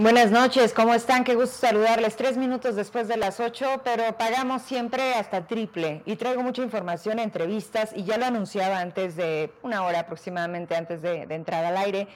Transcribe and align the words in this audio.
Buenas 0.00 0.30
noches, 0.30 0.74
¿cómo 0.74 0.94
están? 0.94 1.24
Qué 1.24 1.34
gusto 1.34 1.56
saludarles. 1.56 2.14
Tres 2.14 2.36
minutos 2.36 2.76
después 2.76 3.08
de 3.08 3.16
las 3.16 3.40
ocho, 3.40 3.80
pero 3.82 4.16
pagamos 4.16 4.62
siempre 4.62 5.14
hasta 5.14 5.48
triple. 5.48 6.04
Y 6.06 6.14
traigo 6.14 6.40
mucha 6.44 6.62
información, 6.62 7.18
entrevistas, 7.18 7.90
y 7.96 8.04
ya 8.04 8.16
lo 8.16 8.24
anunciaba 8.24 8.78
antes 8.78 9.16
de 9.16 9.52
una 9.64 9.84
hora 9.84 9.98
aproximadamente 9.98 10.76
antes 10.76 11.02
de, 11.02 11.26
de 11.26 11.34
entrar 11.34 11.64
al 11.64 11.76
aire, 11.76 12.06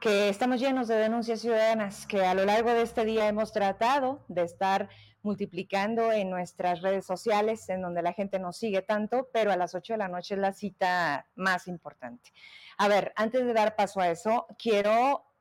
que 0.00 0.28
estamos 0.28 0.60
llenos 0.60 0.86
de 0.86 0.94
denuncias 0.94 1.40
ciudadanas, 1.40 2.06
que 2.06 2.24
a 2.24 2.34
lo 2.34 2.44
largo 2.44 2.70
de 2.70 2.82
este 2.82 3.04
día 3.04 3.26
hemos 3.26 3.50
tratado 3.50 4.24
de 4.28 4.42
estar 4.42 4.88
multiplicando 5.22 6.12
en 6.12 6.30
nuestras 6.30 6.80
redes 6.80 7.04
sociales, 7.04 7.68
en 7.70 7.82
donde 7.82 8.02
la 8.02 8.12
gente 8.12 8.38
nos 8.38 8.56
sigue 8.56 8.82
tanto, 8.82 9.28
pero 9.32 9.50
a 9.50 9.56
las 9.56 9.74
ocho 9.74 9.94
de 9.94 9.98
la 9.98 10.06
noche 10.06 10.34
es 10.34 10.40
la 10.40 10.52
cita 10.52 11.26
más 11.34 11.66
importante. 11.66 12.30
A 12.78 12.86
ver, 12.86 13.12
antes 13.16 13.44
de 13.44 13.52
dar 13.52 13.74
paso 13.74 14.00
a 14.00 14.10
eso, 14.10 14.46
quiero 14.56 15.31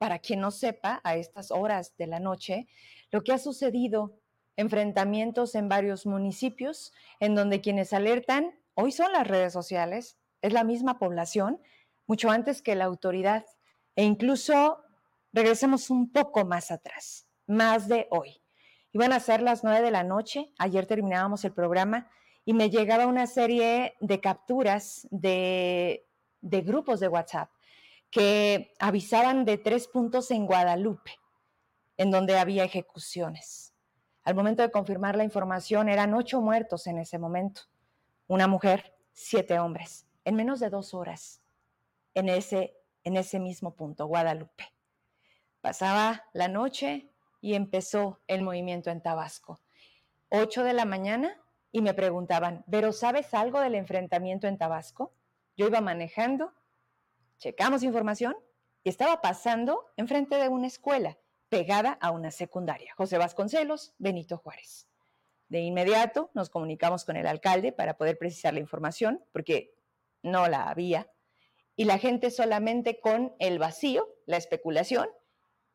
para 0.00 0.18
quien 0.18 0.40
no 0.40 0.50
sepa, 0.50 1.02
a 1.04 1.16
estas 1.16 1.50
horas 1.50 1.94
de 1.98 2.06
la 2.06 2.20
noche, 2.20 2.66
lo 3.10 3.22
que 3.22 3.34
ha 3.34 3.38
sucedido, 3.38 4.18
enfrentamientos 4.56 5.54
en 5.54 5.68
varios 5.68 6.06
municipios, 6.06 6.94
en 7.20 7.34
donde 7.34 7.60
quienes 7.60 7.92
alertan 7.92 8.58
hoy 8.72 8.92
son 8.92 9.12
las 9.12 9.26
redes 9.26 9.52
sociales, 9.52 10.16
es 10.40 10.54
la 10.54 10.64
misma 10.64 10.98
población, 10.98 11.60
mucho 12.06 12.30
antes 12.30 12.62
que 12.62 12.76
la 12.76 12.86
autoridad. 12.86 13.44
E 13.94 14.04
incluso 14.04 14.78
regresemos 15.34 15.90
un 15.90 16.10
poco 16.10 16.46
más 16.46 16.70
atrás, 16.70 17.28
más 17.46 17.86
de 17.86 18.06
hoy. 18.10 18.40
Iban 18.92 19.12
a 19.12 19.20
ser 19.20 19.42
las 19.42 19.64
nueve 19.64 19.82
de 19.82 19.90
la 19.90 20.02
noche, 20.02 20.50
ayer 20.58 20.86
terminábamos 20.86 21.44
el 21.44 21.52
programa 21.52 22.10
y 22.46 22.54
me 22.54 22.70
llegaba 22.70 23.06
una 23.06 23.26
serie 23.26 23.96
de 24.00 24.18
capturas 24.18 25.06
de, 25.10 26.06
grupos 26.40 27.00
de 27.00 27.08
WhatsApp 27.08 27.50
que 28.10 28.74
avisaban 28.78 29.44
de 29.44 29.58
tres 29.58 29.86
puntos 29.86 30.30
en 30.30 30.46
Guadalupe, 30.46 31.12
en 31.96 32.10
donde 32.10 32.38
había 32.38 32.64
ejecuciones. 32.64 33.74
Al 34.24 34.34
momento 34.34 34.62
de 34.62 34.70
confirmar 34.70 35.16
la 35.16 35.24
información, 35.24 35.88
eran 35.88 36.14
ocho 36.14 36.40
muertos 36.40 36.86
en 36.86 36.98
ese 36.98 37.18
momento. 37.18 37.62
Una 38.26 38.46
mujer, 38.46 38.94
siete 39.12 39.58
hombres, 39.58 40.06
en 40.24 40.34
menos 40.34 40.60
de 40.60 40.70
dos 40.70 40.94
horas, 40.94 41.40
en 42.14 42.28
ese, 42.28 42.76
en 43.04 43.16
ese 43.16 43.38
mismo 43.38 43.74
punto, 43.74 44.06
Guadalupe. 44.06 44.74
Pasaba 45.60 46.24
la 46.32 46.48
noche 46.48 47.10
y 47.40 47.54
empezó 47.54 48.20
el 48.26 48.42
movimiento 48.42 48.90
en 48.90 49.02
Tabasco. 49.02 49.60
Ocho 50.28 50.64
de 50.64 50.72
la 50.72 50.84
mañana 50.84 51.36
y 51.72 51.82
me 51.82 51.94
preguntaban, 51.94 52.64
¿pero 52.70 52.92
sabes 52.92 53.34
algo 53.34 53.60
del 53.60 53.74
enfrentamiento 53.74 54.46
en 54.46 54.58
Tabasco? 54.58 55.12
Yo 55.56 55.66
iba 55.66 55.80
manejando 55.80 56.52
Checamos 57.40 57.82
información 57.82 58.36
y 58.84 58.90
estaba 58.90 59.22
pasando 59.22 59.86
enfrente 59.96 60.36
de 60.36 60.50
una 60.50 60.66
escuela 60.66 61.16
pegada 61.48 61.92
a 62.02 62.10
una 62.10 62.30
secundaria, 62.30 62.92
José 62.98 63.16
Vasconcelos, 63.16 63.94
Benito 63.96 64.36
Juárez. 64.36 64.90
De 65.48 65.60
inmediato 65.60 66.30
nos 66.34 66.50
comunicamos 66.50 67.06
con 67.06 67.16
el 67.16 67.26
alcalde 67.26 67.72
para 67.72 67.96
poder 67.96 68.18
precisar 68.18 68.52
la 68.52 68.60
información, 68.60 69.24
porque 69.32 69.74
no 70.22 70.48
la 70.48 70.68
había, 70.68 71.10
y 71.76 71.84
la 71.84 71.96
gente 71.96 72.30
solamente 72.30 73.00
con 73.00 73.34
el 73.38 73.58
vacío, 73.58 74.06
la 74.26 74.36
especulación 74.36 75.08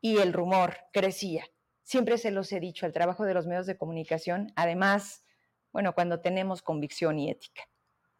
y 0.00 0.18
el 0.18 0.32
rumor 0.32 0.76
crecía. 0.92 1.46
Siempre 1.82 2.16
se 2.16 2.30
los 2.30 2.52
he 2.52 2.60
dicho, 2.60 2.86
el 2.86 2.92
trabajo 2.92 3.24
de 3.24 3.34
los 3.34 3.48
medios 3.48 3.66
de 3.66 3.76
comunicación, 3.76 4.52
además, 4.54 5.24
bueno, 5.72 5.96
cuando 5.96 6.20
tenemos 6.20 6.62
convicción 6.62 7.18
y 7.18 7.28
ética, 7.28 7.68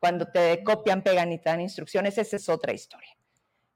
cuando 0.00 0.26
te 0.26 0.64
copian, 0.64 1.02
pegan 1.02 1.30
y 1.30 1.38
te 1.38 1.48
dan 1.48 1.60
instrucciones, 1.60 2.18
esa 2.18 2.34
es 2.34 2.48
otra 2.48 2.72
historia. 2.72 3.16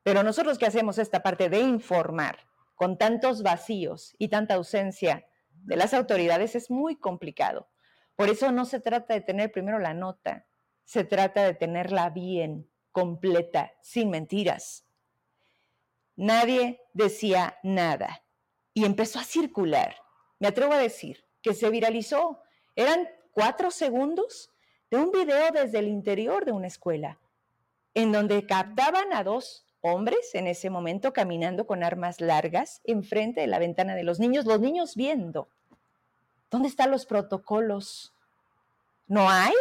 Pero 0.02 0.22
nosotros 0.22 0.58
que 0.58 0.66
hacemos 0.66 0.98
esta 0.98 1.22
parte 1.22 1.48
de 1.48 1.60
informar 1.60 2.46
con 2.74 2.96
tantos 2.96 3.42
vacíos 3.42 4.14
y 4.18 4.28
tanta 4.28 4.54
ausencia 4.54 5.26
de 5.50 5.76
las 5.76 5.92
autoridades 5.92 6.54
es 6.54 6.70
muy 6.70 6.96
complicado. 6.96 7.68
Por 8.16 8.28
eso 8.28 8.52
no 8.52 8.64
se 8.64 8.80
trata 8.80 9.14
de 9.14 9.20
tener 9.20 9.52
primero 9.52 9.78
la 9.78 9.94
nota, 9.94 10.46
se 10.84 11.04
trata 11.04 11.44
de 11.44 11.54
tenerla 11.54 12.10
bien, 12.10 12.68
completa, 12.92 13.72
sin 13.82 14.10
mentiras. 14.10 14.86
Nadie 16.16 16.82
decía 16.92 17.58
nada 17.62 18.24
y 18.74 18.84
empezó 18.84 19.18
a 19.18 19.24
circular. 19.24 19.96
Me 20.38 20.48
atrevo 20.48 20.72
a 20.72 20.78
decir 20.78 21.24
que 21.42 21.54
se 21.54 21.70
viralizó. 21.70 22.42
Eran 22.76 23.08
cuatro 23.32 23.70
segundos 23.70 24.50
de 24.90 24.98
un 24.98 25.12
video 25.12 25.50
desde 25.52 25.78
el 25.78 25.88
interior 25.88 26.44
de 26.44 26.52
una 26.52 26.66
escuela, 26.66 27.20
en 27.94 28.12
donde 28.12 28.46
captaban 28.46 29.12
a 29.12 29.22
dos 29.22 29.66
hombres 29.80 30.34
en 30.34 30.46
ese 30.46 30.70
momento 30.70 31.12
caminando 31.12 31.66
con 31.66 31.82
armas 31.82 32.20
largas 32.20 32.80
enfrente 32.84 33.40
de 33.40 33.46
la 33.46 33.58
ventana 33.58 33.94
de 33.94 34.04
los 34.04 34.20
niños, 34.20 34.44
los 34.44 34.60
niños 34.60 34.94
viendo. 34.94 35.48
¿Dónde 36.50 36.68
están 36.68 36.90
los 36.90 37.06
protocolos? 37.06 38.14
¿No 39.06 39.30
hay? 39.30 39.54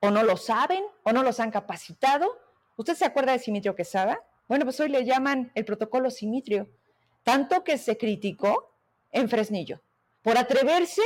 ¿O 0.00 0.10
no 0.10 0.22
lo 0.22 0.36
saben? 0.36 0.84
¿O 1.02 1.12
no 1.12 1.22
los 1.22 1.40
han 1.40 1.50
capacitado? 1.50 2.38
¿Usted 2.76 2.94
se 2.94 3.04
acuerda 3.04 3.32
de 3.32 3.38
Simitrio 3.38 3.74
Quesada? 3.74 4.22
Bueno, 4.48 4.64
pues 4.64 4.78
hoy 4.80 4.88
le 4.88 5.04
llaman 5.04 5.50
el 5.54 5.64
protocolo 5.64 6.10
Simitrio, 6.10 6.68
tanto 7.22 7.64
que 7.64 7.78
se 7.78 7.96
criticó 7.96 8.72
en 9.10 9.28
Fresnillo 9.28 9.80
por 10.22 10.38
atreverse 10.38 11.02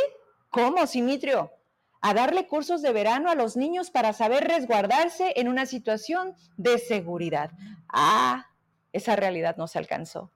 como 0.50 0.86
Simitrio 0.86 1.52
a 2.00 2.14
darle 2.14 2.46
cursos 2.46 2.82
de 2.82 2.92
verano 2.92 3.30
a 3.30 3.34
los 3.34 3.56
niños 3.56 3.90
para 3.90 4.12
saber 4.12 4.44
resguardarse 4.44 5.34
en 5.36 5.48
una 5.48 5.66
situación 5.66 6.34
de 6.56 6.78
seguridad. 6.78 7.50
Ah, 7.88 8.46
esa 8.92 9.16
realidad 9.16 9.56
no 9.56 9.68
se 9.68 9.78
alcanzó. 9.78 10.30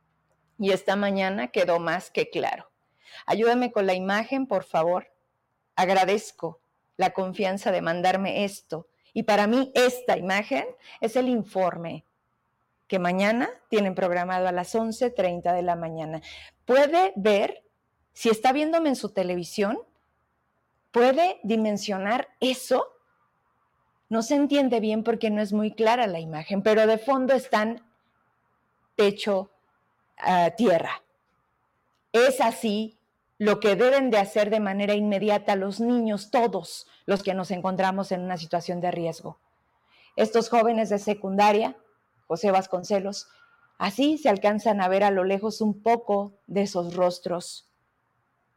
Y 0.58 0.72
esta 0.72 0.96
mañana 0.96 1.48
quedó 1.48 1.80
más 1.80 2.10
que 2.10 2.30
claro. 2.30 2.70
Ayúdame 3.26 3.72
con 3.72 3.86
la 3.86 3.94
imagen, 3.94 4.46
por 4.46 4.64
favor. 4.64 5.12
Agradezco 5.76 6.60
la 6.96 7.10
confianza 7.10 7.72
de 7.72 7.82
mandarme 7.82 8.44
esto. 8.44 8.88
Y 9.12 9.24
para 9.24 9.46
mí 9.46 9.72
esta 9.74 10.16
imagen 10.16 10.66
es 11.00 11.16
el 11.16 11.28
informe 11.28 12.04
que 12.86 12.98
mañana 12.98 13.48
tienen 13.68 13.94
programado 13.94 14.46
a 14.46 14.52
las 14.52 14.74
11.30 14.74 15.54
de 15.54 15.62
la 15.62 15.76
mañana. 15.76 16.20
Puede 16.64 17.12
ver, 17.16 17.64
si 18.12 18.28
está 18.28 18.52
viéndome 18.52 18.90
en 18.90 18.96
su 18.96 19.10
televisión, 19.10 19.78
puede 20.94 21.40
dimensionar 21.42 22.28
eso. 22.38 22.86
No 24.08 24.22
se 24.22 24.36
entiende 24.36 24.78
bien 24.78 25.02
porque 25.02 25.28
no 25.28 25.42
es 25.42 25.52
muy 25.52 25.72
clara 25.72 26.06
la 26.06 26.20
imagen, 26.20 26.62
pero 26.62 26.86
de 26.86 26.98
fondo 26.98 27.34
están 27.34 27.84
techo, 28.94 29.50
a 30.16 30.50
tierra. 30.50 31.02
Es 32.12 32.40
así 32.40 32.96
lo 33.38 33.58
que 33.58 33.74
deben 33.74 34.10
de 34.10 34.18
hacer 34.18 34.50
de 34.50 34.60
manera 34.60 34.94
inmediata 34.94 35.56
los 35.56 35.80
niños, 35.80 36.30
todos 36.30 36.86
los 37.06 37.24
que 37.24 37.34
nos 37.34 37.50
encontramos 37.50 38.12
en 38.12 38.20
una 38.20 38.36
situación 38.36 38.80
de 38.80 38.92
riesgo. 38.92 39.40
Estos 40.14 40.48
jóvenes 40.48 40.90
de 40.90 41.00
secundaria, 41.00 41.76
José 42.28 42.52
Vasconcelos, 42.52 43.26
así 43.78 44.16
se 44.16 44.28
alcanzan 44.28 44.80
a 44.80 44.86
ver 44.86 45.02
a 45.02 45.10
lo 45.10 45.24
lejos 45.24 45.60
un 45.60 45.82
poco 45.82 46.34
de 46.46 46.62
esos 46.62 46.94
rostros 46.94 47.68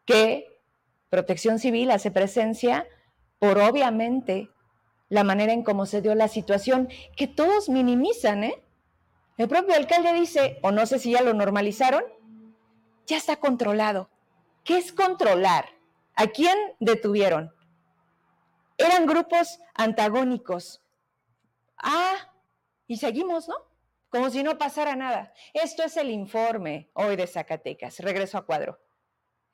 que 0.06 0.57
Protección 1.10 1.60
Civil 1.60 1.92
hace 1.92 2.12
presencia 2.12 2.88
por 3.40 3.60
obviamente 3.60 4.50
la 5.10 5.24
manera 5.24 5.54
en 5.54 5.64
cómo 5.64 5.86
se 5.86 6.02
dio 6.02 6.16
la 6.16 6.28
situación, 6.28 6.90
que 7.16 7.28
todos 7.28 7.70
minimizan, 7.70 8.44
¿eh? 8.44 8.64
El 9.38 9.48
propio 9.48 9.76
alcalde 9.76 10.14
dice, 10.14 10.60
o 10.64 10.72
no 10.72 10.86
sé 10.86 11.00
si 11.00 11.12
ya 11.12 11.22
lo 11.22 11.34
normalizaron, 11.34 12.04
ya 13.06 13.18
está 13.18 13.38
controlado. 13.38 14.10
¿Qué 14.64 14.78
es 14.78 14.92
controlar? 14.92 15.66
¿A 16.16 16.28
quién 16.28 16.58
detuvieron? 16.80 17.54
Eran 18.78 19.06
grupos 19.06 19.60
antagónicos. 19.76 20.84
Ah, 21.78 22.34
y 22.88 22.98
seguimos, 22.98 23.48
¿no? 23.48 23.56
Como 24.10 24.30
si 24.30 24.44
no 24.44 24.58
pasara 24.58 24.96
nada. 24.96 25.34
Esto 25.54 25.84
es 25.84 25.96
el 25.98 26.10
informe 26.10 26.90
hoy 26.94 27.16
de 27.16 27.28
Zacatecas. 27.28 28.00
Regreso 28.00 28.38
a 28.38 28.46
cuadro. 28.46 28.80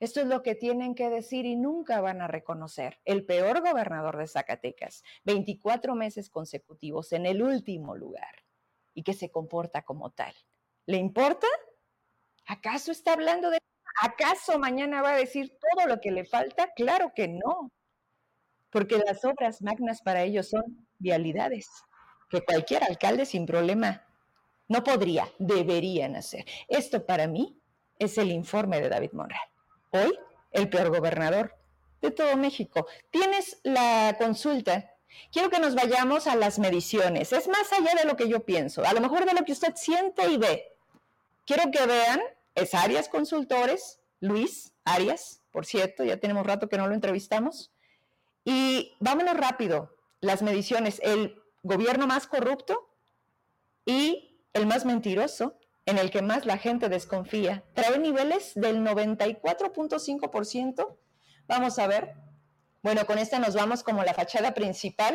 Esto 0.04 0.20
es 0.20 0.26
lo 0.26 0.42
que 0.42 0.54
tienen 0.54 0.94
que 0.94 1.08
decir 1.08 1.46
y 1.46 1.56
nunca 1.56 2.02
van 2.02 2.20
a 2.20 2.28
reconocer. 2.28 3.00
El 3.06 3.24
peor 3.24 3.62
gobernador 3.62 4.18
de 4.18 4.26
Zacatecas, 4.26 5.02
24 5.24 5.94
meses 5.94 6.28
consecutivos 6.28 7.14
en 7.14 7.24
el 7.24 7.42
último 7.42 7.96
lugar 7.96 8.44
y 8.92 9.02
que 9.02 9.14
se 9.14 9.30
comporta 9.30 9.80
como 9.80 10.10
tal. 10.10 10.34
¿Le 10.84 10.98
importa? 10.98 11.46
¿Acaso 12.46 12.92
está 12.92 13.14
hablando 13.14 13.48
de... 13.48 13.56
¿Acaso 14.02 14.58
mañana 14.58 15.00
va 15.00 15.12
a 15.12 15.16
decir 15.16 15.56
todo 15.58 15.86
lo 15.86 15.98
que 16.02 16.10
le 16.10 16.26
falta? 16.26 16.68
Claro 16.76 17.12
que 17.16 17.26
no, 17.26 17.72
porque 18.68 18.98
las 18.98 19.24
obras 19.24 19.62
magnas 19.62 20.02
para 20.02 20.22
ellos 20.22 20.50
son 20.50 20.86
vialidades, 20.98 21.66
que 22.28 22.44
cualquier 22.44 22.84
alcalde 22.84 23.24
sin 23.24 23.46
problema 23.46 24.06
no 24.68 24.84
podría, 24.84 25.32
deberían 25.38 26.14
hacer. 26.14 26.44
Esto 26.68 27.06
para 27.06 27.26
mí 27.26 27.58
es 27.98 28.18
el 28.18 28.30
informe 28.32 28.82
de 28.82 28.90
David 28.90 29.12
Monreal 29.14 29.53
hoy 29.94 30.18
el 30.50 30.68
peor 30.68 30.90
gobernador 30.90 31.56
de 32.02 32.10
todo 32.10 32.36
México. 32.36 32.86
Tienes 33.10 33.58
la 33.62 34.16
consulta. 34.18 34.90
Quiero 35.32 35.48
que 35.48 35.60
nos 35.60 35.74
vayamos 35.74 36.26
a 36.26 36.36
las 36.36 36.58
mediciones. 36.58 37.32
Es 37.32 37.48
más 37.48 37.72
allá 37.72 37.94
de 37.94 38.04
lo 38.04 38.16
que 38.16 38.28
yo 38.28 38.44
pienso, 38.44 38.84
a 38.84 38.92
lo 38.92 39.00
mejor 39.00 39.24
de 39.24 39.34
lo 39.34 39.44
que 39.44 39.52
usted 39.52 39.74
siente 39.76 40.28
y 40.28 40.36
ve. 40.36 40.72
Quiero 41.46 41.70
que 41.70 41.86
vean 41.86 42.20
es 42.54 42.74
Arias 42.74 43.08
Consultores, 43.08 44.00
Luis 44.20 44.72
Arias, 44.84 45.42
por 45.50 45.66
cierto, 45.66 46.04
ya 46.04 46.18
tenemos 46.18 46.46
rato 46.46 46.68
que 46.68 46.78
no 46.78 46.86
lo 46.86 46.94
entrevistamos. 46.94 47.72
Y 48.44 48.96
vámonos 49.00 49.36
rápido, 49.36 49.96
las 50.20 50.42
mediciones, 50.42 51.00
el 51.02 51.42
gobierno 51.62 52.06
más 52.06 52.26
corrupto 52.26 52.90
y 53.84 54.38
el 54.52 54.66
más 54.66 54.84
mentiroso, 54.84 55.58
en 55.86 55.98
el 55.98 56.10
que 56.10 56.22
más 56.22 56.46
la 56.46 56.58
gente 56.58 56.88
desconfía, 56.88 57.62
trae 57.74 57.98
niveles 57.98 58.52
del 58.54 58.78
94.5%. 58.78 60.96
Vamos 61.46 61.78
a 61.78 61.86
ver. 61.86 62.14
Bueno, 62.82 63.06
con 63.06 63.18
esta 63.18 63.38
nos 63.38 63.54
vamos 63.54 63.82
como 63.82 64.02
la 64.02 64.14
fachada 64.14 64.54
principal. 64.54 65.14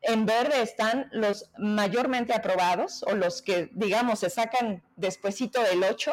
En 0.00 0.26
verde 0.26 0.62
están 0.62 1.08
los 1.12 1.50
mayormente 1.56 2.34
aprobados 2.34 3.04
o 3.04 3.14
los 3.14 3.42
que, 3.42 3.70
digamos, 3.72 4.20
se 4.20 4.30
sacan 4.30 4.82
despuesito 4.96 5.62
del 5.62 5.84
8 5.84 6.12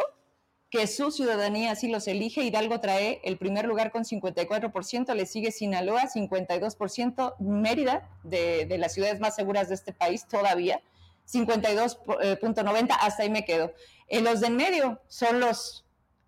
que 0.69 0.85
su 0.85 1.11
ciudadanía 1.11 1.71
así 1.71 1.87
los 1.87 2.07
elige. 2.07 2.43
Hidalgo 2.43 2.79
trae 2.79 3.21
el 3.23 3.37
primer 3.37 3.65
lugar 3.65 3.91
con 3.91 4.03
54%, 4.03 5.15
le 5.15 5.25
sigue 5.25 5.51
Sinaloa 5.51 6.03
52%, 6.03 7.35
Mérida, 7.39 8.07
de, 8.23 8.65
de 8.65 8.77
las 8.77 8.93
ciudades 8.93 9.19
más 9.19 9.35
seguras 9.35 9.69
de 9.69 9.75
este 9.75 9.93
país 9.93 10.27
todavía, 10.27 10.81
52.90, 11.31 12.89
eh, 12.91 12.97
hasta 12.99 13.23
ahí 13.23 13.29
me 13.29 13.45
quedo. 13.45 13.73
Eh, 14.07 14.21
los 14.21 14.41
de 14.41 14.47
en 14.47 14.55
medio 14.57 15.01
son 15.07 15.39
los, 15.39 15.85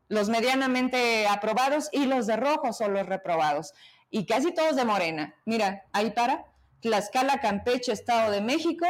los 0.08 0.30
medianamente 0.30 1.28
aprobados 1.28 1.90
y 1.92 2.06
los 2.06 2.28
de 2.28 2.38
rojo 2.38 2.74
son 2.74 2.94
los 2.94 3.06
reprobados. 3.06 3.74
Y 4.10 4.26
casi 4.26 4.54
todos 4.54 4.76
de 4.76 4.86
Morena. 4.86 5.36
Mira, 5.46 5.86
ahí 5.94 6.12
para 6.12 6.46
Tlaxcala, 6.82 7.40
Campeche, 7.40 7.92
Estado 7.92 8.32
de 8.32 8.42
México 8.42 8.86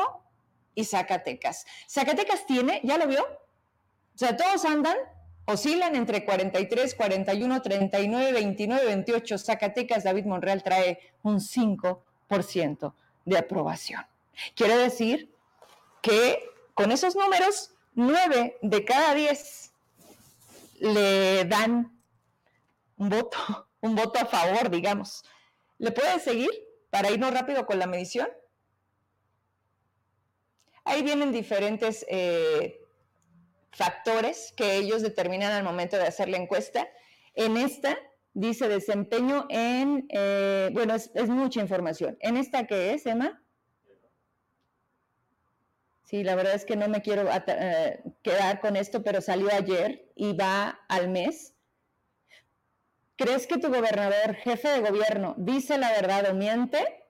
y 0.75 0.85
Zacatecas. 0.85 1.65
Zacatecas 1.87 2.45
tiene, 2.45 2.81
¿ya 2.83 2.97
lo 2.97 3.07
vio? 3.07 3.23
O 3.23 4.17
sea, 4.17 4.35
todos 4.35 4.65
andan 4.65 4.97
Oscilan 5.45 5.95
entre 5.95 6.23
43, 6.23 6.95
41, 6.95 7.61
39, 7.61 8.31
29, 8.31 8.85
28. 8.85 9.37
Zacatecas, 9.37 10.03
David 10.03 10.25
Monreal 10.25 10.63
trae 10.63 10.99
un 11.23 11.39
5% 11.39 12.93
de 13.25 13.37
aprobación. 13.37 14.05
Quiere 14.55 14.77
decir 14.77 15.30
que 16.01 16.43
con 16.73 16.91
esos 16.91 17.15
números, 17.15 17.71
9 17.93 18.57
de 18.61 18.85
cada 18.85 19.13
10 19.13 19.71
le 20.79 21.45
dan 21.45 21.91
un 22.97 23.09
voto, 23.09 23.37
un 23.81 23.95
voto 23.95 24.19
a 24.19 24.25
favor, 24.25 24.69
digamos. 24.69 25.23
¿Le 25.77 25.91
puede 25.91 26.19
seguir 26.19 26.51
para 26.89 27.11
irnos 27.11 27.33
rápido 27.33 27.65
con 27.65 27.79
la 27.79 27.87
medición? 27.87 28.29
Ahí 30.83 31.03
vienen 31.03 31.31
diferentes 31.31 32.05
eh, 32.09 32.81
factores 33.71 34.53
que 34.55 34.75
ellos 34.77 35.01
determinan 35.01 35.51
al 35.51 35.63
momento 35.63 35.97
de 35.97 36.03
hacer 36.07 36.29
la 36.29 36.37
encuesta. 36.37 36.87
En 37.33 37.57
esta 37.57 37.97
dice 38.33 38.67
desempeño 38.67 39.45
en, 39.49 40.05
eh, 40.09 40.69
bueno, 40.73 40.95
es, 40.95 41.11
mucha 41.27 41.61
información. 41.61 42.17
¿En 42.21 42.37
esta 42.37 42.67
qué 42.67 42.93
es, 42.93 43.05
Emma? 43.05 43.41
Sí, 46.11 46.23
la 46.25 46.35
verdad 46.35 46.55
es 46.55 46.65
que 46.65 46.75
no 46.75 46.89
me 46.89 47.01
quiero 47.01 47.29
eh, 47.47 48.03
quedar 48.21 48.59
con 48.59 48.75
esto, 48.75 49.01
pero 49.01 49.21
salió 49.21 49.49
ayer 49.49 50.11
y 50.13 50.33
va 50.33 50.81
al 50.89 51.07
mes. 51.07 51.55
¿Crees 53.15 53.47
que 53.47 53.57
tu 53.57 53.69
gobernador, 53.69 54.35
jefe 54.35 54.67
de 54.67 54.81
gobierno, 54.81 55.35
dice 55.37 55.77
la 55.77 55.89
verdad 55.91 56.29
o 56.29 56.33
miente? 56.33 57.05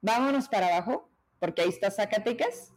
Vámonos 0.00 0.48
para 0.48 0.68
abajo, 0.68 1.10
porque 1.40 1.60
ahí 1.60 1.68
está 1.68 1.90
Zacatecas. 1.90 2.72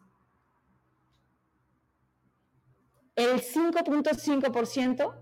El 3.16 3.42
5.5% 3.42 5.16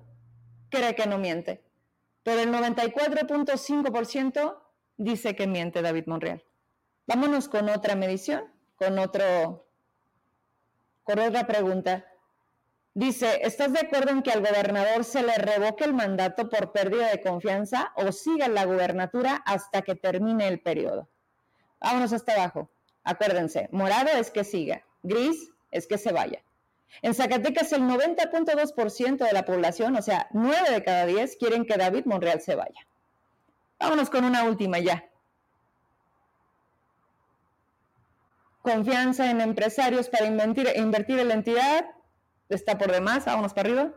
cree 0.69 0.95
que 0.95 1.05
no 1.05 1.19
miente, 1.19 1.63
pero 2.23 2.41
el 2.41 2.51
94.5% 2.51 4.57
dice 4.97 5.35
que 5.35 5.45
miente 5.45 5.83
David 5.83 6.05
Monreal. 6.07 6.43
Vámonos 7.05 7.49
con 7.49 7.69
otra 7.69 7.95
medición, 7.95 8.51
con 8.77 8.97
otro 8.97 9.67
con 11.03 11.19
otra 11.19 11.45
pregunta. 11.45 12.05
Dice, 12.95 13.39
¿estás 13.43 13.73
de 13.73 13.79
acuerdo 13.79 14.11
en 14.11 14.21
que 14.21 14.31
al 14.31 14.45
gobernador 14.45 15.03
se 15.03 15.23
le 15.23 15.35
revoque 15.35 15.83
el 15.83 15.93
mandato 15.93 16.47
por 16.49 16.71
pérdida 16.71 17.09
de 17.09 17.21
confianza 17.21 17.91
o 17.95 18.11
siga 18.11 18.47
la 18.47 18.65
gubernatura 18.65 19.41
hasta 19.45 19.81
que 19.81 19.95
termine 19.95 20.47
el 20.47 20.59
periodo? 20.59 21.09
Vámonos 21.79 22.13
hasta 22.13 22.33
abajo. 22.33 22.69
Acuérdense, 23.03 23.67
morado 23.71 24.09
es 24.11 24.29
que 24.29 24.43
siga, 24.43 24.83
gris 25.01 25.51
es 25.71 25.87
que 25.87 25.97
se 25.97 26.11
vaya. 26.11 26.43
En 27.01 27.15
Zacatecas 27.15 27.73
el 27.73 27.81
90.2% 27.81 29.17
de 29.17 29.33
la 29.33 29.43
población, 29.43 29.95
o 29.95 30.01
sea, 30.01 30.27
9 30.31 30.71
de 30.71 30.83
cada 30.83 31.05
10, 31.07 31.35
quieren 31.37 31.65
que 31.65 31.77
David 31.77 32.05
Monreal 32.05 32.41
se 32.41 32.55
vaya. 32.55 32.87
Vámonos 33.79 34.09
con 34.11 34.23
una 34.23 34.43
última 34.43 34.77
ya. 34.79 35.03
Confianza 38.63 39.29
en 39.29 39.41
empresarios 39.41 40.09
para 40.09 40.25
invertir, 40.25 40.67
invertir 40.75 41.19
en 41.19 41.27
la 41.27 41.35
entidad. 41.35 41.85
Está 42.49 42.79
por 42.79 42.91
demás, 42.91 43.25
vámonos 43.25 43.53
para 43.53 43.69
arriba. 43.69 43.93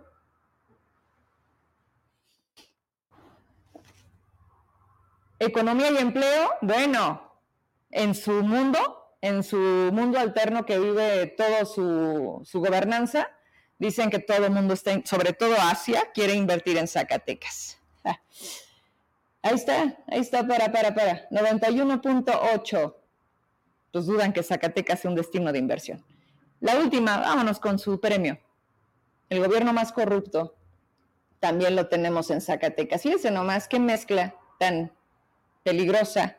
Economía 5.39 5.91
y 5.91 5.97
empleo, 5.97 6.51
bueno, 6.61 7.41
en 7.91 8.15
su 8.15 8.33
mundo 8.43 9.07
en 9.27 9.43
su 9.43 9.57
mundo 9.57 10.19
alterno 10.19 10.65
que 10.65 10.79
vive 10.79 11.27
todo 11.29 11.65
su, 12.45 12.61
gobernanza, 12.61 13.29
dicen 13.79 14.11
que 14.11 14.19
todo 14.19 14.47
el 14.47 14.53
mundo 14.53 14.75
está, 14.75 14.93
sobre 15.05 15.33
todo 15.33 15.57
Asia, 15.59 16.11
quiere 16.15 16.35
invertir 16.35 16.79
en 16.79 16.87
Zacatecas. 16.87 17.79
Ah. 18.05 18.21
Ahí 19.43 19.55
está, 19.55 19.97
ahí 20.09 20.21
está, 20.21 20.47
para, 20.47 20.71
para, 20.73 20.95
para. 20.95 21.29
91.8. 21.31 22.95
Pues 23.97 24.05
dudan 24.05 24.35
que 24.35 24.43
Zacatecas 24.43 25.01
sea 25.01 25.11
un 25.11 25.17
destino 25.17 25.51
de 25.55 25.59
inversión. 25.59 26.05
La 26.61 26.79
última, 26.79 27.17
vámonos 27.17 27.59
con 27.59 27.79
su 27.79 27.99
premio. 27.99 28.39
El 29.31 29.43
gobierno 29.43 29.73
más 29.73 29.91
corrupto 29.91 30.55
también 31.41 31.75
lo 31.75 31.89
tenemos 31.89 32.31
en 32.31 32.43
Zacatecas. 32.43 33.01
Fíjense 33.01 33.31
nomás 33.31 33.69
qué 33.69 33.79
mezcla 33.79 34.35
tan 34.59 34.93
peligrosa 35.63 36.37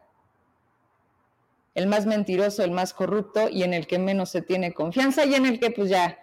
el 1.74 1.88
más 1.88 2.06
mentiroso, 2.06 2.64
el 2.64 2.70
más 2.70 2.94
corrupto 2.94 3.50
y 3.50 3.64
en 3.64 3.74
el 3.74 3.88
que 3.88 3.98
menos 3.98 4.30
se 4.30 4.44
tiene 4.44 4.76
confianza 4.76 5.26
y 5.26 5.34
en 5.34 5.48
el 5.48 5.60
que 5.60 5.72
pues 5.72 5.90
ya 5.90 6.20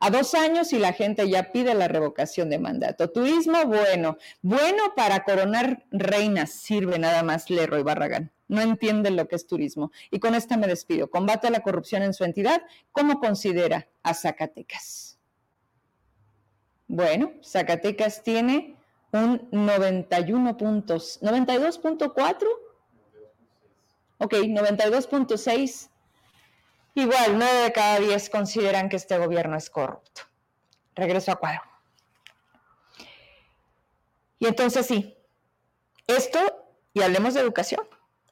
a 0.00 0.08
dos 0.08 0.32
años 0.32 0.72
y 0.72 0.78
la 0.78 0.94
gente 0.94 1.28
ya 1.28 1.52
pide 1.52 1.74
la 1.74 1.88
revocación 1.88 2.48
de 2.48 2.58
mandato. 2.58 3.10
Turismo, 3.10 3.66
bueno, 3.66 4.16
bueno 4.40 4.94
para 4.96 5.24
coronar 5.24 5.84
reinas, 5.90 6.52
sirve 6.52 6.98
nada 6.98 7.22
más 7.22 7.50
Leroy 7.50 7.82
Barragán. 7.82 8.33
No 8.48 8.60
entiende 8.60 9.10
lo 9.10 9.26
que 9.26 9.36
es 9.36 9.46
turismo. 9.46 9.90
Y 10.10 10.20
con 10.20 10.34
esta 10.34 10.56
me 10.56 10.66
despido. 10.66 11.10
Combate 11.10 11.46
a 11.46 11.50
la 11.50 11.60
corrupción 11.60 12.02
en 12.02 12.14
su 12.14 12.24
entidad. 12.24 12.62
¿Cómo 12.92 13.18
considera 13.20 13.88
a 14.02 14.14
Zacatecas? 14.14 15.18
Bueno, 16.86 17.32
Zacatecas 17.42 18.22
tiene 18.22 18.76
un 19.12 19.48
91 19.50 20.56
puntos, 20.56 21.20
92.4 21.22 22.46
Ok, 24.18 24.34
92.6. 24.34 25.90
Igual, 26.94 27.38
9 27.38 27.54
de 27.64 27.72
cada 27.72 27.98
10 27.98 28.30
consideran 28.30 28.88
que 28.88 28.96
este 28.96 29.18
gobierno 29.18 29.56
es 29.56 29.68
corrupto. 29.68 30.22
Regreso 30.94 31.32
a 31.32 31.36
cuadro. 31.36 31.62
Y 34.38 34.46
entonces 34.46 34.86
sí, 34.86 35.16
esto, 36.06 36.38
y 36.92 37.02
hablemos 37.02 37.34
de 37.34 37.40
educación, 37.40 37.86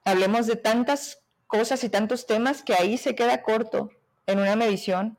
hablemos 0.05 0.47
de 0.47 0.57
tantas 0.57 1.21
cosas 1.47 1.85
y 1.85 1.89
tantos 1.89 2.27
temas 2.27 2.63
que 2.63 2.75
ahí 2.75 2.99
se 2.99 3.15
queda 3.15 3.43
corto 3.43 3.91
en 4.27 4.39
una 4.39 4.57
medición, 4.57 5.19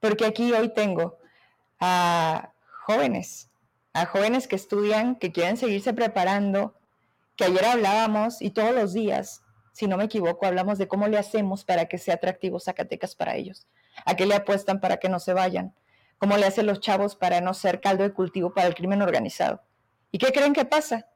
porque 0.00 0.26
aquí 0.26 0.52
hoy 0.52 0.72
tengo 0.72 1.18
a 1.80 2.52
jóvenes, 2.84 3.50
a 3.92 4.06
jóvenes 4.06 4.48
que 4.48 4.56
estudian, 4.56 5.16
que 5.16 5.32
quieren 5.32 5.56
seguirse 5.56 5.92
preparando, 5.92 6.74
que 7.36 7.44
ayer 7.44 7.64
hablábamos 7.64 8.42
y 8.42 8.50
todos 8.50 8.74
los 8.74 8.92
días 8.92 9.42
si 9.76 9.86
no 9.86 9.98
me 9.98 10.04
equivoco, 10.04 10.46
hablamos 10.46 10.78
de 10.78 10.88
cómo 10.88 11.06
le 11.06 11.18
hacemos 11.18 11.62
para 11.66 11.84
que 11.84 11.98
sea 11.98 12.14
atractivo 12.14 12.58
Zacatecas 12.58 13.14
para 13.14 13.36
ellos, 13.36 13.66
a 14.06 14.16
qué 14.16 14.24
le 14.24 14.34
apuestan 14.34 14.80
para 14.80 14.96
que 14.96 15.10
no 15.10 15.20
se 15.20 15.34
vayan, 15.34 15.74
cómo 16.16 16.38
le 16.38 16.46
hacen 16.46 16.64
los 16.64 16.80
chavos 16.80 17.14
para 17.14 17.42
no 17.42 17.52
ser 17.52 17.82
caldo 17.82 18.02
de 18.02 18.14
cultivo 18.14 18.54
para 18.54 18.68
el 18.68 18.74
crimen 18.74 19.02
organizado. 19.02 19.60
¿Y 20.10 20.16
qué 20.16 20.32
creen 20.32 20.54
que 20.54 20.64
pasa? 20.64 21.08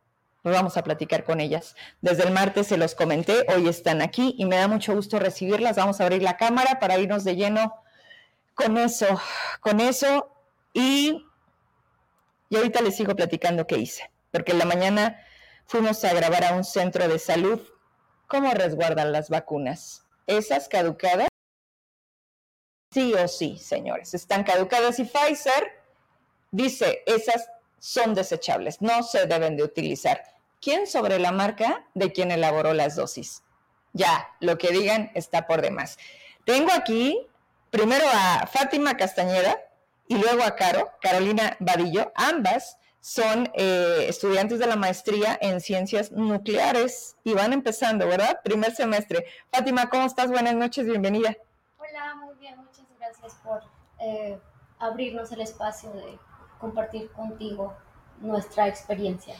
Pues 0.43 0.55
vamos 0.55 0.77
a 0.77 0.83
platicar 0.83 1.25
con 1.25 1.41
ellas. 1.41 1.77
Desde 2.01 2.25
el 2.25 2.33
martes 2.33 2.69
se 2.69 2.77
los 2.77 2.95
comenté, 2.95 3.45
hoy 3.55 3.69
están 3.69 4.01
aquí 4.03 4.35
y 4.39 4.47
me 4.47 4.57
da 4.57 4.69
mucho 4.69 4.95
gusto 4.95 5.19
recibirlas. 5.19 5.77
Vamos 5.77 6.01
a 6.01 6.05
abrir 6.05 6.23
la 6.23 6.37
cámara 6.37 6.79
para 6.81 6.99
irnos 6.99 7.25
de 7.25 7.37
lleno 7.37 7.75
con 8.55 8.79
eso, 8.79 9.07
con 9.61 9.81
eso 9.81 10.35
y, 10.73 11.27
y 12.49 12.57
ahorita 12.57 12.81
les 12.83 12.97
sigo 12.97 13.15
platicando 13.15 13.67
qué 13.67 13.79
hice, 13.79 14.11
porque 14.31 14.53
en 14.53 14.59
la 14.59 14.65
mañana 14.65 15.21
fuimos 15.67 16.05
a 16.05 16.15
grabar 16.15 16.45
a 16.45 16.55
un 16.55 16.65
centro 16.65 17.07
de 17.07 17.19
salud 17.19 17.61
¿Cómo 18.31 18.53
resguardan 18.53 19.11
las 19.11 19.29
vacunas? 19.29 20.07
¿Esas 20.29 20.69
caducadas? 20.69 21.27
Sí 22.93 23.13
o 23.13 23.27
sí, 23.27 23.59
señores, 23.59 24.15
están 24.15 24.45
caducadas 24.45 25.01
y 25.01 25.05
Pfizer 25.05 25.73
dice, 26.53 27.03
esas 27.07 27.49
son 27.81 28.15
desechables, 28.15 28.81
no 28.81 29.03
se 29.03 29.27
deben 29.27 29.57
de 29.57 29.65
utilizar. 29.65 30.23
¿Quién 30.61 30.87
sobre 30.87 31.19
la 31.19 31.33
marca 31.33 31.85
de 31.95 32.13
quien 32.13 32.31
elaboró 32.31 32.75
las 32.75 32.95
dosis? 32.95 33.43
Ya, 33.93 34.29
lo 34.39 34.59
que 34.59 34.71
digan 34.71 35.11
está 35.15 35.47
por 35.49 35.63
demás. 35.63 35.99
Tengo 36.45 36.71
aquí 36.73 37.27
primero 37.71 38.05
a 38.13 38.47
Fátima 38.47 38.97
Castañeda 38.97 39.59
y 40.07 40.17
luego 40.17 40.45
a 40.45 40.55
Caro, 40.55 40.93
Carolina 41.01 41.57
Vadillo, 41.59 42.13
ambas 42.15 42.77
son 43.01 43.51
eh, 43.55 44.05
estudiantes 44.09 44.59
de 44.59 44.67
la 44.67 44.77
maestría 44.77 45.39
en 45.41 45.61
ciencias 45.61 46.13
nucleares 46.13 47.17
y 47.25 47.33
van 47.33 47.55
empezando, 47.55 48.07
¿verdad? 48.07 48.41
Primer 48.45 48.75
semestre. 48.75 49.25
Fátima, 49.51 49.89
¿cómo 49.89 50.05
estás? 50.05 50.31
Buenas 50.31 50.55
noches, 50.55 50.85
bienvenida. 50.85 51.35
Hola, 51.79 52.15
muy 52.17 52.35
bien, 52.35 52.59
muchas 52.59 52.85
gracias 52.99 53.35
por 53.43 53.63
eh, 54.01 54.39
abrirnos 54.79 55.33
el 55.33 55.41
espacio 55.41 55.91
de 55.93 56.19
compartir 56.61 57.11
contigo 57.11 57.75
nuestra 58.21 58.69
experiencia. 58.69 59.35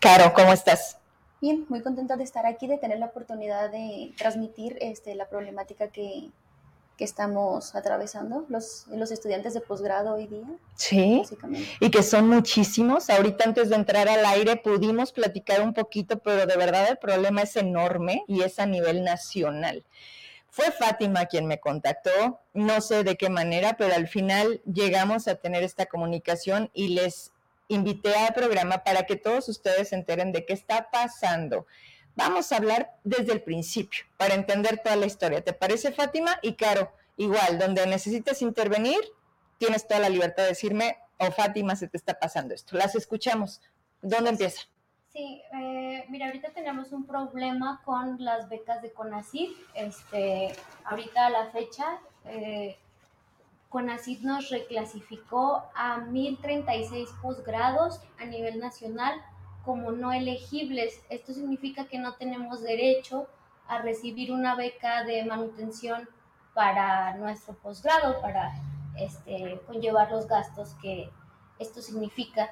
Caro, 0.00 0.32
¿cómo 0.34 0.52
estás? 0.52 0.98
Bien, 1.40 1.66
muy 1.68 1.82
contenta 1.82 2.16
de 2.16 2.24
estar 2.24 2.46
aquí, 2.46 2.66
de 2.66 2.78
tener 2.78 2.98
la 2.98 3.06
oportunidad 3.06 3.70
de 3.70 4.14
transmitir 4.16 4.76
este, 4.80 5.14
la 5.14 5.28
problemática 5.28 5.88
que, 5.88 6.30
que 6.96 7.04
estamos 7.04 7.74
atravesando 7.74 8.46
los, 8.48 8.86
los 8.88 9.10
estudiantes 9.10 9.52
de 9.52 9.60
posgrado 9.60 10.14
hoy 10.14 10.26
día. 10.26 10.46
Sí, 10.76 11.22
y 11.80 11.90
que 11.90 12.02
son 12.02 12.28
muchísimos. 12.28 13.10
Ahorita 13.10 13.44
antes 13.44 13.68
de 13.68 13.76
entrar 13.76 14.08
al 14.08 14.24
aire 14.24 14.56
pudimos 14.56 15.12
platicar 15.12 15.60
un 15.60 15.74
poquito, 15.74 16.18
pero 16.18 16.46
de 16.46 16.56
verdad 16.56 16.88
el 16.88 16.96
problema 16.96 17.42
es 17.42 17.56
enorme 17.56 18.24
y 18.26 18.42
es 18.42 18.58
a 18.58 18.66
nivel 18.66 19.04
nacional. 19.04 19.84
Fue 20.56 20.70
Fátima 20.72 21.26
quien 21.26 21.44
me 21.44 21.60
contactó, 21.60 22.40
no 22.54 22.80
sé 22.80 23.04
de 23.04 23.18
qué 23.18 23.28
manera, 23.28 23.76
pero 23.76 23.94
al 23.94 24.08
final 24.08 24.62
llegamos 24.64 25.28
a 25.28 25.34
tener 25.34 25.62
esta 25.62 25.84
comunicación 25.84 26.70
y 26.72 26.88
les 26.88 27.34
invité 27.68 28.14
al 28.14 28.32
programa 28.32 28.82
para 28.82 29.02
que 29.02 29.16
todos 29.16 29.50
ustedes 29.50 29.90
se 29.90 29.96
enteren 29.96 30.32
de 30.32 30.46
qué 30.46 30.54
está 30.54 30.88
pasando 30.90 31.66
Vamos 32.14 32.50
a 32.50 32.56
hablar 32.56 32.98
desde 33.04 33.34
el 33.34 33.42
principio 33.42 34.06
para 34.16 34.34
entender 34.34 34.78
toda 34.82 34.96
la 34.96 35.04
historia. 35.04 35.44
¿Te 35.44 35.52
parece, 35.52 35.92
Fátima? 35.92 36.38
Y 36.40 36.54
Caro, 36.54 36.90
igual, 37.18 37.58
donde 37.58 37.86
necesites 37.86 38.40
intervenir, 38.40 39.00
tienes 39.58 39.86
toda 39.86 40.00
la 40.00 40.08
libertad 40.08 40.44
de 40.44 40.48
decirme, 40.48 40.96
o 41.18 41.26
oh, 41.26 41.32
Fátima, 41.32 41.76
se 41.76 41.88
te 41.88 41.98
está 41.98 42.18
pasando 42.18 42.54
esto. 42.54 42.78
Las 42.78 42.94
escuchamos. 42.94 43.60
¿Dónde 44.00 44.30
empieza? 44.30 44.62
Sí, 45.16 45.40
eh, 45.50 46.04
mira, 46.10 46.26
ahorita 46.26 46.50
tenemos 46.50 46.92
un 46.92 47.06
problema 47.06 47.80
con 47.86 48.22
las 48.22 48.50
becas 48.50 48.82
de 48.82 48.92
CONACYT. 48.92 49.50
Este, 49.72 50.54
ahorita 50.84 51.24
a 51.24 51.30
la 51.30 51.46
fecha, 51.46 52.00
eh, 52.26 52.76
CONACYT 53.70 54.20
nos 54.20 54.50
reclasificó 54.50 55.70
a 55.74 56.00
1036 56.00 57.08
posgrados 57.22 58.02
a 58.18 58.26
nivel 58.26 58.60
nacional 58.60 59.18
como 59.64 59.90
no 59.90 60.12
elegibles. 60.12 61.00
Esto 61.08 61.32
significa 61.32 61.86
que 61.86 61.98
no 61.98 62.16
tenemos 62.16 62.62
derecho 62.62 63.26
a 63.68 63.78
recibir 63.78 64.30
una 64.30 64.54
beca 64.54 65.02
de 65.04 65.24
manutención 65.24 66.06
para 66.52 67.16
nuestro 67.16 67.54
posgrado, 67.54 68.20
para 68.20 68.52
este, 68.98 69.62
conllevar 69.66 70.10
los 70.10 70.28
gastos 70.28 70.74
que 70.82 71.08
esto 71.58 71.80
significa. 71.80 72.50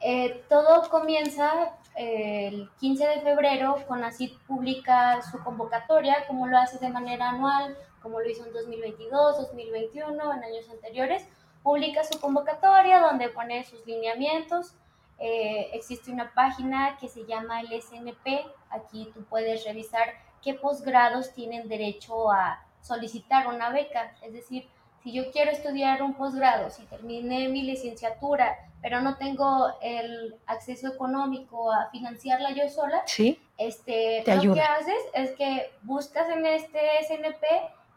Eh, 0.00 0.44
todo 0.48 0.88
comienza 0.88 1.78
eh, 1.96 2.48
el 2.48 2.70
15 2.80 3.06
de 3.06 3.20
febrero, 3.20 3.76
CONACYT 3.86 4.38
publica 4.46 5.20
su 5.22 5.38
convocatoria, 5.44 6.26
como 6.26 6.46
lo 6.46 6.58
hace 6.58 6.78
de 6.78 6.90
manera 6.90 7.30
anual, 7.30 7.76
como 8.02 8.20
lo 8.20 8.28
hizo 8.28 8.46
en 8.46 8.52
2022, 8.52 9.38
2021, 9.38 10.32
en 10.32 10.44
años 10.44 10.70
anteriores, 10.70 11.26
publica 11.62 12.02
su 12.04 12.18
convocatoria 12.18 13.00
donde 13.00 13.28
pone 13.28 13.62
sus 13.64 13.84
lineamientos, 13.86 14.74
eh, 15.22 15.68
existe 15.74 16.10
una 16.10 16.32
página 16.32 16.96
que 16.98 17.06
se 17.06 17.26
llama 17.26 17.60
el 17.60 17.70
SNP. 17.80 18.46
Aquí 18.70 19.10
tú 19.12 19.22
puedes 19.24 19.64
revisar 19.64 20.14
qué 20.42 20.54
posgrados 20.54 21.34
tienen 21.34 21.68
derecho 21.68 22.32
a 22.32 22.64
solicitar 22.80 23.46
una 23.46 23.68
beca. 23.68 24.14
Es 24.22 24.32
decir, 24.32 24.66
si 25.02 25.12
yo 25.12 25.30
quiero 25.30 25.50
estudiar 25.50 26.02
un 26.02 26.14
posgrado, 26.14 26.70
si 26.70 26.84
terminé 26.84 27.48
mi 27.48 27.62
licenciatura, 27.62 28.56
pero 28.82 29.00
no 29.00 29.16
tengo 29.16 29.68
el 29.82 30.36
acceso 30.46 30.88
económico 30.88 31.72
a 31.72 31.90
financiarla 31.90 32.52
yo 32.52 32.68
sola, 32.68 33.02
¿Sí? 33.06 33.38
este, 33.58 34.22
lo 34.26 34.54
que 34.54 34.60
haces 34.60 35.02
es 35.14 35.32
que 35.32 35.70
buscas 35.82 36.28
en 36.30 36.46
este 36.46 36.80
SNP 37.06 37.44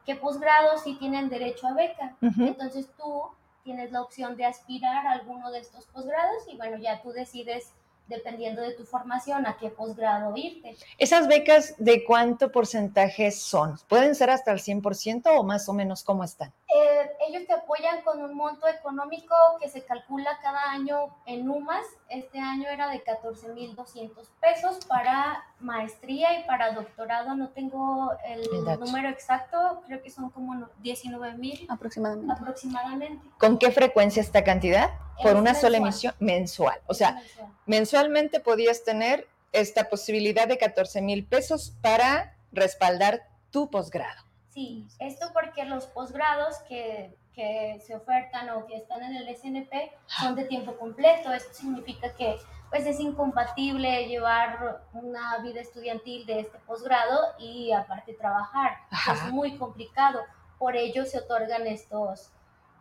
qué 0.06 0.16
posgrados 0.16 0.84
sí 0.84 0.96
tienen 0.96 1.30
derecho 1.30 1.68
a 1.68 1.74
beca. 1.74 2.16
Entonces 2.22 2.88
tú 2.98 3.24
tienes 3.64 3.92
la 3.92 4.02
opción 4.02 4.36
de 4.36 4.46
aspirar 4.46 5.08
a 5.08 5.12
alguno 5.12 5.52
de 5.52 5.60
estos 5.60 5.86
posgrados 5.86 6.44
y 6.52 6.58
bueno, 6.58 6.78
ya 6.78 7.02
tú 7.02 7.12
decides 7.12 7.72
dependiendo 8.08 8.62
de 8.62 8.74
tu 8.74 8.84
formación, 8.84 9.48
a 9.48 9.58
qué 9.58 9.70
posgrado 9.70 10.36
irte. 10.36 10.76
¿Esas 10.98 11.28
becas 11.28 11.76
de 11.78 12.04
cuánto 12.04 12.52
porcentaje 12.52 13.32
son? 13.32 13.80
¿Pueden 13.88 14.14
ser 14.16 14.30
hasta 14.30 14.52
el 14.52 14.60
100% 14.60 15.24
o 15.38 15.44
más 15.44 15.70
o 15.70 15.74
menos 15.74 16.04
cómo 16.04 16.24
están? 16.24 16.52
Eh, 16.84 17.12
ellos 17.28 17.48
te 17.48 17.54
apoyan 17.54 18.02
con 18.02 18.22
un 18.22 18.36
monto 18.36 18.68
económico 18.68 19.36
que 19.62 19.70
se 19.70 19.86
calcula 19.86 20.38
cada 20.42 20.72
año 20.72 21.16
en 21.26 21.50
UMAS. 21.50 21.86
Este 22.10 22.40
año 22.40 22.68
era 22.70 22.90
de 22.90 23.04
14.200 23.04 24.28
pesos 24.42 24.86
para 24.86 25.44
maestría 25.60 26.40
y 26.40 26.44
para 26.44 26.74
doctorado. 26.74 27.36
No 27.36 27.50
tengo 27.50 28.12
el, 28.26 28.42
número 28.80 29.10
exacto, 29.10 29.82
creo 29.88 30.02
que 30.02 30.10
son 30.10 30.30
como 30.30 30.54
19.000 30.84 31.68
aproximadamente. 31.70 32.34
aproximadamente. 32.34 33.28
¿Con 33.38 33.58
qué 33.58 33.72
frecuencia 33.72 34.22
esta 34.22 34.44
cantidad? 34.44 34.92
Por 35.22 35.38
una 35.38 35.56
sola 35.56 35.78
emisión 35.78 36.14
mensual. 36.20 36.80
O 36.88 36.94
sea, 36.94 37.22
mensualmente 37.66 38.40
podías 38.40 38.84
tener 38.84 39.28
esta 39.54 39.88
posibilidad 39.90 40.48
de 40.48 40.58
14 40.58 41.02
mil 41.02 41.26
pesos 41.26 41.74
para 41.82 42.36
respaldar 42.52 43.30
tu 43.52 43.70
posgrado. 43.70 44.33
Sí, 44.54 44.86
esto 45.00 45.32
porque 45.34 45.66
los 45.66 45.88
posgrados 45.88 46.60
que, 46.68 47.18
que, 47.34 47.82
se 47.84 47.96
ofertan 47.96 48.52
o 48.52 48.68
que 48.68 48.76
están 48.76 49.02
en 49.02 49.16
el 49.16 49.36
SNP 49.36 49.92
son 50.06 50.36
de 50.36 50.46
tiempo 50.46 50.78
completo. 50.78 51.34
Esto 51.34 51.52
significa 51.56 52.14
que 52.14 52.38
pues 52.70 52.86
es 52.86 53.00
incompatible 53.00 54.08
llevar 54.08 54.84
una 54.94 55.40
vida 55.40 55.60
estudiantil 55.60 56.28
de 56.28 56.42
este 56.42 56.60
posgrado 56.68 57.20
y 57.40 57.72
aparte 57.72 58.14
trabajar. 58.14 58.78
Es 59.12 59.32
muy 59.32 59.58
complicado. 59.58 60.22
Por 60.60 60.76
ello 60.76 61.06
se 61.06 61.18
otorgan 61.18 61.66
estos, 61.66 62.32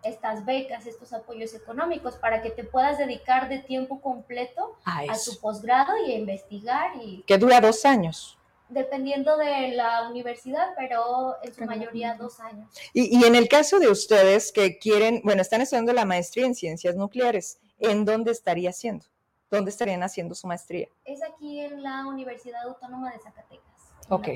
estas 0.02 0.44
becas, 0.44 0.86
estos 0.86 1.14
apoyos 1.14 1.54
económicos 1.54 2.16
para 2.16 2.42
que 2.42 2.50
te 2.50 2.64
puedas 2.64 2.98
dedicar 2.98 3.48
de 3.48 3.60
tiempo 3.60 4.02
completo 4.02 4.76
a, 4.84 5.04
tu 5.24 5.40
posgrado 5.40 5.92
y 6.06 6.12
a 6.12 6.18
investigar. 6.18 6.96
Y, 7.02 7.22
que 7.22 7.38
dura 7.38 7.62
dos 7.62 7.86
años. 7.86 8.38
Dependiendo 8.72 9.36
de 9.36 9.68
la 9.72 10.08
universidad, 10.08 10.68
pero 10.76 11.36
en 11.42 11.54
su 11.54 11.64
mayoría 11.64 12.14
dos 12.14 12.40
años. 12.40 12.68
Y, 12.92 13.18
y 13.18 13.24
en 13.24 13.34
el 13.34 13.48
caso 13.48 13.78
de 13.78 13.88
ustedes 13.88 14.50
que 14.50 14.78
quieren, 14.78 15.20
bueno, 15.24 15.42
están 15.42 15.60
estudiando 15.60 15.92
la 15.92 16.04
maestría 16.04 16.46
en 16.46 16.54
ciencias 16.54 16.96
nucleares, 16.96 17.58
¿en 17.78 18.04
dónde 18.04 18.30
estaría 18.32 18.70
haciendo? 18.70 19.04
¿Dónde 19.50 19.70
estarían 19.70 20.02
haciendo 20.02 20.34
su 20.34 20.46
maestría? 20.46 20.88
Es 21.04 21.20
aquí 21.22 21.60
en 21.60 21.82
la 21.82 22.06
Universidad 22.06 22.62
Autónoma 22.62 23.12
de 23.12 23.18
Zacatecas. 23.18 23.66
Ok. 24.08 24.28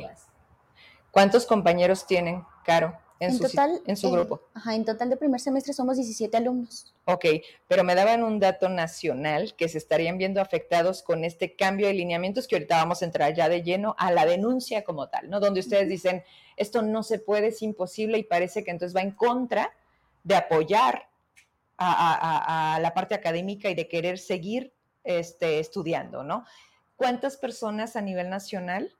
¿Cuántos 1.10 1.46
compañeros 1.46 2.06
tienen, 2.06 2.44
Caro? 2.62 2.98
En, 3.20 3.32
su, 3.34 3.44
total, 3.44 3.80
en 3.86 3.96
su 3.96 4.10
grupo. 4.10 4.42
Ajá, 4.54 4.74
en 4.74 4.84
total 4.84 5.10
de 5.10 5.16
primer 5.16 5.40
semestre 5.40 5.72
somos 5.72 5.96
17 5.96 6.36
alumnos. 6.36 6.94
Ok, 7.04 7.24
pero 7.68 7.84
me 7.84 7.94
daban 7.94 8.22
un 8.22 8.38
dato 8.38 8.68
nacional 8.68 9.54
que 9.56 9.68
se 9.68 9.78
estarían 9.78 10.18
viendo 10.18 10.40
afectados 10.40 11.02
con 11.02 11.24
este 11.24 11.56
cambio 11.56 11.86
de 11.86 11.94
lineamientos 11.94 12.46
que 12.46 12.56
ahorita 12.56 12.76
vamos 12.76 13.02
a 13.02 13.06
entrar 13.06 13.34
ya 13.34 13.48
de 13.48 13.62
lleno 13.62 13.94
a 13.98 14.12
la 14.12 14.26
denuncia 14.26 14.84
como 14.84 15.08
tal, 15.08 15.30
¿no? 15.30 15.40
Donde 15.40 15.60
ustedes 15.60 15.88
dicen, 15.88 16.24
esto 16.56 16.82
no 16.82 17.02
se 17.02 17.18
puede, 17.18 17.48
es 17.48 17.62
imposible 17.62 18.18
y 18.18 18.24
parece 18.24 18.64
que 18.64 18.70
entonces 18.70 18.96
va 18.96 19.02
en 19.02 19.12
contra 19.12 19.72
de 20.24 20.34
apoyar 20.34 21.08
a, 21.78 22.74
a 22.74 22.80
la 22.80 22.94
parte 22.94 23.14
académica 23.14 23.68
y 23.68 23.74
de 23.74 23.86
querer 23.86 24.18
seguir 24.18 24.72
este, 25.06 25.60
estudiando, 25.60 26.24
¿no? 26.24 26.44
¿Cuántas 26.96 27.36
personas 27.36 27.94
a 27.94 28.00
nivel 28.00 28.28
nacional 28.28 28.92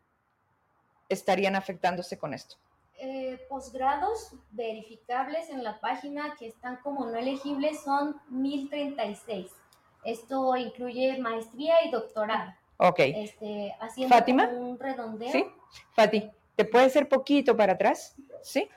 estarían 1.08 1.56
afectándose 1.56 2.16
con 2.16 2.32
esto? 2.32 2.56
Eh, 2.98 3.44
posgrados 3.50 4.32
verificables 4.52 5.50
en 5.50 5.62
la 5.62 5.80
página 5.80 6.34
que 6.38 6.46
están 6.46 6.76
como 6.76 7.04
no 7.04 7.16
elegibles 7.18 7.82
son 7.82 8.20
1036. 8.30 9.52
Esto 10.04 10.56
incluye 10.56 11.18
maestría 11.18 11.84
y 11.84 11.90
doctorado. 11.90 12.54
Ok. 12.78 13.00
Este, 13.00 13.74
haciendo 13.80 14.14
Fátima. 14.14 14.48
un 14.48 14.78
redondeo. 14.78 15.30
Sí, 15.30 15.46
Fati, 15.92 16.30
¿te 16.54 16.64
puede 16.64 16.88
ser 16.88 17.08
poquito 17.08 17.54
para 17.56 17.74
atrás? 17.74 18.14
Sí. 18.42 18.68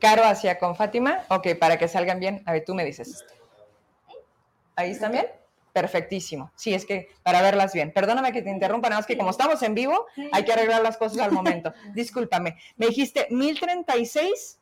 Caro 0.00 0.24
hacia 0.24 0.58
con 0.58 0.74
Fátima. 0.74 1.24
Ok, 1.30 1.48
para 1.60 1.78
que 1.78 1.86
salgan 1.86 2.18
bien. 2.18 2.42
A 2.46 2.52
ver, 2.52 2.64
tú 2.64 2.74
me 2.74 2.84
dices. 2.84 3.24
¿Ahí 4.74 4.90
están 4.90 5.12
bien? 5.12 5.26
Perfectísimo. 5.74 6.52
Sí, 6.54 6.72
es 6.72 6.86
que 6.86 7.08
para 7.24 7.42
verlas 7.42 7.72
bien. 7.72 7.92
Perdóname 7.92 8.32
que 8.32 8.42
te 8.42 8.50
interrumpa, 8.50 8.88
nada 8.88 9.00
más 9.00 9.06
que 9.06 9.18
como 9.18 9.30
estamos 9.30 9.60
en 9.64 9.74
vivo, 9.74 10.06
hay 10.30 10.44
que 10.44 10.52
arreglar 10.52 10.80
las 10.82 10.96
cosas 10.96 11.18
al 11.18 11.32
momento. 11.32 11.72
Discúlpame. 11.94 12.56
Me 12.76 12.86
dijiste 12.86 13.26
1036 13.30 14.60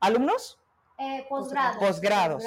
alumnos. 0.00 0.58
Eh, 0.98 1.24
posgrados. 1.28 1.76
Posgrados. 1.76 2.44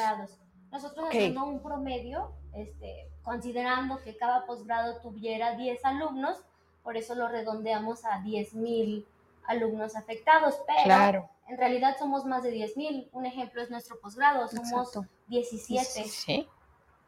Nosotros 0.69 1.07
haciendo 1.07 1.45
un 1.45 1.63
promedio, 1.63 2.33
este, 2.53 3.07
considerando 3.21 4.03
que 4.03 4.17
cada 4.17 4.45
posgrado 4.45 4.99
tuviera 4.99 5.55
10 5.55 5.85
alumnos, 5.85 6.39
por 6.83 6.97
eso 6.97 7.15
lo 7.15 7.29
redondeamos 7.29 8.03
a 8.03 8.19
10 8.19 8.53
mil 8.55 9.07
alumnos 9.45 9.95
afectados, 9.95 10.59
pero 10.67 11.29
en 11.47 11.57
realidad 11.57 11.95
somos 11.97 12.25
más 12.25 12.43
de 12.43 12.51
10 12.51 12.75
mil. 12.75 13.09
Un 13.13 13.25
ejemplo 13.25 13.61
es 13.61 13.71
nuestro 13.71 13.97
posgrado, 14.01 14.45
somos 14.49 14.91
17. 15.27 16.03
Sí. 16.03 16.49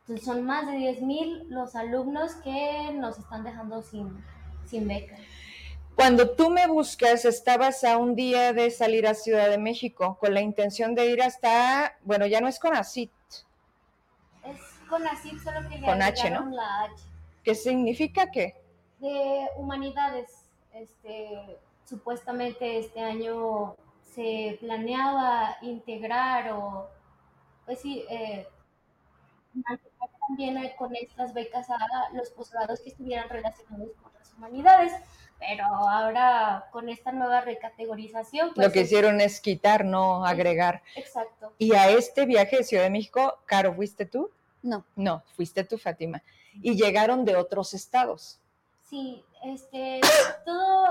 Entonces 0.04 0.26
son 0.26 0.46
más 0.46 0.68
de 0.68 0.74
10 0.74 1.02
mil 1.02 1.46
los 1.50 1.76
alumnos 1.76 2.36
que 2.44 2.92
nos 2.94 3.18
están 3.18 3.46
dejando 3.46 3.82
sin, 3.82 4.22
sin 4.66 4.86
beca. 4.86 5.16
Cuando 5.96 6.32
tú 6.32 6.50
me 6.50 6.68
buscas, 6.68 7.24
estabas 7.24 7.86
a 7.86 7.98
un 7.98 8.14
día 8.14 8.52
de 8.52 8.70
salir 8.70 9.08
a 9.08 9.14
Ciudad 9.14 9.50
de 9.50 9.58
México 9.58 10.18
con 10.20 10.34
la 10.34 10.42
intención 10.42 10.94
de 10.94 11.06
ir 11.06 11.22
hasta, 11.22 11.98
bueno, 12.02 12.26
ya 12.26 12.42
no 12.42 12.50
es 12.50 12.60
con 12.60 12.76
ACIT. 12.76 13.12
Es 14.44 14.60
con 14.90 15.08
ACIT, 15.08 15.40
solo 15.40 15.70
que 15.70 15.80
con 15.82 16.02
H, 16.02 16.30
¿no? 16.32 16.50
la 16.50 16.84
H. 16.84 17.04
¿Qué 17.44 17.56
significa 17.56 18.30
qué? 18.30 18.56
De 19.00 19.48
humanidades. 19.56 20.50
Este, 20.74 21.60
supuestamente 21.86 22.80
este 22.80 23.00
año 23.00 23.76
se 24.02 24.58
planeaba 24.60 25.58
integrar 25.62 26.52
o, 26.52 26.90
pues 27.66 27.80
sí, 27.80 28.04
eh, 28.10 28.48
también 30.28 30.58
con 30.78 30.96
estas 30.96 31.34
becas 31.34 31.70
a 31.70 31.78
los 32.14 32.30
posgrados 32.32 32.82
que 32.82 32.90
estuvieran 32.90 33.30
relacionados 33.30 33.90
con 34.02 34.14
las 34.14 34.34
humanidades 34.34 34.94
pero 35.46 35.66
ahora 35.66 36.68
con 36.72 36.90
esta 36.90 37.12
nueva 37.12 37.42
recategorización... 37.42 38.54
Pues, 38.54 38.68
Lo 38.68 38.72
que 38.72 38.82
hicieron 38.82 39.20
es 39.22 39.42
quitar, 39.42 39.84
no 39.84 40.26
agregar. 40.26 40.82
Exacto. 40.96 41.54
Y 41.58 41.74
a 41.74 41.90
este 41.90 42.26
viaje 42.26 42.58
de 42.58 42.64
Ciudad 42.64 42.84
de 42.84 42.90
México, 42.90 43.40
Caro, 43.46 43.74
¿fuiste 43.74 44.06
tú? 44.06 44.30
No. 44.62 44.86
No, 44.96 45.24
fuiste 45.36 45.64
tú, 45.64 45.78
Fátima. 45.78 46.24
Y 46.62 46.76
llegaron 46.76 47.26
de 47.26 47.36
otros 47.36 47.74
estados. 47.74 48.40
Sí, 48.84 49.24
este, 49.44 50.00
todo, 50.46 50.88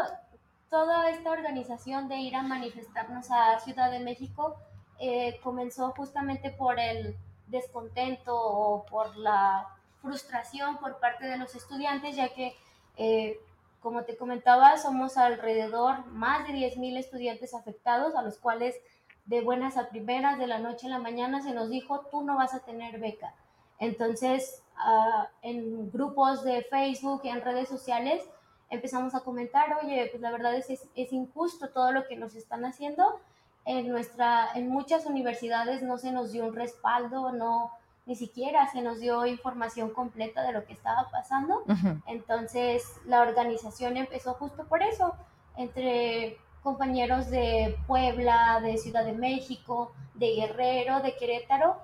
toda 0.68 1.10
esta 1.10 1.30
organización 1.30 2.08
de 2.08 2.16
ir 2.16 2.36
a 2.36 2.42
manifestarnos 2.42 3.30
a 3.30 3.58
Ciudad 3.60 3.90
de 3.90 4.00
México 4.00 4.56
eh, 4.98 5.40
comenzó 5.42 5.92
justamente 5.92 6.50
por 6.50 6.78
el 6.78 7.16
descontento 7.52 8.34
o 8.34 8.84
por 8.86 9.16
la 9.16 9.68
frustración 10.00 10.78
por 10.78 10.98
parte 10.98 11.26
de 11.26 11.38
los 11.38 11.54
estudiantes, 11.54 12.16
ya 12.16 12.34
que 12.34 12.56
eh, 12.96 13.38
como 13.80 14.04
te 14.04 14.16
comentaba, 14.16 14.76
somos 14.78 15.16
alrededor 15.16 16.06
más 16.06 16.46
de 16.46 16.54
10.000 16.54 16.98
estudiantes 16.98 17.54
afectados, 17.54 18.14
a 18.14 18.22
los 18.22 18.38
cuales 18.38 18.76
de 19.24 19.40
buenas 19.40 19.76
a 19.76 19.88
primeras, 19.88 20.38
de 20.38 20.46
la 20.46 20.58
noche 20.58 20.86
a 20.86 20.90
la 20.90 20.98
mañana, 20.98 21.42
se 21.42 21.52
nos 21.52 21.70
dijo, 21.70 22.00
tú 22.10 22.22
no 22.22 22.36
vas 22.36 22.54
a 22.54 22.60
tener 22.60 22.98
beca. 22.98 23.34
Entonces, 23.78 24.62
ah, 24.76 25.28
en 25.42 25.90
grupos 25.90 26.44
de 26.44 26.62
Facebook 26.62 27.22
y 27.24 27.28
en 27.28 27.40
redes 27.40 27.68
sociales, 27.68 28.22
empezamos 28.70 29.14
a 29.14 29.20
comentar, 29.20 29.78
oye, 29.82 30.08
pues 30.10 30.22
la 30.22 30.30
verdad 30.30 30.54
es, 30.54 30.70
es, 30.70 30.88
es, 30.94 31.12
injusto 31.12 31.70
todo 31.70 31.92
lo 31.92 32.06
que 32.06 32.16
nos 32.16 32.34
están 32.34 32.64
haciendo. 32.64 33.20
En, 33.64 33.88
nuestra, 33.88 34.48
en 34.54 34.68
muchas 34.68 35.06
universidades 35.06 35.82
no 35.82 35.98
se 35.98 36.10
nos 36.10 36.32
dio 36.32 36.44
un 36.44 36.54
respaldo, 36.54 37.32
no, 37.32 37.70
ni 38.06 38.16
siquiera 38.16 38.68
se 38.68 38.82
nos 38.82 38.98
dio 38.98 39.24
información 39.26 39.90
completa 39.90 40.42
de 40.42 40.52
lo 40.52 40.64
que 40.64 40.72
estaba 40.72 41.08
pasando. 41.10 41.62
Entonces 42.06 42.82
la 43.06 43.22
organización 43.22 43.96
empezó 43.96 44.34
justo 44.34 44.66
por 44.66 44.82
eso, 44.82 45.14
entre 45.56 46.38
compañeros 46.62 47.30
de 47.30 47.76
Puebla, 47.86 48.60
de 48.62 48.78
Ciudad 48.78 49.04
de 49.04 49.12
México, 49.12 49.92
de 50.14 50.34
Guerrero, 50.34 51.00
de 51.00 51.16
Querétaro, 51.16 51.76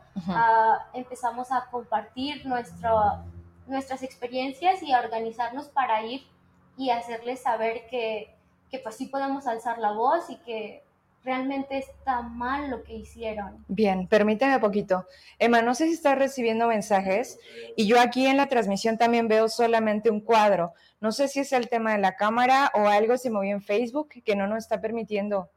empezamos 0.93 1.51
a 1.53 1.67
compartir 1.71 2.47
nuestro, 2.47 3.25
nuestras 3.67 4.03
experiencias 4.03 4.83
y 4.83 4.93
a 4.93 5.01
organizarnos 5.01 5.69
para 5.69 6.03
ir 6.03 6.27
y 6.77 6.91
hacerles 6.91 7.43
saber 7.43 7.89
que, 7.89 8.35
que 8.71 8.79
pues 8.79 8.97
sí 8.97 9.07
podemos 9.07 9.47
alzar 9.47 9.79
la 9.79 9.93
voz 9.93 10.31
y 10.31 10.37
que 10.37 10.85
realmente 11.25 11.79
está 11.79 12.23
mal 12.23 12.71
lo 12.71 12.83
que 12.83 12.95
hicieron. 12.95 13.65
Bien, 13.69 14.07
permíteme 14.07 14.59
poquito. 14.59 15.07
Emma, 15.39 15.63
no 15.63 15.75
sé 15.75 15.87
si 15.87 15.93
estás 15.93 16.19
recibiendo 16.19 16.69
mensajes 16.69 17.39
y 17.77 17.87
yo 17.87 18.01
aquí 18.01 18.27
en 18.27 18.37
la 18.37 18.47
transmisión 18.47 18.99
también 18.99 19.29
veo 19.29 19.49
solamente 19.49 20.11
un 20.11 20.21
cuadro. 20.21 20.73
No 21.01 21.13
sé 21.13 21.29
si 21.29 21.41
es 21.41 21.53
el 21.53 21.69
tema 21.69 21.93
de 21.93 21.99
la 21.99 22.17
cámara 22.17 22.71
o 22.75 22.89
algo 22.89 23.17
se 23.17 23.31
movió 23.31 23.53
en 23.53 23.63
Facebook 23.63 24.09
que 24.25 24.37
no 24.37 24.47
nos 24.47 24.59
está 24.59 24.81
permitiendo. 24.81 25.51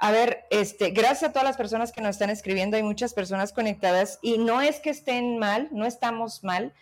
A 0.00 0.12
ver, 0.12 0.44
este, 0.50 0.90
gracias 0.90 1.30
a 1.30 1.32
todas 1.32 1.44
las 1.46 1.56
personas 1.56 1.90
que 1.90 2.00
nos 2.00 2.10
están 2.10 2.30
escribiendo, 2.30 2.76
hay 2.76 2.84
muchas 2.84 3.14
personas 3.14 3.52
conectadas 3.52 4.20
y 4.22 4.38
no 4.38 4.60
es 4.60 4.78
que 4.78 4.90
estén 4.90 5.38
mal, 5.38 5.68
no 5.72 5.86
estamos 5.86 6.44
mal, 6.44 6.72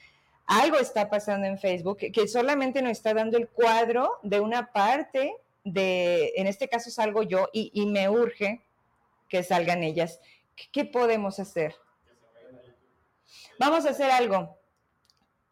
algo 0.46 0.78
está 0.78 1.08
pasando 1.08 1.46
en 1.46 1.58
Facebook 1.58 1.96
que 1.96 2.28
solamente 2.28 2.82
nos 2.82 2.92
está 2.92 3.14
dando 3.14 3.38
el 3.38 3.48
cuadro 3.48 4.10
de 4.22 4.40
una 4.40 4.70
parte 4.70 5.34
de, 5.66 6.32
en 6.36 6.46
este 6.46 6.68
caso 6.68 6.90
salgo 6.90 7.24
yo 7.24 7.48
y, 7.52 7.86
me 7.86 8.08
urge 8.08 8.64
que 9.28 9.42
salgan 9.42 9.82
ellas. 9.82 10.20
¿Qué, 10.72 10.84
podemos 10.84 11.40
hacer? 11.40 11.74
Vamos 13.58 13.84
a 13.84 13.90
hacer 13.90 14.12
algo. 14.12 14.56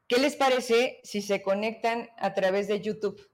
¿Qué 0.06 0.18
les 0.18 0.36
parece 0.36 1.00
si 1.02 1.20
se 1.20 1.42
conectan 1.42 2.10
a 2.16 2.32
través 2.32 2.68
de 2.68 2.80
YouTube? 2.80 3.28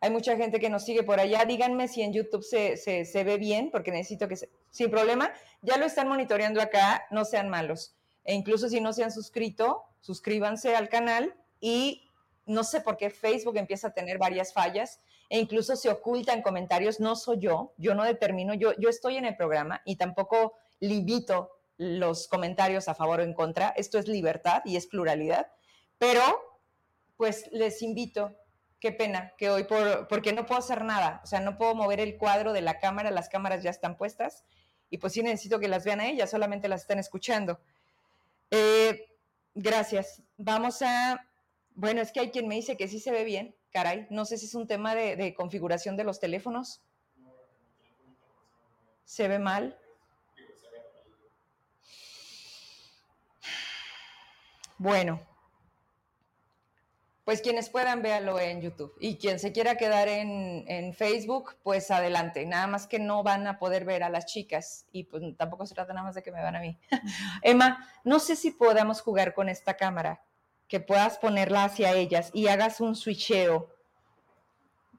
Hay 0.00 0.10
mucha 0.10 0.34
gente 0.36 0.58
que 0.58 0.70
nos 0.70 0.86
sigue 0.86 1.02
por 1.02 1.20
allá. 1.20 1.44
Díganme 1.44 1.86
si 1.86 2.00
en 2.00 2.14
YouTube 2.14 2.42
se, 2.42 2.78
se, 2.78 3.24
ve 3.24 3.36
bien, 3.36 3.70
porque 3.70 3.90
necesito 3.90 4.26
que 4.26 4.36
se... 4.36 4.50
Sin 4.70 4.90
problema, 4.90 5.34
ya 5.60 5.76
lo 5.76 5.84
están 5.84 6.08
monitoreando 6.08 6.62
acá, 6.62 7.06
no 7.10 7.26
sean 7.26 7.50
malos. 7.50 7.94
E 8.24 8.32
incluso 8.32 8.70
si 8.70 8.80
no 8.80 8.94
se 8.94 9.04
han 9.04 9.12
suscrito, 9.12 9.82
suscríbanse 10.00 10.74
al 10.74 10.88
canal 10.88 11.34
y 11.60 12.10
no 12.46 12.64
sé 12.64 12.80
por 12.80 12.96
qué 12.96 13.10
Facebook 13.10 13.58
empieza 13.58 13.88
a 13.88 13.94
tener 13.94 14.16
varias 14.16 14.54
fallas 14.54 15.02
e 15.32 15.38
incluso 15.38 15.76
se 15.76 15.88
oculta 15.88 16.34
en 16.34 16.42
comentarios, 16.42 17.00
no 17.00 17.16
soy 17.16 17.38
yo, 17.38 17.72
yo 17.78 17.94
no 17.94 18.04
determino, 18.04 18.52
yo, 18.52 18.74
yo 18.78 18.90
estoy 18.90 19.16
en 19.16 19.24
el 19.24 19.34
programa 19.34 19.80
y 19.86 19.96
tampoco 19.96 20.52
limito 20.78 21.52
los 21.78 22.28
comentarios 22.28 22.86
a 22.86 22.94
favor 22.94 23.20
o 23.20 23.22
en 23.22 23.32
contra, 23.32 23.70
esto 23.70 23.98
es 23.98 24.08
libertad 24.08 24.60
y 24.66 24.76
es 24.76 24.86
pluralidad, 24.86 25.46
pero 25.96 26.20
pues 27.16 27.50
les 27.50 27.80
invito, 27.80 28.36
qué 28.78 28.92
pena 28.92 29.32
que 29.38 29.48
hoy, 29.48 29.64
por, 29.64 30.06
porque 30.06 30.34
no 30.34 30.44
puedo 30.44 30.58
hacer 30.58 30.84
nada, 30.84 31.22
o 31.24 31.26
sea, 31.26 31.40
no 31.40 31.56
puedo 31.56 31.74
mover 31.74 32.00
el 32.00 32.18
cuadro 32.18 32.52
de 32.52 32.60
la 32.60 32.78
cámara, 32.78 33.10
las 33.10 33.30
cámaras 33.30 33.62
ya 33.62 33.70
están 33.70 33.96
puestas 33.96 34.44
y 34.90 34.98
pues 34.98 35.14
sí 35.14 35.22
necesito 35.22 35.58
que 35.58 35.68
las 35.68 35.86
vean 35.86 36.00
a 36.00 36.08
ellas, 36.08 36.28
solamente 36.28 36.68
las 36.68 36.82
están 36.82 36.98
escuchando. 36.98 37.58
Eh, 38.50 39.08
gracias. 39.54 40.22
Vamos 40.36 40.82
a, 40.82 41.26
bueno, 41.70 42.02
es 42.02 42.12
que 42.12 42.20
hay 42.20 42.30
quien 42.30 42.48
me 42.48 42.56
dice 42.56 42.76
que 42.76 42.86
sí 42.86 43.00
se 43.00 43.12
ve 43.12 43.24
bien 43.24 43.56
caray, 43.72 44.06
no 44.10 44.24
sé 44.24 44.38
si 44.38 44.46
es 44.46 44.54
un 44.54 44.66
tema 44.66 44.94
de, 44.94 45.34
configuración 45.34 45.96
de 45.96 46.04
los 46.04 46.20
teléfonos. 46.20 46.80
¿Se 49.04 49.26
ve 49.28 49.38
mal? 49.38 49.78
Bueno, 54.78 55.20
pues 57.24 57.40
quienes 57.40 57.70
puedan, 57.70 58.02
véanlo 58.02 58.38
en 58.38 58.60
YouTube. 58.60 58.94
Y 59.00 59.16
quien 59.16 59.38
se 59.38 59.52
quiera 59.52 59.76
quedar 59.76 60.08
en, 60.08 60.64
en, 60.66 60.92
Facebook, 60.92 61.56
pues 61.62 61.90
adelante. 61.90 62.44
Nada 62.46 62.66
más 62.66 62.86
que 62.86 62.98
no 62.98 63.22
van 63.22 63.46
a 63.46 63.58
poder 63.58 63.84
ver 63.84 64.02
a 64.02 64.10
las 64.10 64.26
chicas. 64.26 64.86
Y 64.92 65.04
pues 65.04 65.22
tampoco 65.36 65.66
se 65.66 65.74
trata 65.74 65.92
nada 65.92 66.04
más 66.06 66.14
de 66.14 66.22
que 66.22 66.32
me 66.32 66.42
van 66.42 66.56
a 66.56 66.60
mí. 66.60 66.78
Emma, 67.42 67.88
no 68.04 68.18
sé 68.18 68.34
si 68.34 68.50
podamos 68.50 69.00
jugar 69.00 69.34
con 69.34 69.48
esta 69.48 69.76
cámara 69.76 70.24
que 70.72 70.80
puedas 70.80 71.18
ponerla 71.18 71.64
hacia 71.64 71.92
ellas 71.92 72.30
y 72.32 72.48
hagas 72.48 72.80
un 72.80 72.96
switcheo. 72.96 73.68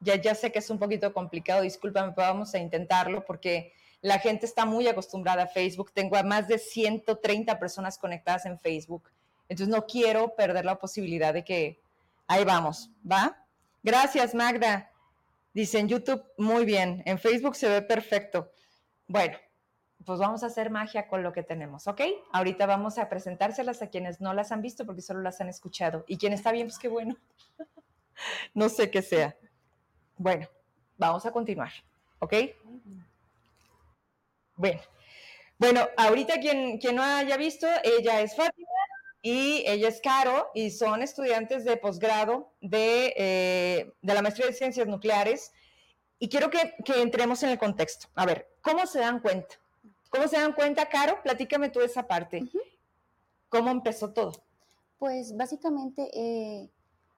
Ya, 0.01 0.21
ya 0.21 0.35
sé 0.35 0.51
que 0.51 0.59
es 0.59 0.69
un 0.69 0.77
poquito 0.77 1.11
complicado, 1.11 1.63
discúlpame, 1.63 2.13
pero 2.15 2.27
vamos 2.27 2.53
a 2.53 2.59
intentarlo 2.59 3.25
porque 3.25 3.73
la 3.99 4.19
gente 4.19 4.45
está 4.45 4.67
muy 4.67 4.87
acostumbrada 4.87 5.45
a 5.45 5.47
Facebook. 5.47 5.91
Tengo 5.91 6.15
a 6.15 6.21
más 6.21 6.47
de 6.47 6.59
130 6.59 7.57
personas 7.57 7.97
conectadas 7.97 8.45
en 8.45 8.59
Facebook. 8.59 9.09
Entonces 9.49 9.75
no 9.75 9.87
quiero 9.87 10.35
perder 10.35 10.63
la 10.63 10.77
posibilidad 10.77 11.33
de 11.33 11.43
que 11.43 11.81
ahí 12.27 12.43
vamos, 12.43 12.91
¿va? 13.11 13.43
Gracias, 13.81 14.35
Magda. 14.35 14.91
Dice 15.55 15.79
en 15.79 15.87
YouTube, 15.87 16.23
muy 16.37 16.65
bien. 16.65 17.01
En 17.07 17.17
Facebook 17.17 17.55
se 17.55 17.67
ve 17.67 17.81
perfecto. 17.81 18.51
Bueno, 19.07 19.39
pues 20.05 20.19
vamos 20.19 20.43
a 20.43 20.47
hacer 20.47 20.69
magia 20.69 21.07
con 21.07 21.23
lo 21.23 21.33
que 21.33 21.43
tenemos, 21.43 21.87
¿ok? 21.87 22.01
Ahorita 22.31 22.65
vamos 22.65 22.97
a 22.97 23.09
presentárselas 23.09 23.81
a 23.81 23.87
quienes 23.87 24.21
no 24.21 24.33
las 24.33 24.51
han 24.51 24.61
visto 24.61 24.85
porque 24.85 25.01
solo 25.01 25.21
las 25.21 25.39
han 25.41 25.49
escuchado. 25.49 26.03
Y 26.07 26.17
quien 26.17 26.33
está 26.33 26.51
bien, 26.51 26.67
pues 26.67 26.79
qué 26.79 26.87
bueno. 26.87 27.15
no 28.53 28.69
sé 28.69 28.89
qué 28.89 29.01
sea. 29.01 29.35
Bueno, 30.17 30.47
vamos 30.97 31.25
a 31.25 31.31
continuar, 31.31 31.71
¿ok? 32.19 32.33
Bueno, 34.55 34.81
bueno 35.57 35.87
ahorita 35.97 36.39
quien, 36.39 36.77
quien 36.77 36.95
no 36.95 37.03
haya 37.03 37.37
visto, 37.37 37.67
ella 37.83 38.21
es 38.21 38.35
Fátima 38.35 38.69
y 39.21 39.63
ella 39.65 39.87
es 39.87 40.01
Caro 40.01 40.51
y 40.53 40.69
son 40.69 41.01
estudiantes 41.01 41.65
de 41.65 41.77
posgrado 41.77 42.51
de, 42.61 43.13
eh, 43.15 43.93
de 44.01 44.13
la 44.13 44.21
maestría 44.21 44.47
de 44.47 44.53
ciencias 44.53 44.87
nucleares. 44.87 45.53
Y 46.19 46.29
quiero 46.29 46.49
que, 46.49 46.75
que 46.85 47.01
entremos 47.01 47.43
en 47.43 47.49
el 47.49 47.57
contexto. 47.57 48.07
A 48.15 48.25
ver, 48.25 48.49
¿cómo 48.61 48.85
se 48.85 48.99
dan 48.99 49.19
cuenta? 49.19 49.62
¿Cómo 50.13 50.27
se 50.27 50.39
dan 50.39 50.53
cuenta, 50.53 50.87
Caro? 50.89 51.17
Platícame 51.23 51.69
tú 51.69 51.81
esa 51.81 52.07
parte. 52.07 52.47
¿Cómo 53.49 53.71
empezó 53.71 54.13
todo? 54.13 54.31
Pues 54.99 55.35
básicamente, 55.35 56.07
eh, 56.13 56.69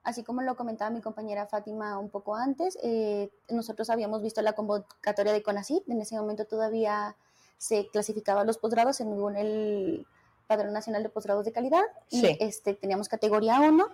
así 0.02 0.24
como 0.24 0.40
lo 0.40 0.56
comentaba 0.56 0.90
mi 0.90 1.02
compañera 1.02 1.46
Fátima 1.46 1.98
un 1.98 2.08
poco 2.08 2.36
antes, 2.36 2.78
eh, 2.82 3.30
nosotros 3.50 3.90
habíamos 3.90 4.22
visto 4.22 4.40
la 4.40 4.54
convocatoria 4.54 5.34
de 5.34 5.42
CONACYT, 5.42 5.86
en 5.90 6.00
ese 6.00 6.16
momento 6.16 6.46
todavía 6.46 7.16
se 7.58 7.86
clasificaban 7.88 8.46
los 8.46 8.56
posgrados 8.56 8.96
según 8.96 9.36
el 9.36 10.06
Padrón 10.46 10.72
Nacional 10.72 11.02
de 11.02 11.10
Posgrados 11.10 11.44
de 11.44 11.52
Calidad, 11.52 11.84
y 12.08 12.24
este, 12.40 12.72
teníamos 12.72 13.10
categoría 13.10 13.60
1, 13.60 13.88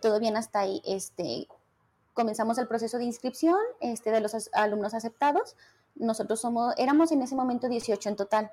todo 0.00 0.18
bien 0.18 0.38
hasta 0.38 0.60
ahí, 0.60 0.80
este, 0.86 1.46
comenzamos 2.14 2.56
el 2.56 2.68
proceso 2.68 2.96
de 2.96 3.04
inscripción 3.04 3.58
este, 3.80 4.10
de 4.10 4.22
los 4.22 4.48
alumnos 4.54 4.94
aceptados, 4.94 5.56
nosotros 5.94 6.40
somos, 6.40 6.74
éramos 6.76 7.12
en 7.12 7.22
ese 7.22 7.34
momento 7.34 7.68
18 7.68 8.08
en 8.08 8.16
total, 8.16 8.50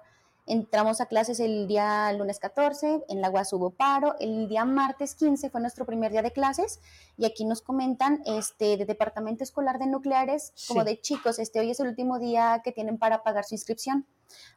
Entramos 0.50 1.02
a 1.02 1.08
clases 1.08 1.41
el 1.41 1.67
día 1.67 2.10
lunes 2.13 2.39
14, 2.39 3.04
en 3.10 3.19
la 3.19 3.30
UAS 3.30 3.52
hubo 3.52 3.71
paro, 3.71 4.15
el 4.21 4.47
día 4.47 4.63
martes 4.63 5.13
15 5.15 5.50
fue 5.50 5.60
nuestro 5.60 5.86
primer 5.86 6.13
día 6.13 6.21
de 6.21 6.32
clases 6.32 6.80
y 7.17 7.26
aquí 7.26 7.43
nos 7.43 7.62
comentan 7.62 8.23
este, 8.26 8.78
de 8.78 8.86
Departamento 8.86 9.43
Escolar 9.43 9.78
de 9.78 9.88
Nucleares, 9.88 10.54
como 10.69 10.86
de 10.86 11.02
chicos, 11.02 11.38
este, 11.38 11.60
hoy 11.60 11.71
es 11.71 11.82
el 11.82 11.89
último 11.89 12.17
día 12.17 12.62
que 12.63 12.71
tienen 12.71 12.97
para 12.97 13.23
pagar 13.23 13.43
su 13.43 13.56
inscripción. 13.56 14.08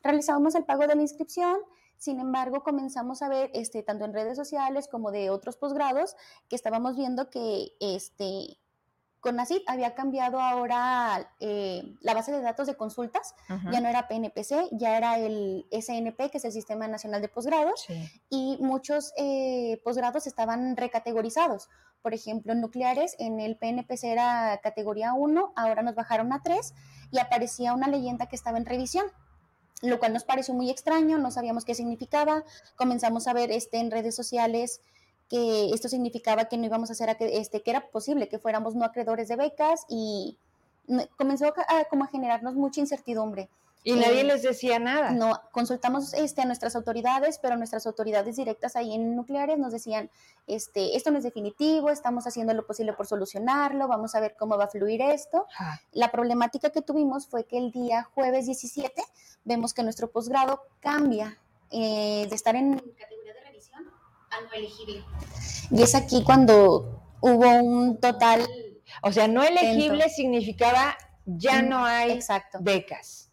Realizamos 0.00 0.54
el 0.54 0.64
pago 0.64 0.86
de 0.86 0.94
la 0.94 1.02
inscripción, 1.02 1.56
sin 1.98 2.20
embargo, 2.20 2.62
comenzamos 2.62 3.20
a 3.20 3.28
ver, 3.28 3.50
este, 3.52 3.82
tanto 3.82 4.04
en 4.04 4.14
redes 4.14 4.36
sociales 4.36 4.86
como 4.86 5.10
de 5.10 5.30
otros 5.30 5.56
posgrados, 5.56 6.14
que 6.48 6.54
estábamos 6.54 6.96
viendo 6.96 7.30
que 7.30 7.72
este, 7.80 8.58
CONACYT 9.20 9.68
había 9.68 9.94
cambiado 9.94 10.40
ahora 10.40 11.30
eh, 11.40 11.94
la 12.00 12.14
base 12.14 12.32
de 12.32 12.40
datos 12.40 12.66
de 12.66 12.76
consultas, 12.76 13.34
ya 13.70 13.80
no 13.80 13.88
era 13.88 14.08
PNPC, 14.08 14.68
ya 14.72 14.96
era 14.96 15.18
el 15.18 15.66
SNP, 15.70 16.30
que 16.30 16.38
es 16.38 16.44
el 16.44 16.52
Sistema 16.52 16.88
Nacional 16.88 17.20
de 17.20 17.28
Posgrados, 17.28 17.86
y 18.28 18.56
muchos 18.60 19.12
eh, 19.16 19.80
posgrados 19.84 20.26
estaban 20.26 20.76
recategorizados. 20.76 21.68
Por 22.02 22.14
ejemplo, 22.14 22.54
nucleares 22.54 23.14
en 23.18 23.40
el 23.40 23.56
PNPC 23.56 24.04
era 24.04 24.58
categoría 24.62 25.12
1, 25.12 25.52
ahora 25.54 25.82
nos 25.82 25.94
bajaron 25.94 26.32
a 26.32 26.42
3 26.42 26.74
y 27.10 27.18
aparecía 27.18 27.74
una 27.74 27.88
leyenda 27.88 28.26
que 28.26 28.36
estaba 28.36 28.58
en 28.58 28.64
revisión 28.64 29.06
lo 29.82 29.98
cual 29.98 30.12
nos 30.12 30.24
pareció 30.24 30.52
muy 30.54 30.70
extraño, 30.70 31.16
no 31.16 31.30
sabíamos 31.30 31.64
qué 31.64 31.74
significaba, 31.74 32.44
comenzamos 32.76 33.26
a 33.26 33.32
ver 33.32 33.50
este, 33.50 33.78
en 33.78 33.90
redes 33.90 34.14
sociales 34.14 34.82
que 35.30 35.70
esto 35.72 35.88
significaba 35.88 36.46
que 36.46 36.58
no 36.58 36.66
íbamos 36.66 36.90
a 36.90 36.92
hacer, 36.92 37.16
este, 37.20 37.62
que 37.62 37.70
era 37.70 37.86
posible 37.88 38.28
que 38.28 38.40
fuéramos 38.40 38.74
no 38.74 38.84
acreedores 38.84 39.28
de 39.28 39.36
becas 39.36 39.86
y 39.88 40.36
comenzó 41.16 41.46
a, 41.46 41.84
como 41.84 42.04
a 42.04 42.08
generarnos 42.08 42.54
mucha 42.54 42.80
incertidumbre. 42.80 43.48
Y 43.82 43.94
nadie 43.94 44.20
eh, 44.20 44.24
les 44.24 44.42
decía 44.42 44.78
nada. 44.78 45.12
No, 45.12 45.40
consultamos 45.52 46.12
este, 46.12 46.42
a 46.42 46.44
nuestras 46.44 46.76
autoridades, 46.76 47.38
pero 47.38 47.56
nuestras 47.56 47.86
autoridades 47.86 48.36
directas 48.36 48.76
ahí 48.76 48.92
en 48.94 49.16
nucleares 49.16 49.58
nos 49.58 49.72
decían, 49.72 50.10
este, 50.46 50.96
esto 50.96 51.10
no 51.10 51.18
es 51.18 51.24
definitivo, 51.24 51.90
estamos 51.90 52.26
haciendo 52.26 52.52
lo 52.52 52.66
posible 52.66 52.92
por 52.92 53.06
solucionarlo, 53.06 53.88
vamos 53.88 54.14
a 54.14 54.20
ver 54.20 54.34
cómo 54.38 54.58
va 54.58 54.64
a 54.64 54.68
fluir 54.68 55.00
esto. 55.00 55.46
La 55.92 56.10
problemática 56.10 56.70
que 56.70 56.82
tuvimos 56.82 57.26
fue 57.26 57.44
que 57.44 57.56
el 57.56 57.70
día 57.70 58.02
jueves 58.14 58.46
17 58.46 59.02
vemos 59.44 59.72
que 59.72 59.82
nuestro 59.82 60.10
posgrado 60.10 60.60
cambia 60.80 61.38
eh, 61.70 62.26
de 62.28 62.34
estar 62.34 62.56
en 62.56 62.74
categoría 62.74 63.19
a 64.30 64.40
no 64.40 64.52
elegible. 64.52 65.04
Y 65.70 65.82
es 65.82 65.94
aquí 65.94 66.22
cuando 66.24 67.02
hubo 67.20 67.48
un 67.48 67.98
total... 68.00 68.46
O 69.02 69.12
sea, 69.12 69.28
no 69.28 69.42
elegible 69.44 70.08
significaba 70.08 70.96
ya 71.24 71.62
mm, 71.62 71.68
no 71.68 71.84
hay 71.84 72.18
becas 72.60 73.30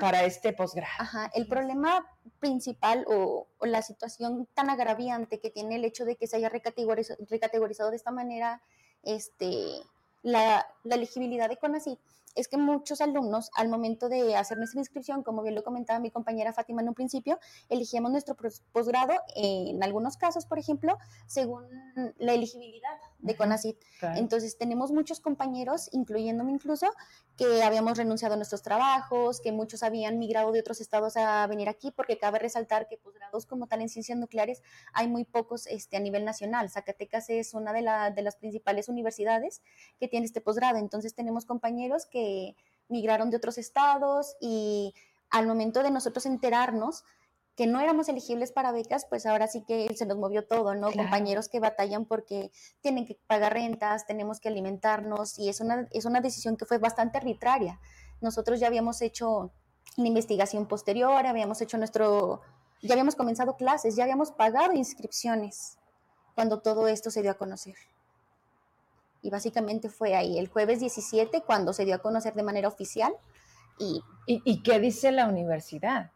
para, 0.00 0.24
este 0.24 0.52
posgrado. 0.52 0.92
Ajá, 0.98 1.30
el 1.34 1.46
problema 1.46 2.06
principal 2.40 3.04
o, 3.08 3.46
la 3.60 3.82
situación 3.82 4.48
tan 4.54 4.70
agraviante 4.70 5.40
que 5.40 5.50
tiene 5.50 5.76
el 5.76 5.84
hecho 5.84 6.04
de 6.04 6.16
que 6.16 6.26
se 6.26 6.36
haya 6.36 6.48
recategorizado, 6.48 7.90
de 7.90 7.96
esta 7.96 8.10
manera 8.10 8.62
este, 9.02 9.80
la, 10.22 10.66
la 10.84 10.94
elegibilidad 10.94 11.48
de 11.48 11.56
CONACYT 11.56 11.98
es 12.34 12.48
que 12.48 12.56
muchos 12.56 13.00
alumnos 13.00 13.50
al 13.54 13.68
momento 13.68 14.08
de 14.08 14.36
hacer 14.36 14.58
nuestra 14.58 14.80
inscripción, 14.80 15.22
como 15.22 15.42
bien 15.42 15.54
lo 15.54 15.62
comentaba 15.62 15.98
mi 15.98 16.10
compañera 16.10 16.52
Fátima 16.52 16.82
en 16.82 16.88
un 16.88 16.94
principio, 16.94 17.38
elegíamos 17.68 18.10
nuestro 18.10 18.36
posgrado, 18.72 19.14
en 19.34 19.82
algunos 19.82 20.16
casos, 20.16 20.46
por 20.46 20.58
ejemplo, 20.58 20.98
según 21.26 21.64
la 22.18 22.34
elegibilidad 22.34 22.98
de 23.18 23.36
CONACYT. 23.36 23.76
Entonces, 24.14 24.56
tenemos 24.56 24.92
muchos 24.92 25.20
compañeros, 25.20 25.88
incluyéndome 25.92 26.52
incluso, 26.52 26.86
que 27.36 27.62
habíamos 27.62 27.98
renunciado 27.98 28.34
a 28.34 28.36
nuestros 28.36 28.62
trabajos, 28.62 29.40
que 29.40 29.52
muchos 29.52 29.82
habían 29.82 30.18
migrado 30.18 30.52
de 30.52 30.60
otros 30.60 30.80
estados 30.80 31.16
a 31.16 31.46
venir 31.46 31.68
aquí, 31.68 31.90
porque 31.90 32.18
cabe 32.18 32.38
resaltar 32.38 32.88
que 32.88 32.96
posgrados 32.96 33.46
como 33.46 33.66
tal 33.66 33.80
en 33.80 33.88
ciencias 33.88 34.18
nucleares 34.18 34.62
hay 34.92 35.08
muy 35.08 35.24
pocos 35.24 35.66
este, 35.66 35.96
a 35.96 36.00
nivel 36.00 36.24
nacional. 36.24 36.70
Zacatecas 36.70 37.28
es 37.30 37.54
una 37.54 37.72
de, 37.72 37.82
de 38.14 38.22
las 38.22 38.36
principales 38.36 38.88
universidades 38.88 39.62
que 39.98 40.08
tiene 40.08 40.26
este 40.26 40.40
posgrado. 40.40 40.78
Entonces, 40.78 41.14
tenemos 41.14 41.44
compañeros 41.44 42.06
que 42.06 42.54
migraron 42.88 43.30
de 43.30 43.36
otros 43.36 43.58
estados 43.58 44.36
y 44.40 44.94
al 45.30 45.46
momento 45.46 45.82
de 45.82 45.90
nosotros 45.90 46.24
enterarnos 46.26 47.04
que 47.58 47.66
no 47.66 47.80
éramos 47.80 48.08
elegibles 48.08 48.52
para 48.52 48.70
becas, 48.70 49.04
pues 49.04 49.26
ahora 49.26 49.48
sí 49.48 49.64
que 49.66 49.92
se 49.96 50.06
nos 50.06 50.16
movió 50.16 50.46
todo, 50.46 50.76
¿no? 50.76 50.92
Compañeros 50.92 51.48
que 51.48 51.58
batallan 51.58 52.04
porque 52.04 52.52
tienen 52.82 53.04
que 53.04 53.18
pagar 53.26 53.54
rentas, 53.54 54.06
tenemos 54.06 54.38
que 54.38 54.48
alimentarnos 54.48 55.36
y 55.40 55.48
es 55.48 55.60
una, 55.60 55.88
es 55.90 56.04
una 56.04 56.20
decisión 56.20 56.56
que 56.56 56.66
fue 56.66 56.78
bastante 56.78 57.18
arbitraria. 57.18 57.80
Nosotros 58.20 58.60
ya 58.60 58.68
habíamos 58.68 59.02
hecho 59.02 59.50
la 59.96 60.06
investigación 60.06 60.68
posterior, 60.68 61.26
habíamos 61.26 61.60
hecho 61.60 61.78
nuestro, 61.78 62.42
ya 62.80 62.92
habíamos 62.92 63.16
comenzado 63.16 63.56
clases, 63.56 63.96
ya 63.96 64.04
habíamos 64.04 64.30
pagado 64.30 64.72
inscripciones 64.74 65.78
cuando 66.36 66.60
todo 66.60 66.86
esto 66.86 67.10
se 67.10 67.22
dio 67.22 67.32
a 67.32 67.38
conocer. 67.38 67.74
Y 69.20 69.30
básicamente 69.30 69.88
fue 69.88 70.14
ahí, 70.14 70.38
el 70.38 70.46
jueves 70.46 70.78
17, 70.78 71.42
cuando 71.42 71.72
se 71.72 71.84
dio 71.84 71.96
a 71.96 71.98
conocer 71.98 72.34
de 72.34 72.44
manera 72.44 72.68
oficial. 72.68 73.12
¿Y, 73.80 74.00
¿Y, 74.28 74.62
qué 74.62 74.78
dice 74.78 75.10
la 75.10 75.26
universidad? 75.26 76.12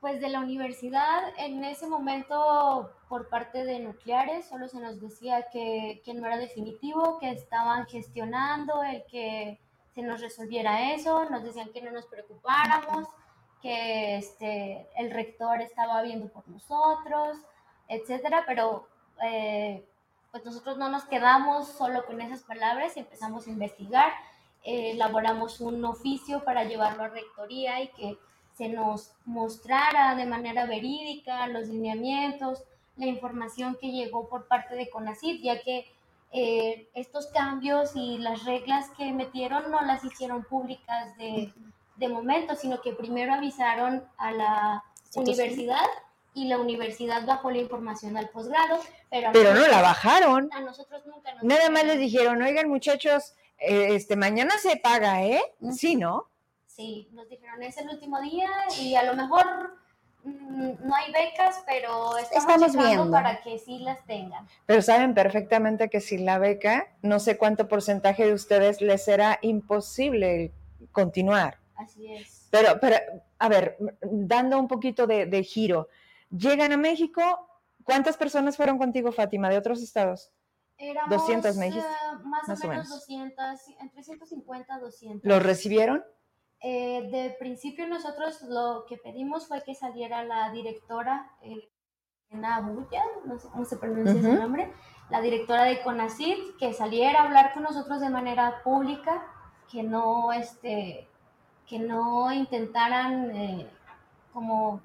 Pues 0.00 0.20
de 0.20 0.28
la 0.28 0.38
universidad, 0.38 1.24
en 1.38 1.64
ese 1.64 1.88
momento, 1.88 2.92
por 3.08 3.28
parte 3.28 3.64
de 3.64 3.80
nucleares, 3.80 4.48
solo 4.48 4.68
se 4.68 4.78
nos 4.78 5.00
decía 5.00 5.48
que, 5.50 6.00
que 6.04 6.14
no 6.14 6.24
era 6.24 6.36
definitivo, 6.36 7.18
que 7.18 7.30
estaban 7.30 7.84
gestionando 7.86 8.84
el 8.84 9.04
que 9.06 9.58
se 9.94 10.02
nos 10.02 10.20
resolviera 10.20 10.92
eso, 10.92 11.28
nos 11.28 11.42
decían 11.42 11.72
que 11.72 11.82
no 11.82 11.90
nos 11.90 12.06
preocupáramos, 12.06 13.08
que 13.60 14.18
este, 14.18 14.88
el 14.96 15.10
rector 15.10 15.60
estaba 15.60 16.00
viendo 16.02 16.28
por 16.28 16.48
nosotros, 16.48 17.36
etcétera, 17.88 18.44
pero 18.46 18.86
eh, 19.24 19.84
pues 20.30 20.44
nosotros 20.44 20.78
no 20.78 20.88
nos 20.88 21.04
quedamos 21.06 21.68
solo 21.68 22.06
con 22.06 22.20
esas 22.20 22.44
palabras 22.44 22.96
y 22.96 23.00
empezamos 23.00 23.48
a 23.48 23.50
investigar, 23.50 24.12
eh, 24.62 24.92
elaboramos 24.92 25.60
un 25.60 25.84
oficio 25.84 26.44
para 26.44 26.62
llevarlo 26.64 27.02
a 27.02 27.08
rectoría 27.08 27.80
y 27.80 27.88
que 27.88 28.18
se 28.58 28.68
nos 28.68 29.12
mostrara 29.24 30.16
de 30.16 30.26
manera 30.26 30.66
verídica 30.66 31.46
los 31.46 31.68
lineamientos, 31.68 32.64
la 32.96 33.06
información 33.06 33.78
que 33.80 33.92
llegó 33.92 34.28
por 34.28 34.48
parte 34.48 34.74
de 34.74 34.90
CONACYT, 34.90 35.42
ya 35.44 35.62
que 35.62 35.86
eh, 36.32 36.88
estos 36.94 37.28
cambios 37.28 37.92
y 37.94 38.18
las 38.18 38.44
reglas 38.44 38.90
que 38.98 39.12
metieron 39.12 39.70
no 39.70 39.80
las 39.82 40.04
hicieron 40.04 40.42
públicas 40.42 41.16
de, 41.16 41.52
de 41.96 42.08
momento, 42.08 42.56
sino 42.56 42.80
que 42.82 42.92
primero 42.92 43.32
avisaron 43.32 44.04
a 44.16 44.32
la 44.32 44.84
universidad 45.14 45.86
y 46.34 46.48
la 46.48 46.58
universidad 46.58 47.24
bajó 47.24 47.52
la 47.52 47.58
información 47.58 48.16
al 48.16 48.28
posgrado, 48.30 48.80
pero, 49.08 49.30
pero 49.32 49.54
no 49.54 49.68
la 49.68 49.82
bajaron. 49.82 50.50
A 50.52 50.60
nosotros 50.60 51.06
nunca 51.06 51.32
nos 51.34 51.44
Nada 51.44 51.70
más 51.70 51.84
les 51.84 51.98
dijeron, 51.98 52.42
oigan 52.42 52.68
muchachos, 52.68 53.34
eh, 53.58 53.94
este 53.94 54.16
mañana 54.16 54.58
se 54.58 54.76
paga, 54.76 55.24
¿eh? 55.24 55.42
Sí, 55.72 55.94
¿no? 55.94 56.26
Sí, 56.78 57.08
nos 57.10 57.28
dijeron, 57.28 57.60
es 57.62 57.76
el 57.76 57.88
último 57.88 58.20
día 58.20 58.48
y 58.80 58.94
a 58.94 59.02
lo 59.02 59.14
mejor 59.14 59.44
mm, 60.22 60.86
no 60.86 60.94
hay 60.94 61.12
becas, 61.12 61.62
pero 61.66 62.16
estamos, 62.18 62.76
viendo 62.76 63.10
para 63.10 63.42
que 63.42 63.58
sí 63.58 63.80
las 63.80 64.06
tengan. 64.06 64.46
Pero 64.64 64.80
saben 64.80 65.12
perfectamente 65.12 65.90
que 65.90 66.00
sin 66.00 66.24
la 66.24 66.38
beca, 66.38 66.86
no 67.02 67.18
sé 67.18 67.36
cuánto 67.36 67.66
porcentaje 67.66 68.26
de 68.26 68.32
ustedes 68.32 68.80
les 68.80 69.04
será 69.04 69.40
imposible 69.42 70.52
continuar. 70.92 71.58
Así 71.74 72.12
es. 72.12 72.46
Pero, 72.52 72.78
pero 72.80 72.96
a 73.40 73.48
ver, 73.48 73.76
dando 74.00 74.56
un 74.56 74.68
poquito 74.68 75.08
de, 75.08 75.26
de 75.26 75.42
giro, 75.42 75.88
Llegan 76.30 76.72
a 76.72 76.76
México. 76.76 77.22
¿Cuántas 77.84 78.16
personas 78.16 78.56
fueron 78.56 78.78
contigo, 78.78 79.12
Fátima, 79.12 79.48
de 79.48 79.56
otros 79.56 79.82
estados? 79.82 80.30
Éramos, 80.76 81.10
200, 81.10 81.56
me 81.56 81.66
dijiste. 81.66 81.88
más, 82.22 82.64
o 82.64 82.68
menos, 82.68 82.88
200, 82.88 83.44
entre 83.80 84.02
150 84.02 84.76
y 84.76 84.80
200. 84.80 85.24
¿Los 85.24 85.42
recibieron? 85.42 86.04
Eh, 86.60 87.08
de 87.10 87.36
principio 87.38 87.86
nosotros 87.86 88.42
lo 88.42 88.84
que 88.88 88.96
pedimos 88.96 89.46
fue 89.46 89.62
que 89.62 89.74
saliera 89.74 90.24
la 90.24 90.50
directora, 90.50 91.30
eh, 91.42 91.70
Nabuya, 92.30 93.02
no 93.24 93.38
sé 93.38 93.48
cómo 93.48 93.64
se 93.64 93.76
pronuncia 93.76 94.18
ese 94.18 94.34
nombre, 94.34 94.72
la 95.08 95.20
directora 95.20 95.64
de 95.64 95.80
CONACYT, 95.82 96.56
que 96.58 96.72
saliera 96.72 97.20
a 97.20 97.24
hablar 97.24 97.54
con 97.54 97.62
nosotros 97.62 98.00
de 98.00 98.10
manera 98.10 98.62
pública, 98.62 99.24
que 99.70 99.82
no, 99.82 100.32
este, 100.32 101.08
que 101.66 101.78
no 101.78 102.32
intentaran 102.32 103.30
eh, 103.34 103.70
como 104.32 104.80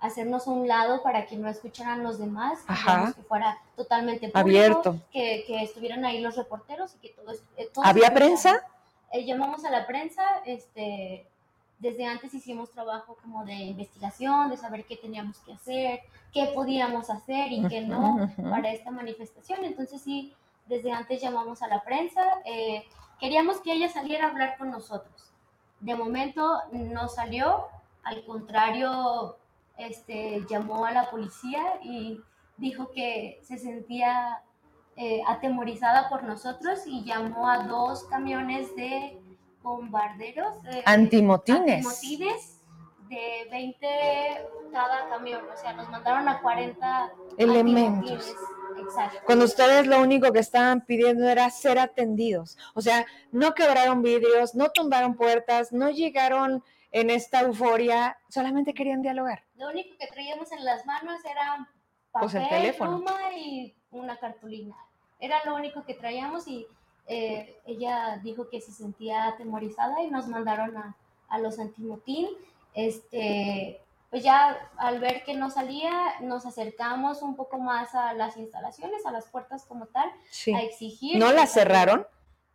hacernos 0.00 0.46
a 0.46 0.50
un 0.50 0.68
lado 0.68 1.02
para 1.02 1.26
que 1.26 1.36
no 1.36 1.48
escucharan 1.48 2.02
los 2.02 2.18
demás, 2.18 2.58
que 3.16 3.22
fuera 3.22 3.58
totalmente 3.74 4.28
público, 4.28 4.38
Abierto. 4.40 4.96
Que, 5.10 5.44
que 5.46 5.62
estuvieran 5.62 6.04
ahí 6.04 6.20
los 6.20 6.36
reporteros 6.36 6.94
y 6.96 6.98
que 6.98 7.08
todo, 7.14 7.32
eh, 7.56 7.70
todo 7.72 7.84
¿Había 7.84 8.12
prensa? 8.12 8.66
Eh, 9.14 9.24
llamamos 9.24 9.64
a 9.64 9.70
la 9.70 9.86
prensa, 9.86 10.24
este, 10.44 11.24
desde 11.78 12.04
antes 12.04 12.34
hicimos 12.34 12.72
trabajo 12.72 13.16
como 13.22 13.44
de 13.44 13.54
investigación, 13.54 14.50
de 14.50 14.56
saber 14.56 14.84
qué 14.86 14.96
teníamos 14.96 15.38
que 15.38 15.52
hacer, 15.52 16.00
qué 16.32 16.50
podíamos 16.52 17.08
hacer 17.10 17.52
y 17.52 17.64
qué 17.68 17.82
no 17.82 18.28
para 18.50 18.72
esta 18.72 18.90
manifestación. 18.90 19.64
Entonces 19.64 20.02
sí, 20.02 20.34
desde 20.66 20.90
antes 20.90 21.22
llamamos 21.22 21.62
a 21.62 21.68
la 21.68 21.84
prensa, 21.84 22.22
eh, 22.44 22.84
queríamos 23.20 23.60
que 23.60 23.74
ella 23.74 23.88
saliera 23.88 24.26
a 24.26 24.30
hablar 24.30 24.58
con 24.58 24.72
nosotros. 24.72 25.30
De 25.78 25.94
momento 25.94 26.62
no 26.72 27.06
salió, 27.08 27.68
al 28.02 28.24
contrario, 28.24 29.36
este, 29.76 30.44
llamó 30.50 30.86
a 30.86 30.90
la 30.90 31.08
policía 31.08 31.78
y 31.84 32.20
dijo 32.56 32.90
que 32.90 33.38
se 33.44 33.58
sentía 33.58 34.42
eh, 34.96 35.20
atemorizada 35.26 36.08
por 36.08 36.22
nosotros 36.24 36.80
y 36.86 37.04
llamó 37.04 37.48
a 37.48 37.64
dos 37.64 38.04
camiones 38.04 38.74
de 38.76 39.18
bombarderos. 39.62 40.54
eh, 40.66 40.82
Antimotines. 40.86 41.84
antimotines 41.86 42.60
de 43.08 43.48
20 43.50 43.86
cada 44.72 45.08
camión, 45.08 45.42
o 45.52 45.56
sea, 45.56 45.72
nos 45.74 45.88
mandaron 45.88 46.28
a 46.28 46.40
40 46.40 47.12
Elementos. 47.38 48.34
Exacto. 48.78 49.18
Cuando 49.26 49.44
ustedes 49.44 49.86
lo 49.86 50.00
único 50.00 50.32
que 50.32 50.40
estaban 50.40 50.80
pidiendo 50.84 51.28
era 51.28 51.48
ser 51.50 51.78
atendidos. 51.78 52.56
O 52.74 52.80
sea, 52.80 53.06
no 53.30 53.54
quebraron 53.54 54.02
vidrios, 54.02 54.54
no 54.54 54.70
tumbaron 54.70 55.14
puertas, 55.14 55.72
no 55.72 55.90
llegaron 55.90 56.62
en 56.90 57.10
esta 57.10 57.40
euforia, 57.40 58.16
solamente 58.28 58.72
querían 58.74 59.02
dialogar. 59.02 59.44
Lo 59.56 59.68
único 59.68 59.96
que 59.98 60.06
traíamos 60.08 60.50
en 60.52 60.64
las 60.64 60.84
manos 60.86 61.20
era 61.24 61.68
papel, 62.12 62.28
Pues 62.30 62.34
el 62.34 62.48
teléfono. 62.48 62.96
pluma 62.98 63.32
y 63.36 63.74
una 63.90 64.16
cartulina. 64.16 64.76
Era 65.24 65.42
lo 65.44 65.54
único 65.54 65.84
que 65.84 65.94
traíamos 65.94 66.46
y 66.48 66.66
eh, 67.06 67.56
ella 67.66 68.20
dijo 68.22 68.48
que 68.50 68.60
se 68.60 68.72
sentía 68.72 69.26
atemorizada 69.28 70.02
y 70.02 70.10
nos 70.10 70.26
mandaron 70.28 70.76
a, 70.76 70.96
a 71.28 71.38
los 71.38 71.58
antimotín. 71.58 72.28
Este, 72.74 73.80
pues 74.10 74.22
ya 74.22 74.70
al 74.76 75.00
ver 75.00 75.24
que 75.24 75.34
no 75.34 75.50
salía, 75.50 75.92
nos 76.20 76.44
acercamos 76.46 77.22
un 77.22 77.36
poco 77.36 77.58
más 77.58 77.94
a 77.94 78.12
las 78.12 78.36
instalaciones, 78.36 79.04
a 79.06 79.12
las 79.12 79.26
puertas 79.28 79.64
como 79.64 79.86
tal, 79.86 80.10
Sí. 80.30 80.52
a 80.54 80.60
exigir. 80.62 81.18
¿No 81.18 81.28
que 81.28 81.34
la 81.34 81.46
salieran. 81.46 81.74
cerraron? 81.78 82.06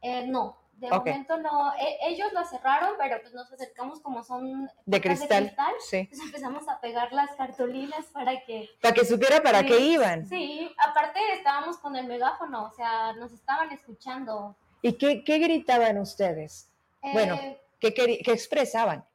Eh, 0.01 0.27
no, 0.27 0.55
de 0.79 0.89
momento 0.89 1.37
no. 1.37 1.73
E- 1.75 1.97
ellos 2.07 2.31
la 2.33 2.43
cerraron, 2.45 2.91
pero 2.97 3.19
pues 3.21 3.33
nos 3.33 3.51
acercamos 3.51 3.99
como 3.99 4.23
son 4.23 4.69
De 4.85 5.01
cristal. 5.01 5.55
Sí. 5.79 5.97
Entonces 5.97 6.25
empezamos 6.25 6.67
a 6.67 6.79
pegar 6.79 7.11
las 7.13 7.31
cartulinas 7.35 8.05
para 8.13 8.39
que... 8.45 8.69
Para 8.81 8.93
que 8.93 9.05
supiera 9.05 9.41
para 9.41 9.59
Sí, 9.61 9.67
qué 9.67 9.79
iban. 9.79 10.25
Sí, 10.25 10.71
aparte 10.77 11.19
estábamos 11.33 11.77
con 11.77 11.95
el 11.95 12.05
megáfono, 12.07 12.63
o 12.65 12.71
sea, 12.71 13.13
nos 13.13 13.31
estaban 13.31 13.71
escuchando. 13.71 14.55
¿Y 14.81 14.93
qué, 14.93 15.23
qué 15.23 15.39
gritaban 15.39 15.97
ustedes? 15.97 16.69
Bueno. 17.01 17.35
Eh, 17.35 17.59
¿Qué, 17.79 17.93
queri- 17.93 18.21
qué 18.23 18.31
expresaban? 18.33 19.05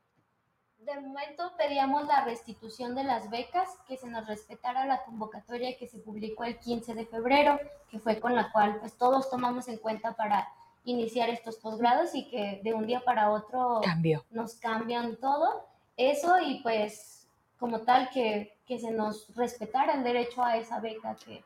de 0.78 1.00
momento 1.00 1.50
pedíamos 1.56 2.06
la 2.06 2.26
restitución 2.26 2.94
de 2.94 3.04
las 3.04 3.30
becas, 3.30 3.70
que 3.88 3.96
se 3.96 4.06
nos 4.06 4.26
respetara 4.26 4.84
la 4.84 5.02
convocatoria 5.04 5.78
que 5.78 5.88
se 5.88 5.96
publicó 5.98 6.44
el 6.44 6.58
15 6.58 6.92
de 6.92 7.06
febrero, 7.06 7.58
que 7.90 7.98
fue 7.98 8.20
con 8.20 8.34
la 8.36 8.52
cual 8.52 8.76
pues 8.80 8.92
todos 8.98 9.30
tomamos 9.30 9.66
en 9.68 9.78
cuenta 9.78 10.12
para 10.12 10.46
iniciar 10.84 11.30
estos 11.30 11.56
posgrados 11.56 12.14
y 12.14 12.28
que 12.28 12.60
de 12.62 12.74
un 12.74 12.86
día 12.86 13.00
para 13.04 13.30
otro 13.30 13.80
Cambio. 13.82 14.24
nos 14.30 14.54
cambian 14.56 15.16
todo. 15.16 15.66
Eso 15.96 16.38
y 16.40 16.60
pues 16.62 17.26
como 17.58 17.80
tal 17.80 18.10
que, 18.10 18.56
que 18.66 18.78
se 18.78 18.90
nos 18.90 19.34
respetara 19.34 19.94
el 19.94 20.04
derecho 20.04 20.42
a 20.42 20.56
esa 20.56 20.80
beca 20.80 21.16
que, 21.24 21.42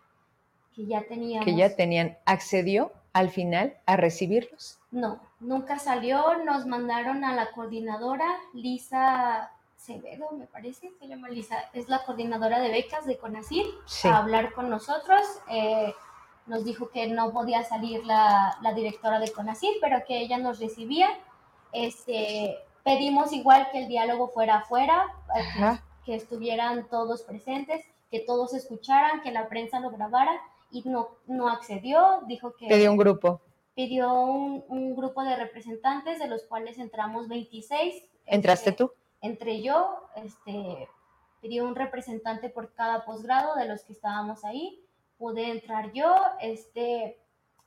que 0.74 0.86
ya 0.86 1.02
teníamos. 1.02 1.44
Que 1.44 1.54
ya 1.54 1.74
tenían, 1.76 2.16
accedió 2.24 2.92
al 3.12 3.30
final 3.30 3.76
a 3.86 3.96
recibirlos. 3.96 4.78
No, 4.90 5.20
nunca 5.40 5.78
salió. 5.78 6.42
Nos 6.44 6.66
mandaron 6.66 7.24
a 7.24 7.34
la 7.34 7.50
coordinadora, 7.52 8.26
Lisa 8.54 9.50
Acevedo, 9.76 10.32
me 10.32 10.46
parece, 10.46 10.90
se 10.98 11.06
llama 11.06 11.28
Lisa, 11.28 11.56
es 11.72 11.88
la 11.88 12.04
coordinadora 12.04 12.58
de 12.58 12.70
becas 12.70 13.06
de 13.06 13.16
CONACYT, 13.16 13.66
Sí. 13.86 14.08
a 14.08 14.18
hablar 14.18 14.52
con 14.52 14.68
nosotros. 14.68 15.22
Eh, 15.48 15.94
nos 16.48 16.64
dijo 16.64 16.90
que 16.90 17.06
no 17.06 17.30
podía 17.32 17.62
salir 17.62 18.04
la, 18.04 18.56
la 18.62 18.72
directora 18.74 19.18
de 19.20 19.30
CONACYT, 19.30 19.76
pero 19.80 20.04
que 20.06 20.18
ella 20.20 20.38
nos 20.38 20.58
recibía. 20.58 21.08
Este, 21.72 22.58
pedimos 22.84 23.32
igual 23.32 23.68
que 23.70 23.80
el 23.82 23.88
diálogo 23.88 24.28
fuera 24.28 24.58
afuera, 24.58 25.06
eh, 25.36 25.40
que- 25.40 25.40
Ajá. 25.40 25.84
que 26.04 26.14
estuvieran 26.14 26.88
todos 26.88 27.22
presentes, 27.22 27.84
que 28.10 28.20
todos 28.20 28.54
escucharan, 28.54 29.20
que 29.20 29.30
la 29.30 29.48
prensa 29.48 29.78
lo 29.80 29.90
grabara 29.90 30.32
y 30.70 30.82
no, 30.88 31.08
no 31.26 31.48
accedió, 31.48 32.22
dijo 32.26 32.54
que 32.56 32.74
dio 32.76 32.90
un 32.90 32.96
grupo. 32.96 33.40
pidió 33.74 34.12
un, 34.14 34.64
un 34.68 34.96
grupo 34.96 35.22
de 35.22 35.36
representantes, 35.36 36.18
de 36.18 36.26
los 36.26 36.42
cuales 36.44 36.78
entramos 36.78 37.28
26. 37.28 38.02
¿Entraste 38.26 38.70
Este, 38.70 38.84
tú? 38.84 38.92
Entré 39.20 39.60
yo, 39.62 40.08
este, 40.16 40.88
pidió 41.40 41.64
un 41.64 41.74
representante 41.74 42.48
por 42.48 42.72
cada 42.72 43.04
posgrado 43.04 43.54
de 43.56 43.66
los 43.66 43.82
que 43.84 43.92
estábamos 43.92 44.44
ahí. 44.44 44.80
Pude 45.18 45.50
entrar 45.50 45.92
yo, 45.92 46.14
este, 46.40 47.18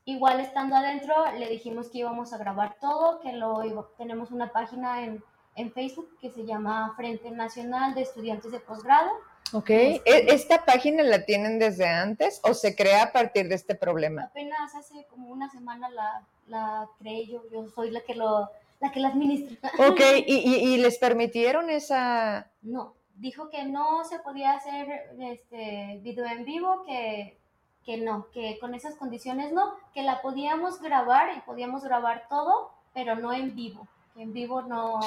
igual 0.05 0.39
estando 0.39 0.75
adentro, 0.75 1.13
le 1.37 1.49
dijimos 1.49 1.89
que 1.89 1.99
íbamos 1.99 2.31
a 2.33 2.37
grabar 2.37 2.77
todo, 2.79 3.19
que 3.19 3.33
lo 3.33 3.63
iba- 3.65 3.87
tenemos 3.97 4.31
una 4.31 4.51
página 4.51 5.03
en, 5.03 5.21
en 5.55 5.71
Facebook 5.73 6.17
que 6.21 6.31
se 6.31 6.45
llama 6.45 6.93
Frente 6.95 7.29
Nacional 7.31 7.93
de 7.93 8.01
Estudiantes 8.03 8.51
de 8.53 8.59
Posgrado. 8.61 9.09
Ok. 9.53 9.69
Este- 9.69 10.01
¿E- 10.31 10.33
¿Esta 10.33 10.63
página 10.63 11.03
la 11.03 11.25
tienen 11.25 11.59
desde 11.59 11.85
antes 11.87 12.39
o 12.45 12.53
se 12.53 12.73
crea 12.73 13.03
a 13.03 13.11
partir 13.11 13.49
de 13.49 13.55
este 13.55 13.75
problema? 13.75 14.23
Apenas 14.23 14.73
hace 14.73 15.05
como 15.09 15.27
una 15.27 15.49
semana 15.49 15.89
la, 15.89 16.23
la 16.47 16.87
creé 16.99 17.27
yo, 17.27 17.43
yo 17.51 17.67
soy 17.67 17.91
la 17.91 17.99
que 17.99 18.15
lo, 18.15 18.49
la 18.79 18.91
que 18.93 19.01
la 19.01 19.09
administra. 19.09 19.69
Ok, 19.89 19.99
¿y, 20.25 20.35
y- 20.37 20.73
y 20.73 20.77
les 20.77 20.97
permitieron 20.99 21.69
esa... 21.69 22.49
No, 22.61 22.93
dijo 23.15 23.49
que 23.49 23.65
no 23.65 24.05
se 24.05 24.19
podía 24.19 24.53
hacer 24.53 24.87
este 25.19 25.99
video 26.01 26.25
en 26.27 26.45
vivo, 26.45 26.83
que, 26.85 27.37
que 27.86 27.98
no, 27.98 28.28
que 28.32 28.60
con 28.60 28.74
esas 28.76 28.96
condiciones 28.96 29.52
no, 29.52 29.74
que 29.94 30.04
la 30.04 30.22
podíamos 30.22 30.82
grabar 30.82 31.36
y 31.36 31.41
podíamos 31.41 31.84
grabar 31.84 32.28
todo, 32.30 32.72
pero 32.94 33.15
no 33.15 33.34
en 33.34 33.56
vivo, 33.56 33.88
que 34.13 34.22
en 34.22 34.34
vivo 34.34 34.62
no, 34.62 35.00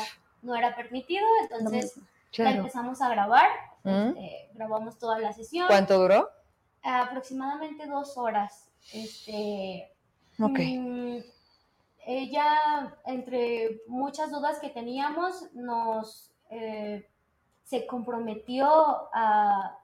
no 0.42 0.54
era 0.56 0.74
permitido, 0.74 1.26
entonces 1.42 1.96
la 1.96 2.02
Claro. 2.32 2.56
empezamos 2.58 3.00
a 3.00 3.08
grabar, 3.10 3.48
¿Mm? 3.84 4.08
este, 4.08 4.50
grabamos 4.54 4.98
toda 4.98 5.18
la 5.20 5.32
sesión, 5.32 5.66
¿Cuánto 5.68 5.98
duró? 5.98 6.28
aproximadamente 6.82 7.86
dos 7.86 8.16
horas, 8.18 8.68
este, 8.92 9.90
Ok. 10.40 10.58
Mm, 10.58 11.18
ella, 12.06 12.94
entre 13.06 13.80
muchas 13.86 14.30
dudas 14.32 14.58
que 14.58 14.68
teníamos, 14.68 15.52
nos 15.54 16.32
eh, 16.50 17.08
se 17.62 17.86
comprometió 17.86 18.68
a 19.14 19.78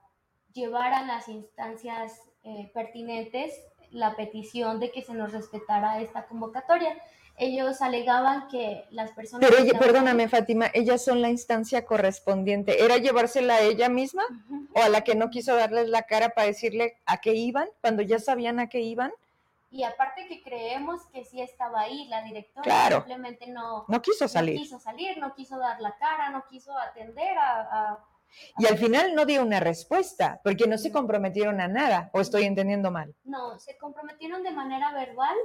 llevar 0.53 0.93
a 0.93 1.03
las 1.03 1.27
instancias 1.29 2.21
eh, 2.43 2.71
pertinentes 2.73 3.53
la 3.91 4.15
petición 4.15 4.79
de 4.79 4.91
que 4.91 5.01
se 5.01 5.13
nos 5.13 5.31
respetara 5.33 5.99
esta 6.01 6.25
convocatoria. 6.25 6.97
Ellos 7.37 7.81
alegaban 7.81 8.47
que 8.49 8.85
las 8.91 9.11
personas... 9.11 9.49
Pero 9.49 9.61
ella- 9.63 9.77
perdóname, 9.79 10.29
Fátima, 10.29 10.67
ellas 10.73 11.03
son 11.03 11.21
la 11.21 11.29
instancia 11.29 11.85
correspondiente. 11.85 12.83
¿Era 12.83 12.97
llevársela 12.97 13.55
a 13.55 13.61
ella 13.61 13.89
misma 13.89 14.23
Ujú. 14.29 14.67
o 14.75 14.81
a 14.81 14.89
la 14.89 15.01
que 15.03 15.15
no 15.15 15.29
quiso 15.29 15.55
darles 15.55 15.89
la 15.89 16.03
cara 16.03 16.29
para 16.29 16.47
decirle 16.47 16.97
a 17.05 17.17
qué 17.17 17.33
iban 17.33 17.67
cuando 17.81 18.01
ya 18.01 18.19
sabían 18.19 18.59
a 18.59 18.67
qué 18.67 18.79
iban? 18.81 19.11
Y 19.71 19.83
aparte 19.83 20.27
que 20.27 20.43
creemos 20.43 21.05
que 21.13 21.23
sí 21.23 21.41
estaba 21.41 21.81
ahí, 21.81 22.05
la 22.09 22.21
directora 22.23 22.63
Claro. 22.63 22.95
simplemente 22.97 23.47
no, 23.47 23.85
No 23.87 24.01
quiso 24.01 24.25
no 24.25 24.29
salir. 24.29 24.57
quiso 24.59 24.79
salir, 24.79 25.17
no 25.17 25.33
quiso 25.33 25.57
dar 25.57 25.79
la 25.81 25.95
cara, 25.97 26.29
no 26.29 26.43
quiso 26.49 26.77
atender 26.77 27.37
a... 27.37 27.61
a- 27.61 28.05
Y 28.57 28.65
al 28.65 28.77
final 28.77 29.13
no 29.15 29.25
dio 29.25 29.41
una 29.41 29.59
respuesta, 29.59 30.39
porque 30.43 30.67
no 30.67 30.77
se 30.77 30.91
comprometieron 30.91 31.59
a 31.61 31.67
nada, 31.67 32.09
o 32.13 32.21
estoy 32.21 32.43
entendiendo 32.45 32.91
mal. 32.91 33.13
No, 33.23 33.59
se 33.59 33.77
comprometieron 33.77 34.43
de 34.43 34.51
manera 34.51 34.93
verbal. 34.93 35.35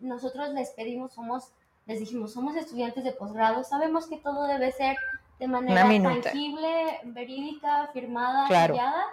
Nosotros 0.00 0.50
les 0.50 0.70
pedimos, 0.70 1.12
somos, 1.14 1.52
les 1.86 2.00
dijimos, 2.00 2.32
somos 2.32 2.56
estudiantes 2.56 3.04
de 3.04 3.12
posgrado, 3.12 3.64
sabemos 3.64 4.06
que 4.06 4.16
todo 4.18 4.46
debe 4.46 4.72
ser 4.72 4.96
de 5.38 5.48
manera 5.48 5.82
tangible, 6.22 7.00
verídica, 7.04 7.88
firmada, 7.92 8.46
Claro. 8.46 8.74
sellada. 8.74 9.04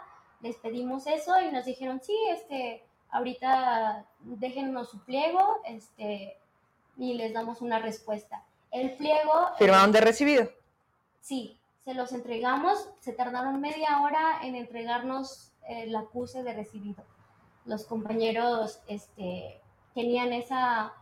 Les 0.42 0.56
pedimos 0.58 1.06
eso 1.08 1.40
y 1.42 1.52
nos 1.52 1.66
dijeron, 1.66 2.02
sí, 2.02 2.16
este, 2.32 2.84
ahorita 3.12 4.06
déjennos 4.22 4.90
su 4.90 5.00
pliego, 5.04 5.62
este, 5.66 6.38
y 6.98 7.14
les 7.14 7.34
damos 7.34 7.62
una 7.62 7.80
respuesta. 7.80 8.44
El 8.72 8.96
pliego, 8.98 9.32
Firmaron 9.58 9.92
de 9.92 10.02
recibido. 10.02 10.50
Sí, 11.20 11.58
se 11.86 11.94
los 11.94 12.12
entregamos, 12.12 12.90
se 13.00 13.14
tardaron 13.14 13.60
media 13.60 14.02
hora 14.02 14.40
en 14.44 14.56
entregarnos 14.56 15.52
el 15.68 15.96
acuse 15.96 16.44
de 16.44 16.54
recibido. 16.54 17.04
Los 17.66 17.86
compañeros 17.86 18.82
este, 18.88 19.60
tenían 19.94 20.34
esa, 20.34 20.94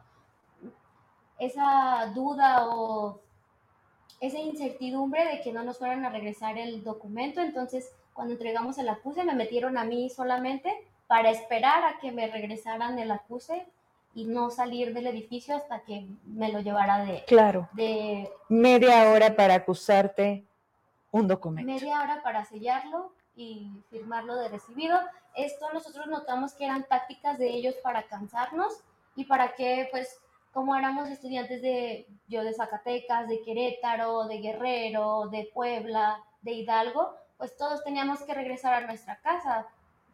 esa 1.38 2.12
duda 2.14 2.68
o 2.70 3.20
esa 4.20 4.40
incertidumbre 4.40 5.26
de 5.26 5.42
que 5.42 5.54
no 5.54 5.64
nos 5.64 5.78
fueran 5.78 6.06
a 6.06 6.10
regresar 6.10 6.58
el 6.58 6.84
documento. 6.84 7.42
Entonces, 7.42 7.92
cuando 8.14 8.34
entregamos 8.34 8.78
el 8.78 8.90
acuse, 8.90 9.24
me 9.24 9.36
metieron 9.36 9.78
a 9.78 9.86
mí 9.86 10.10
solamente 10.10 10.74
para 11.08 11.30
esperar 11.30 11.84
a 11.86 12.00
que 12.00 12.12
me 12.12 12.28
regresaran 12.28 13.00
el 13.00 13.12
acuse 13.12 13.66
y 14.14 14.26
no 14.26 14.50
salir 14.50 14.94
del 14.94 15.08
edificio 15.08 15.56
hasta 15.56 15.82
que 15.82 16.06
me 16.26 16.52
lo 16.52 16.60
llevara 16.60 17.06
de... 17.06 17.24
Claro. 17.26 17.70
De 17.74 18.30
media 18.50 19.12
hora 19.12 19.36
para 19.36 19.56
acusarte 19.56 20.49
un 21.12 21.28
documento. 21.28 21.72
Media 21.72 22.02
hora 22.02 22.22
para 22.24 22.46
sellarlo 22.46 23.14
y 23.36 23.72
firmarlo 23.90 24.36
de 24.36 24.50
recibido. 24.50 25.00
Esto 25.36 25.72
nosotros 25.74 26.08
notamos 26.08 26.54
que 26.54 26.66
eran 26.66 26.86
tácticas 26.88 27.38
de 27.38 27.50
ellos 27.50 27.76
para 27.84 28.04
cansarnos 28.04 28.82
y 29.16 29.26
para 29.26 29.56
que, 29.56 29.88
pues, 29.92 30.20
como 30.52 30.76
éramos 30.76 31.10
estudiantes 31.10 31.62
de, 31.62 32.08
yo 32.28 32.44
de 32.44 32.54
Zacatecas, 32.54 33.28
de 33.28 33.42
Querétaro, 33.42 34.26
de 34.26 34.40
Guerrero, 34.40 35.28
de 35.32 35.50
Puebla, 35.54 36.24
de 36.42 36.52
Hidalgo, 36.54 37.16
pues 37.38 37.56
todos 37.56 37.84
teníamos 37.84 38.22
que 38.22 38.34
regresar 38.34 38.74
a 38.74 38.88
nuestra 38.88 39.20
casa. 39.22 39.68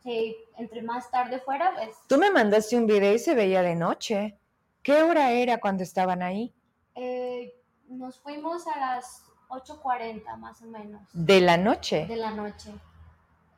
Si 0.04 0.36
entre 0.58 0.84
más 0.84 1.10
tarde 1.10 1.40
fuera, 1.40 1.74
pues... 1.76 1.96
Tú 2.08 2.18
me 2.18 2.30
mandaste 2.30 2.78
un 2.78 2.86
video 2.86 3.14
y 3.14 3.20
se 3.20 3.34
veía 3.34 3.64
de 3.64 3.76
noche. 3.76 4.38
¿Qué 4.84 5.02
hora 5.02 5.32
era 5.32 5.60
cuando 5.60 5.82
estaban 5.82 6.22
ahí? 6.22 6.54
Eh, 6.94 7.60
nos 7.88 8.20
fuimos 8.20 8.68
a 8.68 8.80
las 8.80 9.25
8.40 9.56 10.38
más 10.38 10.62
o 10.62 10.66
menos. 10.66 11.02
¿De 11.14 11.42
la 11.42 11.58
noche? 11.58 12.06
De 12.06 12.16
la 12.16 12.32
noche. 12.32 12.74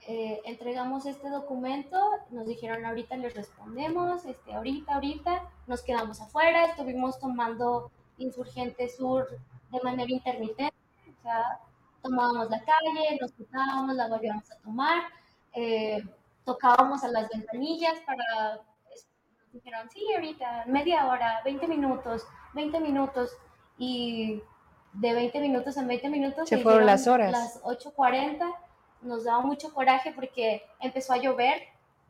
Eh, 0.09 0.41
entregamos 0.45 1.05
este 1.05 1.29
documento, 1.29 1.99
nos 2.29 2.47
dijeron 2.47 2.85
ahorita 2.85 3.17
les 3.17 3.35
respondemos, 3.35 4.25
este, 4.25 4.53
ahorita, 4.53 4.95
ahorita, 4.95 5.43
nos 5.67 5.81
quedamos 5.81 6.21
afuera, 6.21 6.63
estuvimos 6.65 7.19
tomando 7.19 7.91
Insurgente 8.17 8.87
Sur 8.87 9.27
de 9.69 9.81
manera 9.81 10.09
intermitente, 10.09 10.73
o 11.09 11.21
sea, 11.21 11.59
tomábamos 12.01 12.49
la 12.49 12.59
calle, 12.59 13.17
nos 13.19 13.33
quitábamos, 13.33 13.95
la 13.95 14.07
volvíamos 14.07 14.49
a 14.49 14.55
tomar, 14.59 15.03
eh, 15.53 16.01
tocábamos 16.45 17.03
a 17.03 17.09
las 17.09 17.29
ventanillas 17.29 17.99
para, 18.05 18.55
nos 18.55 19.51
dijeron, 19.51 19.89
sí, 19.89 20.05
ahorita, 20.15 20.63
media 20.67 21.05
hora, 21.07 21.41
20 21.43 21.67
minutos, 21.67 22.25
20 22.53 22.79
minutos, 22.79 23.31
y 23.77 24.41
de 24.93 25.13
20 25.13 25.39
minutos 25.39 25.77
en 25.77 25.87
20 25.87 26.09
minutos. 26.09 26.49
Se 26.49 26.57
fueron 26.57 26.85
las 26.85 27.07
horas. 27.07 27.31
Las 27.31 27.61
8.40 27.63 28.53
nos 29.01 29.23
daba 29.25 29.41
mucho 29.41 29.73
coraje 29.73 30.11
porque 30.11 30.63
empezó 30.79 31.13
a 31.13 31.17
llover, 31.17 31.61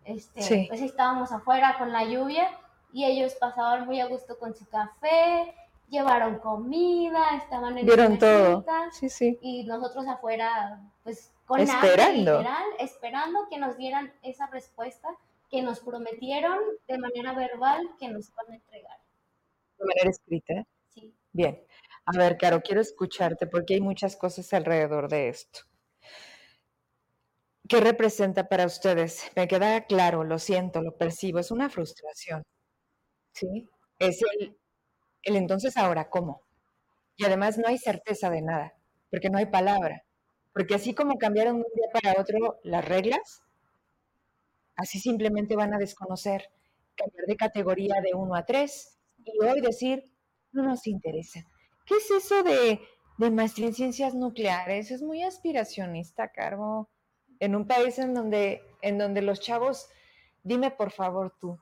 este, 0.06 0.66
pues 0.70 0.82
estábamos 0.82 1.32
afuera 1.32 1.76
con 1.78 1.92
la 1.92 2.06
lluvia 2.06 2.50
y 2.94 3.06
ellos 3.06 3.36
pasaban 3.36 3.86
muy 3.86 4.00
a 4.00 4.08
gusto 4.08 4.38
con 4.40 4.56
su 4.56 4.66
café, 4.68 5.54
llevaron 5.90 6.40
comida, 6.40 7.36
estaban 7.36 7.78
en 7.78 7.86
Vieron 7.86 8.18
todo. 8.18 8.66
Sí, 8.92 9.10
sí. 9.10 9.38
Y 9.42 9.64
nosotros 9.66 10.08
afuera, 10.08 10.82
pues 11.04 11.34
con 11.46 11.60
esperando. 11.60 12.44
esperando 12.80 13.48
que 13.50 13.58
nos 13.58 13.78
dieran 13.78 14.14
esa 14.22 14.48
respuesta 14.48 15.10
que 15.50 15.62
nos 15.62 15.80
prometieron 15.80 16.60
de 16.88 16.98
manera 16.98 17.34
verbal 17.34 17.90
que 18.00 18.10
nos 18.10 18.30
iban 18.30 18.52
a 18.52 18.56
entregar. 18.56 18.98
De 19.78 19.86
manera 19.86 20.10
escrita. 20.10 20.66
Sí. 20.90 21.14
Bien. 21.32 21.64
A 22.08 22.18
ver, 22.18 22.38
Caro, 22.38 22.62
quiero 22.62 22.82
escucharte 22.82 23.46
porque 23.46 23.76
hay 23.76 23.82
muchas 23.82 24.16
cosas 24.16 24.52
alrededor 24.54 25.10
de 25.10 25.30
esto. 25.30 25.60
¿Qué 27.70 27.82
representa 27.82 28.48
para 28.48 28.66
ustedes? 28.66 29.30
Me 29.36 29.48
queda 29.48 29.86
claro, 29.86 30.24
lo 30.24 30.40
siento, 30.40 30.82
lo 30.82 30.96
percibo, 30.98 31.40
es 31.40 31.52
una 31.52 31.70
frustración. 31.70 32.44
¿Sí? 33.34 33.70
Es 34.00 34.22
el, 34.40 34.58
el 35.24 35.36
entonces 35.38 35.78
ahora, 35.78 36.10
¿cómo? 36.10 36.44
Y 37.18 37.26
además 37.26 37.58
no 37.58 37.68
hay 37.68 37.78
certeza 37.78 38.30
de 38.30 38.42
nada, 38.42 38.74
porque 39.12 39.30
no 39.30 39.38
hay 39.40 39.48
palabra. 39.48 40.04
Porque 40.54 40.76
así 40.76 40.94
como 40.96 41.18
cambiaron 41.18 41.58
de 41.58 41.66
un 41.66 41.74
día 41.76 41.90
para 41.94 42.22
otro 42.22 42.60
las 42.64 42.86
reglas, 42.86 43.44
así 44.78 45.00
simplemente 45.00 45.58
van 45.58 45.74
a 45.74 45.78
desconocer, 45.78 46.50
cambiar 46.96 47.26
de 47.26 47.36
categoría 47.36 47.96
de 48.02 48.14
1 48.16 48.36
a 48.36 48.46
3 48.46 48.98
y 49.26 49.44
hoy 49.44 49.60
decir, 49.60 50.10
no 50.54 50.64
nos 50.64 50.88
interesa. 50.88 51.46
¿Qué 51.88 51.96
es 51.96 52.12
eso 52.12 52.44
de, 52.44 52.80
maestría 53.32 53.68
en 53.68 53.74
ciencias 53.74 54.14
nucleares? 54.14 54.92
Es 54.92 55.02
muy 55.02 55.24
aspiracionista, 55.24 56.32
Carbo 56.32 56.88
en 57.40 57.56
un 57.56 57.68
país 57.68 58.00
en 58.00 58.14
donde, 58.14 58.62
en 58.82 58.98
donde 58.98 59.22
los 59.22 59.40
chavos, 59.40 59.90
dime 60.44 60.72
por 60.72 60.92
favor 60.92 61.36
tú, 61.40 61.60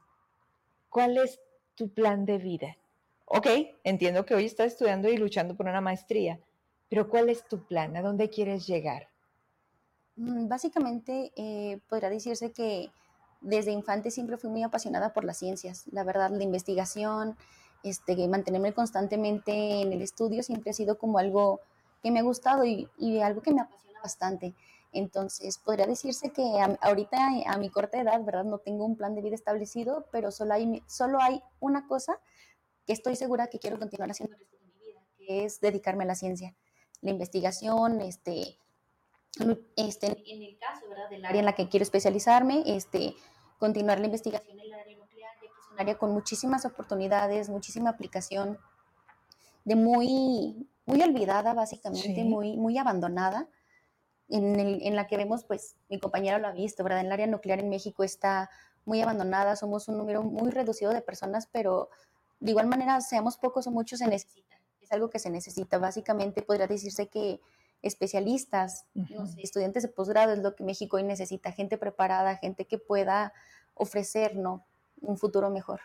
¿cuál 0.89 1.17
es 1.17 1.39
tu 1.75 1.89
plan 1.93 2.25
de 2.25 2.37
vida? 2.37 2.77
Ok, 3.25 3.47
entiendo 3.83 4.25
que 4.25 4.35
hoy 4.35 4.45
estás 4.45 4.67
estudiando 4.67 5.09
y 5.09 5.17
luchando 5.17 5.55
por 5.55 5.67
una 5.67 5.81
maestría, 5.81 6.39
pero 6.89 7.09
¿cuál 7.09 7.29
es 7.29 7.47
tu 7.47 7.65
plan? 7.65 7.95
¿A 7.97 8.01
dónde 8.01 8.29
quieres 8.29 8.67
llegar? 8.67 9.09
Mm, 10.15 10.47
básicamente, 10.47 11.31
eh, 11.35 11.79
podría 11.89 12.09
decirse 12.09 12.51
que 12.51 12.89
desde 13.41 13.71
infante 13.71 14.11
siempre 14.11 14.37
fui 14.37 14.49
muy 14.49 14.63
apasionada 14.63 15.11
por 15.11 15.23
las 15.23 15.37
ciencias. 15.37 15.85
La 15.91 16.03
verdad, 16.03 16.31
la 16.31 16.43
investigación, 16.43 17.35
este, 17.85 18.27
mantenerme 18.27 18.73
constantemente 18.73 19.81
en 19.81 19.93
el 19.93 20.01
estudio 20.01 20.43
siempre 20.43 20.71
ha 20.71 20.73
sido 20.73 20.97
como 20.97 21.19
algo 21.19 21.61
que 22.01 22.11
me 22.11 22.19
ha 22.19 22.23
gustado 22.23 22.65
y, 22.65 22.89
y 22.97 23.19
algo 23.19 23.41
que 23.41 23.53
me 23.53 23.61
apasiona 23.61 24.01
bastante. 24.01 24.53
Entonces, 24.91 25.57
podría 25.57 25.87
decirse 25.87 26.31
que 26.31 26.43
ahorita 26.81 27.17
a 27.47 27.57
mi 27.57 27.69
corta 27.69 27.99
edad, 27.99 28.23
¿verdad? 28.23 28.45
No 28.45 28.59
tengo 28.59 28.85
un 28.85 28.95
plan 28.95 29.13
de 29.13 29.21
vida 29.21 29.35
establecido, 29.35 30.05
pero 30.11 30.31
solo 30.31 30.53
hay, 30.53 30.81
solo 30.87 31.19
hay 31.21 31.43
una 31.59 31.85
cosa 31.85 32.17
que 32.87 32.93
estoy 32.93 33.17
segura 33.17 33.47
que 33.47 33.59
quiero 33.59 33.77
continuar 33.77 34.09
haciendo 34.09 34.35
el 34.35 34.39
resto 34.39 34.57
de 34.57 34.65
mi 34.65 34.79
vida, 34.79 35.01
que 35.17 35.43
es 35.43 35.59
dedicarme 35.59 36.05
a 36.05 36.07
la 36.07 36.15
ciencia, 36.15 36.55
la 37.01 37.11
investigación, 37.11 37.99
este, 37.99 38.57
este, 39.75 40.07
en 40.33 40.43
el 40.43 40.57
caso, 40.57 40.87
¿verdad? 40.87 41.09
Del 41.09 41.25
área 41.25 41.39
en 41.39 41.45
la 41.45 41.55
que 41.55 41.67
quiero 41.67 41.83
especializarme, 41.83 42.63
este, 42.65 43.15
continuar 43.59 43.99
la 43.99 44.05
investigación 44.05 44.59
en 44.59 44.65
el 44.65 44.73
área 44.73 45.04
un 45.75 45.81
área 45.81 45.97
con 45.97 46.11
muchísimas 46.11 46.65
oportunidades, 46.65 47.49
muchísima 47.49 47.89
aplicación, 47.89 48.57
de 49.65 49.75
muy, 49.75 50.67
muy 50.85 51.01
olvidada 51.01 51.53
básicamente, 51.53 52.23
muy, 52.23 52.55
muy 52.55 52.77
abandonada 52.77 53.47
en, 54.29 54.95
la 54.95 55.07
que 55.07 55.17
vemos, 55.17 55.43
pues 55.43 55.75
mi 55.89 55.99
compañera 55.99 56.39
lo 56.39 56.47
ha 56.47 56.51
visto, 56.51 56.83
¿verdad? 56.83 57.01
En 57.01 57.07
el 57.07 57.11
área 57.11 57.27
nuclear 57.27 57.59
en 57.59 57.69
México 57.69 58.03
está 58.03 58.49
muy 58.85 59.01
abandonada, 59.01 59.55
somos 59.55 59.87
un 59.87 59.97
número 59.97 60.23
muy 60.23 60.49
reducido 60.51 60.91
de 60.93 61.01
personas, 61.01 61.47
pero 61.51 61.89
de 62.39 62.51
igual 62.51 62.67
manera, 62.67 63.01
seamos 63.01 63.37
pocos 63.37 63.67
o 63.67 63.71
muchos, 63.71 63.99
se 63.99 64.07
necesita. 64.07 64.59
Es 64.81 64.91
algo 64.91 65.09
que 65.09 65.19
se 65.19 65.29
necesita. 65.29 65.77
Básicamente 65.79 66.41
podría 66.41 66.67
decirse 66.67 67.07
que 67.07 67.39
especialistas, 67.81 68.85
estudiantes 69.37 69.83
de 69.83 69.89
posgrado 69.89 70.33
es 70.33 70.39
lo 70.39 70.55
que 70.55 70.63
México 70.63 70.97
hoy 70.97 71.03
necesita, 71.03 71.51
gente 71.51 71.77
preparada, 71.77 72.37
gente 72.37 72.65
que 72.65 72.77
pueda 72.77 73.33
ofrecernos 73.73 74.61
un 75.05 75.17
futuro 75.17 75.49
mejor. 75.49 75.81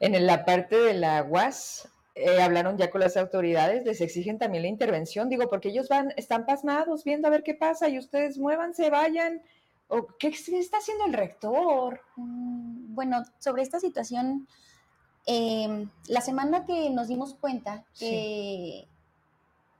En 0.00 0.26
la 0.26 0.44
parte 0.44 0.76
de 0.76 0.94
la 0.94 1.22
UAS, 1.22 1.88
eh, 2.16 2.40
hablaron 2.40 2.76
ya 2.76 2.90
con 2.90 3.00
las 3.00 3.16
autoridades, 3.16 3.84
les 3.84 4.00
exigen 4.00 4.38
también 4.38 4.62
la 4.62 4.68
intervención, 4.68 5.28
digo, 5.28 5.48
porque 5.48 5.70
ellos 5.70 5.88
van, 5.88 6.12
están 6.16 6.46
pasmados 6.46 7.02
viendo 7.02 7.26
a 7.26 7.30
ver 7.30 7.42
qué 7.42 7.54
pasa 7.54 7.88
y 7.88 7.98
ustedes 7.98 8.38
muévanse, 8.38 8.88
vayan. 8.90 9.42
¿O 9.88 10.06
¿Qué 10.18 10.28
está 10.28 10.78
haciendo 10.78 11.06
el 11.06 11.12
rector? 11.12 12.00
Mm, 12.16 12.94
bueno, 12.94 13.22
sobre 13.38 13.62
esta 13.62 13.80
situación, 13.80 14.46
em, 15.26 15.90
la 16.08 16.20
semana 16.20 16.64
que 16.64 16.88
nos 16.90 17.08
dimos 17.08 17.34
cuenta 17.34 17.84
que 17.98 18.86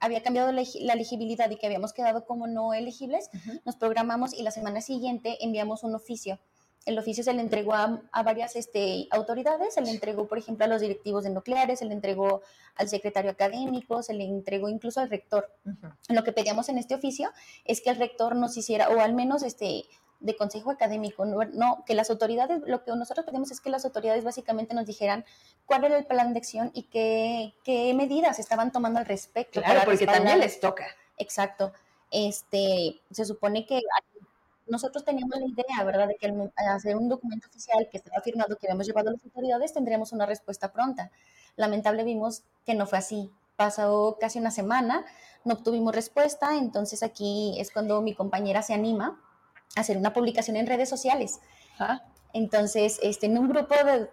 había 0.01 0.23
cambiado 0.23 0.53
la, 0.53 0.63
elegibilidad 0.63 1.49
y 1.51 1.57
que 1.57 1.67
habíamos 1.67 1.93
quedado 1.93 2.27
como 2.27 2.47
no 2.47 2.75
elegibles, 2.75 3.31
nos 3.65 3.77
programamos 3.77 4.35
y 4.35 4.43
la 4.43 4.51
semana 4.51 4.81
siguiente 4.81 5.39
enviamos 5.41 5.85
un 5.85 5.95
oficio 5.95 6.39
el 6.87 6.99
oficio 6.99 7.25
se 7.25 7.33
le 7.33 7.41
entregó 7.41 7.75
a, 7.75 8.23
varias 8.25 8.57
este, 8.57 9.09
autoridades, 9.11 9.75
se 9.75 9.81
le 9.81 9.91
entregó, 9.91 10.27
por 10.27 10.39
ejemplo, 10.39 10.65
a 10.65 10.69
los 10.69 10.81
directivos 10.81 11.25
de 11.25 11.31
nucleares, 11.31 11.79
se 11.79 11.87
le 11.87 11.95
entregó 11.95 12.43
al 12.77 12.89
secretario 12.89 13.31
académico, 13.31 14.03
se 14.03 14.13
le 14.13 14.25
entregó 14.25 14.69
incluso 14.69 15.01
al 15.01 15.09
rector. 15.09 15.51
Lo 16.09 16.25
que 16.25 16.33
pedíamos 16.33 16.69
en 16.69 16.79
este 16.79 16.95
oficio 16.95 17.31
es 17.65 17.81
que 17.81 17.91
el 17.91 17.97
rector 17.97 18.37
nos 18.37 18.57
hiciera, 18.57 18.91
o 18.91 19.01
al 19.01 19.15
menos 19.15 19.43
este, 19.43 19.85
de 20.21 20.37
consejo 20.37 20.71
académico, 20.71 21.25
no, 21.25 21.85
que 21.87 21.95
las 21.95 22.11
autoridades, 22.11 22.63
lo 22.67 22.85
que 22.85 22.93
nosotros 22.93 23.25
pedimos 23.25 23.51
es 23.51 23.61
que 23.61 23.71
las 23.71 23.85
autoridades 23.85 24.25
básicamente 24.25 24.75
nos 24.75 24.87
dijeran 24.87 25.25
cuál 25.65 25.85
era 25.85 25.97
el 25.97 26.05
plan 26.05 26.33
de 26.35 26.39
acción 26.39 26.71
y 26.75 26.85
qué, 26.85 27.55
qué 27.65 27.95
medidas 27.95 28.39
estaban 28.39 28.73
tomando 28.73 28.99
al 28.99 29.07
respecto. 29.07 29.63
Claro, 29.63 29.81
porque 29.85 30.07
también 30.07 30.39
les 30.39 30.61
toca. 30.61 30.87
Exacto. 31.17 31.73
Este, 32.11 33.01
se 33.11 33.25
supone 33.25 33.67
que 33.67 33.81
nosotros 34.67 35.05
teníamos 35.05 35.39
la 35.39 35.47
idea, 35.47 35.85
¿verdad?, 35.85 36.09
de 36.09 36.17
que 36.17 36.27
al 36.27 36.69
hacer 36.69 36.97
un 36.97 37.09
documento 37.09 37.49
oficial 37.49 37.89
que 37.91 37.99
estaba 37.99 38.21
firmado, 38.23 38.57
que 38.57 38.67
habíamos 38.67 38.87
llevado 38.87 39.11
a 39.11 39.13
las 39.13 39.25
autoridades, 39.25 39.73
tendríamos 39.73 40.13
una 40.13 40.27
respuesta 40.27 40.73
pronta. 40.73 41.11
Lamentable 41.57 42.05
vimos 42.05 42.45
que 42.65 42.75
no 42.75 42.87
fue 42.87 42.99
así. 42.99 43.31
Pasó 43.57 44.17
casi 44.21 44.39
una 44.39 44.51
semana, 44.51 45.05
no 45.45 45.55
obtuvimos 45.55 45.95
respuesta, 45.95 46.57
entonces 46.57 47.03
aquí 47.03 47.55
es 47.59 47.71
cuando 47.71 48.01
mi 48.03 48.15
compañera 48.15 48.63
se 48.63 48.75
anima 48.75 49.21
a 49.77 49.81
hacer 49.81 49.97
una 49.97 50.13
publicación 50.13 50.57
en 50.57 50.67
redes 50.67 50.89
sociales. 50.89 51.41
Entonces, 52.33 52.99
este, 53.03 53.27
en 53.27 53.39
un 53.39 53.49
grupo 53.49 53.75
de, 53.85 54.09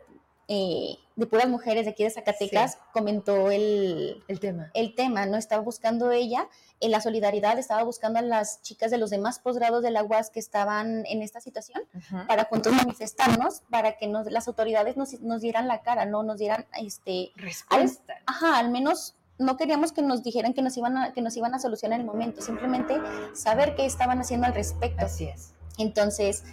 eh, 0.54 0.98
de 1.16 1.28
puras 1.28 1.48
mujeres 1.48 1.86
de 1.86 1.92
aquí 1.92 2.04
de 2.04 2.10
Zacatecas 2.10 2.78
comentó 2.92 3.52
el, 3.52 4.22
el, 4.28 4.42
tema. 4.42 4.70
El 4.74 4.96
tema, 4.96 5.26
¿no? 5.26 5.38
Estaba 5.38 5.62
buscando 5.62 6.12
ella 6.12 6.50
en 6.82 6.92
la 6.92 7.00
solidaridad, 7.00 7.58
estaba 7.58 7.84
buscando 7.84 8.20
a 8.20 8.22
las 8.22 8.62
chicas 8.62 8.92
de 8.92 8.98
los 8.98 9.12
demás 9.12 9.40
posgrados 9.40 9.82
de 9.82 9.92
la 9.92 10.04
UAS 10.04 10.30
que 10.30 10.42
estaban 10.42 11.06
en 11.06 11.22
esta 11.22 11.40
situación 11.40 11.82
para 12.28 12.44
juntos 12.44 12.74
manifestarnos, 12.74 13.62
para 13.70 13.96
que 13.96 14.08
nos, 14.08 14.30
las 14.30 14.50
autoridades 14.50 14.98
nos, 14.98 15.22
nos, 15.22 15.40
dieran 15.40 15.70
la 15.70 15.84
cara, 15.84 16.04
¿no? 16.04 16.22
Nos 16.22 16.40
dieran 16.40 16.66
este... 16.78 17.32
Respuesta. 17.38 18.16
ajá, 18.26 18.58
al 18.58 18.72
menos 18.72 19.16
no 19.38 19.56
queríamos 19.56 19.94
que 19.94 20.02
nos 20.02 20.22
dijeran 20.22 20.54
que 20.54 20.62
nos 20.62 20.76
iban 20.76 20.98
a, 20.98 21.14
que 21.14 21.22
nos 21.22 21.38
iban 21.38 21.56
a 21.56 21.60
solucionar 21.60 22.02
el 22.02 22.06
momento, 22.06 22.42
simplemente 22.42 22.98
saber 23.34 23.76
qué 23.76 23.86
estaban 23.86 24.20
haciendo 24.20 24.48
al 24.48 24.54
respecto. 24.54 25.06
Así 25.06 25.30
es. 25.30 25.54
Entonces, 25.78 26.44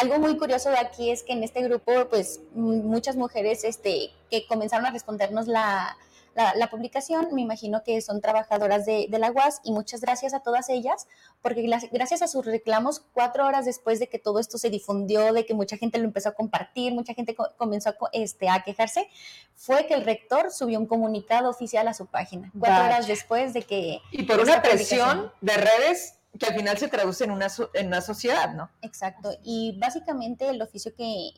algo 0.00 0.18
muy 0.18 0.36
curioso 0.36 0.70
de 0.70 0.78
aquí 0.78 1.10
es 1.10 1.22
que 1.22 1.32
en 1.32 1.42
este 1.42 1.62
grupo, 1.62 2.08
pues 2.08 2.40
muchas 2.54 3.16
mujeres 3.16 3.64
este, 3.64 4.10
que 4.30 4.46
comenzaron 4.46 4.86
a 4.86 4.90
respondernos 4.90 5.46
la, 5.46 5.96
la, 6.34 6.70
publicación, 6.70 7.28
me 7.32 7.42
imagino 7.42 7.82
que 7.84 8.00
son 8.00 8.20
trabajadoras 8.20 8.86
de, 8.86 9.06
de, 9.10 9.18
la 9.18 9.30
UAS 9.30 9.60
y 9.64 9.72
muchas 9.72 10.00
gracias 10.00 10.32
a 10.32 10.40
todas 10.40 10.68
ellas, 10.70 11.06
porque 11.42 11.62
gracias 11.92 12.22
a 12.22 12.28
sus 12.28 12.46
reclamos, 12.46 13.04
cuatro 13.12 13.46
horas 13.46 13.66
después 13.66 13.98
de 13.98 14.08
que 14.08 14.18
todo 14.18 14.38
esto 14.38 14.56
se 14.56 14.70
difundió, 14.70 15.32
de 15.32 15.44
que 15.44 15.54
mucha 15.54 15.76
gente 15.76 15.98
lo 15.98 16.04
empezó 16.04 16.30
a 16.30 16.32
compartir, 16.32 16.94
mucha 16.94 17.14
gente 17.14 17.36
comenzó 17.56 17.90
a, 17.90 17.94
este, 18.12 18.48
a 18.48 18.62
quejarse, 18.62 19.08
fue 19.54 19.86
que 19.86 19.94
el 19.94 20.04
rector 20.04 20.50
subió 20.50 20.78
un 20.78 20.86
comunicado 20.86 21.50
oficial 21.50 21.88
a 21.88 21.94
su 21.94 22.06
página, 22.06 22.50
cuatro 22.58 22.84
horas 22.84 23.06
después 23.06 23.52
de 23.52 23.62
que... 23.62 24.00
Y 24.12 24.22
por 24.22 24.40
una 24.40 24.62
presión 24.62 25.32
de 25.40 25.56
redes 25.56 26.19
que 26.38 26.46
al 26.46 26.54
final 26.54 26.78
se 26.78 26.88
traduce 26.88 27.24
en 27.24 27.30
una, 27.30 27.48
en 27.74 27.86
una 27.88 28.00
sociedad, 28.00 28.54
¿no? 28.54 28.70
Exacto. 28.82 29.30
Y 29.42 29.78
básicamente 29.78 30.48
el 30.48 30.62
oficio 30.62 30.94
que, 30.94 31.32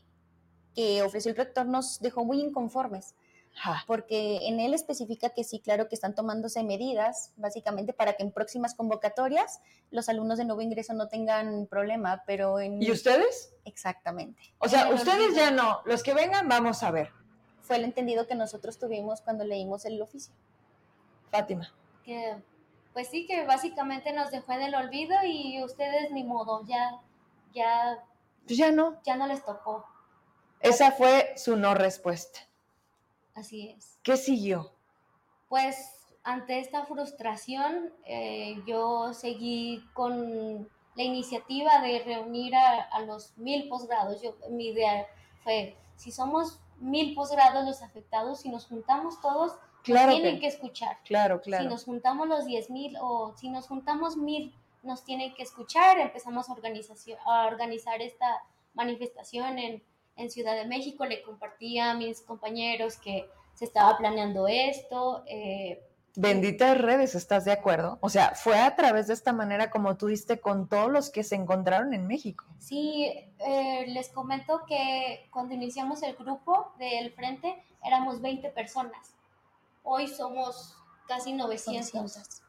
que 0.74 1.03
ofreció 1.03 1.30
el 1.30 1.36
rector 1.36 1.66
nos 1.66 2.01
dejó 2.01 2.24
muy 2.24 2.40
inconformes. 2.40 3.14
Porque 3.86 4.49
en 4.49 4.61
él 4.61 4.72
especifica 4.72 5.30
que 5.30 5.45
sí, 5.45 5.61
claro 5.61 5.88
que 5.88 5.95
están 5.95 6.14
tomándose 6.14 6.64
medidas, 6.64 7.32
básicamente 7.36 7.93
para 7.93 8.14
que 8.14 8.22
en 8.22 8.32
próximas 8.32 8.74
convocatorias 8.74 9.61
los 9.90 10.09
alumnos 10.09 10.38
de 10.38 10.47
nuevo 10.47 10.62
ingreso 10.62 10.95
no 10.95 11.09
tengan 11.09 11.66
problema, 11.66 12.22
pero 12.26 12.61
en... 12.61 12.82
¿Y 12.82 12.90
ustedes? 12.90 13.55
Exactamente. 13.64 14.55
O 14.59 14.68
sea, 14.68 14.88
ustedes 14.88 15.34
ya 15.34 15.51
no, 15.51 15.80
los 15.84 16.03
que 16.03 16.14
vengan 16.14 16.49
vamos 16.49 16.82
a 16.82 16.90
ver. 16.90 17.11
Fue 17.61 17.76
el 17.76 17.84
entendido 17.84 18.26
que 18.26 18.34
nosotros 18.34 18.78
tuvimos 18.78 19.20
cuando 19.20 19.45
leímos 19.45 19.84
el 19.84 20.01
oficio. 20.01 20.32
Fátima. 21.30 21.72
Que 22.05 22.36
pues 22.93 23.09
sí, 23.09 23.26
que 23.26 23.45
básicamente 23.47 24.12
nos 24.12 24.30
dejó 24.30 24.53
en 24.53 24.62
el 24.62 24.74
olvido 24.74 25.16
y 25.24 25.62
ustedes 25.62 26.11
ni 26.11 26.24
modo, 26.24 26.64
ya, 26.66 27.01
ya, 27.53 28.05
pues 28.47 28.57
ya 28.59 28.70
no. 28.72 29.01
Ya 29.05 29.16
no 29.16 29.26
les 29.26 29.45
tocó. 29.45 29.84
Esa 30.61 30.93
fue 30.93 31.32
su 31.36 31.57
no 31.57 31.74
respuesta. 31.74 32.40
Así 33.34 33.70
es. 33.70 33.99
¿Qué 34.03 34.16
siguió? 34.16 34.72
Pues 35.49 35.76
ante 36.22 36.61
esta 36.61 36.84
frustración, 36.84 37.93
eh, 38.05 38.62
yo 38.66 39.12
seguí 39.12 39.84
con 39.93 40.68
la 40.95 41.03
iniciativa 41.03 41.80
de 41.80 42.03
reunir 42.05 42.55
a, 42.55 43.01
los 43.01 43.36
mil 43.38 43.68
posgrados. 43.68 44.22
Yo, 44.22 44.36
mi 44.51 44.68
idea 44.68 45.07
fue, 45.43 45.76
si 45.97 46.12
somos 46.12 46.61
mil 46.78 47.14
posgrados 47.14 47.64
los 47.64 47.82
afectados, 47.82 48.40
si 48.40 48.51
nos 48.51 48.66
juntamos 48.66 49.20
todos, 49.20 49.57
claro 49.83 50.12
tienen 50.12 50.41
que, 50.41 50.47
escuchar. 50.47 50.99
Claro, 51.05 51.41
claro. 51.41 51.64
Si 51.64 51.68
nos 51.68 51.85
juntamos 51.85 52.28
los 52.28 52.45
10 52.45 52.70
mil 52.70 52.97
o 53.01 53.35
si 53.37 53.49
nos 53.49 53.66
juntamos 53.66 54.16
mil, 54.16 54.55
nos 54.83 55.05
tienen 55.05 55.35
que 55.35 55.43
escuchar. 55.43 55.99
Empezamos 55.99 56.49
a, 56.49 56.55
a 57.26 57.47
organizar 57.47 58.01
esta 58.01 58.43
manifestación 58.74 59.59
en, 59.59 59.83
en 60.16 60.30
Ciudad 60.30 60.55
de 60.55 60.66
México. 60.66 61.05
Le 61.05 61.22
compartí 61.22 61.78
a 61.78 61.95
mis 61.95 62.20
compañeros 62.20 62.97
que 62.97 63.28
se 63.55 63.64
estaba 63.64 63.97
planeando 63.99 64.49
esto. 64.49 65.24
Eh, 65.26 65.83
Benditas 66.14 66.78
redes, 66.78 67.14
¿estás 67.14 67.47
de 67.47 67.53
acuerdo? 67.53 67.97
O 68.03 68.11
sea, 68.11 68.35
fue 68.35 68.59
a 68.59 68.76
través 68.76 69.07
de 69.07 69.14
esta 69.14 69.33
manera 69.33 69.70
como 69.70 69.97
tú 69.97 70.09
diste 70.09 70.41
con 70.41 70.68
todos 70.68 70.91
los 70.91 71.09
que 71.09 71.24
se 71.24 71.37
encontraron 71.37 71.95
en 71.95 72.07
México. 72.07 72.45
Sí, 72.59 73.11
eh, 73.39 73.85
les 73.89 74.11
comento 74.11 74.61
que 74.68 75.26
cuando 75.33 75.55
iniciamos 75.55 76.03
el 76.03 76.14
grupo 76.14 76.72
del 76.78 77.12
frente 77.12 77.64
éramos 77.83 78.20
20 78.20 78.51
personas 78.51 79.14
hoy 79.83 80.09
somos 80.09 80.76
casi 81.07 81.33
900. 81.33 82.43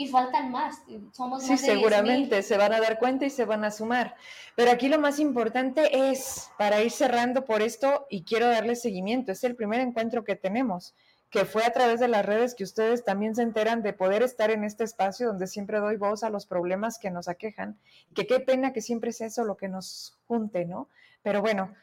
Y 0.00 0.06
faltan 0.06 0.52
más, 0.52 0.76
somos 1.12 1.42
sí, 1.42 1.58
seguramente 1.58 2.42
se 2.44 2.56
van 2.56 2.72
a 2.72 2.80
dar 2.80 3.00
cuenta 3.00 3.26
y 3.26 3.30
se 3.30 3.44
van 3.44 3.64
a 3.64 3.72
sumar. 3.72 4.14
Pero 4.54 4.70
aquí 4.70 4.88
lo 4.88 5.00
más 5.00 5.18
importante 5.18 6.10
es, 6.10 6.50
para 6.56 6.80
ir 6.82 6.92
cerrando 6.92 7.44
por 7.44 7.62
esto, 7.62 8.06
y 8.08 8.22
quiero 8.22 8.46
darle 8.46 8.76
seguimiento, 8.76 9.32
es 9.32 9.42
el 9.42 9.56
primer 9.56 9.80
encuentro 9.80 10.22
que 10.22 10.36
tenemos, 10.36 10.94
que 11.30 11.44
fue 11.44 11.64
a 11.64 11.72
través 11.72 11.98
de 11.98 12.06
las 12.06 12.24
redes 12.24 12.54
que 12.54 12.62
ustedes 12.62 13.04
también 13.04 13.34
se 13.34 13.42
enteran 13.42 13.82
de 13.82 13.92
poder 13.92 14.22
estar 14.22 14.50
en 14.52 14.62
este 14.62 14.84
espacio 14.84 15.26
donde 15.26 15.48
siempre 15.48 15.78
doy 15.78 15.96
voz 15.96 16.22
a 16.22 16.30
los 16.30 16.46
problemas 16.46 16.98
que 16.98 17.10
nos 17.10 17.26
aquejan, 17.26 17.76
que 18.14 18.26
qué 18.26 18.38
pena 18.38 18.72
que 18.72 18.80
siempre 18.80 19.12
sea 19.12 19.26
eso 19.26 19.44
lo 19.44 19.56
que 19.56 19.68
nos 19.68 20.16
junte, 20.26 20.64
¿no? 20.64 20.88
Pero 21.22 21.42
bueno, 21.42 21.74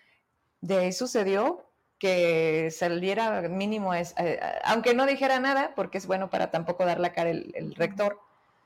de 0.62 0.78
ahí 0.78 0.94
sucedió 0.94 1.66
que 2.00 2.72
saliera 2.72 3.42
mínimo, 3.44 3.94
es, 3.94 4.14
eh, 4.18 4.40
aunque 4.64 4.94
no 4.94 5.06
dijera 5.06 5.40
nada, 5.40 5.74
porque 5.76 5.98
es 5.98 6.08
bueno 6.08 6.30
para 6.30 6.52
tampoco 6.52 6.86
dar 6.86 7.00
la 7.00 7.14
cara 7.14 7.30
el, 7.30 7.74
rector. 7.76 8.20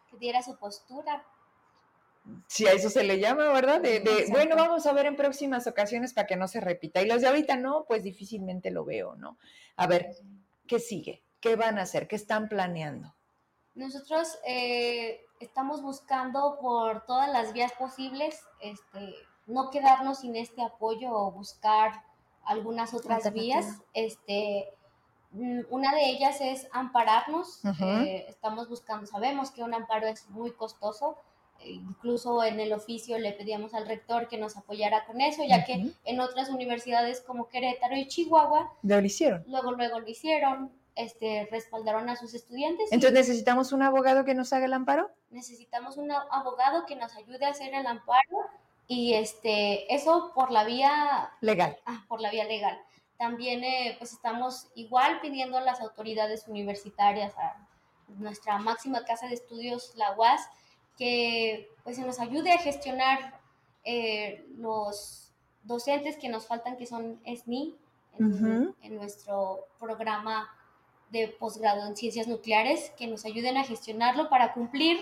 Que 0.10 0.18
diera 0.18 0.42
su 0.42 0.58
postura. 0.58 1.24
Sí, 2.48 2.68
a 2.68 2.74
eso 2.74 2.90
se 2.90 3.04
le 3.04 3.20
llama, 3.20 3.50
¿verdad? 3.50 3.82
De, 3.82 4.26
bueno, 4.30 4.56
vamos 4.56 4.86
a 4.86 4.94
ver 4.94 5.06
en 5.06 5.16
próximas 5.16 5.68
ocasiones 5.68 6.14
para 6.14 6.28
que 6.28 6.36
no 6.36 6.48
se 6.48 6.60
repita. 6.60 7.02
Y 7.02 7.08
los 7.08 7.22
de 7.22 7.28
ahorita 7.28 7.56
no, 7.56 7.86
pues 7.88 8.04
difícilmente 8.04 8.72
lo 8.72 8.86
veo, 8.86 9.16
¿no? 9.16 9.38
A 9.78 9.88
ver, 9.88 10.12
¿qué 10.68 10.80
sigue? 10.80 11.24
¿Qué 11.40 11.56
van 11.56 11.80
a 11.80 11.84
hacer? 11.84 12.08
¿Qué 12.08 12.16
están 12.16 12.50
planeando? 12.50 13.16
Nosotros 13.74 14.38
eh, 14.46 15.22
estamos 15.40 15.82
buscando 15.82 16.58
por 16.60 17.06
todas 17.06 17.32
las 17.32 17.54
vías 17.54 17.72
posibles, 17.74 18.42
este, 18.60 19.16
no 19.48 19.70
quedarnos 19.70 20.20
sin 20.20 20.36
este 20.36 20.62
apoyo 20.62 21.12
o 21.14 21.32
buscar 21.32 22.04
algunas 22.50 22.94
otras 22.96 23.32
vías. 23.32 23.82
Este, 23.94 24.68
mm, 25.32 25.62
una 25.70 25.94
de 25.94 26.10
ellas 26.10 26.42
es 26.42 26.68
ampararnos. 26.72 27.62
Eh, 27.80 28.26
estamos 28.28 28.68
buscando, 28.68 29.06
sabemos 29.06 29.52
que 29.52 29.64
un 29.64 29.74
amparo 29.74 30.08
es 30.08 30.28
muy 30.30 30.52
costoso. 30.52 31.16
E 31.60 31.72
incluso 31.72 32.42
en 32.44 32.60
el 32.60 32.74
oficio 32.74 33.20
le 33.20 33.34
pedíamos 33.34 33.74
al 33.74 33.86
rector 33.86 34.30
que 34.30 34.38
nos 34.38 34.56
apoyara 34.58 35.06
con 35.06 35.20
eso, 35.20 35.44
ya 35.48 35.66
que 35.66 35.92
en 36.06 36.20
otras 36.22 36.50
universidades 36.50 37.22
como 37.22 37.50
Querétaro 37.50 37.98
y 37.98 38.08
Chihuahua 38.08 38.74
lo 38.82 39.00
hicieron. 39.02 39.44
Luego, 39.46 39.74
luego 39.74 40.00
lo 40.00 40.08
hicieron, 40.08 40.72
este, 40.96 41.50
respaldaron 41.52 42.10
a 42.10 42.16
sus 42.16 42.34
estudiantes. 42.34 42.90
Entonces, 42.92 43.28
¿necesitamos 43.28 43.74
un 43.74 43.84
abogado 43.84 44.24
que 44.24 44.36
nos 44.36 44.54
haga 44.54 44.66
el 44.66 44.74
amparo? 44.74 45.12
Necesitamos 45.32 45.98
un 45.98 46.12
abogado 46.12 46.86
que 46.86 46.96
nos 46.96 47.14
ayude 47.18 47.46
a 47.46 47.50
hacer 47.50 47.74
el 47.74 47.86
amparo 47.86 48.50
y 48.92 49.14
este, 49.14 49.94
eso 49.94 50.32
por 50.34 50.50
la 50.50 50.64
vía 50.64 51.32
legal. 51.42 51.78
Ah, 51.86 52.04
por 52.08 52.20
la 52.20 52.32
vía 52.32 52.46
legal. 52.46 52.82
También 53.18 53.64
eh, 53.64 53.96
pues 54.00 54.14
estamos 54.14 54.68
igual 54.74 55.22
pidiendo 55.22 55.60
a 55.60 55.62
las 55.62 55.80
autoridades 55.80 56.48
universitarias, 56.48 57.38
a 57.38 57.68
nuestra 58.08 58.58
máxima 58.58 59.06
casa 59.06 59.28
de 59.28 59.36
estudios, 59.36 59.94
la 59.96 60.14
UAS, 60.18 60.42
que 60.98 61.70
pues 61.84 61.98
se 61.98 62.02
nos 62.02 62.20
ayude 62.20 62.52
a 62.52 62.58
gestionar 62.58 63.40
eh, 63.84 64.44
los 64.58 65.34
docentes 65.62 66.18
que 66.18 66.28
nos 66.28 66.48
faltan, 66.48 66.76
que 66.76 66.88
son 66.88 67.22
SNI, 67.26 67.78
en, 68.18 68.76
en 68.82 68.96
nuestro 68.96 69.68
programa 69.80 70.50
de 71.12 71.28
posgrado 71.28 71.86
en 71.86 71.96
ciencias 71.96 72.28
nucleares, 72.28 72.90
que 72.98 73.06
nos 73.06 73.24
ayuden 73.26 73.56
a 73.58 73.64
gestionarlo 73.64 74.30
para 74.30 74.54
cumplir 74.54 75.00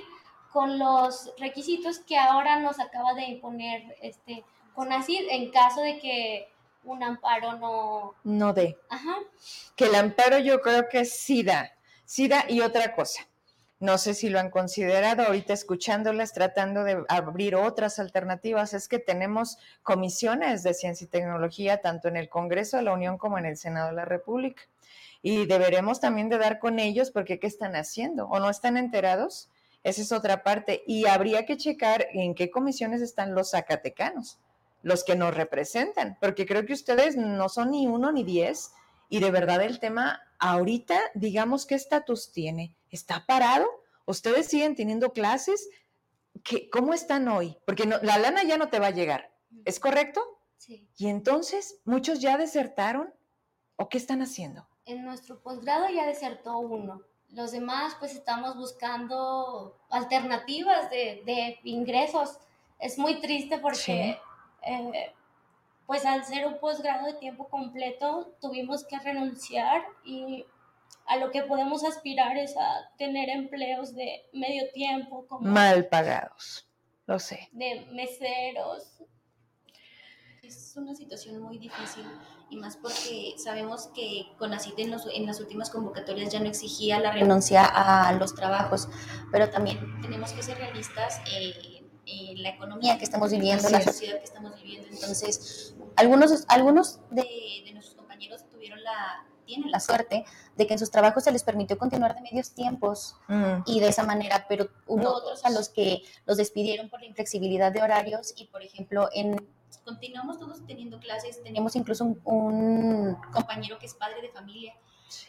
con 0.57 0.79
los 0.79 1.31
requisitos 1.37 1.99
que 1.99 2.17
ahora 2.17 2.59
nos 2.59 2.79
acaba 2.79 3.13
de 3.13 3.25
imponer 3.25 3.95
este 4.01 4.43
CONACYT 4.73 5.27
en 5.29 5.51
caso 5.51 5.81
de 5.81 5.99
que 5.99 6.49
un 6.83 7.03
amparo 7.03 7.59
no... 7.59 8.15
No 8.23 8.53
dé. 8.53 8.75
Ajá. 8.89 9.17
Que 9.75 9.85
el 9.85 9.93
amparo 9.93 10.39
yo 10.39 10.59
creo 10.61 10.89
que 10.89 11.05
sí 11.05 11.43
da, 11.43 11.73
sí 12.05 12.27
da 12.27 12.45
y 12.49 12.61
otra 12.61 12.95
cosa. 12.95 13.27
No 13.79 13.99
sé 13.99 14.15
si 14.15 14.29
lo 14.29 14.39
han 14.39 14.49
considerado 14.49 15.21
ahorita 15.27 15.53
escuchándolas, 15.53 16.33
tratando 16.33 16.83
de 16.83 17.05
abrir 17.07 17.55
otras 17.55 17.99
alternativas. 17.99 18.73
Es 18.73 18.87
que 18.87 18.97
tenemos 18.97 19.59
comisiones 19.83 20.63
de 20.63 20.73
ciencia 20.73 21.05
y 21.05 21.07
tecnología 21.07 21.81
tanto 21.81 22.07
en 22.07 22.17
el 22.17 22.29
Congreso 22.29 22.77
de 22.77 22.83
la 22.83 22.93
Unión 22.93 23.19
como 23.19 23.37
en 23.37 23.45
el 23.45 23.57
Senado 23.57 23.89
de 23.89 23.95
la 23.95 24.05
República. 24.05 24.63
Y 25.21 25.45
deberemos 25.45 25.99
también 25.99 26.29
de 26.29 26.39
dar 26.39 26.57
con 26.57 26.79
ellos 26.79 27.11
porque 27.11 27.37
¿qué 27.37 27.45
están 27.45 27.75
haciendo? 27.75 28.25
¿O 28.25 28.39
no 28.39 28.49
están 28.49 28.75
enterados? 28.75 29.51
Esa 29.87 30.01
es 30.01 30.11
otra 30.11 30.43
parte. 30.43 30.83
Y 30.85 31.05
habría 31.05 31.45
que 31.45 31.55
checar 31.55 32.07
en 32.11 32.35
qué 32.35 32.51
comisiones 32.51 33.01
están 33.01 33.33
los 33.33 33.51
zacatecanos, 33.51 34.37
los 34.83 35.05
que 35.05 35.15
nos 35.15 35.33
representan, 35.33 36.17
porque 36.19 36.45
creo 36.45 36.65
que 36.65 36.73
ustedes 36.73 37.15
no 37.15 37.47
son 37.47 37.71
ni 37.71 37.87
uno 37.87 38.11
ni 38.11 38.25
diez. 38.25 38.73
Y 39.07 39.21
de 39.21 39.31
verdad 39.31 39.61
el 39.61 39.79
tema 39.79 40.19
ahorita, 40.39 40.99
digamos, 41.15 41.65
¿qué 41.65 41.75
estatus 41.75 42.33
tiene? 42.33 42.75
¿Está 42.91 43.25
parado? 43.25 43.65
¿Ustedes 44.05 44.47
siguen 44.47 44.75
teniendo 44.75 45.13
clases? 45.13 45.69
¿Qué, 46.43 46.69
¿Cómo 46.69 46.93
están 46.93 47.29
hoy? 47.29 47.57
Porque 47.65 47.85
la 47.85 48.17
lana 48.17 48.43
ya 48.43 48.57
no 48.57 48.67
te 48.67 48.79
va 48.79 48.87
a 48.87 48.91
llegar. 48.91 49.31
¿Es 49.63 49.79
correcto? 49.79 50.21
Sí. 50.57 50.89
Y 50.97 51.07
entonces, 51.07 51.79
¿muchos 51.85 52.19
ya 52.19 52.37
desertaron 52.37 53.13
o 53.77 53.87
qué 53.87 53.97
están 53.97 54.21
haciendo? 54.21 54.67
En 54.83 55.05
nuestro 55.05 55.41
posgrado 55.41 55.87
ya 55.87 56.05
desertó 56.05 56.57
uno. 56.59 57.03
Los 57.31 57.51
demás 57.51 57.95
pues 57.99 58.13
estamos 58.13 58.55
buscando 58.55 59.77
alternativas 59.89 60.89
de, 60.89 61.21
de 61.25 61.59
ingresos. 61.63 62.37
Es 62.79 62.97
muy 62.97 63.19
triste 63.19 63.57
porque 63.57 64.19
eh, 64.63 65.13
pues 65.85 66.05
al 66.05 66.23
ser 66.25 66.45
un 66.45 66.59
posgrado 66.59 67.05
de 67.05 67.13
tiempo 67.13 67.47
completo 67.47 68.35
tuvimos 68.41 68.85
que 68.85 68.99
renunciar 68.99 69.83
y 70.03 70.45
a 71.05 71.17
lo 71.17 71.31
que 71.31 71.43
podemos 71.43 71.83
aspirar 71.83 72.37
es 72.37 72.55
a 72.57 72.91
tener 72.97 73.29
empleos 73.29 73.95
de 73.95 74.25
medio 74.33 74.69
tiempo. 74.71 75.25
Como 75.27 75.49
Mal 75.49 75.87
pagados, 75.87 76.67
lo 77.05 77.17
sé. 77.17 77.47
De 77.51 77.85
meseros, 77.91 79.01
es 80.43 80.75
una 80.75 80.93
situación 80.93 81.41
muy 81.41 81.57
difícil 81.57 82.05
y 82.49 82.57
más 82.57 82.77
porque 82.77 83.35
sabemos 83.37 83.89
que 83.93 84.27
CONACYT 84.37 84.79
en, 84.79 84.95
en 85.13 85.25
las 85.25 85.39
últimas 85.39 85.69
convocatorias 85.69 86.31
ya 86.31 86.39
no 86.39 86.47
exigía 86.47 86.99
la 86.99 87.11
renuncia 87.11 87.65
a 87.65 88.11
los 88.13 88.35
trabajos, 88.35 88.87
pero 89.31 89.49
también 89.49 90.01
tenemos 90.01 90.31
que 90.31 90.43
ser 90.43 90.57
realistas 90.57 91.21
en 92.05 92.41
la 92.41 92.49
economía 92.49 92.97
que 92.97 93.03
estamos 93.03 93.31
viviendo, 93.31 93.69
la 93.69 93.81
sociedad 93.81 94.17
que 94.17 94.23
estamos 94.23 94.55
viviendo. 94.55 94.87
Entonces, 94.89 95.75
algunos, 95.95 96.45
algunos 96.47 96.99
de, 97.09 97.23
de 97.65 97.71
nuestros 97.73 97.95
compañeros 97.95 98.47
tuvieron 98.49 98.81
la, 98.83 99.25
tienen 99.47 99.71
la 99.71 99.79
suerte 99.79 100.25
de 100.55 100.67
que 100.67 100.73
en 100.73 100.79
sus 100.79 100.91
trabajos 100.91 101.23
se 101.23 101.31
les 101.31 101.43
permitió 101.43 101.77
continuar 101.79 102.13
de 102.13 102.21
medios 102.21 102.51
tiempos 102.51 103.15
mm. 103.27 103.63
y 103.65 103.79
de 103.79 103.87
esa 103.87 104.03
manera, 104.03 104.45
pero 104.47 104.69
hubo 104.85 105.09
otros 105.09 105.43
a 105.45 105.49
los 105.49 105.69
que 105.69 106.03
los 106.25 106.37
despidieron 106.37 106.89
por 106.89 106.99
la 106.99 107.07
inflexibilidad 107.07 107.71
de 107.71 107.81
horarios 107.81 108.33
y, 108.35 108.45
por 108.47 108.61
ejemplo, 108.61 109.09
en 109.13 109.47
continuamos 109.83 110.39
todos 110.39 110.65
teniendo 110.65 110.99
clases. 110.99 111.41
Tenemos 111.43 111.75
incluso 111.75 112.03
un, 112.23 113.17
compañero 113.31 113.77
que 113.79 113.85
es 113.85 113.93
padre 113.93 114.21
de 114.21 114.29
familia 114.29 114.73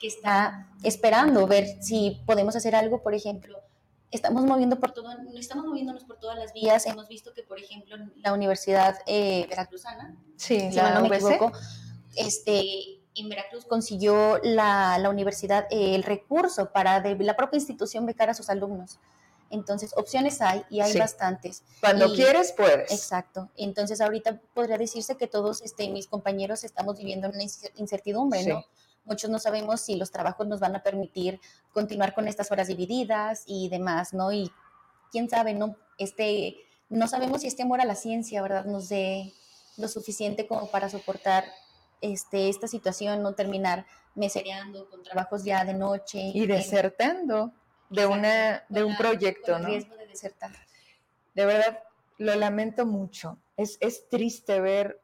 que 0.01 0.09
está 0.09 0.69
esperando 0.83 1.47
ver 1.47 1.65
si 1.81 2.21
podemos 2.27 2.57
hacer 2.57 2.75
algo, 2.75 3.03
por 3.03 3.15
ejemplo. 3.15 3.61
Estamos 4.11 4.45
moviendo 4.45 4.81
por 4.81 4.93
todo, 4.93 5.11
estamos 5.37 5.67
moviéndonos 5.67 6.05
por 6.05 6.19
todas 6.19 6.39
las 6.39 6.53
vías. 6.53 6.87
Hemos 6.87 7.09
visto 7.09 7.35
que, 7.35 7.43
por 7.43 7.61
ejemplo, 7.61 7.97
la 8.17 8.33
Universidad 8.33 8.99
eh, 9.07 9.47
Veracruzana, 9.49 10.17
sí, 10.37 10.73
si 10.73 10.77
no 10.77 11.03
me 11.03 11.17
equivoco, 11.17 11.53
este, 12.17 12.99
en 13.15 13.29
Veracruz 13.29 13.67
consiguió 13.67 14.39
la, 14.43 14.99
la 14.99 15.11
universidad 15.11 15.67
eh, 15.71 15.95
el 15.95 16.03
recurso 16.03 16.73
para 16.73 17.01
de 17.01 17.17
la 17.17 17.37
propia 17.37 17.59
institución 17.59 18.07
becar 18.07 18.31
a 18.31 18.35
sus 18.35 18.49
alumnos. 18.49 18.99
Entonces, 19.51 19.93
opciones 19.97 20.41
hay 20.41 20.63
y 20.71 20.81
hay 20.81 20.97
bastantes. 20.99 21.63
Cuando 21.81 22.13
quieres, 22.13 22.53
puedes. 22.53 22.91
Exacto. 22.91 23.49
Entonces, 23.57 24.01
ahorita 24.01 24.41
podría 24.55 24.77
decirse 24.77 25.17
que 25.17 25.27
todos 25.27 25.63
este, 25.63 25.89
mis 25.89 26.07
compañeros 26.07 26.65
estamos 26.65 26.99
viviendo 26.99 27.29
una 27.29 27.43
incertidumbre, 27.77 28.45
¿no? 28.47 28.65
Muchos 29.05 29.31
no 29.31 29.39
sabemos 29.39 29.81
si 29.81 29.97
los 29.97 30.11
trabajos 30.11 30.47
nos 30.47 30.61
van 30.61 30.77
a 30.77 30.83
permitir 30.83 31.41
continuar 31.73 32.15
con 32.15 32.29
estas 32.29 32.51
horas 32.53 32.69
divididas 32.69 33.45
y 33.47 33.71
demás, 33.71 34.13
¿no? 34.13 34.33
Y 34.33 34.53
quién 35.11 35.31
sabe, 35.31 35.55
¿no? 35.55 35.77
Este, 35.97 36.57
no 36.91 37.09
sabemos 37.09 37.41
si 37.41 37.47
este 37.47 37.63
amor 37.63 37.81
a 37.81 37.87
la 37.87 37.95
ciencia, 37.95 38.43
¿verdad? 38.43 38.67
Nos 38.67 38.91
dé 38.91 39.33
lo 39.79 39.89
suficiente 39.89 40.47
como 40.47 40.71
para 40.71 40.91
soportar 40.91 41.45
este, 42.03 42.51
esta 42.51 42.69
situación, 42.69 43.23
no 43.23 43.35
terminar 43.35 43.87
mesereando 44.15 44.89
con 44.91 45.03
trabajos 45.03 45.45
ya 45.45 45.65
de 45.65 45.75
noche. 45.75 46.31
Y 46.35 46.47
desertando 46.47 47.53
de, 47.91 48.07
una, 48.07 48.65
de 48.69 48.85
un 48.85 48.97
proyecto, 48.97 49.59
¿no? 49.59 49.69
riesgo 49.69 49.97
de 49.97 50.07
desertar. 50.07 50.51
De 51.35 51.47
verdad, 51.47 51.83
lo 52.19 52.35
lamento 52.35 52.87
mucho. 52.87 53.39
Es, 53.57 53.79
es 53.81 54.09
triste 54.09 54.61
ver 54.61 55.01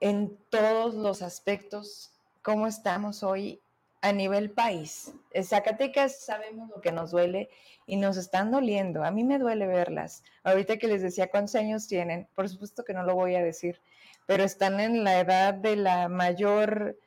en 0.00 0.36
todos 0.48 0.94
los 0.94 1.22
aspectos 1.22 2.12
cómo 2.42 2.66
estamos 2.66 3.22
hoy 3.22 3.60
a 4.00 4.12
nivel 4.12 4.50
país. 4.50 5.12
En 5.32 5.44
Zacatecas 5.44 6.24
sabemos 6.24 6.70
lo 6.70 6.80
que 6.80 6.92
nos 6.92 7.10
duele 7.10 7.50
y 7.86 7.96
nos 7.96 8.16
están 8.16 8.50
doliendo. 8.50 9.04
A 9.04 9.10
mí 9.10 9.24
me 9.24 9.38
duele 9.38 9.66
verlas. 9.66 10.24
Ahorita 10.42 10.78
que 10.78 10.86
les 10.86 11.02
decía 11.02 11.30
cuántos 11.30 11.54
años 11.56 11.86
tienen, 11.86 12.28
por 12.34 12.48
supuesto 12.48 12.84
que 12.84 12.94
no 12.94 13.02
lo 13.02 13.14
voy 13.14 13.34
a 13.34 13.42
decir, 13.42 13.80
pero 14.26 14.44
están 14.44 14.80
en 14.80 15.04
la 15.04 15.20
edad 15.20 15.54
de 15.54 15.76
la 15.76 16.08
mayor 16.08 16.98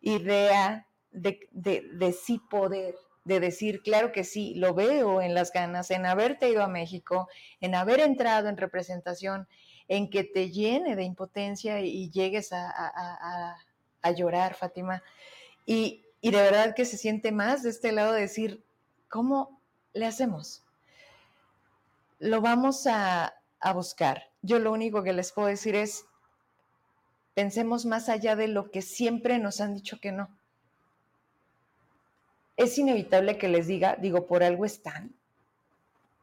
idea 0.00 0.86
de, 1.10 1.48
de, 1.50 1.82
de 1.92 2.12
sí 2.12 2.40
poder, 2.50 2.94
de 3.28 3.40
decir, 3.40 3.82
claro 3.82 4.10
que 4.10 4.24
sí, 4.24 4.54
lo 4.54 4.72
veo 4.72 5.20
en 5.20 5.34
las 5.34 5.52
ganas, 5.52 5.90
en 5.90 6.06
haberte 6.06 6.48
ido 6.48 6.62
a 6.62 6.68
México, 6.68 7.28
en 7.60 7.74
haber 7.74 8.00
entrado 8.00 8.48
en 8.48 8.56
representación, 8.56 9.46
en 9.86 10.08
que 10.08 10.24
te 10.24 10.50
llene 10.50 10.96
de 10.96 11.04
impotencia 11.04 11.80
y 11.80 12.10
llegues 12.10 12.52
a, 12.52 13.56
llorar, 14.16 14.54
Fátima. 14.54 15.02
Y, 15.66 16.06
de 16.22 16.30
verdad 16.30 16.74
que 16.74 16.86
se 16.86 16.96
siente 16.96 17.30
más 17.30 17.62
de 17.62 17.70
este 17.70 17.92
lado 17.92 18.14
de 18.14 18.22
decir, 18.22 18.64
¿cómo 19.10 19.60
le 19.92 20.06
hacemos? 20.06 20.64
Lo 22.18 22.40
vamos 22.40 22.86
a, 22.86 23.34
a 23.60 23.72
buscar. 23.74 24.30
Yo 24.40 24.58
lo 24.58 24.72
único 24.72 25.02
que 25.02 25.12
les 25.12 25.32
puedo 25.32 25.48
decir 25.48 25.74
es, 25.74 26.06
pensemos 27.34 27.84
más 27.84 28.08
allá 28.08 28.36
de 28.36 28.48
lo 28.48 28.70
que 28.70 28.80
siempre 28.80 29.38
nos 29.38 29.60
han 29.60 29.74
dicho 29.74 30.00
que 30.00 30.12
no 30.12 30.37
es 32.58 32.76
inevitable 32.76 33.38
que 33.38 33.48
les 33.48 33.68
diga, 33.68 33.96
digo, 33.96 34.26
por 34.26 34.42
algo 34.42 34.64
están. 34.64 35.14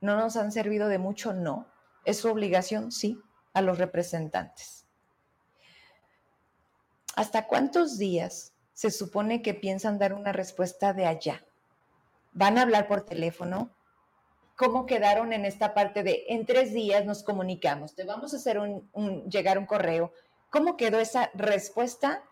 ¿No 0.02 0.18
nos 0.18 0.36
han 0.36 0.52
servido 0.52 0.90
de 0.90 1.00
mucho? 1.00 1.34
No. 1.34 1.66
¿Es 2.04 2.20
su 2.20 2.30
obligación? 2.30 2.92
Sí, 2.92 3.20
a 3.54 3.62
los 3.62 3.78
representantes. 3.78 4.86
¿Hasta 7.16 7.48
cuántos 7.48 7.98
días 7.98 8.54
se 8.74 8.92
supone 8.92 9.42
que 9.42 9.54
piensan 9.54 9.98
dar 9.98 10.14
una 10.14 10.34
respuesta 10.34 10.92
de 10.92 11.06
allá? 11.06 11.46
¿Van 12.34 12.58
a 12.58 12.64
hablar 12.64 12.90
por 12.90 13.06
teléfono? 13.06 13.72
¿Cómo 14.58 14.86
quedaron 14.86 15.32
en 15.32 15.46
esta 15.46 15.74
parte 15.74 16.04
de 16.04 16.26
en 16.28 16.46
tres 16.46 16.74
días 16.74 17.06
nos 17.06 17.24
comunicamos? 17.24 17.96
Te 17.96 18.04
vamos 18.04 18.34
a 18.34 18.38
hacer 18.38 18.60
un, 18.60 18.90
llegar 19.30 19.58
un 19.58 19.66
correo. 19.66 20.12
¿Cómo 20.50 20.76
quedó 20.76 21.00
esa 21.00 21.32
respuesta 21.34 22.24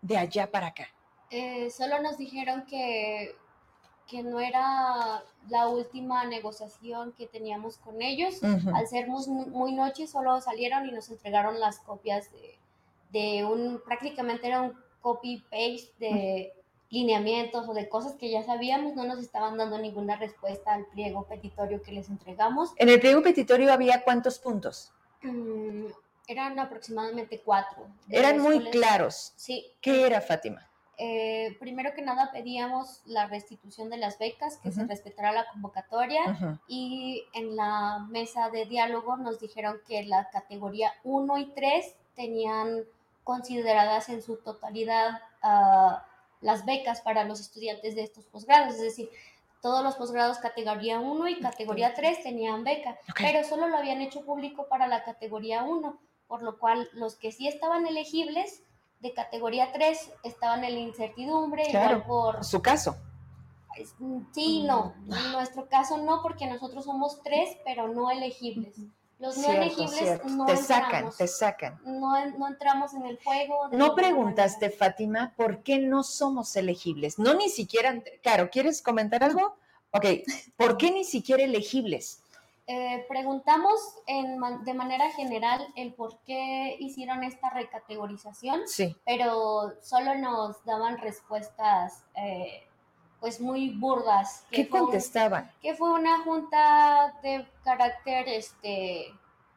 de 0.00 0.16
allá 0.16 0.50
para 0.50 0.68
acá? 0.68 0.88
Eh, 1.30 1.70
solo 1.70 2.02
nos 2.02 2.18
dijeron 2.18 2.66
que 2.66 3.36
que 4.12 4.22
no 4.22 4.40
era 4.40 5.24
la 5.48 5.68
última 5.68 6.26
negociación 6.26 7.12
que 7.16 7.26
teníamos 7.26 7.78
con 7.78 8.02
ellos. 8.02 8.42
Al 8.42 8.86
ser 8.86 9.08
muy, 9.08 9.72
noche, 9.72 10.06
solo 10.06 10.38
salieron 10.42 10.86
y 10.86 10.92
nos 10.92 11.08
entregaron 11.08 11.58
las 11.58 11.78
copias 11.78 12.28
de, 13.10 13.44
un, 13.44 13.80
prácticamente 13.82 14.48
era 14.48 14.60
un 14.60 14.74
copy-paste 15.00 15.94
de 15.98 16.52
lineamientos 16.90 17.66
o 17.66 17.72
de 17.72 17.88
cosas 17.88 18.14
que 18.16 18.30
ya 18.30 18.42
sabíamos, 18.44 18.94
no 18.94 19.04
nos 19.04 19.18
estaban 19.18 19.56
dando 19.56 19.78
ninguna 19.78 20.16
respuesta 20.16 20.74
al 20.74 20.84
pliego 20.88 21.26
petitorio 21.26 21.82
que 21.82 21.92
les 21.92 22.10
entregamos. 22.10 22.74
¿En 22.76 22.90
el 22.90 23.00
pliego 23.00 23.22
petitorio 23.22 23.72
había 23.72 24.04
cuántos 24.04 24.38
puntos? 24.38 24.92
Mm, 25.22 25.86
eran 26.26 26.58
aproximadamente 26.58 27.40
cuatro. 27.42 27.86
Eran 28.10 28.40
muy 28.40 28.60
claros. 28.68 29.32
Sí. 29.36 29.72
¿Qué 29.80 30.06
era, 30.06 30.20
Fátima? 30.20 30.68
Eh, 30.98 31.56
primero 31.58 31.94
que 31.94 32.02
nada 32.02 32.30
pedíamos 32.32 33.00
la 33.06 33.26
restitución 33.26 33.88
de 33.88 33.96
las 33.96 34.18
becas, 34.18 34.58
que 34.58 34.70
se 34.70 34.84
respetara 34.84 35.32
la 35.32 35.46
convocatoria 35.50 36.60
y 36.68 37.24
en 37.32 37.56
la 37.56 38.06
mesa 38.10 38.50
de 38.50 38.66
diálogo 38.66 39.16
nos 39.16 39.40
dijeron 39.40 39.80
que 39.86 40.04
la 40.04 40.28
categoría 40.30 40.92
1 41.04 41.38
y 41.38 41.46
3 41.46 41.96
tenían 42.14 42.84
consideradas 43.24 44.10
en 44.10 44.22
su 44.22 44.36
totalidad 44.36 45.20
ah, 45.42 46.06
las 46.40 46.66
becas 46.66 47.00
para 47.00 47.24
los 47.24 47.40
estudiantes 47.40 47.94
de 47.94 48.02
estos 48.02 48.26
posgrados, 48.26 48.74
es 48.74 48.82
decir, 48.82 49.08
todos 49.62 49.82
los 49.82 49.94
posgrados 49.94 50.38
categoría 50.38 50.98
1 50.98 51.28
y 51.28 51.40
categoría 51.40 51.94
3 51.94 52.22
tenían 52.22 52.64
beca, 52.64 52.98
pero 53.16 53.44
solo 53.44 53.68
lo 53.68 53.78
habían 53.78 54.02
hecho 54.02 54.26
público 54.26 54.66
para 54.68 54.88
la 54.88 55.04
categoría 55.04 55.62
1, 55.62 55.98
por 56.26 56.42
lo 56.42 56.58
cual 56.58 56.90
los 56.92 57.16
que 57.16 57.32
sí 57.32 57.46
estaban 57.48 57.86
elegibles 57.86 58.62
de 59.02 59.12
categoría 59.12 59.72
3 59.72 60.12
estaban 60.22 60.64
en 60.64 60.74
la 60.74 60.80
incertidumbre, 60.80 61.68
igual 61.68 62.04
por... 62.04 62.44
Su 62.44 62.62
caso. 62.62 62.96
Sí, 64.32 64.62
no. 64.62 64.94
En 65.06 65.32
nuestro 65.32 65.68
caso 65.68 65.98
no, 65.98 66.22
porque 66.22 66.46
nosotros 66.46 66.84
somos 66.84 67.22
tres, 67.22 67.56
pero 67.64 67.88
no 67.88 68.10
elegibles. 68.10 68.76
Los 69.18 69.36
no 69.38 69.50
elegibles 69.50 70.24
no 70.24 70.46
te 70.46 70.56
sacan, 70.56 71.10
te 71.16 71.28
sacan. 71.28 71.80
No, 71.84 72.26
no 72.36 72.48
entramos 72.48 72.92
en 72.94 73.06
el 73.06 73.18
juego. 73.22 73.68
No 73.70 73.94
preguntaste, 73.94 74.70
Fátima, 74.70 75.32
por 75.36 75.62
qué 75.62 75.78
no 75.78 76.02
somos 76.02 76.54
elegibles. 76.56 77.18
No 77.18 77.34
ni 77.34 77.48
siquiera, 77.48 78.02
claro, 78.22 78.50
¿quieres 78.50 78.82
comentar 78.82 79.22
algo? 79.22 79.56
Ok, 79.92 80.06
¿por 80.56 80.76
qué 80.76 80.90
ni 80.90 81.04
siquiera 81.04 81.42
elegibles? 81.42 82.22
Eh, 82.68 83.04
preguntamos 83.08 83.74
de 84.64 84.74
manera 84.74 85.10
general 85.10 85.66
el 85.74 85.94
por 85.94 86.20
qué 86.20 86.76
hicieron 86.78 87.24
esta 87.24 87.50
recategorización, 87.50 88.68
sí. 88.68 88.96
pero 89.04 89.72
solo 89.82 90.14
nos 90.14 90.64
daban 90.64 90.98
respuestas 90.98 92.04
eh, 92.14 92.62
pues 93.18 93.40
muy 93.40 93.70
burdas. 93.70 94.46
¿Qué 94.50 94.68
contestaban? 94.68 95.50
que 95.60 95.74
fue 95.74 95.92
una 95.92 96.22
junta 96.22 97.18
de 97.22 97.46
carácter 97.64 98.28
este 98.28 99.06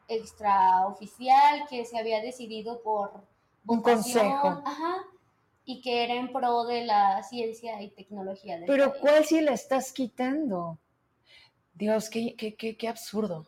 extraoficial 0.08 1.66
que 1.68 1.84
se 1.84 1.98
había 1.98 2.20
decidido 2.20 2.82
por 2.82 3.12
un 3.66 3.82
consejo. 3.82 4.62
Ajá, 4.64 5.04
y 5.64 5.80
que 5.80 6.04
era 6.04 6.14
en 6.14 6.32
pro 6.32 6.64
de 6.64 6.84
la 6.84 7.22
ciencia 7.22 7.80
y 7.82 7.90
tecnología. 7.90 8.60
Pero 8.66 8.94
¿cuál 9.00 9.24
si 9.24 9.40
la 9.40 9.52
estás 9.52 9.92
quitando? 9.92 10.78
Dios, 11.76 12.08
qué, 12.08 12.34
qué, 12.36 12.56
qué, 12.56 12.76
qué 12.76 12.88
absurdo. 12.88 13.46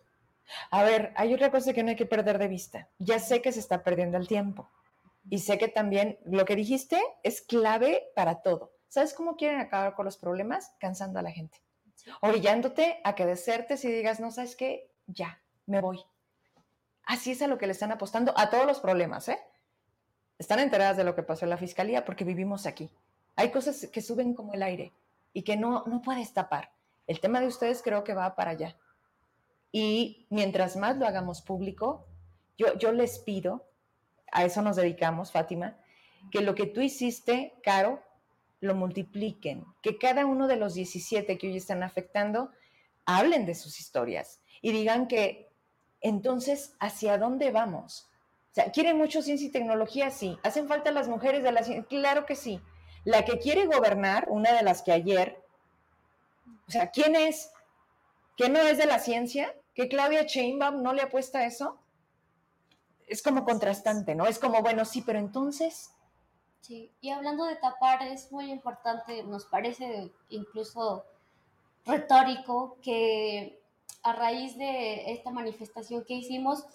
A 0.70 0.82
ver, 0.82 1.12
hay 1.16 1.32
otra 1.32 1.50
cosa 1.50 1.72
que 1.72 1.82
no 1.82 1.90
hay 1.90 1.96
que 1.96 2.06
perder 2.06 2.38
de 2.38 2.48
vista. 2.48 2.88
Ya 2.98 3.18
sé 3.18 3.40
que 3.40 3.52
se 3.52 3.60
está 3.60 3.82
perdiendo 3.82 4.18
el 4.18 4.28
tiempo. 4.28 4.68
Y 5.30 5.40
sé 5.40 5.58
que 5.58 5.68
también 5.68 6.18
lo 6.24 6.44
que 6.44 6.54
dijiste 6.54 7.00
es 7.22 7.40
clave 7.40 8.10
para 8.14 8.42
todo. 8.42 8.72
¿Sabes 8.88 9.14
cómo 9.14 9.36
quieren 9.36 9.60
acabar 9.60 9.94
con 9.94 10.04
los 10.04 10.18
problemas? 10.18 10.72
Cansando 10.78 11.18
a 11.18 11.22
la 11.22 11.30
gente. 11.30 11.58
Orillándote 12.20 13.00
a 13.02 13.14
que 13.14 13.26
desertes 13.26 13.84
y 13.84 13.92
digas, 13.92 14.20
no, 14.20 14.30
¿sabes 14.30 14.56
qué? 14.56 14.90
Ya, 15.06 15.40
me 15.66 15.80
voy. 15.80 16.02
Así 17.04 17.32
es 17.32 17.40
a 17.40 17.46
lo 17.46 17.56
que 17.56 17.66
le 17.66 17.72
están 17.72 17.92
apostando 17.92 18.32
a 18.36 18.50
todos 18.50 18.66
los 18.66 18.80
problemas, 18.80 19.28
¿eh? 19.28 19.38
Están 20.38 20.60
enteradas 20.60 20.96
de 20.96 21.04
lo 21.04 21.14
que 21.14 21.22
pasó 21.22 21.46
en 21.46 21.50
la 21.50 21.56
fiscalía 21.56 22.04
porque 22.04 22.24
vivimos 22.24 22.66
aquí. 22.66 22.90
Hay 23.36 23.50
cosas 23.50 23.88
que 23.90 24.02
suben 24.02 24.34
como 24.34 24.52
el 24.52 24.62
aire 24.62 24.92
y 25.32 25.42
que 25.42 25.56
no, 25.56 25.84
no 25.86 26.00
puedes 26.02 26.32
tapar. 26.32 26.70
El 27.08 27.18
tema 27.20 27.40
de 27.40 27.48
ustedes 27.48 27.82
creo 27.82 28.04
que 28.04 28.14
va 28.14 28.36
para 28.36 28.52
allá. 28.52 28.76
Y 29.72 30.26
mientras 30.30 30.76
más 30.76 30.96
lo 30.96 31.06
hagamos 31.06 31.42
público, 31.42 32.06
yo, 32.56 32.78
yo 32.78 32.92
les 32.92 33.18
pido, 33.18 33.68
a 34.30 34.44
eso 34.44 34.62
nos 34.62 34.76
dedicamos, 34.76 35.32
Fátima, 35.32 35.76
que 36.30 36.40
lo 36.40 36.54
que 36.54 36.66
tú 36.66 36.80
hiciste, 36.80 37.54
Caro, 37.64 38.00
lo 38.60 38.74
multipliquen, 38.74 39.64
que 39.82 39.98
cada 39.98 40.26
uno 40.26 40.46
de 40.46 40.56
los 40.56 40.74
17 40.74 41.38
que 41.38 41.48
hoy 41.48 41.56
están 41.56 41.82
afectando 41.82 42.50
hablen 43.04 43.46
de 43.46 43.54
sus 43.54 43.80
historias 43.80 44.40
y 44.60 44.72
digan 44.72 45.08
que 45.08 45.48
entonces, 46.00 46.74
¿hacia 46.78 47.18
dónde 47.18 47.50
vamos? 47.50 48.08
O 48.50 48.54
sea, 48.54 48.70
¿quieren 48.70 48.96
mucho 48.96 49.22
ciencia 49.22 49.48
y 49.48 49.52
tecnología? 49.52 50.10
Sí. 50.10 50.38
¿Hacen 50.42 50.68
falta 50.68 50.90
las 50.90 51.08
mujeres 51.08 51.42
de 51.42 51.52
la 51.52 51.62
ciencia? 51.62 51.86
Claro 51.88 52.26
que 52.26 52.36
sí. 52.36 52.60
La 53.04 53.24
que 53.24 53.38
quiere 53.38 53.66
gobernar, 53.66 54.26
una 54.28 54.52
de 54.52 54.62
las 54.62 54.82
que 54.82 54.92
ayer, 54.92 55.42
o 56.68 56.70
sea, 56.70 56.90
¿quién 56.90 57.16
es? 57.16 57.50
¿Que 58.36 58.48
no 58.48 58.60
es 58.60 58.76
de 58.78 58.86
la 58.86 58.98
ciencia? 58.98 59.54
¿Que 59.74 59.88
Claudia 59.88 60.24
Sheinbaum 60.24 60.82
no 60.82 60.92
le 60.92 61.02
apuesta 61.02 61.38
a 61.38 61.46
eso? 61.46 61.78
Es 63.06 63.22
como 63.22 63.44
contrastante, 63.44 64.14
¿no? 64.14 64.26
Es 64.26 64.38
como, 64.38 64.60
bueno, 64.60 64.84
sí, 64.84 65.02
pero 65.04 65.18
entonces... 65.18 65.90
Sí, 66.60 66.92
y 67.00 67.10
hablando 67.10 67.44
de 67.46 67.56
tapar, 67.56 68.02
es 68.02 68.30
muy 68.30 68.50
importante, 68.50 69.22
nos 69.22 69.46
parece 69.46 70.12
incluso 70.28 71.04
retórico 71.86 72.76
que 72.82 73.62
a 74.02 74.12
raíz 74.12 74.58
de 74.58 75.12
esta 75.12 75.30
manifestación 75.30 76.04
que 76.04 76.14
hicimos 76.14 76.66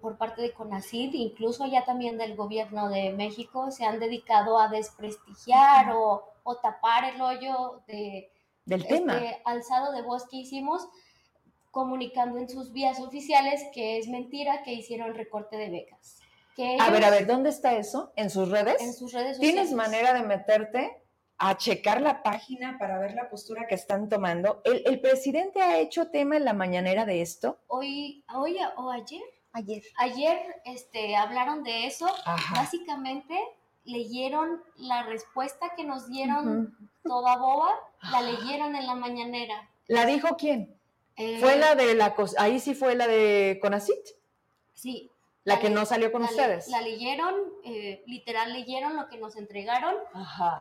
por 0.00 0.16
parte 0.16 0.42
de 0.42 0.52
CONACID, 0.52 1.12
incluso 1.14 1.66
ya 1.66 1.84
también 1.84 2.16
del 2.16 2.34
gobierno 2.34 2.88
de 2.88 3.12
México, 3.12 3.70
se 3.70 3.84
han 3.84 4.00
dedicado 4.00 4.58
a 4.58 4.68
desprestigiar 4.68 5.92
o, 5.94 6.24
tapar 6.62 7.14
el 7.14 7.20
hoyo 7.20 7.82
de, 7.86 8.30
del 8.64 8.86
tema. 8.86 9.16
Este 9.16 9.42
alzado 9.44 9.92
de 9.92 10.02
voz 10.02 10.26
que 10.28 10.36
hicimos, 10.36 10.88
comunicando 11.70 12.38
en 12.38 12.48
sus 12.48 12.72
vías 12.72 13.00
oficiales 13.00 13.62
que 13.72 13.98
es 13.98 14.08
mentira 14.08 14.62
que 14.62 14.72
hicieron 14.72 15.14
recorte 15.14 15.56
de 15.56 15.70
becas. 15.70 16.20
a 16.78 16.90
ver, 16.90 17.04
a 17.04 17.10
ver, 17.10 17.26
¿dónde 17.26 17.50
está 17.50 17.76
eso? 17.76 18.12
¿En 18.16 18.30
sus 18.30 18.50
redes? 18.50 18.80
En 18.80 18.92
sus 18.92 19.12
redes 19.12 19.36
sociales. 19.36 19.54
¿Tienes 19.54 19.72
manera 19.72 20.12
de 20.12 20.22
meterte 20.22 21.02
a 21.44 21.56
checar 21.56 22.00
la 22.00 22.22
página 22.22 22.78
para 22.78 23.00
ver 23.00 23.14
la 23.14 23.28
postura 23.28 23.66
que 23.66 23.74
están 23.74 24.08
tomando. 24.08 24.62
¿El, 24.64 25.00
presidente 25.00 25.60
ha 25.60 25.80
hecho 25.80 26.08
tema 26.08 26.36
en 26.36 26.44
la 26.44 26.52
mañanera 26.52 27.04
de 27.04 27.20
esto? 27.20 27.58
Hoy, 27.66 28.24
hoy 28.32 28.58
o 28.76 28.90
ayer. 28.92 29.22
Ayer. 29.52 29.82
Ayer 29.98 30.38
este, 30.64 31.16
hablaron 31.16 31.64
de 31.64 31.86
eso. 31.86 32.06
Básicamente 32.54 33.36
leyeron 33.84 34.62
la 34.76 35.02
respuesta 35.04 35.74
que 35.76 35.84
nos 35.84 36.08
dieron 36.08 36.76
toda 37.02 37.36
boba, 37.36 37.70
la 38.10 38.22
leyeron 38.22 38.76
en 38.76 38.86
la 38.86 38.94
mañanera. 38.94 39.68
¿La 39.88 40.06
dijo 40.06 40.36
quién? 40.36 40.74
¿Fue 41.16 41.54
eh, 41.54 41.58
la 41.58 41.74
de 41.74 41.94
la... 41.94 42.14
Ahí 42.38 42.60
sí 42.60 42.74
fue 42.74 42.94
la 42.94 43.06
de 43.06 43.58
Conacit? 43.60 43.98
Sí, 44.72 45.10
la, 45.44 45.58
que 45.58 45.70
no 45.70 45.84
salió 45.84 46.12
con 46.12 46.22
ustedes. 46.22 46.68
La 46.68 46.80
leyeron, 46.80 47.34
eh, 47.64 48.02
literal 48.06 48.52
leyeron 48.52 48.96
lo 48.96 49.08
que 49.08 49.18
nos 49.18 49.36
entregaron. 49.36 49.94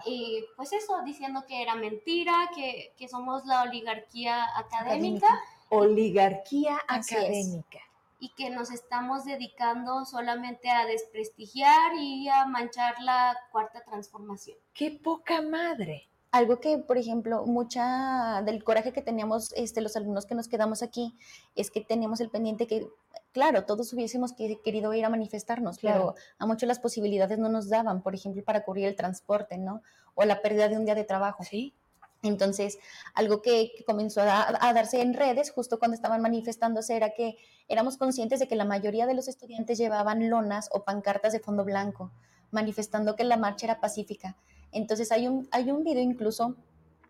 Y 0.06 0.44
pues 0.56 0.74
eso, 0.74 1.02
diciendo 1.06 1.44
que 1.48 1.62
era 1.62 1.76
mentira, 1.76 2.50
que, 2.56 3.08
somos 3.08 3.46
la 3.46 3.64
oligarquía 3.64 4.46
académica. 4.58 5.40
Oligarquía 5.70 6.82
académica. 6.88 7.80
Y 8.22 8.34
que 8.36 8.50
nos 8.50 8.72
estamos 8.72 9.26
dedicando 9.26 10.06
solamente 10.06 10.70
a 10.70 10.86
desprestigiar 10.86 11.96
y 11.98 12.30
a 12.30 12.46
manchar 12.46 13.02
la 13.02 13.36
cuarta 13.52 13.84
transformación. 13.84 14.58
¡Qué 14.74 14.92
poca 14.92 15.42
madre! 15.42 16.12
algo 16.32 16.62
que, 16.62 16.78
por 16.78 16.98
ejemplo, 16.98 17.46
mucha 17.46 18.42
del 18.44 18.64
coraje 18.64 18.94
que 18.94 19.02
teníamos 19.02 19.52
este, 19.54 19.82
los 19.82 19.98
alumnos 19.98 20.26
que 20.26 20.36
nos 20.36 20.48
quedamos 20.48 20.82
aquí 20.82 21.18
es 21.56 21.70
que 21.72 21.82
teníamos 21.82 22.22
el 22.22 22.30
pendiente 22.30 22.68
que, 22.68 22.88
claro, 23.34 23.66
todos 23.66 23.92
hubiésemos 23.92 24.34
querido 24.34 24.94
ir 24.94 25.04
a 25.04 25.10
manifestarnos, 25.10 25.80
pero 25.80 26.16
a 26.40 26.46
muchos 26.46 26.68
las 26.68 26.80
posibilidades 26.80 27.38
no 27.38 27.50
nos 27.50 27.70
daban, 27.70 28.02
por 28.02 28.16
ejemplo, 28.16 28.44
para 28.46 28.64
cubrir 28.64 28.86
el 28.88 28.96
transporte, 28.96 29.58
¿no? 29.58 29.82
O 30.16 30.24
la 30.24 30.42
pérdida 30.42 30.70
de 30.70 30.78
un 30.78 30.86
día 30.86 30.96
de 30.96 31.04
trabajo. 31.04 31.44
Sí. 31.44 31.76
Entonces, 32.24 32.78
algo 33.16 33.42
que, 33.42 33.72
comenzó 33.86 34.22
a, 34.22 34.74
darse 34.74 35.02
en 35.02 35.14
redes 35.14 35.52
justo 35.52 35.80
cuando 35.80 35.96
estaban 35.96 36.22
manifestándose 36.22 36.96
era 36.96 37.14
que 37.14 37.36
éramos 37.68 37.98
conscientes 37.98 38.40
de 38.40 38.48
que 38.48 38.56
la 38.56 38.66
mayoría 38.66 39.08
de 39.08 39.16
los 39.16 39.28
estudiantes 39.28 39.78
llevaban 39.78 40.30
lonas 40.30 40.70
o 40.72 40.84
pancartas 40.84 41.34
de 41.34 41.40
fondo 41.40 41.66
blanco, 41.66 42.12
manifestando 42.52 43.16
que 43.16 43.24
la 43.24 43.38
marcha 43.38 43.66
era 43.66 43.80
pacífica. 43.80 44.38
Entonces 44.72 45.12
hay 45.12 45.28
un, 45.28 45.48
hay 45.52 45.72
un 45.72 45.84
video 45.84 46.04
incluso 46.04 46.56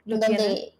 donde 0.06 0.74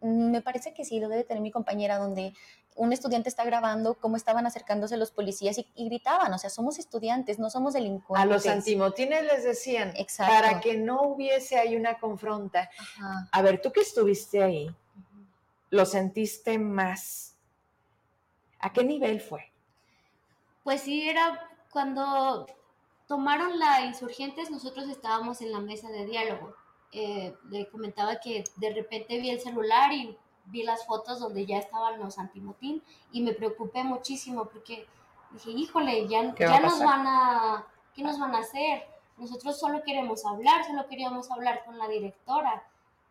me 0.00 0.40
parece 0.42 0.72
que 0.72 0.84
sí, 0.84 1.00
lo 1.00 1.08
debe 1.08 1.24
tener 1.24 1.42
mi 1.42 1.50
compañera, 1.50 1.98
donde 1.98 2.32
un 2.76 2.92
estudiante 2.92 3.28
está 3.28 3.44
grabando 3.44 3.94
cómo 3.94 4.16
estaban 4.16 4.46
acercándose 4.46 4.96
los 4.96 5.10
policías 5.10 5.58
y, 5.58 5.84
gritaban, 5.86 6.32
o 6.32 6.38
sea, 6.38 6.50
somos 6.50 6.78
estudiantes, 6.78 7.38
no 7.38 7.50
somos 7.50 7.74
delincuentes. 7.74 8.22
A 8.22 8.26
los 8.26 8.46
antimotines 8.46 9.24
les 9.24 9.44
decían, 9.44 9.94
para 10.18 10.60
que 10.60 10.76
no 10.76 11.02
hubiese 11.02 11.58
ahí 11.58 11.76
una 11.76 11.98
confronta. 11.98 12.70
A 13.32 13.42
ver, 13.42 13.60
tú 13.60 13.72
que 13.72 13.80
estuviste 13.80 14.42
ahí, 14.42 14.70
¿lo 15.70 15.86
sentiste 15.86 16.58
más? 16.58 17.36
¿A 18.60 18.72
qué 18.72 18.84
nivel 18.84 19.20
fue? 19.20 19.50
Pues 20.62 20.82
sí, 20.82 21.08
era 21.08 21.48
cuando 21.70 22.46
tomaron 23.06 23.58
la 23.58 23.82
insurgentes, 23.82 24.50
nosotros 24.50 24.88
estábamos 24.88 25.40
en 25.40 25.52
la 25.52 25.60
mesa 25.60 25.88
de 25.88 26.04
diálogo. 26.04 26.54
Eh, 26.92 27.34
le 27.50 27.68
comentaba 27.68 28.16
que 28.20 28.44
de 28.56 28.72
repente 28.72 29.18
vi 29.18 29.30
el 29.30 29.40
celular 29.40 29.92
y 29.92 30.16
vi 30.46 30.62
las 30.62 30.86
fotos 30.86 31.20
donde 31.20 31.46
ya 31.46 31.58
estaban 31.58 31.98
los 31.98 32.18
antimotín 32.18 32.82
y 33.12 33.20
me 33.22 33.32
preocupé 33.32 33.84
muchísimo 33.84 34.46
porque 34.46 34.86
dije, 35.30 35.50
híjole, 35.50 36.08
ya, 36.08 36.34
ya 36.38 36.60
nos 36.60 36.78
van 36.78 37.06
a, 37.06 37.66
¿qué 37.94 38.02
nos 38.02 38.18
van 38.18 38.34
a 38.34 38.38
hacer? 38.38 38.86
Nosotros 39.16 39.58
solo 39.58 39.82
queremos 39.82 40.24
hablar, 40.26 40.64
solo 40.64 40.86
queríamos 40.88 41.30
hablar 41.30 41.64
con 41.64 41.78
la 41.78 41.88
directora, 41.88 42.64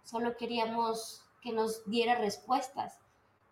solo 0.03 0.37
queríamos 0.37 1.23
que 1.41 1.51
nos 1.51 1.89
diera 1.89 2.15
respuestas. 2.15 2.99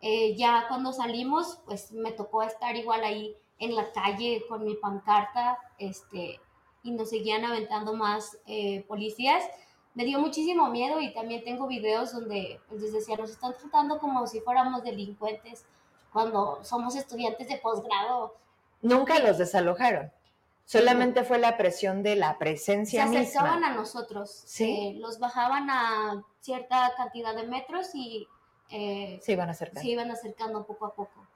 Eh, 0.02 0.36
ya 0.36 0.66
cuando 0.68 0.92
salimos, 0.92 1.60
pues 1.66 1.92
me 1.92 2.12
tocó 2.12 2.44
estar 2.44 2.76
igual 2.76 3.04
ahí 3.04 3.36
en 3.60 3.76
la 3.76 3.92
calle 3.92 4.44
con 4.50 4.66
mi 4.66 4.76
pancarta, 4.76 5.58
este, 5.78 6.40
y 6.84 6.92
nos 6.92 7.10
seguían 7.10 7.46
aventando 7.46 7.94
más 7.94 8.38
eh, 8.46 8.84
policías. 8.88 9.44
Me 9.96 10.06
dio 10.06 10.20
muchísimo 10.20 10.70
miedo 10.70 11.00
y 11.00 11.14
también 11.14 11.44
tengo 11.44 11.68
videos 11.68 12.14
donde 12.14 12.60
pues, 12.68 12.82
les 12.82 12.94
decía, 12.94 13.16
nos 13.16 13.30
están 13.30 13.54
tratando 13.54 14.00
como 14.00 14.26
si 14.26 14.40
fuéramos 14.40 14.84
delincuentes 14.84 15.66
cuando 16.12 16.60
somos 16.64 16.96
estudiantes 16.96 17.48
de 17.48 17.58
posgrado. 17.58 18.36
Nunca 18.82 19.20
los 19.20 19.38
desalojaron. 19.38 20.12
Solamente 20.66 21.24
fue 21.24 21.40
la 21.40 21.58
presión 21.58 22.04
de 22.04 22.16
la 22.16 22.38
presencia 22.38 23.08
Se 23.08 23.18
acercaban 23.18 23.64
a 23.64 23.74
nosotros. 23.74 24.44
¿Sí? 24.46 24.96
Eh, 24.96 25.00
los 25.00 25.20
bajaban 25.20 25.70
a 25.70 26.24
cierta 26.40 26.94
cantidad 26.96 27.36
de 27.36 27.48
metros 27.48 27.94
y... 27.94 28.28
Eh, 28.70 29.20
se 29.22 29.34
iban 29.34 29.50
acercando. 29.50 29.82
Se 29.82 29.88
iban 29.88 30.10
acercando 30.10 30.66
poco 30.66 30.86
a 30.86 30.94
poco. 30.94 31.28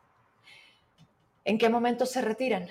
¿En 1.44 1.58
qué 1.58 1.70
momento 1.70 2.06
se 2.06 2.22
retiran? 2.22 2.70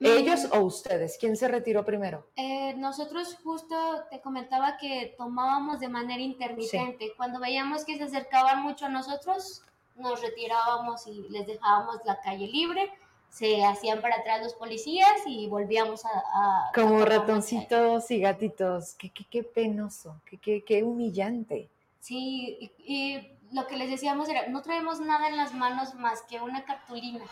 ¿Ellos 0.00 0.48
o 0.52 0.60
ustedes? 0.60 1.18
¿Quién 1.20 1.36
se 1.36 1.46
retiró 1.46 1.84
primero? 1.84 2.26
Eh, 2.36 2.74
nosotros 2.78 3.36
justo 3.44 3.76
te 4.10 4.20
comentaba 4.20 4.78
que 4.78 5.14
tomábamos 5.18 5.78
de 5.80 5.88
manera 5.88 6.22
intermitente. 6.22 7.12
Cuando 7.16 7.38
veíamos 7.38 7.84
que 7.84 7.98
se 7.98 8.04
acercaban 8.04 8.62
mucho 8.62 8.86
a 8.86 8.88
nosotros, 8.88 9.62
nos 9.96 10.22
retirábamos 10.22 11.06
y 11.06 11.28
les 11.28 11.46
dejábamos 11.46 11.96
la 12.06 12.18
calle 12.20 12.46
libre. 12.46 12.90
Se 13.28 13.62
hacían 13.64 14.00
para 14.00 14.16
atrás 14.16 14.42
los 14.42 14.54
policías 14.54 15.20
y 15.26 15.46
volvíamos 15.48 16.04
a... 16.04 16.72
Como 16.74 17.04
ratoncitos 17.04 18.10
y 18.10 18.20
gatitos. 18.20 18.94
Qué, 18.94 19.10
qué, 19.10 19.24
qué 19.30 19.44
penoso, 19.44 20.20
qué, 20.24 20.38
qué, 20.38 20.64
qué 20.64 20.82
humillante. 20.82 21.68
Sí, 22.00 22.56
y, 22.58 22.72
y 22.78 23.38
lo 23.52 23.66
que 23.66 23.76
les 23.76 23.90
decíamos 23.90 24.28
era, 24.30 24.48
no 24.48 24.62
traemos 24.62 25.00
nada 25.00 25.28
en 25.28 25.36
las 25.36 25.52
manos 25.54 25.94
más 25.94 26.22
que 26.22 26.40
una 26.40 26.64
cartulina 26.64 27.24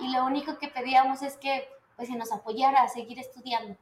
y 0.00 0.08
lo 0.08 0.24
único 0.24 0.58
que 0.58 0.68
pedíamos 0.68 1.22
es 1.22 1.36
que 1.36 1.68
pues 2.00 2.08
se 2.08 2.16
nos 2.16 2.32
apoyara 2.32 2.82
a 2.82 2.88
seguir 2.88 3.18
estudiando. 3.18 3.76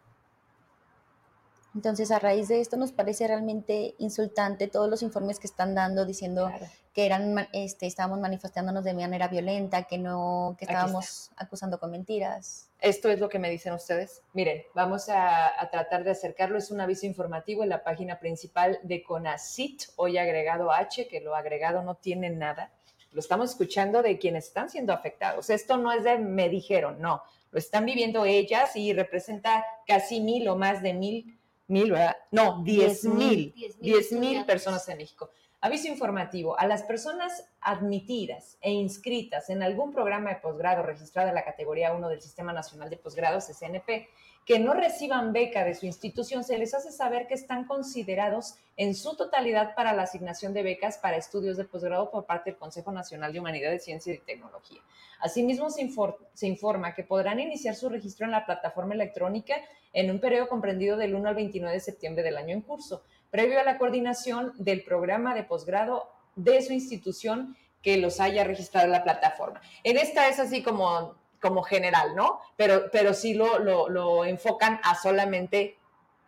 Entonces, 1.72 2.10
a 2.10 2.18
raíz 2.18 2.48
de 2.48 2.60
esto 2.60 2.76
nos 2.76 2.90
parece 2.90 3.28
realmente 3.28 3.94
insultante 3.98 4.66
todos 4.66 4.90
los 4.90 5.04
informes 5.04 5.38
que 5.38 5.46
están 5.46 5.76
dando 5.76 6.04
diciendo 6.04 6.50
que 6.92 7.06
eran, 7.06 7.48
este, 7.52 7.86
estábamos 7.86 8.18
manifestándonos 8.18 8.82
de 8.82 8.92
manera 8.92 9.28
violenta, 9.28 9.84
que 9.84 9.98
no, 9.98 10.56
que 10.58 10.64
estábamos 10.64 11.30
acusando 11.36 11.78
con 11.78 11.92
mentiras. 11.92 12.68
Esto 12.80 13.08
es 13.08 13.20
lo 13.20 13.28
que 13.28 13.38
me 13.38 13.50
dicen 13.50 13.72
ustedes. 13.72 14.22
Miren, 14.32 14.64
vamos 14.74 15.08
a, 15.08 15.52
tratar 15.70 16.02
de 16.02 16.10
acercarlo. 16.10 16.58
Es 16.58 16.72
un 16.72 16.80
aviso 16.80 17.06
informativo 17.06 17.62
en 17.62 17.68
la 17.68 17.84
página 17.84 18.18
principal 18.18 18.80
de 18.82 19.04
CONACIT, 19.04 19.82
hoy 19.94 20.18
agregado 20.18 20.72
H, 20.72 21.06
que 21.06 21.20
lo 21.20 21.36
agregado 21.36 21.84
no 21.84 21.94
tiene 21.94 22.30
nada. 22.30 22.72
Lo 23.12 23.20
estamos 23.20 23.50
escuchando 23.50 24.02
de 24.02 24.18
quienes 24.18 24.46
están 24.46 24.68
siendo 24.68 24.92
afectados. 24.92 25.50
Esto 25.50 25.76
no 25.76 25.92
es 25.92 26.02
de 26.02 26.18
me 26.18 26.48
dijeron, 26.48 27.00
no. 27.00 27.22
Lo 27.50 27.58
están 27.58 27.86
viviendo 27.86 28.24
ellas 28.24 28.76
y 28.76 28.92
representa 28.92 29.64
casi 29.86 30.20
mil 30.20 30.48
o 30.48 30.56
más 30.56 30.82
de 30.82 30.94
mil 30.94 31.38
mil, 31.68 31.92
¿verdad? 31.92 32.16
No, 32.30 32.62
diez, 32.64 33.04
mil, 33.04 33.54
diez 33.78 34.10
mil 34.12 34.44
personas 34.44 34.88
en 34.88 34.98
México. 34.98 35.30
Aviso 35.60 35.88
informativo, 35.88 36.56
a 36.56 36.68
las 36.68 36.84
personas 36.84 37.44
admitidas 37.60 38.58
e 38.60 38.70
inscritas 38.70 39.50
en 39.50 39.64
algún 39.64 39.92
programa 39.92 40.30
de 40.30 40.36
posgrado 40.36 40.84
registrado 40.84 41.30
en 41.30 41.34
la 41.34 41.44
categoría 41.44 41.92
1 41.94 42.08
del 42.08 42.20
Sistema 42.20 42.52
Nacional 42.52 42.88
de 42.90 42.96
Posgrados, 42.96 43.46
SNP, 43.46 44.08
que 44.46 44.60
no 44.60 44.72
reciban 44.72 45.32
beca 45.32 45.64
de 45.64 45.74
su 45.74 45.84
institución, 45.84 46.44
se 46.44 46.58
les 46.58 46.74
hace 46.74 46.92
saber 46.92 47.26
que 47.26 47.34
están 47.34 47.64
considerados 47.64 48.54
en 48.76 48.94
su 48.94 49.16
totalidad 49.16 49.74
para 49.74 49.92
la 49.94 50.04
asignación 50.04 50.54
de 50.54 50.62
becas 50.62 50.96
para 50.98 51.16
estudios 51.16 51.56
de 51.56 51.64
posgrado 51.64 52.08
por 52.12 52.24
parte 52.24 52.50
del 52.50 52.58
Consejo 52.58 52.92
Nacional 52.92 53.32
de 53.32 53.40
Humanidades, 53.40 53.84
Ciencia 53.84 54.14
y 54.14 54.18
Tecnología. 54.18 54.80
Asimismo, 55.20 55.70
se, 55.70 55.90
se, 56.34 56.46
informa 56.46 56.94
que 56.94 57.02
podrán 57.02 57.40
iniciar 57.40 57.74
su 57.74 57.88
registro 57.88 58.26
en 58.26 58.30
la 58.30 58.46
plataforma 58.46 58.94
electrónica 58.94 59.56
en 59.92 60.10
un 60.10 60.20
periodo 60.20 60.48
comprendido 60.48 60.96
del 60.96 61.16
1 61.16 61.28
al 61.28 61.34
29 61.34 61.74
de 61.74 61.80
septiembre 61.80 62.22
del 62.22 62.36
año 62.36 62.54
en 62.54 62.62
curso, 62.62 63.02
previo 63.30 63.60
a 63.60 63.64
la 63.64 63.78
coordinación 63.78 64.52
del 64.56 64.82
programa 64.82 65.34
de 65.34 65.44
posgrado 65.44 66.10
de 66.36 66.62
su 66.62 66.72
institución 66.72 67.56
que 67.82 67.96
los 67.96 68.20
haya 68.20 68.44
registrado 68.44 68.86
en 68.86 68.92
la 68.92 69.04
plataforma. 69.04 69.60
En 69.84 69.96
esta 69.96 70.28
es 70.28 70.38
así 70.38 70.62
como 70.62 71.16
como 71.40 71.62
general, 71.62 72.14
¿no? 72.14 72.40
Pero, 72.56 72.90
pero 72.90 73.14
sí 73.14 73.34
lo, 73.34 73.58
lo, 73.58 74.24
enfocan 74.24 74.80
a 74.82 74.94
solamente 74.94 75.78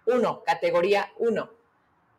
uno, 0.06 0.42
categoría 0.44 1.10
uno. 1.18 1.50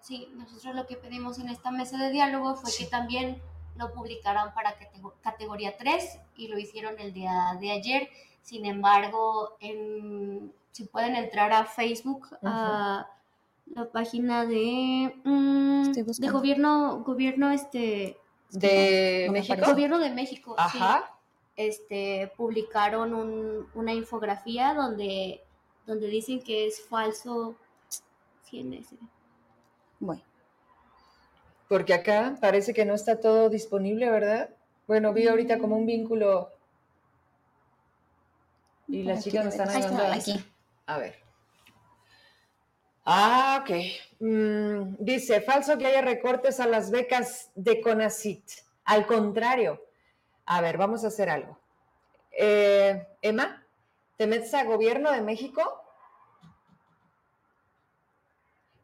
Sí, 0.02 0.30
nosotros 0.36 0.76
lo 0.76 0.88
que 0.88 0.98
pedimos 0.98 1.40
en 1.40 1.50
esta 1.50 1.72
mesa 1.72 1.98
de 1.98 2.12
diálogo 2.12 2.56
fue 2.56 2.72
que 2.78 2.86
también 2.86 3.42
lo 3.78 3.94
publicaran 3.94 4.54
para 4.54 4.76
categoría 5.22 5.78
3 5.78 6.20
y 6.36 6.48
lo 6.48 6.58
hicieron 6.58 7.00
el 7.00 7.14
día 7.14 7.56
de 7.60 7.72
ayer. 7.72 8.10
Sin 8.42 8.66
embargo, 8.66 9.58
si 10.72 10.84
pueden 10.86 11.16
entrar 11.16 11.54
a 11.54 11.66
Facebook, 11.66 12.28
a 12.44 13.08
la 13.76 13.86
página 13.86 14.46
de, 14.46 15.14
mm, 15.24 15.92
de 15.92 16.30
gobierno, 16.30 17.04
gobierno 17.04 17.52
este... 17.52 18.18
De 18.52 19.30
México. 19.32 19.62
Gobierno 19.66 19.98
de 20.00 20.10
México. 20.10 20.56
Ajá 20.58 21.12
este, 21.56 22.32
publicaron 22.38 23.68
una 23.74 23.94
infografía 23.94 24.74
donde, 24.74 25.42
donde 25.86 26.08
dicen 26.08 26.42
que 26.42 26.68
es 26.68 26.82
falso. 26.82 27.56
¿Quién 28.50 28.74
es? 28.74 28.88
Bueno. 30.00 30.24
Porque 31.68 31.94
acá 31.94 32.38
parece 32.42 32.74
que 32.74 32.86
no 32.86 32.94
está 32.94 33.20
todo 33.20 33.50
disponible, 33.50 34.10
¿verdad? 34.10 34.50
Bueno, 34.88 35.14
vi 35.14 35.28
ahorita 35.28 35.58
como 35.58 35.78
un 35.78 35.86
vínculo. 35.86 36.50
Y 38.88 39.04
las 39.04 39.24
chicas 39.24 39.46
nos 39.46 39.54
están 39.54 39.70
ayudando. 39.70 40.04
Aquí. 40.14 40.44
A 40.86 40.98
ver. 40.98 41.16
Ah, 43.06 43.64
ok. 43.64 43.72
Mm, 44.20 44.96
dice, 45.00 45.42
falso 45.42 45.78
que 45.78 45.88
haya 45.88 46.02
recortes 46.02 46.60
a 46.60 46.68
las 46.68 46.92
becas 46.92 47.52
de 47.56 47.82
CONACIT. 47.82 48.44
Al 48.86 49.08
contrario, 49.08 49.84
a 50.46 50.62
ver, 50.62 50.78
vamos 50.78 51.04
a 51.04 51.08
hacer 51.08 51.30
algo. 51.30 51.58
Eh, 52.32 53.08
Emma, 53.22 53.66
¿te 54.18 54.28
metes 54.28 54.54
a 54.54 54.64
Gobierno 54.64 55.12
de 55.12 55.22
México? 55.22 55.62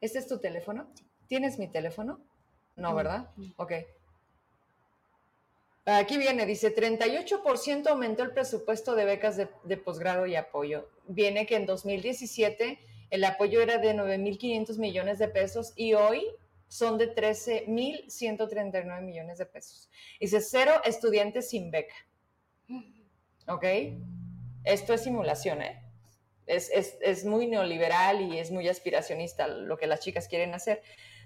¿Este 0.02 0.20
es 0.20 0.28
tu 0.28 0.40
teléfono? 0.40 0.88
¿Tienes 1.28 1.60
mi 1.60 1.68
teléfono? 1.68 2.20
No, 2.76 2.94
¿verdad? 2.96 3.30
Ok. 3.58 3.74
Aquí 5.86 6.18
viene, 6.18 6.46
dice, 6.46 6.76
38% 6.76 7.88
aumentó 7.88 8.24
el 8.24 8.32
presupuesto 8.32 8.96
de 8.96 9.06
becas 9.06 9.38
de, 9.38 9.50
de 9.64 9.78
posgrado 9.78 10.26
y 10.26 10.36
apoyo. 10.36 10.90
Viene 11.08 11.46
que 11.46 11.56
en 11.56 11.66
2017 11.66 12.80
el 13.10 13.24
apoyo 13.24 13.62
era 13.62 13.78
de 13.78 13.94
9.500 13.94 14.78
millones 14.78 15.20
de 15.20 15.28
pesos 15.28 15.74
y 15.76 15.94
hoy 15.94 16.26
son 16.68 16.98
de 16.98 17.14
13.139 17.16 19.02
millones 19.02 19.38
de 19.38 19.46
pesos. 19.46 19.90
Dice, 20.20 20.42
cero 20.42 20.74
estudiantes 20.84 21.50
sin 21.50 21.72
beca. 21.72 21.96
¿Ok? 23.48 23.64
Esto 24.64 24.94
es 24.94 25.04
simulación, 25.04 25.62
¿eh? 25.62 25.82
Es, 26.46 26.70
es, 26.72 27.26
muy 27.26 27.48
neoliberal 27.48 28.22
y 28.22 28.40
es 28.40 28.52
muy 28.52 28.70
aspiracionista 28.70 29.48
lo 29.48 29.78
que 29.78 29.88
las 29.88 30.00
chicas 30.00 30.30
quieren 30.30 30.54
hacer. 30.54 30.82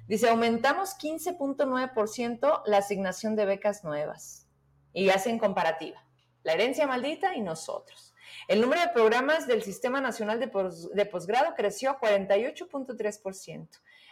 Dice, 0.08 0.30
aumentamos 0.30 0.98
15.9% 0.98 2.64
la 2.66 2.78
asignación 2.78 3.36
de 3.36 3.46
becas 3.46 3.84
nuevas. 3.84 4.48
Y 4.94 5.10
hacen 5.10 5.38
comparativa. 5.38 6.04
La 6.44 6.54
herencia 6.54 6.88
maldita 6.88 7.36
y 7.36 7.42
nosotros. 7.42 8.11
El 8.48 8.62
número 8.62 8.82
de 8.82 8.90
programas 8.90 9.48
del 9.48 9.64
Sistema 9.64 10.02
Nacional 10.02 10.40
de, 10.40 11.06
Posgrado 11.06 11.54
creció 11.56 11.92
a 11.92 12.00
48.3%. 12.00 13.68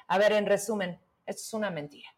A 0.08 0.18
ver, 0.18 0.34
en 0.34 0.46
resumen, 0.46 1.00
esto 1.26 1.42
es 1.42 1.54
una 1.54 1.70
mentira. 1.70 2.10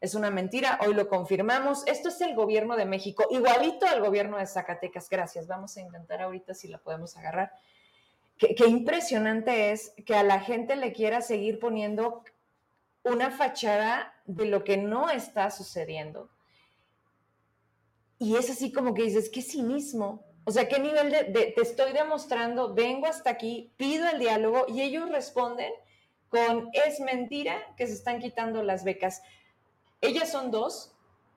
Es 0.00 0.14
una 0.14 0.30
mentira, 0.30 0.80
hoy 0.84 0.94
lo 0.94 1.08
confirmamos. 1.08 1.86
Esto 1.86 2.08
es 2.08 2.20
el 2.20 2.34
gobierno 2.34 2.76
de 2.76 2.84
México, 2.84 3.24
igualito 3.30 3.86
al 3.86 4.00
gobierno 4.00 4.36
de 4.38 4.46
Zacatecas. 4.46 5.08
Gracias, 5.08 5.46
vamos 5.46 5.76
a 5.76 5.80
intentar 5.80 6.22
ahorita 6.22 6.54
si 6.54 6.68
la 6.68 6.78
podemos 6.78 7.16
agarrar. 7.16 7.52
Qué, 8.36 8.66
impresionante 8.66 9.70
es 9.70 9.94
que 10.04 10.16
a 10.16 10.24
la 10.24 10.40
gente 10.40 10.74
le 10.74 10.92
quiera 10.92 11.20
seguir 11.20 11.60
poniendo 11.60 12.24
una 13.04 13.30
fachada 13.30 14.12
de 14.24 14.46
lo 14.46 14.64
que 14.64 14.76
no 14.76 15.08
está 15.08 15.50
sucediendo. 15.50 16.28
Y 18.18 18.36
es 18.36 18.50
así 18.50 18.72
como 18.72 18.94
que 18.94 19.02
dices, 19.02 19.30
qué 19.30 19.42
cinismo. 19.42 20.24
O 20.44 20.50
sea, 20.50 20.68
qué 20.68 20.78
nivel 20.78 21.10
de, 21.10 21.52
te 21.54 21.60
estoy 21.60 21.92
demostrando, 21.92 22.74
vengo 22.74 23.06
hasta 23.06 23.30
aquí, 23.30 23.72
pido 23.76 24.08
el 24.08 24.18
diálogo 24.18 24.66
y 24.68 24.82
ellos 24.82 25.08
responden 25.08 25.72
con 26.28 26.68
es 26.72 26.98
mentira 26.98 27.56
que 27.76 27.86
se 27.86 27.92
están 27.92 28.18
quitando 28.18 28.62
las 28.62 28.84
becas. 28.84 29.22
Ellas 30.00 30.32
son 30.32 30.50
dos, 30.50 30.94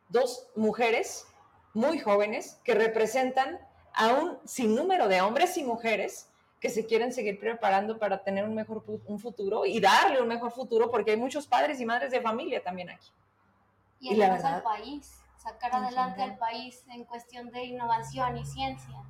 dos 0.10 0.48
mujeres 0.56 1.28
muy 1.74 2.00
jóvenes 2.00 2.60
que 2.64 2.74
representan 2.74 3.60
a 3.94 4.14
un 4.14 4.40
sinnúmero 4.46 5.08
de 5.08 5.22
hombres 5.22 5.58
y 5.58 5.64
mujeres 5.64 6.30
que 6.60 6.70
se 6.70 6.86
quieren 6.86 7.14
seguir 7.14 7.40
preparando 7.40 8.00
para 8.00 8.24
tener 8.24 8.46
un 8.46 8.56
mejor 8.56 8.84
un 9.06 9.20
futuro 9.20 9.66
y 9.66 9.80
darle 9.80 10.22
un 10.22 10.28
mejor 10.28 10.52
futuro 10.52 10.90
porque 10.90 11.12
hay 11.12 11.18
muchos 11.18 11.46
padres 11.46 11.80
y 11.80 11.86
madres 11.86 12.12
de 12.12 12.22
familia 12.22 12.64
también 12.64 12.90
aquí. 12.90 13.10
Y, 14.00 14.14
y 14.14 14.16
la 14.16 14.32
verdad, 14.32 14.56
al 14.56 14.64
país, 14.64 15.20
sacar 15.46 15.76
adelante 15.76 16.24
al 16.24 16.38
país 16.38 16.84
en 16.90 17.06
cuestión 17.06 17.52
de 17.52 17.64
innovación 17.64 18.38
y 18.38 18.46
ciencia 18.46 19.06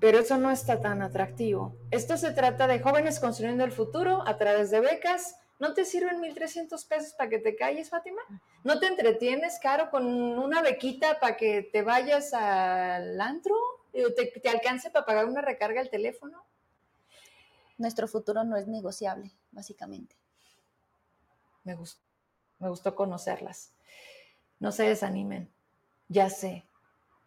pero 0.00 0.18
eso 0.18 0.38
no 0.38 0.50
está 0.50 0.80
tan 0.80 1.02
atractivo. 1.02 1.76
Esto 1.90 2.16
se 2.16 2.32
trata 2.32 2.66
de 2.66 2.80
jóvenes 2.80 3.20
construyendo 3.20 3.64
el 3.64 3.70
futuro 3.70 4.26
a 4.26 4.38
través 4.38 4.70
de 4.70 4.80
becas. 4.80 5.36
¿No 5.58 5.74
te 5.74 5.84
sirven 5.84 6.22
1.300 6.22 6.88
pesos 6.88 7.12
para 7.12 7.28
que 7.28 7.38
te 7.38 7.54
calles, 7.54 7.90
Fátima? 7.90 8.22
¿No 8.64 8.80
te 8.80 8.86
entretienes, 8.86 9.58
Caro, 9.62 9.90
con 9.90 10.06
una 10.06 10.62
bequita 10.62 11.20
para 11.20 11.36
que 11.36 11.68
te 11.70 11.82
vayas 11.82 12.32
al 12.32 13.20
antro? 13.20 13.54
¿Te, 13.92 14.26
te 14.40 14.48
alcance 14.48 14.90
para 14.90 15.04
pagar 15.04 15.26
una 15.26 15.42
recarga 15.42 15.82
al 15.82 15.90
teléfono? 15.90 16.42
Nuestro 17.76 18.08
futuro 18.08 18.42
no 18.42 18.56
es 18.56 18.66
negociable, 18.68 19.30
básicamente. 19.52 20.16
Me 21.62 21.74
gustó, 21.74 22.00
me 22.58 22.70
gustó 22.70 22.94
conocerlas. 22.94 23.74
No 24.60 24.70
se 24.70 24.84
desanimen, 24.84 25.52
ya 26.08 26.30
sé, 26.30 26.64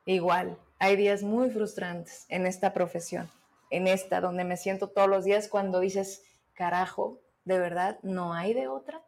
igual, 0.05 0.57
hay 0.79 0.95
días 0.95 1.23
muy 1.23 1.49
frustrantes 1.49 2.25
en 2.29 2.45
esta 2.45 2.73
profesión, 2.73 3.29
en 3.69 3.87
esta 3.87 4.21
donde 4.21 4.43
me 4.43 4.55
siento 4.55 4.87
todos 4.87 5.09
los 5.09 5.25
días 5.25 5.47
cuando 5.47 5.79
dices, 5.79 6.23
carajo, 6.53 7.19
de 7.45 7.59
verdad, 7.59 7.99
no 8.03 8.33
hay 8.33 8.53
de 8.53 8.67
otra. 8.67 9.01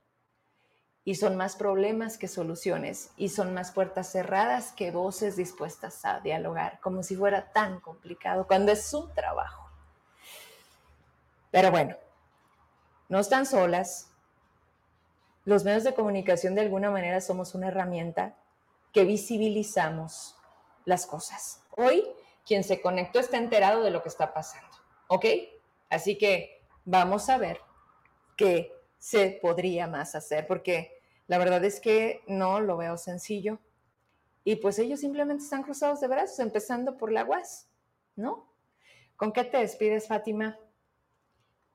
Y 1.04 1.16
son 1.16 1.36
más 1.36 1.56
problemas 1.56 2.18
que 2.18 2.28
soluciones 2.28 3.12
y 3.16 3.30
son 3.30 3.54
más 3.54 3.72
puertas 3.72 4.12
cerradas 4.12 4.72
que 4.72 4.90
voces 4.90 5.36
dispuestas 5.36 6.04
a 6.04 6.20
dialogar, 6.20 6.80
como 6.80 7.04
si 7.04 7.16
fuera 7.16 7.52
tan 7.52 7.80
complicado 7.80 8.48
cuando 8.48 8.72
es 8.72 8.84
su 8.86 9.10
trabajo. 9.10 9.70
Pero 11.52 11.70
bueno, 11.70 11.96
no 13.08 13.20
están 13.20 13.46
solas. 13.46 14.12
Los 15.46 15.64
medios 15.64 15.84
de 15.84 15.94
comunicación 15.94 16.56
de 16.56 16.62
alguna 16.62 16.90
manera 16.90 17.22
somos 17.22 17.56
una 17.56 17.68
herramienta 17.68 18.36
que 18.92 19.06
visibilizamos 19.06 20.36
las 20.86 21.06
cosas. 21.06 21.62
Hoy 21.78 22.04
quien 22.46 22.64
se 22.64 22.82
conectó 22.82 23.20
está 23.20 23.38
enterado 23.38 23.84
de 23.84 23.92
lo 23.92 24.02
que 24.02 24.10
está 24.10 24.34
pasando. 24.34 24.76
¿Ok? 25.08 25.26
Así 25.90 26.18
que 26.18 26.64
vamos 26.84 27.30
a 27.30 27.38
ver 27.38 27.60
qué 28.38 28.72
se 28.98 29.40
podría 29.42 29.88
más 29.88 30.16
hacer, 30.16 30.48
porque 30.48 31.00
la 31.28 31.38
verdad 31.38 31.64
es 31.64 31.80
que 31.80 32.24
no 32.28 32.60
lo 32.60 32.78
veo 32.78 32.98
sencillo. 32.98 33.60
Y 34.44 34.58
pues 34.58 34.80
ellos 34.80 35.00
simplemente 35.00 35.44
están 35.44 35.64
cruzados 35.64 36.02
de 36.02 36.08
brazos, 36.08 36.40
empezando 36.40 36.98
por 36.98 37.12
la 37.12 37.24
UAS, 37.24 37.68
¿no? 38.16 38.52
¿Con 39.16 39.32
qué 39.32 39.44
te 39.44 39.58
despides, 39.58 40.08
Fátima? 40.08 40.60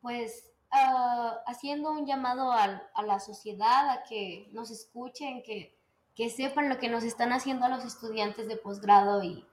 Pues 0.00 0.49
ah, 0.72 1.38
haciendo 1.46 1.90
un 1.90 2.06
llamado 2.06 2.52
a, 2.52 2.82
la 3.04 3.20
sociedad 3.20 3.90
a 3.90 4.02
que 4.04 4.48
nos 4.52 4.70
escuchen, 4.70 5.42
que, 5.42 5.74
que, 6.14 6.30
sepan 6.30 6.68
lo 6.68 6.78
que 6.78 6.88
nos 6.88 7.04
están 7.04 7.32
haciendo 7.32 7.66
a 7.66 7.68
los 7.68 7.84
estudiantes 7.84 8.48
de 8.48 8.56
posgrado 8.56 9.22
y, 9.22 9.44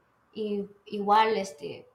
igual 0.86 1.36
este, 1.38 1.88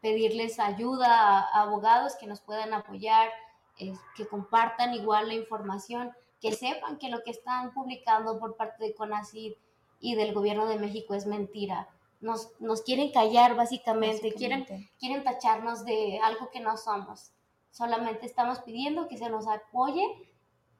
pedirles 0.00 0.58
ayuda 0.58 1.40
a, 1.40 1.62
abogados 1.62 2.16
que 2.16 2.26
nos 2.26 2.40
puedan 2.40 2.74
apoyar, 2.74 3.30
eh, 3.78 3.94
que 4.16 4.26
compartan 4.26 4.94
igual 4.94 5.28
la 5.28 5.34
información, 5.34 6.12
que 6.40 6.52
sepan 6.52 6.98
que 6.98 7.08
lo 7.08 7.22
que 7.22 7.30
están 7.30 7.72
publicando 7.72 8.38
por 8.38 8.56
parte 8.56 8.84
de 8.84 8.94
CONACYT 8.94 9.56
y 10.00 10.14
del 10.14 10.34
gobierno 10.34 10.66
de 10.66 10.78
México 10.78 11.14
es 11.14 11.26
mentira. 11.26 11.88
Nos, 12.20 12.50
nos 12.60 12.82
quieren 12.82 13.12
callar 13.12 13.54
básicamente, 13.54 14.32
Quieren, 14.32 14.66
quieren 14.98 15.24
tacharnos 15.24 15.84
de 15.84 16.20
algo 16.22 16.50
que 16.50 16.60
no 16.60 16.76
somos. 16.76 17.32
Solamente 17.74 18.24
estamos 18.24 18.60
pidiendo 18.60 19.08
que 19.08 19.18
se 19.18 19.28
nos 19.28 19.48
apoye 19.48 20.04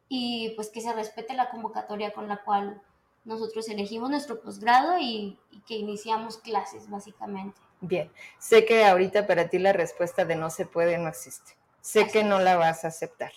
y 0.08 0.50
pues 0.54 0.70
que 0.70 0.80
se 0.80 0.92
respete 0.92 1.34
la 1.34 1.50
convocatoria 1.50 2.12
con 2.12 2.28
la 2.28 2.44
cual 2.44 2.80
nosotros 3.24 3.68
elegimos 3.68 4.10
nuestro 4.10 4.40
posgrado 4.40 4.96
y, 4.98 5.36
y 5.50 5.60
que 5.62 5.74
iniciamos 5.74 6.38
clases 6.38 6.88
básicamente. 6.88 7.60
Bien, 7.80 8.12
sé 8.38 8.64
que 8.64 8.84
ahorita 8.84 9.26
para 9.26 9.48
ti 9.48 9.58
la 9.58 9.72
respuesta 9.72 10.24
de 10.24 10.36
no 10.36 10.50
se 10.50 10.66
puede 10.66 10.96
no 10.98 11.08
existe. 11.08 11.56
Sé 11.80 12.06
que 12.06 12.22
no 12.22 12.38
la 12.38 12.56
vas 12.56 12.84
a 12.84 12.88
aceptar. 12.88 13.32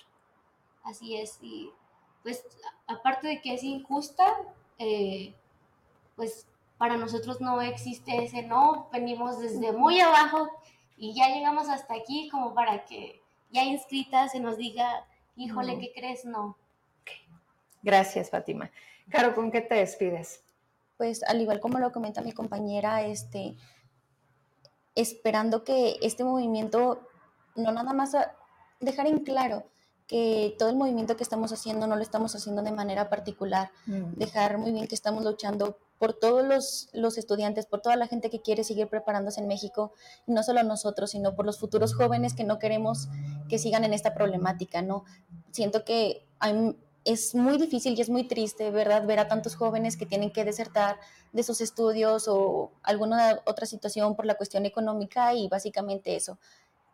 Así 0.83 1.17
es, 1.17 1.39
y 1.41 1.71
pues 2.21 2.45
aparte 2.85 3.27
de 3.27 3.41
que 3.41 3.55
es 3.55 3.63
injusta, 3.63 4.23
eh, 4.77 5.33
pues 6.15 6.45
para 6.77 6.95
nosotros 6.95 7.41
no 7.41 7.59
existe 7.59 8.23
ese 8.23 8.43
no, 8.43 8.87
venimos 8.93 9.39
desde 9.39 9.71
muy 9.71 9.99
abajo 9.99 10.47
y 10.95 11.15
ya 11.15 11.29
llegamos 11.29 11.69
hasta 11.69 11.95
aquí 11.95 12.29
como 12.29 12.53
para 12.53 12.85
que 12.85 13.23
ya 13.49 13.63
inscrita 13.63 14.27
se 14.29 14.39
nos 14.39 14.57
diga, 14.57 15.05
híjole, 15.35 15.79
¿qué 15.79 15.91
crees? 15.93 16.25
No. 16.25 16.57
Gracias, 17.81 18.29
Fátima. 18.29 18.71
Caro, 19.09 19.33
¿con 19.33 19.51
qué 19.51 19.61
te 19.61 19.75
despides? 19.75 20.43
Pues 20.97 21.23
al 21.23 21.41
igual 21.41 21.59
como 21.59 21.79
lo 21.79 21.91
comenta 21.91 22.21
mi 22.21 22.33
compañera, 22.33 23.03
este, 23.03 23.55
esperando 24.95 25.63
que 25.63 25.97
este 26.01 26.23
movimiento 26.23 27.07
no 27.55 27.71
nada 27.71 27.93
más 27.93 28.13
dejar 28.79 29.07
en 29.07 29.19
claro 29.19 29.63
que 30.07 30.55
todo 30.57 30.69
el 30.69 30.77
movimiento 30.77 31.17
que 31.17 31.23
estamos 31.23 31.51
haciendo 31.51 31.85
no 31.85 31.95
lo 31.95 32.01
estamos 32.01 32.33
haciendo 32.33 32.61
de 32.61 32.71
manera 32.71 33.09
particular, 33.09 33.71
mm. 33.85 34.13
dejar 34.15 34.57
muy 34.57 34.71
bien 34.71 34.87
que 34.87 34.95
estamos 34.95 35.23
luchando 35.23 35.77
por 35.99 36.13
todos 36.13 36.45
los, 36.45 36.89
los, 36.93 37.17
estudiantes, 37.17 37.65
por 37.65 37.81
toda 37.81 37.95
la 37.95 38.07
gente 38.07 38.29
que 38.29 38.41
quiere 38.41 38.63
seguir 38.63 38.87
preparándose 38.87 39.41
en 39.41 39.47
México, 39.47 39.91
y 40.25 40.31
no 40.31 40.43
solo 40.43 40.63
nosotros, 40.63 41.11
sino 41.11 41.35
por 41.35 41.45
los 41.45 41.59
futuros 41.59 41.93
jóvenes 41.93 42.33
que 42.33 42.43
no 42.43 42.59
queremos 42.59 43.09
que 43.49 43.59
sigan 43.59 43.83
en 43.83 43.93
esta 43.93 44.13
problemática, 44.13 44.81
¿no? 44.81 45.03
Siento 45.51 45.83
que 45.83 46.25
hay, 46.39 46.77
es 47.03 47.35
muy 47.35 47.57
difícil 47.57 47.97
y 47.97 48.01
es 48.01 48.09
muy 48.09 48.27
triste, 48.27 48.69
¿verdad?, 48.69 49.05
ver 49.05 49.19
a 49.19 49.27
tantos 49.27 49.55
jóvenes 49.55 49.97
que 49.97 50.05
tienen 50.05 50.31
que 50.31 50.45
desertar 50.45 50.97
de 51.31 51.43
sus 51.43 51.61
estudios 51.61 52.27
o 52.27 52.71
alguna 52.83 53.41
otra 53.45 53.65
situación 53.65 54.15
por 54.15 54.25
la 54.25 54.35
cuestión 54.35 54.65
económica 54.65 55.33
y 55.33 55.47
básicamente 55.47 56.15
eso, 56.15 56.37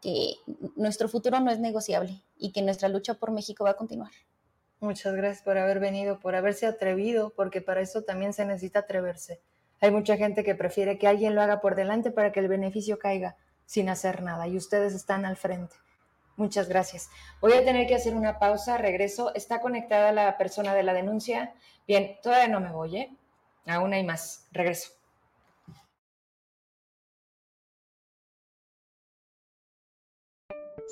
que 0.04 0.36
nuestro 0.76 1.08
futuro 1.08 1.40
no 1.40 1.50
es 1.50 1.60
negociable 1.60 2.22
y 2.38 2.52
que 2.52 2.62
nuestra 2.62 2.90
lucha 2.90 3.14
por 3.14 3.32
México 3.32 3.64
va 3.64 3.70
a 3.70 3.78
continuar. 3.78 4.12
Muchas 4.82 5.16
gracias 5.16 5.42
por 5.44 5.58
haber 5.58 5.80
venido, 5.80 6.20
por 6.20 6.36
haberse 6.36 6.66
atrevido, 6.66 7.32
porque 7.34 7.62
para 7.62 7.80
eso 7.80 8.02
también 8.02 8.34
se 8.34 8.44
necesita 8.44 8.80
atreverse. 8.80 9.40
Hay 9.80 9.92
mucha 9.92 10.18
gente 10.18 10.44
que 10.44 10.56
prefiere 10.56 10.98
que 10.98 11.08
alguien 11.08 11.36
lo 11.36 11.42
haga 11.42 11.62
por 11.62 11.76
delante 11.76 12.12
para 12.12 12.34
que 12.34 12.42
el 12.42 12.50
beneficio 12.50 13.00
caiga 13.00 13.38
sin 13.66 13.88
hacer 13.88 14.22
nada 14.22 14.46
y 14.46 14.58
ustedes 14.58 14.94
están 14.94 15.24
al 15.24 15.38
frente. 15.38 15.78
Muchas 16.36 16.68
gracias. 16.68 17.10
Voy 17.40 17.54
a 17.54 17.64
tener 17.64 17.88
que 17.88 17.96
hacer 17.96 18.14
una 18.14 18.40
pausa, 18.40 18.78
regreso. 18.78 19.34
¿Está 19.36 19.62
conectada 19.62 20.12
la 20.12 20.38
persona 20.38 20.74
de 20.74 20.84
la 20.84 20.94
denuncia? 20.94 21.54
Bien, 21.88 22.18
todavía 22.22 22.50
no 22.50 22.60
me 22.60 22.72
voy, 22.72 22.98
¿eh? 22.98 23.18
Aún 23.68 23.94
hay 23.94 24.04
más. 24.04 24.48
Regreso. 24.52 24.92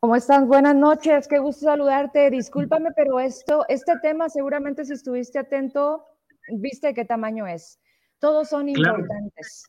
¿Cómo 0.00 0.16
estás? 0.16 0.44
Buenas 0.46 0.74
noches, 0.74 1.28
qué 1.28 1.38
gusto 1.38 1.66
saludarte. 1.66 2.28
Discúlpame, 2.28 2.90
pero 2.96 3.20
esto, 3.20 3.64
este 3.68 3.92
tema 4.02 4.28
seguramente 4.28 4.84
si 4.84 4.94
estuviste 4.94 5.38
atento, 5.38 6.04
viste 6.48 6.92
qué 6.92 7.04
tamaño 7.04 7.46
es. 7.46 7.78
Todos 8.22 8.50
son 8.50 8.68
importantes. 8.68 9.68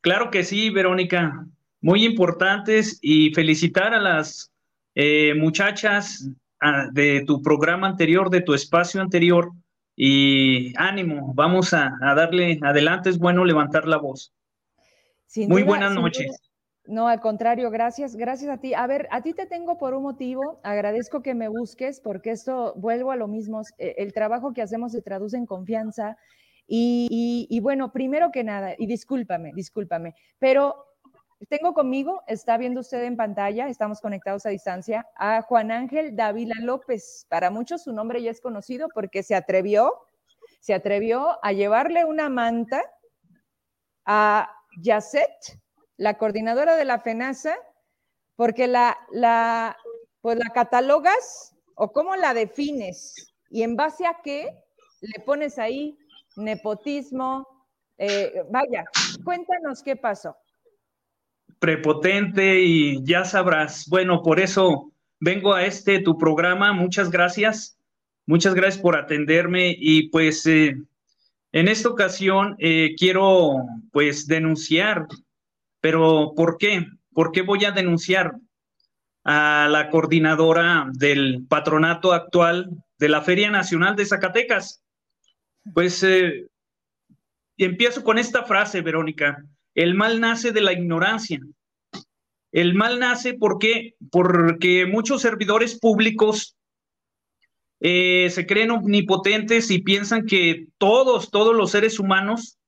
Claro 0.00 0.30
que 0.30 0.44
sí, 0.44 0.70
Verónica. 0.70 1.44
Muy 1.80 2.04
importantes 2.04 3.00
y 3.02 3.34
felicitar 3.34 3.92
a 3.92 4.00
las 4.00 4.52
eh, 4.94 5.34
muchachas 5.34 6.30
ah, 6.60 6.86
de 6.92 7.24
tu 7.26 7.42
programa 7.42 7.88
anterior, 7.88 8.30
de 8.30 8.40
tu 8.40 8.54
espacio 8.54 9.00
anterior. 9.00 9.50
Y 9.96 10.72
ánimo, 10.76 11.34
vamos 11.34 11.74
a, 11.74 11.96
darle 12.00 12.60
adelante. 12.62 13.10
Es 13.10 13.18
bueno 13.18 13.44
levantar 13.44 13.88
la 13.88 13.96
voz. 13.96 14.32
Muy 15.48 15.64
buenas 15.64 15.92
noches. 15.92 16.40
No, 16.86 17.08
al 17.08 17.18
contrario, 17.18 17.68
gracias, 17.72 18.14
gracias 18.14 18.48
a 18.48 18.60
ti. 18.60 18.74
A 18.74 18.86
ver, 18.86 19.08
a 19.10 19.22
ti 19.22 19.32
te 19.32 19.46
tengo 19.46 19.76
por 19.76 19.94
un 19.94 20.04
motivo, 20.04 20.60
agradezco 20.62 21.20
que 21.20 21.34
me 21.34 21.48
busques 21.48 21.98
porque 21.98 22.30
esto, 22.30 22.74
vuelvo 22.76 23.10
a 23.10 23.16
lo 23.16 23.26
mismo, 23.26 23.62
eh, 23.78 23.96
el 23.98 24.12
trabajo 24.12 24.52
que 24.52 24.62
hacemos 24.62 24.92
se 24.92 25.02
traduce 25.02 25.36
en 25.36 25.46
confianza 25.46 26.16
y, 26.66 27.60
bueno, 27.60 27.92
primero 27.92 28.30
que 28.30 28.44
nada, 28.44 28.74
y 28.78 28.86
discúlpame, 28.86 29.52
discúlpame, 29.54 30.14
pero 30.38 30.86
tengo 31.48 31.74
conmigo, 31.74 32.22
está 32.26 32.56
viendo 32.56 32.80
usted 32.80 33.02
en 33.04 33.16
pantalla, 33.16 33.68
estamos 33.68 34.00
conectados 34.00 34.46
a 34.46 34.50
distancia, 34.50 35.06
a 35.16 35.42
Juan 35.42 35.70
Ángel 35.70 36.16
Dávila 36.16 36.54
López. 36.60 37.26
Para 37.28 37.50
muchos 37.50 37.82
su 37.82 37.92
nombre 37.92 38.22
ya 38.22 38.30
es 38.30 38.40
conocido 38.40 38.88
porque 38.94 39.22
se 39.22 39.34
atrevió, 39.34 39.92
se 40.60 40.74
atrevió 40.74 41.38
a 41.44 41.52
llevarle 41.52 42.04
una 42.04 42.28
manta 42.28 42.82
a 44.06 44.50
Yacet, 44.80 45.60
la 45.96 46.16
coordinadora 46.16 46.76
de 46.76 46.84
la 46.84 47.00
FENASA, 47.00 47.56
porque 48.36 48.66
la, 48.66 48.96
la, 49.12 49.76
pues 50.20 50.38
la 50.38 50.50
catalogas 50.50 51.54
o 51.74 51.92
cómo 51.92 52.16
la 52.16 52.34
defines 52.34 53.34
y 53.50 53.62
en 53.62 53.76
base 53.76 54.06
a 54.06 54.20
qué 54.22 54.58
le 55.00 55.22
pones 55.24 55.58
ahí 55.58 55.98
nepotismo. 56.36 57.46
Eh, 57.98 58.42
vaya, 58.50 58.84
cuéntanos 59.22 59.82
qué 59.82 59.96
pasó. 59.96 60.36
Prepotente 61.58 62.60
y 62.60 63.04
ya 63.04 63.24
sabrás. 63.24 63.86
Bueno, 63.88 64.22
por 64.22 64.40
eso 64.40 64.92
vengo 65.20 65.54
a 65.54 65.64
este 65.64 66.00
tu 66.00 66.18
programa. 66.18 66.72
Muchas 66.72 67.10
gracias. 67.10 67.78
Muchas 68.26 68.54
gracias 68.54 68.80
por 68.80 68.96
atenderme 68.96 69.74
y 69.78 70.08
pues 70.08 70.46
eh, 70.46 70.76
en 71.52 71.68
esta 71.68 71.88
ocasión 71.88 72.56
eh, 72.58 72.94
quiero 72.98 73.56
pues 73.92 74.26
denunciar, 74.26 75.06
pero 75.80 76.32
¿por 76.34 76.56
qué? 76.56 76.86
¿Por 77.12 77.32
qué 77.32 77.42
voy 77.42 77.64
a 77.64 77.72
denunciar 77.72 78.32
a 79.24 79.68
la 79.70 79.90
coordinadora 79.90 80.86
del 80.92 81.46
patronato 81.48 82.12
actual 82.12 82.70
de 82.98 83.08
la 83.08 83.22
Feria 83.22 83.50
Nacional 83.50 83.94
de 83.94 84.06
Zacatecas? 84.06 84.83
Pues 85.72 86.02
eh, 86.02 86.46
empiezo 87.56 88.04
con 88.04 88.18
esta 88.18 88.44
frase, 88.44 88.82
Verónica. 88.82 89.44
El 89.74 89.94
mal 89.94 90.20
nace 90.20 90.52
de 90.52 90.60
la 90.60 90.72
ignorancia. 90.72 91.40
El 92.52 92.74
mal 92.74 93.00
nace 93.00 93.34
porque, 93.34 93.94
porque 94.10 94.86
muchos 94.86 95.22
servidores 95.22 95.78
públicos 95.78 96.56
eh, 97.80 98.28
se 98.30 98.46
creen 98.46 98.70
omnipotentes 98.70 99.70
y 99.70 99.82
piensan 99.82 100.26
que 100.26 100.68
todos, 100.78 101.30
todos 101.30 101.54
los 101.54 101.72
seres 101.72 101.98
humanos 101.98 102.58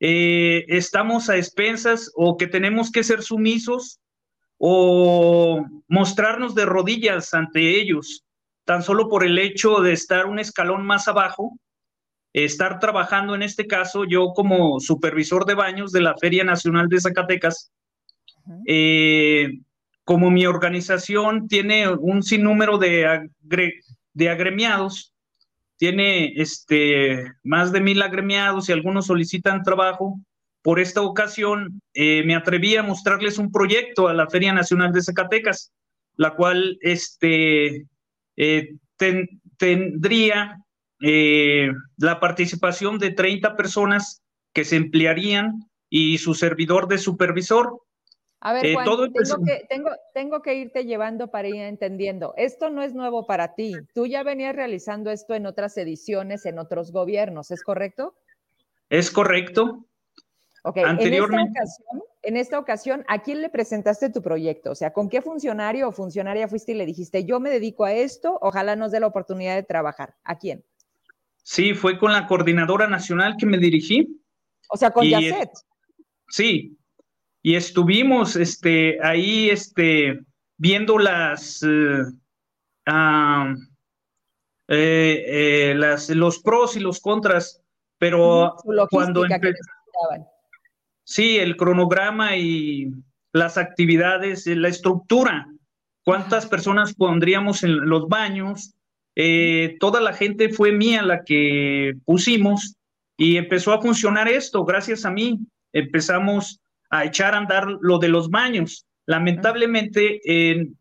eh, 0.00 0.64
estamos 0.68 1.28
a 1.28 1.36
expensas 1.36 2.10
o 2.14 2.36
que 2.36 2.46
tenemos 2.46 2.90
que 2.90 3.02
ser 3.02 3.22
sumisos 3.22 4.00
o 4.58 5.66
mostrarnos 5.88 6.54
de 6.54 6.64
rodillas 6.64 7.34
ante 7.34 7.80
ellos, 7.80 8.24
tan 8.64 8.82
solo 8.82 9.08
por 9.08 9.24
el 9.24 9.38
hecho 9.38 9.80
de 9.80 9.92
estar 9.92 10.26
un 10.26 10.38
escalón 10.38 10.86
más 10.86 11.08
abajo, 11.08 11.58
estar 12.32 12.78
trabajando 12.78 13.34
en 13.34 13.42
este 13.42 13.66
caso, 13.66 14.04
yo 14.04 14.32
como 14.34 14.80
supervisor 14.80 15.44
de 15.44 15.54
baños 15.54 15.92
de 15.92 16.00
la 16.00 16.16
Feria 16.16 16.44
Nacional 16.44 16.88
de 16.88 17.00
Zacatecas, 17.00 17.70
eh, 18.66 19.58
como 20.04 20.30
mi 20.30 20.46
organización 20.46 21.46
tiene 21.46 21.88
un 21.88 22.22
sinnúmero 22.22 22.78
de, 22.78 23.28
de 24.14 24.28
agremiados, 24.30 25.12
tiene 25.76 26.32
este, 26.36 27.24
más 27.42 27.72
de 27.72 27.80
mil 27.80 28.02
agremiados 28.02 28.68
y 28.68 28.72
algunos 28.72 29.06
solicitan 29.06 29.62
trabajo. 29.62 30.18
Por 30.62 30.78
esta 30.78 31.02
ocasión 31.02 31.82
eh, 31.92 32.22
me 32.24 32.36
atreví 32.36 32.76
a 32.76 32.84
mostrarles 32.84 33.36
un 33.38 33.50
proyecto 33.50 34.06
a 34.06 34.14
la 34.14 34.28
Feria 34.28 34.52
Nacional 34.52 34.92
de 34.92 35.02
Zacatecas, 35.02 35.72
la 36.16 36.34
cual 36.34 36.78
este, 36.82 37.86
eh, 38.36 38.74
tendría 39.56 40.58
eh, 41.02 41.72
la 41.96 42.20
participación 42.20 42.98
de 42.98 43.10
30 43.10 43.56
personas 43.56 44.22
que 44.52 44.64
se 44.64 44.76
emplearían 44.76 45.68
y 45.90 46.18
su 46.18 46.34
servidor 46.34 46.86
de 46.86 46.98
supervisor. 46.98 47.82
A 48.40 48.52
ver, 48.52 48.66
eh, 48.66 48.74
Juan, 48.74 48.86
tengo, 50.14 50.42
que, 50.42 50.54
irte 50.54 50.84
llevando 50.84 51.30
para 51.30 51.48
ir 51.48 51.56
entendiendo. 51.56 52.34
Esto 52.36 52.70
no 52.70 52.82
es 52.82 52.94
nuevo 52.94 53.26
para 53.26 53.54
ti. 53.54 53.74
Tú 53.94 54.06
ya 54.06 54.22
venías 54.22 54.54
realizando 54.54 55.10
esto 55.10 55.34
en 55.34 55.46
otras 55.46 55.76
ediciones, 55.76 56.46
en 56.46 56.58
otros 56.58 56.92
gobiernos, 56.92 57.50
¿es 57.50 57.62
correcto? 57.62 58.14
Es 58.88 59.10
correcto. 59.10 59.84
Ok, 60.64 60.78
Anteriormente... 60.78 61.58
en, 61.58 61.66
esta 61.66 61.78
ocasión, 61.80 62.02
en 62.22 62.36
esta 62.36 62.58
ocasión, 62.58 63.04
¿a 63.08 63.22
quién 63.22 63.42
le 63.42 63.48
presentaste 63.48 64.10
tu 64.10 64.22
proyecto? 64.22 64.70
O 64.70 64.74
sea, 64.74 64.92
¿con 64.92 65.08
qué 65.08 65.20
funcionario 65.20 65.88
o 65.88 65.92
funcionaria 65.92 66.48
fuiste 66.48 66.72
y 66.72 66.76
le 66.76 66.86
dijiste, 66.86 67.24
yo 67.24 67.40
me 67.40 67.50
dedico 67.50 67.84
a 67.84 67.92
esto, 67.92 68.38
ojalá 68.40 68.76
nos 68.76 68.92
dé 68.92 69.00
la 69.00 69.08
oportunidad 69.08 69.56
de 69.56 69.62
trabajar? 69.62 70.14
¿A 70.24 70.38
quién? 70.38 70.64
Sí, 71.42 71.74
fue 71.74 71.98
con 71.98 72.12
la 72.12 72.26
coordinadora 72.26 72.86
nacional 72.88 73.36
que 73.38 73.46
me 73.46 73.58
dirigí. 73.58 74.20
O 74.68 74.76
sea, 74.76 74.90
con 74.90 75.06
Yacet. 75.06 75.50
Sí, 76.28 76.78
y 77.42 77.56
estuvimos 77.56 78.36
este, 78.36 78.98
ahí 79.04 79.50
este, 79.50 80.20
viendo 80.56 80.98
las, 80.98 81.62
eh, 81.62 82.04
eh, 84.68 85.24
eh, 85.26 85.74
las, 85.76 86.08
los 86.10 86.38
pros 86.38 86.76
y 86.76 86.80
los 86.80 87.00
contras, 87.00 87.60
pero 87.98 88.56
cuando 88.90 89.24
Sí, 91.04 91.36
el 91.36 91.56
cronograma 91.56 92.36
y 92.36 92.92
las 93.32 93.58
actividades, 93.58 94.46
la 94.46 94.68
estructura, 94.68 95.48
cuántas 96.04 96.46
personas 96.46 96.94
pondríamos 96.94 97.64
en 97.64 97.88
los 97.88 98.08
baños, 98.08 98.74
toda 99.78 100.00
la 100.00 100.12
gente 100.12 100.48
fue 100.48 100.72
mía 100.72 101.02
la 101.02 101.22
que 101.24 101.94
pusimos 102.04 102.76
y 103.16 103.36
empezó 103.36 103.72
a 103.72 103.80
funcionar 103.80 104.28
esto 104.28 104.64
gracias 104.64 105.04
a 105.04 105.10
mí. 105.10 105.38
Empezamos 105.72 106.60
a 106.90 107.04
echar 107.04 107.34
a 107.34 107.38
andar 107.38 107.66
lo 107.80 107.98
de 107.98 108.08
los 108.08 108.30
baños. 108.30 108.86
Lamentablemente, 109.06 110.20
en 110.24 110.76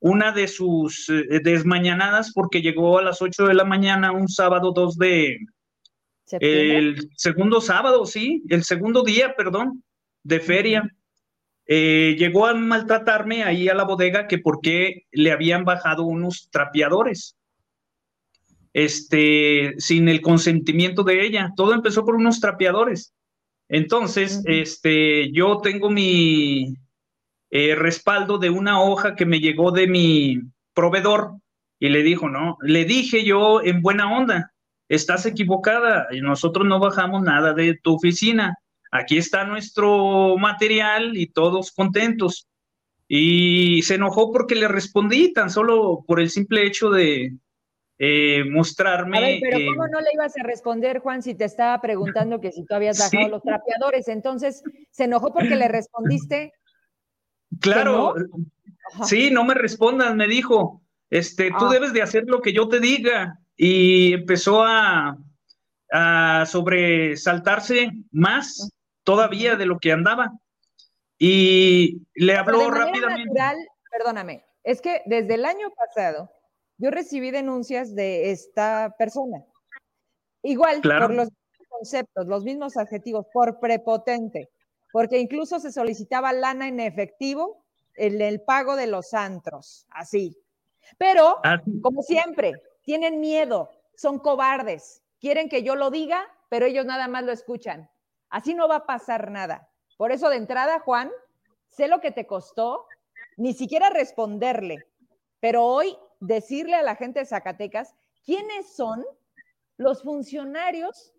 una 0.00 0.32
de 0.32 0.48
sus 0.48 1.08
eh, 1.08 1.40
desmañanadas, 1.42 2.32
porque 2.32 2.62
llegó 2.62 2.98
a 2.98 3.02
las 3.02 3.20
8 3.20 3.46
de 3.46 3.54
la 3.54 3.64
mañana 3.64 4.12
un 4.12 4.28
sábado 4.28 4.72
2 4.72 4.96
de... 4.98 5.38
El 6.40 7.08
segundo 7.16 7.60
sábado, 7.60 8.04
sí, 8.04 8.42
el 8.48 8.64
segundo 8.64 9.04
día, 9.04 9.34
perdón, 9.36 9.84
de 10.24 10.40
feria. 10.40 10.90
Eh, 11.66 12.16
llegó 12.18 12.46
a 12.46 12.54
maltratarme 12.54 13.44
ahí 13.44 13.68
a 13.68 13.74
la 13.74 13.84
bodega 13.84 14.26
que 14.26 14.38
porque 14.38 15.04
le 15.12 15.30
habían 15.30 15.64
bajado 15.64 16.02
unos 16.02 16.48
trapeadores. 16.50 17.35
Este, 18.76 19.74
sin 19.78 20.06
el 20.06 20.20
consentimiento 20.20 21.02
de 21.02 21.24
ella. 21.24 21.50
Todo 21.56 21.72
empezó 21.72 22.04
por 22.04 22.14
unos 22.14 22.40
trapeadores. 22.40 23.14
Entonces, 23.70 24.42
este, 24.44 25.32
yo 25.32 25.62
tengo 25.62 25.88
mi 25.88 26.74
eh, 27.50 27.74
respaldo 27.74 28.36
de 28.36 28.50
una 28.50 28.82
hoja 28.82 29.16
que 29.16 29.24
me 29.24 29.40
llegó 29.40 29.70
de 29.70 29.86
mi 29.86 30.42
proveedor 30.74 31.36
y 31.80 31.88
le 31.88 32.02
dijo, 32.02 32.28
no, 32.28 32.58
le 32.60 32.84
dije 32.84 33.24
yo 33.24 33.62
en 33.62 33.80
buena 33.80 34.14
onda, 34.14 34.52
estás 34.90 35.24
equivocada, 35.24 36.08
y 36.10 36.20
nosotros 36.20 36.66
no 36.66 36.78
bajamos 36.78 37.22
nada 37.22 37.54
de 37.54 37.78
tu 37.82 37.94
oficina, 37.94 38.56
aquí 38.90 39.16
está 39.16 39.44
nuestro 39.44 40.36
material 40.36 41.16
y 41.16 41.28
todos 41.28 41.72
contentos. 41.72 42.46
Y 43.08 43.80
se 43.84 43.94
enojó 43.94 44.32
porque 44.32 44.54
le 44.54 44.68
respondí 44.68 45.32
tan 45.32 45.48
solo 45.48 46.04
por 46.06 46.20
el 46.20 46.28
simple 46.28 46.66
hecho 46.66 46.90
de, 46.90 47.38
eh, 47.98 48.44
mostrarme. 48.44 49.18
A 49.18 49.20
ver, 49.22 49.40
pero 49.42 49.58
¿cómo 49.72 49.88
no 49.88 50.00
le 50.00 50.10
ibas 50.12 50.34
a 50.38 50.42
responder, 50.42 50.98
Juan, 50.98 51.22
si 51.22 51.34
te 51.34 51.44
estaba 51.44 51.80
preguntando 51.80 52.40
que 52.40 52.52
si 52.52 52.64
tú 52.64 52.74
habías 52.74 52.98
bajado 52.98 53.28
los 53.28 53.42
trapeadores? 53.42 54.08
Entonces, 54.08 54.62
¿se 54.90 55.04
enojó 55.04 55.32
porque 55.32 55.56
le 55.56 55.68
respondiste? 55.68 56.52
Claro, 57.60 58.14
sí, 59.04 59.30
no 59.30 59.44
me 59.44 59.54
respondas, 59.54 60.14
me 60.14 60.26
dijo, 60.26 60.82
este, 61.10 61.50
tú 61.50 61.66
ah. 61.66 61.72
debes 61.72 61.92
de 61.92 62.02
hacer 62.02 62.24
lo 62.26 62.42
que 62.42 62.52
yo 62.52 62.68
te 62.68 62.80
diga. 62.80 63.38
Y 63.56 64.12
empezó 64.12 64.62
a, 64.62 65.16
a 65.90 66.44
sobresaltarse 66.44 67.92
más 68.10 68.70
todavía 69.02 69.56
de 69.56 69.64
lo 69.64 69.78
que 69.78 69.92
andaba. 69.92 70.32
Y 71.18 72.02
le 72.14 72.36
habló 72.36 72.70
rápidamente. 72.70 73.32
perdóname, 73.90 74.44
es 74.62 74.82
que 74.82 75.00
desde 75.06 75.34
el 75.34 75.46
año 75.46 75.70
pasado 75.70 76.30
yo 76.78 76.90
recibí 76.90 77.30
denuncias 77.30 77.94
de 77.94 78.30
esta 78.30 78.94
persona. 78.98 79.44
Igual, 80.42 80.80
por 80.82 81.12
los 81.12 81.28
conceptos, 81.68 82.26
los 82.26 82.44
mismos 82.44 82.76
adjetivos, 82.76 83.26
por 83.32 83.58
prepotente, 83.58 84.50
porque 84.92 85.18
incluso 85.18 85.58
se 85.60 85.72
solicitaba 85.72 86.32
lana 86.32 86.68
en 86.68 86.80
efectivo 86.80 87.64
en 87.94 88.20
el 88.20 88.40
pago 88.42 88.76
de 88.76 88.86
los 88.86 89.14
antros, 89.14 89.86
así. 89.90 90.36
Pero, 90.98 91.38
ah, 91.44 91.60
como 91.82 92.02
siempre, 92.02 92.52
tienen 92.82 93.20
miedo, 93.20 93.70
son 93.96 94.18
cobardes, 94.18 95.02
quieren 95.18 95.48
que 95.48 95.62
yo 95.62 95.74
lo 95.74 95.90
diga, 95.90 96.26
pero 96.48 96.66
ellos 96.66 96.86
nada 96.86 97.08
más 97.08 97.24
lo 97.24 97.32
escuchan. 97.32 97.90
Así 98.28 98.54
no 98.54 98.68
va 98.68 98.76
a 98.76 98.86
pasar 98.86 99.30
nada. 99.30 99.68
Por 99.96 100.12
eso, 100.12 100.28
de 100.28 100.36
entrada, 100.36 100.78
Juan, 100.80 101.10
sé 101.70 101.88
lo 101.88 102.00
que 102.00 102.12
te 102.12 102.26
costó, 102.26 102.86
ni 103.36 103.54
siquiera 103.54 103.90
responderle, 103.90 104.86
pero 105.40 105.64
hoy 105.64 105.96
decirle 106.20 106.76
a 106.76 106.82
la 106.82 106.96
gente 106.96 107.20
de 107.20 107.26
Zacatecas 107.26 107.94
quiénes 108.24 108.74
son 108.74 109.04
los 109.76 110.02
funcionarios 110.02 111.12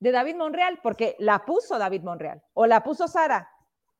de 0.00 0.12
David 0.12 0.36
Monreal, 0.36 0.80
porque 0.82 1.16
la 1.18 1.44
puso 1.44 1.78
David 1.78 2.02
Monreal, 2.02 2.42
o 2.54 2.66
la 2.66 2.82
puso 2.82 3.06
Sara, 3.08 3.48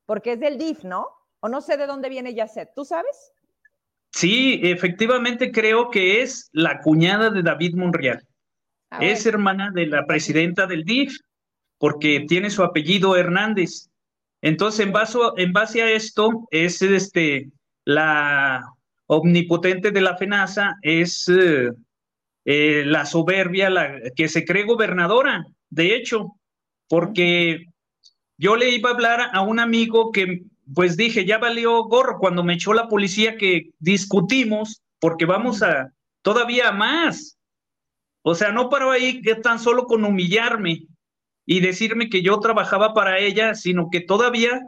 porque 0.05 0.33
es 0.33 0.39
del 0.39 0.57
DIF, 0.57 0.83
¿no? 0.83 1.07
O 1.39 1.49
no 1.49 1.61
sé 1.61 1.77
de 1.77 1.87
dónde 1.87 2.09
viene 2.09 2.33
Yacet, 2.33 2.73
¿tú 2.75 2.83
sabes? 2.83 3.31
Sí, 4.11 4.59
efectivamente 4.63 5.51
creo 5.51 5.89
que 5.89 6.21
es 6.21 6.49
la 6.51 6.81
cuñada 6.81 7.29
de 7.29 7.41
David 7.41 7.75
Monreal. 7.75 8.25
Ah, 8.91 8.99
es 9.01 9.25
hermana 9.25 9.71
de 9.73 9.87
la 9.87 10.05
presidenta 10.05 10.67
del 10.67 10.83
DIF, 10.83 11.17
porque 11.79 12.25
tiene 12.27 12.49
su 12.49 12.63
apellido 12.63 13.15
Hernández. 13.15 13.89
Entonces, 14.41 14.85
en 14.85 14.91
base, 14.91 15.17
en 15.37 15.51
base 15.51 15.81
a 15.81 15.89
esto, 15.89 16.47
es 16.51 16.81
este, 16.81 17.49
la 17.85 18.61
omnipotente 19.15 19.91
de 19.91 20.01
la 20.01 20.17
FENASA, 20.17 20.77
es 20.81 21.29
eh, 21.29 21.71
eh, 22.45 22.83
la 22.85 23.05
soberbia, 23.05 23.69
la 23.69 23.99
que 24.15 24.27
se 24.27 24.45
cree 24.45 24.63
gobernadora, 24.63 25.45
de 25.69 25.95
hecho, 25.95 26.35
porque 26.87 27.65
yo 28.37 28.55
le 28.55 28.69
iba 28.69 28.89
a 28.89 28.93
hablar 28.93 29.29
a 29.33 29.41
un 29.41 29.59
amigo 29.59 30.11
que, 30.11 30.43
pues 30.73 30.97
dije, 30.97 31.25
ya 31.25 31.37
valió 31.37 31.83
gorro 31.85 32.17
cuando 32.19 32.43
me 32.43 32.55
echó 32.55 32.73
la 32.73 32.87
policía 32.87 33.37
que 33.37 33.69
discutimos, 33.79 34.81
porque 34.99 35.25
vamos 35.25 35.63
a 35.63 35.91
todavía 36.21 36.71
más. 36.71 37.37
O 38.21 38.35
sea, 38.35 38.51
no 38.51 38.69
paró 38.69 38.91
ahí 38.91 39.21
que 39.21 39.35
tan 39.35 39.59
solo 39.59 39.85
con 39.85 40.03
humillarme 40.05 40.87
y 41.45 41.59
decirme 41.59 42.09
que 42.09 42.21
yo 42.21 42.39
trabajaba 42.39 42.93
para 42.93 43.19
ella, 43.19 43.53
sino 43.53 43.89
que 43.89 44.01
todavía 44.01 44.61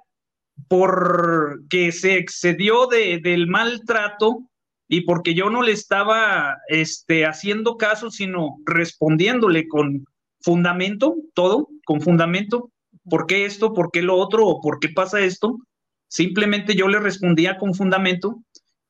porque 0.67 1.91
se 1.91 2.17
excedió 2.17 2.87
de, 2.87 3.19
del 3.19 3.47
maltrato 3.47 4.49
y 4.87 5.01
porque 5.01 5.33
yo 5.33 5.49
no 5.49 5.63
le 5.63 5.71
estaba 5.71 6.57
este, 6.67 7.25
haciendo 7.25 7.77
caso, 7.77 8.11
sino 8.11 8.57
respondiéndole 8.65 9.67
con 9.67 10.05
fundamento, 10.41 11.15
todo, 11.33 11.69
con 11.85 12.01
fundamento, 12.01 12.71
¿por 13.09 13.25
qué 13.25 13.45
esto? 13.45 13.73
¿Por 13.73 13.91
qué 13.91 14.01
lo 14.01 14.15
otro? 14.15 14.45
¿O 14.47 14.61
por 14.61 14.79
qué 14.79 14.89
pasa 14.89 15.21
esto? 15.21 15.57
Simplemente 16.07 16.75
yo 16.75 16.87
le 16.87 16.99
respondía 16.99 17.57
con 17.57 17.73
fundamento 17.73 18.43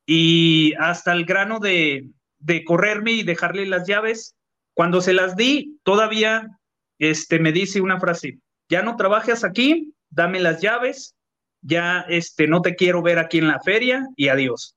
y 0.04 0.74
hasta 0.78 1.12
el 1.12 1.24
grano 1.24 1.58
de, 1.58 2.10
de 2.38 2.64
correrme 2.64 3.12
y 3.12 3.22
dejarle 3.22 3.66
las 3.66 3.86
llaves. 3.88 4.36
Cuando 4.74 5.00
se 5.00 5.14
las 5.14 5.34
di, 5.34 5.78
todavía 5.82 6.58
este, 6.98 7.38
me 7.38 7.52
dice 7.52 7.80
una 7.80 7.98
frase, 7.98 8.38
ya 8.68 8.82
no 8.82 8.96
trabajas 8.96 9.44
aquí, 9.44 9.94
dame 10.10 10.40
las 10.40 10.60
llaves, 10.60 11.15
ya 11.62 12.04
este, 12.08 12.46
no 12.46 12.62
te 12.62 12.74
quiero 12.74 13.02
ver 13.02 13.18
aquí 13.18 13.38
en 13.38 13.48
la 13.48 13.60
feria 13.60 14.06
y 14.16 14.28
adiós. 14.28 14.76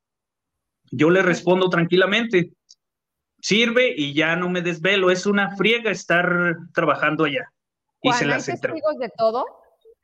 Yo 0.92 1.10
le 1.10 1.22
respondo 1.22 1.70
tranquilamente, 1.70 2.52
sirve 3.42 3.94
y 3.96 4.14
ya 4.14 4.36
no 4.36 4.50
me 4.50 4.62
desvelo, 4.62 5.12
es 5.12 5.26
una 5.26 5.56
friega 5.56 5.92
estar 5.92 6.58
trabajando 6.74 7.26
allá. 7.26 7.52
y 8.02 8.12
se 8.14 8.26
las 8.26 8.48
¿hay 8.48 8.60
testigos 8.60 8.98
de 8.98 9.10
todo? 9.18 9.46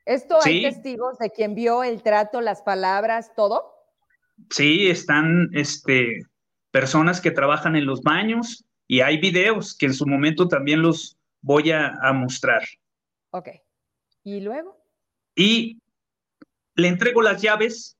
¿Esto 0.04 0.38
hay 0.44 0.62
testigos 0.62 1.18
de 1.18 1.30
quien 1.30 1.54
vio 1.54 1.82
el 1.82 2.02
trato, 2.02 2.40
las 2.40 2.62
palabras, 2.62 3.32
todo? 3.34 3.74
Sí, 4.50 4.88
están 4.88 5.50
este, 5.52 6.22
personas 6.70 7.20
que 7.20 7.32
trabajan 7.32 7.74
en 7.74 7.86
los 7.86 8.02
baños 8.02 8.64
y 8.86 9.00
hay 9.00 9.18
videos 9.18 9.76
que 9.76 9.86
en 9.86 9.94
su 9.94 10.06
momento 10.06 10.46
también 10.46 10.82
los 10.82 11.18
voy 11.40 11.72
a, 11.72 11.98
a 12.00 12.12
mostrar. 12.12 12.62
Ok. 13.30 13.48
¿Y 14.22 14.40
luego? 14.40 14.76
Y 15.34 15.80
le 16.76 16.88
entrego 16.88 17.22
las 17.22 17.42
llaves 17.42 17.96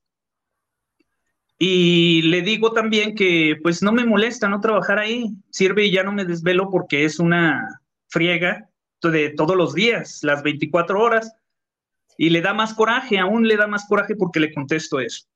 y 1.59 2.23
le 2.23 2.43
digo 2.43 2.73
también 2.73 3.15
que 3.15 3.57
pues 3.63 3.83
no 3.83 3.91
me 3.91 4.05
molesta 4.05 4.49
no 4.49 4.61
trabajar 4.61 4.99
ahí, 4.99 5.31
sirve 5.51 5.87
y 5.87 5.93
ya 5.93 6.03
no 6.03 6.13
me 6.13 6.25
desvelo 6.25 6.71
porque 6.71 7.05
es 7.05 7.19
una 7.19 7.81
friega 8.09 8.69
de 9.03 9.31
todos 9.31 9.57
los 9.57 9.75
días, 9.75 10.23
las 10.23 10.43
24 10.43 11.01
horas, 11.01 11.35
y 12.17 12.31
le 12.31 12.41
da 12.41 12.55
más 12.55 12.75
coraje, 12.75 13.19
aún 13.19 13.47
le 13.47 13.57
da 13.57 13.67
más 13.67 13.87
coraje 13.89 14.17
porque 14.17 14.41
le 14.41 14.53
contesto 14.53 15.01
eso. 15.01 15.27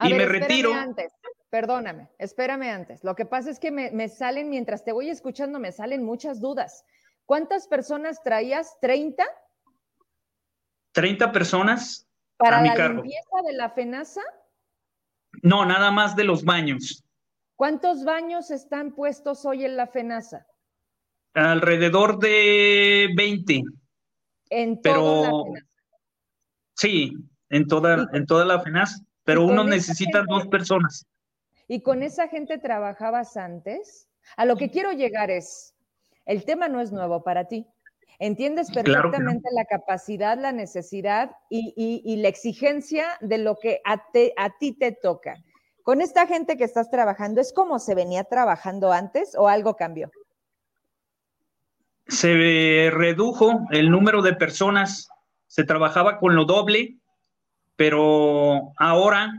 y 0.00 0.14
me 0.14 0.26
retiro. 0.26 0.72
Antes, 0.72 1.12
perdóname, 1.50 2.08
espérame 2.18 2.70
antes. 2.70 3.02
Lo 3.02 3.14
que 3.14 3.24
pasa 3.24 3.50
es 3.50 3.58
que 3.58 3.70
me, 3.70 3.90
me, 3.90 4.08
salen, 4.08 4.50
mientras 4.50 4.84
te 4.84 4.92
voy 4.92 5.10
escuchando, 5.10 5.58
me 5.58 5.72
salen 5.72 6.04
muchas 6.04 6.40
dudas. 6.40 6.84
¿Cuántas 7.24 7.66
personas 7.66 8.22
traías? 8.22 8.76
¿30? 8.80 9.16
30 10.92 11.32
personas. 11.32 12.06
¿Para 12.42 12.60
la 12.60 12.88
limpieza 12.88 13.42
de 13.46 13.52
la 13.52 13.70
FENASA? 13.70 14.22
No, 15.42 15.64
nada 15.64 15.90
más 15.90 16.16
de 16.16 16.24
los 16.24 16.44
baños. 16.44 17.04
¿Cuántos 17.56 18.04
baños 18.04 18.50
están 18.50 18.92
puestos 18.92 19.44
hoy 19.44 19.64
en 19.64 19.76
la 19.76 19.86
FENASA? 19.86 20.46
Alrededor 21.34 22.18
de 22.18 23.10
20. 23.16 23.62
¿En 24.50 24.82
toda 24.82 25.22
la 25.22 25.44
FENASA? 25.44 25.66
Sí, 26.74 27.12
en 27.48 27.66
toda, 27.66 28.08
en 28.12 28.26
toda 28.26 28.44
la 28.44 28.60
FENASA, 28.60 29.04
pero 29.24 29.44
uno 29.44 29.62
necesita 29.62 30.24
dos 30.28 30.48
personas. 30.48 31.06
¿Y 31.68 31.82
con 31.82 32.02
esa 32.02 32.28
gente 32.28 32.58
trabajabas 32.58 33.36
antes? 33.36 34.08
A 34.36 34.44
lo 34.44 34.56
que 34.56 34.70
quiero 34.70 34.92
llegar 34.92 35.30
es, 35.30 35.74
el 36.26 36.44
tema 36.44 36.68
no 36.68 36.80
es 36.80 36.92
nuevo 36.92 37.22
para 37.22 37.46
ti. 37.46 37.66
Entiendes 38.22 38.70
perfectamente 38.70 39.48
la 39.52 39.64
capacidad, 39.64 40.38
la 40.38 40.52
necesidad 40.52 41.32
y, 41.50 42.16
la 42.22 42.28
exigencia 42.28 43.04
de 43.20 43.38
lo 43.38 43.58
que 43.58 43.80
a, 43.84 44.00
a 44.36 44.58
ti 44.60 44.70
te 44.78 44.92
toca. 44.92 45.42
Con 45.82 46.00
esta 46.00 46.28
gente 46.28 46.56
que 46.56 46.62
estás 46.62 46.88
trabajando, 46.88 47.40
¿es 47.40 47.52
como 47.52 47.80
se 47.80 47.96
venía 47.96 48.22
trabajando 48.22 48.92
antes 48.92 49.34
o 49.36 49.48
algo 49.48 49.74
cambió? 49.74 50.12
Se 52.06 52.90
redujo 52.92 53.66
el 53.72 53.90
número 53.90 54.22
de 54.22 54.34
personas, 54.34 55.08
se 55.48 55.64
trabajaba 55.64 56.20
con 56.20 56.36
lo 56.36 56.44
doble, 56.44 56.98
pero 57.74 58.72
ahora 58.76 59.32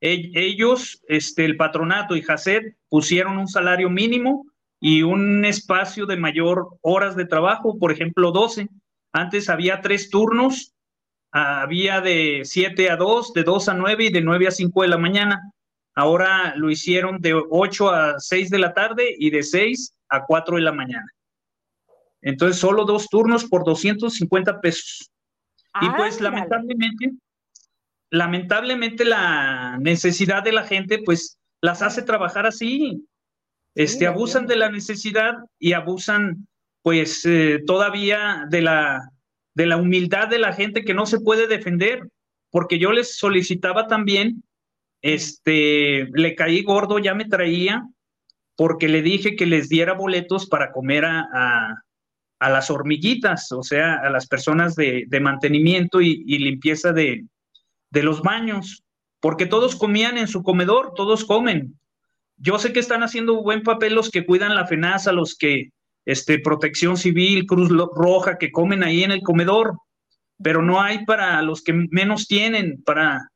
ellos, 0.00 1.02
este, 1.08 1.44
el 1.44 1.56
patronato 1.56 2.14
y 2.14 2.22
Jacet 2.22 2.76
pusieron 2.88 3.36
un 3.36 3.48
salario 3.48 3.90
mínimo 3.90 4.46
y 4.80 5.02
un 5.02 5.44
espacio 5.44 6.06
de 6.06 6.16
mayor 6.16 6.68
horas 6.82 7.16
de 7.16 7.26
trabajo, 7.26 7.78
por 7.78 7.92
ejemplo, 7.92 8.30
12. 8.30 8.68
Antes 9.12 9.48
había 9.48 9.80
tres 9.80 10.10
turnos, 10.10 10.74
había 11.32 12.00
de 12.00 12.42
7 12.44 12.90
a 12.90 12.96
2, 12.96 13.32
de 13.32 13.42
2 13.42 13.68
a 13.68 13.74
9 13.74 14.04
y 14.04 14.12
de 14.12 14.20
9 14.20 14.46
a 14.48 14.50
5 14.50 14.82
de 14.82 14.88
la 14.88 14.98
mañana. 14.98 15.52
Ahora 15.94 16.54
lo 16.56 16.70
hicieron 16.70 17.20
de 17.20 17.34
8 17.34 17.90
a 17.90 18.14
6 18.18 18.50
de 18.50 18.58
la 18.58 18.72
tarde 18.72 19.14
y 19.18 19.30
de 19.30 19.42
6 19.42 19.94
a 20.10 20.24
4 20.24 20.56
de 20.56 20.62
la 20.62 20.72
mañana. 20.72 21.06
Entonces, 22.20 22.60
solo 22.60 22.84
dos 22.84 23.08
turnos 23.08 23.44
por 23.44 23.64
250 23.64 24.60
pesos. 24.60 25.10
y 25.80 25.88
pues 25.90 26.20
lamentablemente, 26.20 27.12
lamentablemente 28.10 29.04
la 29.04 29.76
necesidad 29.78 30.42
de 30.42 30.52
la 30.52 30.64
gente, 30.64 31.00
pues 31.04 31.38
las 31.60 31.82
hace 31.82 32.02
trabajar 32.02 32.46
así 32.46 33.06
este, 33.74 34.06
abusan 34.06 34.46
de 34.46 34.56
la 34.56 34.70
necesidad 34.70 35.34
y 35.58 35.72
abusan, 35.72 36.46
pues, 36.82 37.24
eh, 37.24 37.60
todavía 37.66 38.46
de 38.50 38.62
la, 38.62 39.10
de 39.54 39.66
la 39.66 39.76
humildad 39.76 40.28
de 40.28 40.38
la 40.38 40.52
gente 40.52 40.84
que 40.84 40.94
no 40.94 41.06
se 41.06 41.20
puede 41.20 41.46
defender, 41.46 42.02
porque 42.50 42.78
yo 42.78 42.92
les 42.92 43.16
solicitaba 43.16 43.86
también, 43.86 44.42
este, 45.02 46.08
le 46.14 46.34
caí 46.34 46.62
gordo, 46.62 46.98
ya 46.98 47.14
me 47.14 47.26
traía, 47.26 47.86
porque 48.56 48.88
le 48.88 49.02
dije 49.02 49.36
que 49.36 49.46
les 49.46 49.68
diera 49.68 49.94
boletos 49.94 50.48
para 50.48 50.72
comer 50.72 51.04
a, 51.04 51.84
a, 52.40 52.50
las 52.50 52.70
hormiguitas, 52.70 53.52
o 53.52 53.62
sea, 53.62 53.94
a 53.96 54.10
las 54.10 54.26
personas 54.26 54.74
de, 54.74 55.04
de 55.06 55.20
mantenimiento 55.20 56.00
y, 56.00 56.24
y 56.26 56.38
limpieza 56.38 56.92
de, 56.92 57.24
de 57.90 58.02
los 58.02 58.22
baños, 58.22 58.82
porque 59.20 59.46
todos 59.46 59.76
comían 59.76 60.18
en 60.18 60.28
su 60.28 60.42
comedor, 60.42 60.92
todos 60.94 61.24
comen, 61.24 61.78
yo 62.38 62.58
sé 62.58 62.72
que 62.72 62.80
están 62.80 63.02
haciendo 63.02 63.42
buen 63.42 63.62
papel 63.62 63.94
los 63.94 64.10
que 64.10 64.24
cuidan 64.24 64.54
la 64.54 64.66
FENASA, 64.66 65.12
los 65.12 65.36
que, 65.36 65.70
este, 66.04 66.38
Protección 66.38 66.96
Civil, 66.96 67.46
Cruz 67.46 67.68
Roja, 67.68 68.38
que 68.38 68.50
comen 68.50 68.82
ahí 68.82 69.04
en 69.04 69.10
el 69.10 69.22
comedor, 69.22 69.76
pero 70.42 70.62
no 70.62 70.80
hay 70.80 71.04
para 71.04 71.42
los 71.42 71.62
que 71.62 71.72
menos 71.72 72.28
tienen, 72.28 72.82
para 72.82 73.30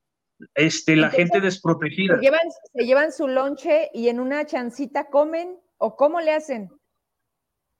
este, 0.54 0.96
la 0.96 1.10
gente 1.10 1.40
desprotegida. 1.40 2.16
¿se 2.16 2.22
llevan, 2.22 2.40
¿Se 2.72 2.86
llevan 2.86 3.12
su 3.12 3.28
lonche 3.28 3.90
y 3.92 4.08
en 4.08 4.20
una 4.20 4.46
chancita 4.46 5.08
comen 5.10 5.58
o 5.78 5.96
cómo 5.96 6.20
le 6.20 6.32
hacen? 6.32 6.70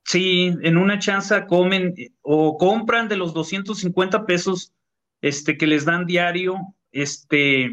Sí, 0.05 0.53
en 0.62 0.77
una 0.77 0.99
chanza 0.99 1.47
comen 1.47 1.94
o 2.23 2.59
compran 2.59 3.09
de 3.09 3.16
los 3.16 3.32
250 3.32 4.27
pesos 4.27 4.73
este, 5.20 5.57
que 5.57 5.69
les 5.69 5.85
dan 5.85 6.07
diario, 6.07 6.57
este, 6.90 7.73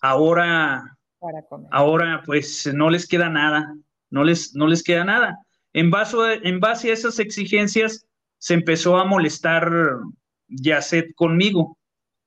ahora 0.00 0.96
Ahora, 1.70 2.22
pues 2.24 2.70
no 2.72 2.90
les 2.90 3.06
queda 3.06 3.28
nada, 3.28 3.74
no 4.10 4.24
les, 4.24 4.54
no 4.54 4.66
les 4.66 4.82
queda 4.82 5.04
nada. 5.04 5.38
En 5.72 5.90
base, 5.90 6.16
en 6.42 6.60
base 6.60 6.90
a 6.90 6.94
esas 6.94 7.18
exigencias, 7.18 8.06
se 8.38 8.54
empezó 8.54 8.98
a 8.98 9.04
molestar 9.04 9.70
Yacet 10.48 11.14
conmigo. 11.14 11.78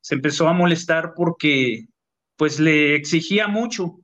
Se 0.02 0.16
empezó 0.16 0.48
a 0.48 0.54
molestar 0.54 1.14
porque, 1.16 1.88
pues, 2.36 2.60
le 2.60 2.96
exigía 2.96 3.48
mucho. 3.48 4.00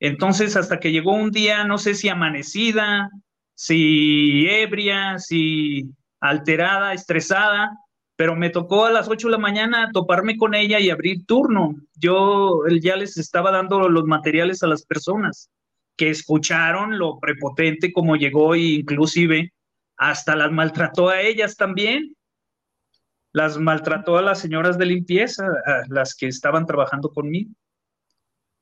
Entonces, 0.00 0.56
hasta 0.56 0.80
que 0.80 0.92
llegó 0.92 1.12
un 1.12 1.30
día, 1.30 1.64
no 1.64 1.78
sé 1.78 1.94
si 1.94 2.08
amanecida, 2.08 3.10
si 3.54 4.46
ebria, 4.48 5.18
si 5.18 5.90
alterada, 6.20 6.92
estresada, 6.92 7.70
pero 8.16 8.34
me 8.34 8.50
tocó 8.50 8.86
a 8.86 8.90
las 8.90 9.08
8 9.08 9.28
de 9.28 9.32
la 9.32 9.38
mañana 9.38 9.90
toparme 9.92 10.36
con 10.36 10.54
ella 10.54 10.80
y 10.80 10.90
abrir 10.90 11.26
turno. 11.26 11.76
Yo 11.94 12.62
ya 12.80 12.96
les 12.96 13.18
estaba 13.18 13.50
dando 13.50 13.88
los 13.88 14.04
materiales 14.04 14.62
a 14.62 14.66
las 14.66 14.84
personas 14.84 15.50
que 15.96 16.10
escucharon 16.10 16.98
lo 16.98 17.18
prepotente 17.20 17.92
como 17.92 18.16
llegó 18.16 18.54
e 18.54 18.60
inclusive 18.60 19.52
hasta 19.96 20.36
las 20.36 20.52
maltrató 20.52 21.08
a 21.08 21.20
ellas 21.20 21.56
también. 21.56 22.14
las 23.32 23.58
maltrató 23.58 24.16
a 24.16 24.22
las 24.22 24.38
señoras 24.38 24.78
de 24.78 24.86
limpieza, 24.86 25.46
las 25.88 26.14
que 26.14 26.26
estaban 26.26 26.64
trabajando 26.64 27.10
conmigo. 27.10 27.50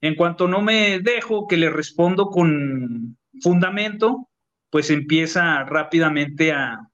En 0.01 0.17
cuanto 0.17 0.49
no 0.49 0.63
me 0.63 0.99
dejo 0.99 1.47
que 1.47 1.57
le 1.57 1.71
respondo 1.71 2.27
con 2.27 3.17
fundamento, 3.41 4.29
pues 4.71 4.91
empieza 4.91 5.63
rápidamente 5.63 6.53
a, 6.53 6.89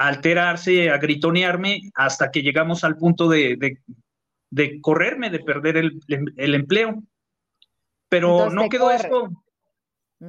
alterarse, 0.00 0.90
a 0.90 0.96
gritonearme, 0.96 1.90
hasta 1.94 2.30
que 2.30 2.40
llegamos 2.40 2.84
al 2.84 2.96
punto 2.96 3.28
de, 3.28 3.58
correrme, 4.80 5.28
de 5.28 5.40
perder 5.40 5.76
el, 5.76 6.54
empleo. 6.54 7.02
Pero 8.08 8.48
no 8.48 8.68
quedó 8.70 8.90
esto. 8.90 9.28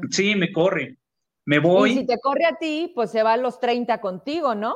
Sí, 0.10 0.36
me 0.36 0.52
corre. 0.52 0.98
Me 1.46 1.60
voy. 1.60 1.92
Y 1.92 1.98
si 2.00 2.06
te 2.06 2.20
corre 2.20 2.46
a 2.46 2.58
ti, 2.58 2.92
pues 2.94 3.12
se 3.12 3.24
va 3.24 3.34
a 3.34 3.38
los 3.38 3.62
30 3.62 4.02
contigo, 4.02 4.56
¿no? 4.56 4.76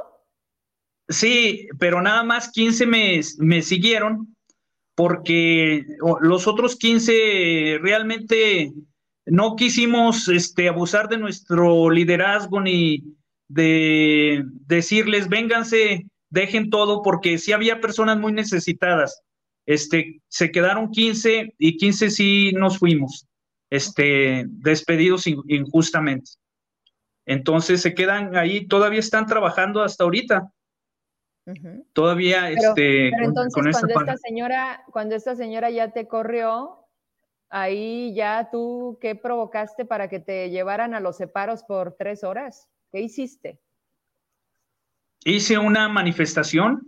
Sí, 1.10 1.68
pero 1.78 2.02
nada 2.02 2.24
más 2.24 2.52
15 2.52 2.86
me, 2.88 3.20
me 3.40 3.62
siguieron 3.62 4.34
porque 4.96 5.86
los 6.22 6.48
otros 6.48 6.78
15 6.78 7.80
realmente 7.82 8.74
no 9.26 9.58
quisimos 9.58 10.30
este, 10.30 10.70
abusar 10.70 11.10
de 11.10 11.18
nuestro 11.18 11.90
liderazgo 11.90 12.62
ni 12.62 13.15
de 13.48 14.44
decirles, 14.68 15.30
vénganse, 15.30 16.08
dejen 16.30 16.70
todo, 16.70 17.02
porque 17.02 17.38
sí 17.38 17.54
había 17.54 17.80
personas 17.80 18.18
muy 18.18 18.34
necesitadas. 18.34 19.22
Este, 19.66 20.22
se 20.28 20.52
quedaron 20.52 20.92
15 20.92 21.56
y 21.58 21.78
15 21.78 22.10
sí 22.12 22.52
nos 22.54 22.78
fuimos, 22.78 23.28
este, 23.70 24.46
despedidos 24.48 25.26
injustamente. 25.28 26.32
Entonces 27.26 27.82
se 27.82 27.96
quedan 27.96 28.36
ahí, 28.36 28.68
todavía 28.68 29.00
están 29.00 29.26
trabajando 29.26 29.82
hasta 29.82 30.04
ahorita. 30.04 30.52
Todavía, 31.94 32.50
este, 32.50 33.10
entonces 33.10 33.54
cuando 33.54 34.00
esta 34.00 34.18
señora, 34.18 34.84
cuando 34.92 35.16
esta 35.16 35.36
señora 35.36 35.70
ya 35.70 35.92
te 35.92 36.08
corrió, 36.08 36.88
ahí 37.50 38.14
ya 38.16 38.50
tú, 38.52 38.98
¿qué 39.00 39.16
provocaste 39.16 39.86
para 39.86 40.10
que 40.10 40.20
te 40.20 40.50
llevaran 40.50 40.96
a 40.96 41.00
los 41.00 41.18
separos 41.18 41.64
por 41.64 41.96
tres 41.98 42.24
horas? 42.24 42.68
¿Qué 42.96 43.02
hiciste? 43.02 43.60
Hice 45.26 45.58
una 45.58 45.90
manifestación, 45.90 46.88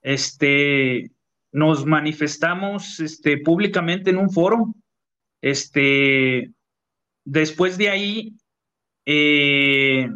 este, 0.00 1.10
nos 1.52 1.84
manifestamos 1.84 2.98
este, 2.98 3.36
públicamente 3.36 4.08
en 4.08 4.16
un 4.16 4.30
foro, 4.30 4.74
este, 5.42 6.52
después 7.26 7.76
de 7.76 7.90
ahí, 7.90 8.36
eh, 9.04 10.08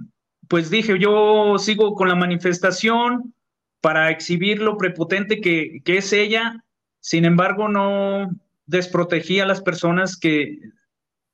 pues 0.48 0.70
dije, 0.70 0.98
yo 0.98 1.58
sigo 1.58 1.94
con 1.94 2.08
la 2.08 2.14
manifestación 2.14 3.34
para 3.82 4.10
exhibir 4.10 4.62
lo 4.62 4.78
prepotente 4.78 5.42
que, 5.42 5.82
que 5.84 5.98
es 5.98 6.10
ella, 6.14 6.64
sin 7.00 7.26
embargo, 7.26 7.68
no, 7.68 8.30
desprotegí 8.64 9.40
a 9.40 9.46
las 9.46 9.60
personas 9.60 10.16
que 10.16 10.58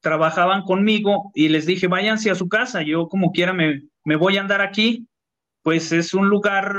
trabajaban 0.02 0.62
conmigo 0.62 1.30
y 1.34 1.48
les 1.48 1.64
dije, 1.64 1.86
váyanse 1.86 2.30
a 2.30 2.34
su 2.34 2.48
casa, 2.48 2.82
yo 2.82 3.08
como 3.08 3.32
quiera 3.32 3.52
me, 3.52 3.82
me 4.04 4.16
voy 4.16 4.36
a 4.36 4.40
andar 4.40 4.60
aquí, 4.60 5.06
pues 5.62 5.92
es 5.92 6.12
un 6.12 6.28
lugar 6.28 6.74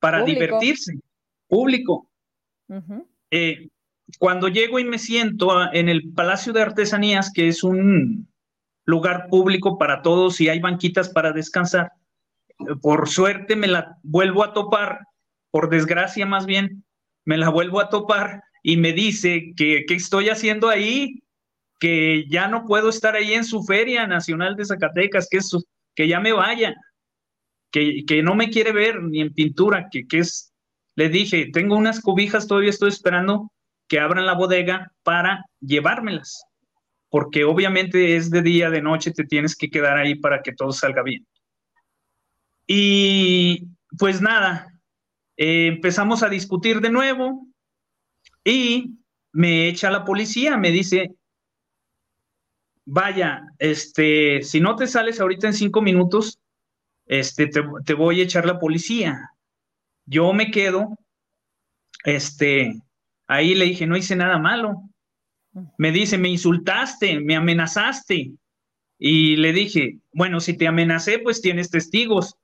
para 0.00 0.24
divertirse, 0.24 0.98
público. 1.48 2.08
Eh, 3.30 3.68
cuando 4.18 4.48
llego 4.48 4.78
y 4.78 4.84
me 4.84 4.98
siento 4.98 5.72
en 5.72 5.88
el 5.88 6.12
Palacio 6.12 6.52
de 6.52 6.62
Artesanías, 6.62 7.32
que 7.32 7.48
es 7.48 7.64
un 7.64 8.28
lugar 8.86 9.26
público 9.28 9.76
para 9.76 10.02
todos 10.02 10.40
y 10.40 10.48
hay 10.48 10.60
banquitas 10.60 11.10
para 11.10 11.32
descansar, 11.32 11.92
por 12.80 13.08
suerte 13.08 13.56
me 13.56 13.66
la 13.66 13.98
vuelvo 14.02 14.44
a 14.44 14.52
topar, 14.52 15.00
por 15.50 15.70
desgracia 15.70 16.24
más 16.24 16.46
bien, 16.46 16.84
me 17.24 17.36
la 17.36 17.48
vuelvo 17.48 17.80
a 17.80 17.88
topar 17.88 18.42
y 18.62 18.76
me 18.76 18.92
dice 18.92 19.52
que 19.56 19.84
qué 19.86 19.94
estoy 19.94 20.28
haciendo 20.28 20.68
ahí, 20.68 21.21
que 21.82 22.26
ya 22.28 22.46
no 22.46 22.64
puedo 22.64 22.90
estar 22.90 23.16
ahí 23.16 23.34
en 23.34 23.42
su 23.42 23.64
Feria 23.64 24.06
Nacional 24.06 24.54
de 24.54 24.64
Zacatecas, 24.64 25.26
que, 25.28 25.38
es 25.38 25.50
que 25.96 26.06
ya 26.06 26.20
me 26.20 26.32
vaya, 26.32 26.76
que, 27.72 28.04
que, 28.06 28.22
no 28.22 28.36
me 28.36 28.50
quiere 28.50 28.70
ver 28.70 29.02
ni 29.02 29.20
en 29.20 29.34
pintura, 29.34 29.88
que, 29.90 30.06
que 30.06 30.18
es, 30.18 30.52
le 30.94 31.08
dije, 31.08 31.50
tengo 31.52 31.74
unas 31.74 32.00
cobijas, 32.00 32.46
todavía 32.46 32.70
estoy 32.70 32.90
esperando 32.90 33.50
que 33.88 33.98
abran 33.98 34.26
la 34.26 34.34
bodega 34.34 34.92
para 35.02 35.44
llevármelas, 35.58 36.44
porque 37.08 37.42
obviamente 37.42 38.14
es 38.14 38.30
de 38.30 38.42
día, 38.42 38.70
de 38.70 38.80
noche, 38.80 39.10
te 39.10 39.24
tienes 39.24 39.56
que 39.56 39.68
quedar 39.68 39.98
ahí 39.98 40.14
para 40.14 40.40
que 40.40 40.52
todo 40.52 40.70
salga 40.70 41.02
bien. 41.02 41.26
Y 42.64 43.66
pues 43.98 44.22
nada, 44.22 44.68
eh, 45.36 45.66
empezamos 45.66 46.22
a 46.22 46.28
discutir 46.28 46.80
de 46.80 46.90
nuevo, 46.90 47.48
y 48.44 49.00
me 49.32 49.66
echa 49.66 49.90
la 49.90 50.04
policía, 50.04 50.56
me 50.56 50.70
dice, 50.70 51.16
vaya, 52.84 53.42
este, 53.58 54.42
si 54.42 54.60
no 54.60 54.76
te 54.76 54.86
sales 54.86 55.20
ahorita 55.20 55.48
en 55.48 55.54
cinco 55.54 55.82
minutos, 55.82 56.38
este, 57.06 57.48
te, 57.48 57.94
voy 57.94 58.20
a 58.20 58.24
echar 58.24 58.46
la 58.46 58.58
policía. 58.58 59.30
Yo 60.06 60.32
me 60.32 60.50
quedo, 60.50 60.96
este, 62.04 62.80
ahí 63.26 63.54
le 63.54 63.66
dije, 63.66 63.86
no 63.86 63.96
hice 63.96 64.16
nada 64.16 64.38
malo. 64.38 64.82
Me 65.78 65.92
dice, 65.92 66.18
me 66.18 66.28
insultaste, 66.28 67.20
me 67.20 67.36
amenazaste. 67.36 68.32
Y 68.98 69.36
le 69.36 69.52
dije, 69.52 69.98
bueno, 70.12 70.40
si 70.40 70.56
te 70.56 70.66
amenacé, 70.66 71.18
pues 71.18 71.40
tienes 71.40 71.70
testigos. 71.70 72.36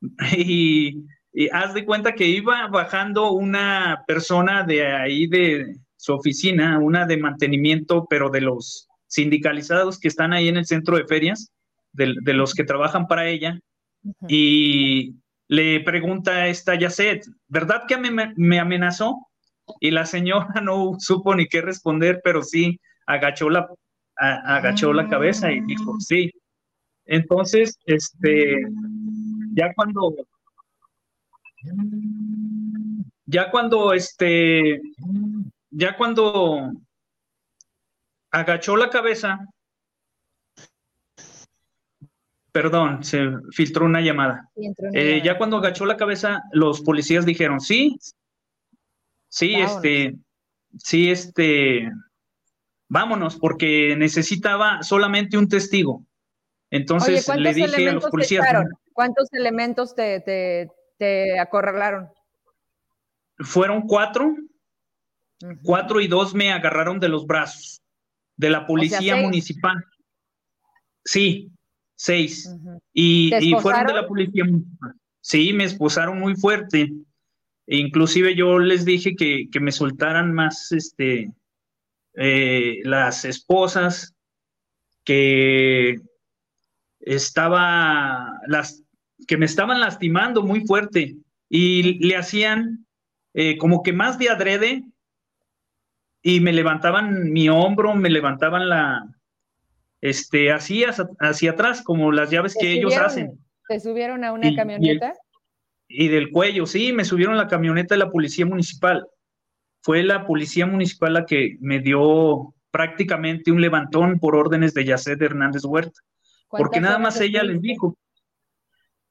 Y 0.36 1.06
y 1.34 1.48
haz 1.50 1.74
de 1.74 1.84
cuenta 1.84 2.14
que 2.14 2.28
iba 2.28 2.68
bajando 2.68 3.32
una 3.32 4.04
persona 4.06 4.62
de 4.62 4.86
ahí 4.86 5.26
de 5.26 5.80
su 5.96 6.14
oficina, 6.14 6.78
una 6.78 7.06
de 7.06 7.16
mantenimiento, 7.16 8.06
pero 8.08 8.30
de 8.30 8.40
los 8.40 8.88
sindicalizados 9.14 9.98
que 10.00 10.08
están 10.08 10.32
ahí 10.32 10.48
en 10.48 10.56
el 10.56 10.66
centro 10.66 10.96
de 10.96 11.06
ferias, 11.06 11.52
de, 11.92 12.34
los 12.34 12.54
que 12.54 12.64
trabajan 12.64 13.06
para 13.06 13.28
ella, 13.28 13.60
y 14.28 15.14
le 15.46 15.80
pregunta 15.80 16.32
a 16.32 16.48
esta 16.48 16.74
Yacet, 16.74 17.24
¿verdad 17.46 17.84
que 17.86 17.96
me, 17.96 18.32
me, 18.36 18.58
amenazó? 18.58 19.16
Y 19.78 19.92
la 19.92 20.04
señora 20.04 20.48
no 20.62 20.96
supo 20.98 21.34
ni 21.34 21.46
qué 21.46 21.60
responder, 21.60 22.20
pero 22.24 22.42
sí 22.42 22.80
agachó 23.06 23.48
la, 23.48 23.68
agachó 24.16 24.92
la 24.92 25.08
cabeza 25.08 25.52
y 25.52 25.60
dijo, 25.60 25.94
sí. 26.00 26.32
Entonces, 27.06 27.78
este, 27.86 28.62
ya 29.54 29.72
cuando 29.74 30.14
ya 33.26 33.50
cuando 33.50 33.92
este, 33.92 34.80
ya 35.70 35.96
cuando 35.96 36.72
agachó 38.34 38.76
la 38.76 38.90
cabeza, 38.90 39.38
perdón, 42.50 43.04
se 43.04 43.30
filtró 43.52 43.86
una 43.86 44.00
llamada. 44.00 44.50
Eh, 44.92 45.22
ya 45.24 45.38
cuando 45.38 45.58
agachó 45.58 45.86
la 45.86 45.96
cabeza, 45.96 46.42
los 46.52 46.80
policías 46.80 47.24
dijeron, 47.24 47.60
sí, 47.60 47.96
sí, 49.28 49.54
este, 49.54 50.16
sí, 50.76 51.10
este, 51.10 51.90
vámonos, 52.88 53.36
porque 53.36 53.94
necesitaba 53.96 54.82
solamente 54.82 55.38
un 55.38 55.48
testigo. 55.48 56.04
Entonces 56.70 57.28
le 57.36 57.54
dije 57.54 57.88
a 57.88 57.92
los 57.92 58.06
policías. 58.06 58.44
¿Cuántos 58.92 59.32
elementos 59.32 59.94
te, 59.94 60.68
te 60.98 61.38
acorralaron? 61.38 62.08
Fueron 63.38 63.82
cuatro, 63.82 64.34
cuatro 65.62 66.00
y 66.00 66.08
dos 66.08 66.34
me 66.34 66.52
agarraron 66.52 66.98
de 67.00 67.08
los 67.08 67.26
brazos, 67.26 67.82
de 68.36 68.50
la 68.50 68.66
policía 68.66 69.16
municipal. 69.16 69.84
Sí, 71.04 71.50
seis. 71.94 72.50
y, 72.92 73.30
fueron 73.60 73.86
de 73.86 73.94
la 73.94 74.06
policía 74.06 74.44
municipal. 74.44 74.94
Sí, 75.20 75.52
me 75.52 75.64
esposaron 75.64 76.18
muy 76.18 76.36
fuerte. 76.36 76.92
E 77.66 77.78
inclusive 77.78 78.34
yo 78.34 78.58
les 78.58 78.84
dije 78.84 79.16
que, 79.16 79.48
me 79.60 79.72
soltaran 79.72 80.32
más 80.32 80.70
este, 80.72 81.32
eh, 82.14 82.80
las 82.84 83.24
esposas, 83.24 84.14
que 85.04 86.00
estaba 87.00 88.40
las 88.46 88.82
que 89.26 89.36
me 89.36 89.46
estaban 89.46 89.80
lastimando 89.80 90.42
muy 90.42 90.66
fuerte 90.66 91.16
y 91.48 92.04
le 92.04 92.16
hacían 92.16 92.86
eh, 93.34 93.56
como 93.58 93.82
que 93.82 93.92
más 93.92 94.18
de 94.18 94.30
adrede 94.30 94.84
y 96.26 96.40
me 96.40 96.54
levantaban 96.54 97.30
mi 97.30 97.50
hombro, 97.50 97.94
me 97.94 98.08
levantaban 98.08 98.70
la, 98.70 99.06
este, 100.00 100.50
así 100.50 100.82
hacia, 100.82 101.50
atrás, 101.50 101.82
como 101.82 102.10
las 102.10 102.30
llaves 102.30 102.56
que 102.58 102.72
ellos 102.72 102.96
hacen. 102.96 103.38
¿Te 103.68 103.78
subieron 103.78 104.24
a 104.24 104.32
una 104.32 104.54
camioneta? 104.56 105.12
Y, 105.86 106.08
del 106.08 106.30
cuello, 106.30 106.64
sí, 106.64 106.94
me 106.94 107.04
subieron 107.04 107.36
la 107.36 107.46
camioneta 107.46 107.94
de 107.94 107.98
la 107.98 108.10
policía 108.10 108.46
municipal. 108.46 109.06
Fue 109.82 110.02
la 110.02 110.26
policía 110.26 110.64
municipal 110.64 111.12
la 111.12 111.26
que 111.26 111.58
me 111.60 111.80
dio 111.80 112.54
prácticamente 112.70 113.52
un 113.52 113.60
levantón 113.60 114.18
por 114.18 114.34
órdenes 114.34 114.72
de 114.72 114.86
Yacet 114.86 115.20
Hernández 115.20 115.66
Huerta. 115.66 116.00
Porque 116.48 116.80
nada 116.80 116.98
más 116.98 117.20
ella 117.20 117.42
les 117.42 117.60
dijo, 117.60 117.98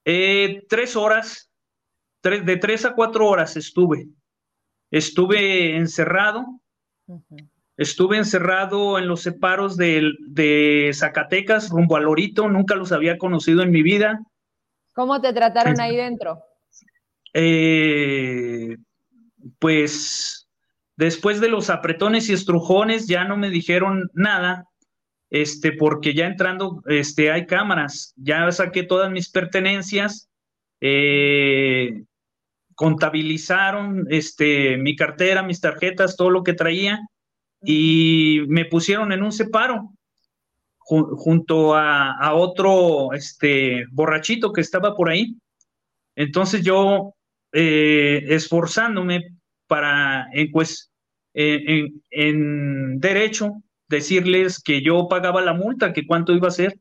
eh, 0.04 0.64
tres 0.68 0.96
horas, 0.96 1.48
de 2.24 2.56
tres 2.56 2.84
a 2.84 2.94
cuatro 2.94 3.28
horas 3.28 3.56
estuve. 3.56 4.08
Estuve 4.90 5.76
encerrado. 5.76 6.60
Estuve 7.76 8.18
encerrado 8.18 8.98
en 8.98 9.08
los 9.08 9.22
separos 9.22 9.76
de, 9.76 10.12
de, 10.20 10.90
Zacatecas 10.94 11.70
rumbo 11.70 11.96
a 11.96 12.00
Lorito. 12.00 12.48
Nunca 12.48 12.76
los 12.76 12.92
había 12.92 13.18
conocido 13.18 13.62
en 13.62 13.70
mi 13.70 13.82
vida. 13.82 14.20
¿Cómo 14.94 15.20
te 15.20 15.32
trataron 15.32 15.80
ahí 15.80 15.96
dentro? 15.96 16.40
Eh, 17.32 18.76
pues 19.58 20.48
después 20.96 21.40
de 21.40 21.48
los 21.48 21.68
apretones 21.68 22.28
y 22.28 22.32
estrujones 22.32 23.08
ya 23.08 23.24
no 23.24 23.36
me 23.36 23.50
dijeron 23.50 24.08
nada, 24.14 24.68
este, 25.30 25.72
porque 25.72 26.14
ya 26.14 26.26
entrando, 26.26 26.82
este, 26.86 27.32
hay 27.32 27.46
cámaras, 27.46 28.14
ya 28.16 28.50
saqué 28.52 28.84
todas 28.84 29.10
mis 29.10 29.28
pertenencias, 29.30 30.30
eh, 30.80 32.04
contabilizaron, 32.74 34.06
este, 34.10 34.76
mi 34.76 34.96
cartera, 34.96 35.42
mis 35.42 35.60
tarjetas, 35.60 36.16
todo 36.16 36.30
lo 36.30 36.42
que 36.42 36.54
traía, 36.54 37.00
y 37.62 38.42
me 38.48 38.64
pusieron 38.64 39.12
en 39.12 39.22
un 39.22 39.32
separo 39.32 39.90
junto 40.78 41.74
a, 41.74 42.34
otro, 42.34 43.14
este, 43.14 43.84
borrachito 43.90 44.52
que 44.52 44.60
estaba 44.60 44.94
por 44.94 45.08
ahí. 45.08 45.34
Entonces 46.14 46.62
yo, 46.62 47.14
eh, 47.52 48.22
esforzándome 48.28 49.30
para, 49.66 50.26
en, 50.32 50.50
pues, 50.50 50.90
en 51.32 53.00
derecho, 53.00 53.62
decirles 53.88 54.62
que 54.62 54.82
yo 54.82 55.08
pagaba 55.08 55.40
la 55.40 55.54
multa, 55.54 55.92
que 55.92 56.06
cuánto 56.06 56.32
iba 56.32 56.48
a 56.48 56.52
ser. 56.52 56.78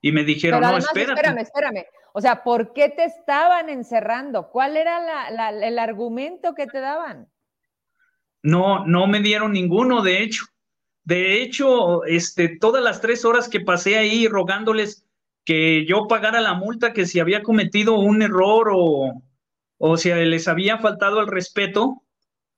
Y 0.00 0.12
me 0.12 0.24
dijeron, 0.24 0.60
no, 0.60 0.76
espérate. 0.76 1.12
Espérame, 1.12 1.38
espérame. 1.42 1.84
O 2.12 2.20
sea, 2.20 2.42
¿por 2.42 2.72
qué 2.74 2.90
te 2.90 3.04
estaban 3.04 3.68
encerrando? 3.70 4.50
¿Cuál 4.50 4.76
era 4.76 5.28
el 5.48 5.78
argumento 5.78 6.54
que 6.54 6.66
te 6.66 6.80
daban? 6.80 7.28
No, 8.42 8.84
no 8.86 9.06
me 9.06 9.20
dieron 9.20 9.52
ninguno, 9.52 10.02
de 10.02 10.22
hecho. 10.22 10.44
De 11.04 11.42
hecho, 11.42 12.04
este, 12.04 12.58
todas 12.58 12.82
las 12.82 13.00
tres 13.00 13.24
horas 13.24 13.48
que 13.48 13.60
pasé 13.60 13.96
ahí 13.96 14.28
rogándoles 14.28 15.06
que 15.44 15.84
yo 15.86 16.06
pagara 16.06 16.40
la 16.40 16.54
multa, 16.54 16.92
que 16.92 17.06
si 17.06 17.18
había 17.18 17.42
cometido 17.42 17.98
un 17.98 18.22
error 18.22 18.70
o, 18.72 19.22
o 19.78 19.96
si 19.96 20.10
les 20.10 20.46
había 20.46 20.78
faltado 20.78 21.20
el 21.20 21.26
respeto, 21.26 22.02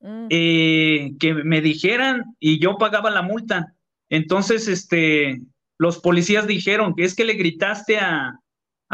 mm. 0.00 0.26
eh, 0.30 1.12
que 1.18 1.32
me 1.32 1.60
dijeran 1.60 2.36
y 2.38 2.58
yo 2.58 2.76
pagaba 2.76 3.10
la 3.10 3.22
multa. 3.22 3.74
Entonces, 4.10 4.68
este, 4.68 5.40
los 5.78 6.00
policías 6.00 6.46
dijeron 6.46 6.94
que 6.94 7.04
es 7.04 7.14
que 7.14 7.24
le 7.24 7.34
gritaste 7.34 7.98
a, 7.98 8.40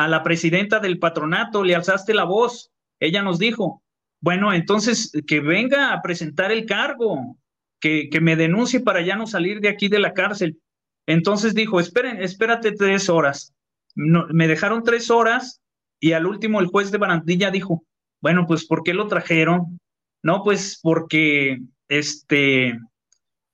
la 0.08 0.22
presidenta 0.22 0.80
del 0.80 0.98
patronato, 0.98 1.64
le 1.64 1.74
alzaste 1.74 2.14
la 2.14 2.24
voz. 2.24 2.70
Ella 3.00 3.22
nos 3.22 3.38
dijo, 3.38 3.82
bueno, 4.20 4.52
entonces 4.52 5.12
que 5.26 5.40
venga 5.40 5.92
a 5.92 6.02
presentar 6.02 6.52
el 6.52 6.66
cargo, 6.66 7.36
que, 7.80 8.08
que 8.10 8.20
me 8.20 8.36
denuncie 8.36 8.80
para 8.80 9.00
ya 9.00 9.16
no 9.16 9.26
salir 9.26 9.60
de 9.60 9.68
aquí 9.68 9.88
de 9.88 9.98
la 9.98 10.12
cárcel. 10.12 10.60
Entonces 11.06 11.54
dijo, 11.54 11.80
esperen, 11.80 12.22
espérate 12.22 12.72
tres 12.72 13.08
horas. 13.08 13.54
me 13.94 14.48
dejaron 14.48 14.84
tres 14.84 15.10
horas 15.10 15.60
y 15.98 16.12
al 16.12 16.26
último 16.26 16.60
el 16.60 16.66
juez 16.66 16.90
de 16.90 16.98
Barandilla 16.98 17.50
dijo, 17.50 17.84
bueno, 18.20 18.46
pues 18.46 18.66
¿por 18.66 18.82
qué 18.82 18.94
lo 18.94 19.08
trajeron? 19.08 19.80
No, 20.22 20.42
pues 20.42 20.78
porque 20.82 21.60
este 21.88 22.78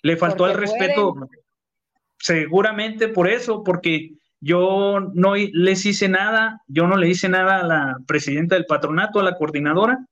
le 0.03 0.17
faltó 0.17 0.45
al 0.45 0.55
respeto 0.55 1.15
seguramente 2.19 3.09
por 3.09 3.29
eso, 3.29 3.63
porque 3.63 4.13
yo 4.47 5.01
no 5.13 5.35
les 5.35 5.85
hice 5.85 6.09
nada, 6.09 6.63
yo 6.69 6.87
no 6.87 6.97
le 6.97 7.09
hice 7.09 7.29
nada 7.29 7.59
a 7.59 7.67
la 7.67 7.97
presidenta 8.07 8.55
del 8.55 8.65
patronato, 8.67 9.19
a 9.19 9.25
la 9.25 9.37
coordinadora, 9.37 10.07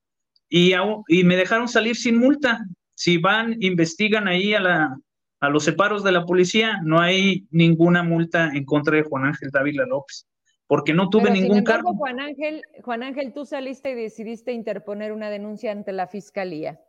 y, 0.49 0.73
y 1.09 1.25
me 1.25 1.37
dejaron 1.37 1.69
salir 1.69 1.95
sin 1.95 2.19
multa. 2.19 2.67
Si 2.97 3.19
van, 3.19 3.57
investigan 3.61 4.27
ahí 4.27 4.55
a, 4.55 4.61
la, 4.61 4.99
a 5.41 5.49
los 5.49 5.65
separos 5.65 6.03
de 6.03 6.13
la 6.13 6.25
policía, 6.25 6.81
no 6.83 7.01
hay 7.01 7.47
ninguna 7.51 8.03
multa 8.03 8.51
en 8.53 8.65
contra 8.65 8.97
de 8.97 9.05
Juan 9.05 9.25
Ángel 9.25 9.51
Dávila 9.51 9.87
López, 9.87 10.27
porque 10.67 10.95
no 10.95 11.09
tuve 11.09 11.31
ningún 11.31 11.63
cargo. 11.63 11.95
Juan 11.95 12.19
Ángel, 12.19 12.63
Juan 12.83 13.03
Ángel, 13.05 13.33
tú 13.33 13.47
saliste 13.47 13.91
y 13.93 13.95
decidiste 13.95 14.53
interponer 14.53 15.13
una 15.13 15.31
denuncia 15.31 15.71
ante 15.71 15.93
la 15.93 16.09
fiscalía. 16.09 16.81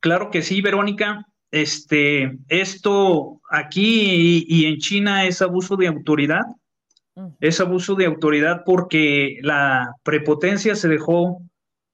Claro 0.00 0.30
que 0.30 0.42
sí, 0.42 0.62
Verónica. 0.62 1.26
Este, 1.52 2.38
esto 2.48 3.42
aquí 3.50 4.46
y, 4.48 4.64
en 4.64 4.78
China 4.78 5.26
es 5.26 5.42
abuso 5.42 5.76
de 5.76 5.86
autoridad. 5.86 6.40
Es 7.40 7.60
abuso 7.60 7.94
de 7.94 8.06
autoridad 8.06 8.62
porque 8.64 9.38
la 9.42 9.94
prepotencia 10.02 10.74
se 10.74 10.88
dejó 10.88 11.42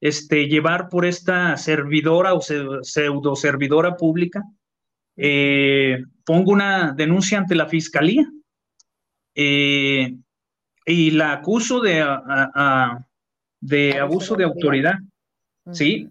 este, 0.01 0.47
llevar 0.47 0.89
por 0.89 1.05
esta 1.05 1.57
servidora 1.57 2.35
o 2.35 2.41
pseudo 2.41 3.35
servidora 3.35 3.97
pública. 3.97 4.45
Eh, 5.17 6.05
pongo 6.25 6.53
una 6.53 6.93
denuncia 6.93 7.39
ante 7.39 7.57
la 7.57 7.67
fiscalía 7.67 8.31
eh, 9.35 10.17
y 10.87 11.11
la 11.11 11.33
acuso 11.33 11.81
de, 11.81 12.07
de 13.61 13.99
abuso 13.99 14.37
de 14.37 14.45
autoridad. 14.45 14.95
¿Sí? 15.73 16.09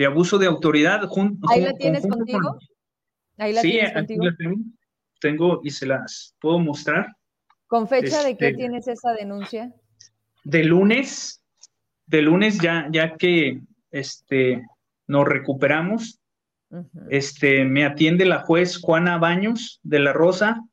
De 0.00 0.06
abuso 0.06 0.38
de 0.38 0.46
autoridad. 0.46 1.02
¿Ahí 1.50 1.60
la 1.60 1.74
tienes 1.74 2.06
contigo? 2.06 2.58
¿Ahí 3.36 3.52
la 3.52 3.60
sí, 3.60 3.72
tienes 3.72 3.92
contigo? 3.92 4.24
La 4.24 4.34
tengo, 4.34 4.56
tengo, 5.20 5.60
y 5.62 5.68
se 5.68 5.84
las 5.84 6.34
puedo 6.40 6.58
mostrar. 6.58 7.14
¿Con 7.66 7.86
fecha 7.86 8.24
de 8.24 8.34
qué 8.34 8.46
este, 8.46 8.56
tienes 8.56 8.88
esa 8.88 9.12
denuncia? 9.12 9.74
De 10.42 10.64
lunes, 10.64 11.42
de 12.06 12.22
lunes 12.22 12.58
ya, 12.60 12.88
ya 12.90 13.18
que 13.18 13.60
este, 13.90 14.64
nos 15.06 15.28
recuperamos, 15.28 16.18
este, 17.10 17.66
me 17.66 17.84
atiende 17.84 18.24
la 18.24 18.38
juez 18.38 18.78
Juana 18.80 19.18
Baños 19.18 19.80
de 19.82 19.98
la 19.98 20.14
Rosa 20.14 20.64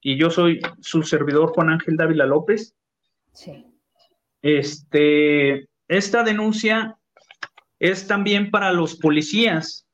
y 0.00 0.16
yo 0.16 0.30
soy 0.30 0.60
su 0.80 1.02
servidor 1.02 1.48
Juan 1.48 1.70
Ángel 1.70 1.96
Dávila 1.96 2.26
López. 2.26 2.76
Sí. 3.32 3.66
Este, 4.42 5.66
esta 5.88 6.22
denuncia 6.22 6.95
es 7.78 8.06
también 8.06 8.50
para 8.50 8.72
los 8.72 8.96
policías 8.96 9.86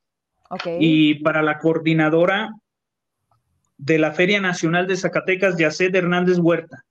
y 0.78 1.14
para 1.22 1.42
la 1.42 1.58
coordinadora 1.58 2.54
de 3.78 3.98
la 3.98 4.12
Feria 4.12 4.40
Nacional 4.40 4.86
de 4.86 4.96
Zacatecas, 4.96 5.56
Yacet 5.58 5.94
Hernández 5.94 6.38
Huerta, 6.38 6.84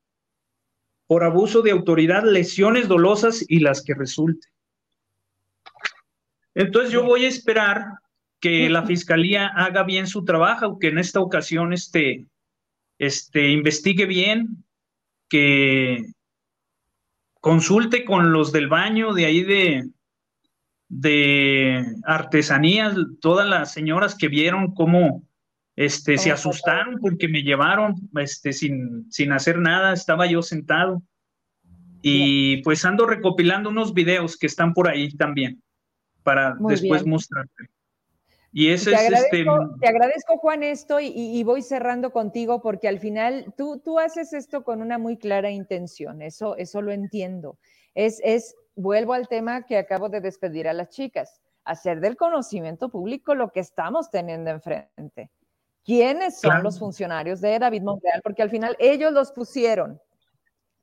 por 1.08 1.24
abuso 1.24 1.62
de 1.62 1.72
autoridad, 1.72 2.24
lesiones 2.24 2.88
dolosas 2.88 3.46
y 3.48 3.60
las 3.60 3.84
que 3.84 3.94
resulte. 3.94 4.48
Entonces 6.54 6.92
yo 6.92 7.04
voy 7.04 7.26
a 7.26 7.30
esperar 7.30 7.86
que 8.42 8.70
la 8.70 8.86
fiscalía 8.86 9.48
haga 9.48 9.84
bien 9.84 10.08
su 10.08 10.26
trabajo, 10.26 10.80
que 10.80 10.88
en 10.88 10.98
esta 10.98 11.22
ocasión 11.22 11.72
este, 11.72 12.26
este, 12.98 13.50
investigue 13.50 14.06
bien, 14.06 14.66
que 15.30 16.04
consulte 17.40 18.04
con 18.04 18.34
los 18.34 18.52
del 18.52 18.68
baño 18.68 19.14
de 19.14 19.26
ahí 19.26 19.44
de, 19.44 19.90
de 20.94 21.86
artesanías, 22.04 22.94
todas 23.22 23.48
las 23.48 23.72
señoras 23.72 24.14
que 24.14 24.28
vieron 24.28 24.74
cómo 24.74 25.24
este, 25.78 26.18
se 26.18 26.32
asustaron 26.32 27.00
porque 27.00 27.30
me 27.30 27.44
llevaron 27.44 27.96
este, 28.20 28.52
sin, 28.52 29.10
sin 29.10 29.32
hacer 29.32 29.58
nada, 29.58 29.94
estaba 29.94 30.26
yo 30.26 30.42
sentado. 30.42 31.02
Y 32.02 32.62
pues 32.64 32.84
ando 32.84 33.06
recopilando 33.06 33.70
unos 33.70 33.94
videos 33.94 34.36
que 34.36 34.48
están 34.48 34.74
por 34.74 34.90
ahí 34.90 35.16
también 35.16 35.64
para 36.24 36.58
después 36.60 37.06
mostrarte. 37.06 37.70
Y 38.52 38.68
ese 38.68 38.92
te 38.92 38.98
es 38.98 39.14
este, 39.14 39.46
Te 39.80 39.88
agradezco, 39.88 40.38
Juan, 40.40 40.62
esto 40.64 41.00
y, 41.00 41.42
voy 41.46 41.62
cerrando 41.62 42.12
contigo 42.12 42.62
porque 42.62 42.90
al 42.90 43.00
final 43.00 43.54
tú, 43.56 43.80
tú 43.80 43.98
haces 43.98 44.34
esto 44.34 44.66
con 44.66 44.82
una 44.82 44.98
muy 44.98 45.16
clara 45.16 45.52
intención, 45.52 46.22
eso, 46.22 46.58
eso 46.58 46.82
lo 46.82 46.92
entiendo. 46.92 47.58
Es, 47.96 48.20
es 48.26 48.56
vuelvo 48.76 49.14
al 49.14 49.28
tema 49.28 49.64
que 49.64 49.78
acabo 49.78 50.10
de 50.10 50.22
despedir 50.22 50.68
a 50.68 50.74
las 50.74 50.90
chicas, 50.90 51.42
hacer 51.64 52.00
del 52.00 52.18
conocimiento 52.18 52.90
público 52.90 53.36
lo 53.36 53.52
que 53.52 53.60
estamos 53.60 54.10
teniendo 54.10 54.50
enfrente. 54.50 55.32
¿Quiénes 55.84 56.40
son 56.40 56.62
los 56.62 56.78
funcionarios 56.78 57.42
de 57.42 57.58
David 57.58 57.82
Monreal? 57.82 58.22
Porque 58.24 58.44
al 58.44 58.50
final 58.50 58.76
ellos 58.80 59.12
los 59.14 59.32
pusieron, 59.32 60.00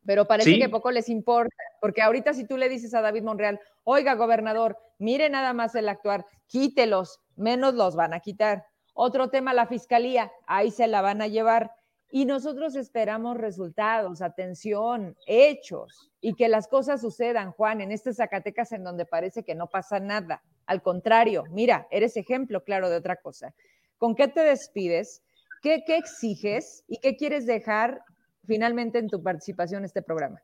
pero 0.05 0.27
parece 0.27 0.59
que 0.59 0.69
poco 0.69 0.91
les 0.91 1.09
importa, 1.09 1.55
porque 1.81 2.03
ahorita 2.03 2.35
si 2.35 2.47
tú 2.47 2.57
le 2.57 2.69
dices 2.69 2.95
a 2.95 3.01
David 3.01 3.23
Monreal, 3.23 3.61
oiga, 3.85 4.15
gobernador, 4.15 4.77
mire 4.99 5.31
nada 5.31 5.53
más 5.53 5.75
el 5.75 5.89
actuar, 5.89 6.27
quítelos, 6.47 7.21
menos 7.37 7.75
los 7.75 7.95
van 7.95 8.13
a 8.13 8.21
quitar. 8.21 8.65
Otro 8.95 9.29
tema, 9.31 9.55
la 9.55 9.67
fiscalía, 9.67 10.33
ahí 10.47 10.73
se 10.73 10.89
la 10.89 11.01
van 11.01 11.23
a 11.23 11.29
llevar. 11.29 11.71
Y 12.11 12.25
nosotros 12.25 12.75
esperamos 12.75 13.37
resultados, 13.37 14.23
atención, 14.23 15.17
hechos 15.27 16.11
y 16.21 16.35
que 16.35 16.49
las 16.49 16.67
cosas 16.67 17.03
sucedan, 17.03 17.53
Juan, 17.53 17.81
en 17.81 17.93
este 17.93 18.15
Zacatecas 18.15 18.73
en 18.73 18.83
donde 18.83 19.05
parece 19.05 19.43
que 19.43 19.55
no 19.55 19.69
pasa 19.69 20.01
nada. 20.01 20.43
Al 20.67 20.83
contrario, 20.83 21.45
mira, 21.51 21.87
eres 21.91 22.17
ejemplo 22.17 22.65
claro 22.65 22.89
de 22.89 22.97
otra 22.97 23.17
cosa. 23.17 23.55
¿Con 23.99 24.15
qué 24.15 24.29
te 24.29 24.41
despides? 24.41 25.23
¿Qué, 25.63 25.83
qué 25.87 25.97
exiges 25.97 26.85
y 26.89 26.99
qué 26.99 27.17
quieres 27.17 27.47
dejar 27.47 28.01
finalmente 28.47 28.99
en 28.99 29.09
tu 29.09 29.23
participación 29.23 29.81
en 29.81 29.87
este 29.87 30.03
programa? 30.03 30.41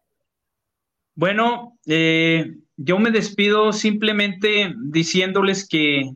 Bueno, 1.15 1.79
eh, 1.87 2.57
yo 2.77 2.99
me 2.99 3.11
despido 3.11 3.73
simplemente 3.73 4.75
diciéndoles 4.77 5.67
que 5.69 6.11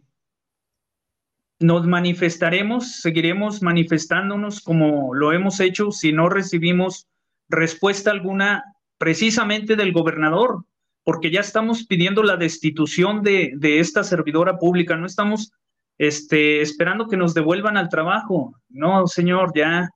nos 1.60 1.86
manifestaremos, 1.86 3.00
seguiremos 3.00 3.62
manifestándonos 3.62 4.60
como 4.60 5.14
lo 5.14 5.32
hemos 5.32 5.60
hecho 5.60 5.90
si 5.90 6.12
no 6.12 6.28
recibimos 6.28 7.08
respuesta 7.48 8.10
alguna 8.10 8.64
precisamente 8.98 9.76
del 9.76 9.92
gobernador, 9.92 10.64
porque 11.04 11.30
ya 11.30 11.40
estamos 11.40 11.86
pidiendo 11.86 12.22
la 12.22 12.36
destitución 12.36 13.22
de, 13.22 13.56
esta 13.80 14.04
servidora 14.04 14.58
pública, 14.58 14.96
no 14.96 15.06
estamos 15.06 15.52
este, 15.96 16.60
esperando 16.60 17.08
que 17.08 17.16
nos 17.16 17.34
devuelvan 17.34 17.76
al 17.76 17.88
trabajo. 17.88 18.54
No, 18.68 19.06
señor, 19.06 19.52
ya, 19.54 19.88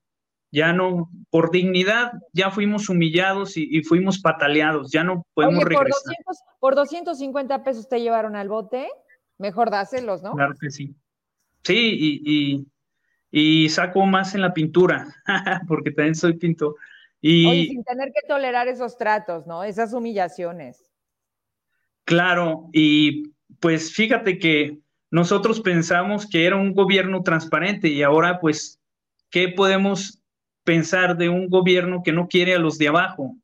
ya 0.50 0.72
no, 0.72 1.10
por 1.30 1.50
dignidad 1.50 2.12
ya 2.32 2.50
fuimos 2.50 2.88
humillados 2.88 3.56
y, 3.56 3.82
fuimos 3.82 4.20
pataleados, 4.20 4.90
ya 4.90 5.04
no 5.04 5.26
podemos 5.34 5.64
regresar. 5.64 6.14
Por, 6.58 6.74
250 6.74 7.62
pesos 7.62 7.88
te 7.88 8.00
llevaron 8.00 8.34
al 8.34 8.48
bote, 8.48 8.88
mejor 9.38 9.70
dáselos, 9.70 10.22
¿no? 10.22 10.32
Claro 10.32 10.54
que 10.58 10.70
sí. 10.70 10.94
Sí, 11.64 12.20
y, 12.24 12.66
y, 13.30 13.68
saco 13.68 14.04
más 14.04 14.34
en 14.34 14.40
la 14.42 14.52
pintura, 14.52 15.06
porque 15.68 15.92
también 15.92 16.14
soy 16.14 16.34
pintor. 16.34 16.74
Y, 17.20 17.68
sin 17.68 17.84
tener 17.84 18.08
que 18.08 18.26
tolerar 18.26 18.66
esos 18.66 18.98
tratos, 18.98 19.46
¿no? 19.46 19.62
Esas 19.62 19.92
humillaciones. 19.92 20.90
Claro, 22.04 22.68
y 22.72 23.32
pues 23.60 23.92
fíjate 23.92 24.38
que 24.38 24.78
nosotros 25.10 25.60
pensamos 25.60 26.26
que 26.26 26.46
era 26.46 26.56
un 26.56 26.72
gobierno 26.72 27.22
transparente 27.22 27.88
y 27.88 28.02
ahora 28.02 28.40
pues, 28.40 28.80
¿qué 29.30 29.48
podemos 29.48 30.20
pensar 30.64 31.16
de 31.16 31.28
un 31.28 31.48
gobierno 31.48 32.02
que 32.02 32.12
no 32.12 32.28
quiere 32.28 32.54
a 32.54 32.58
los 32.58 32.78
de 32.78 32.88
abajo? 32.88 33.36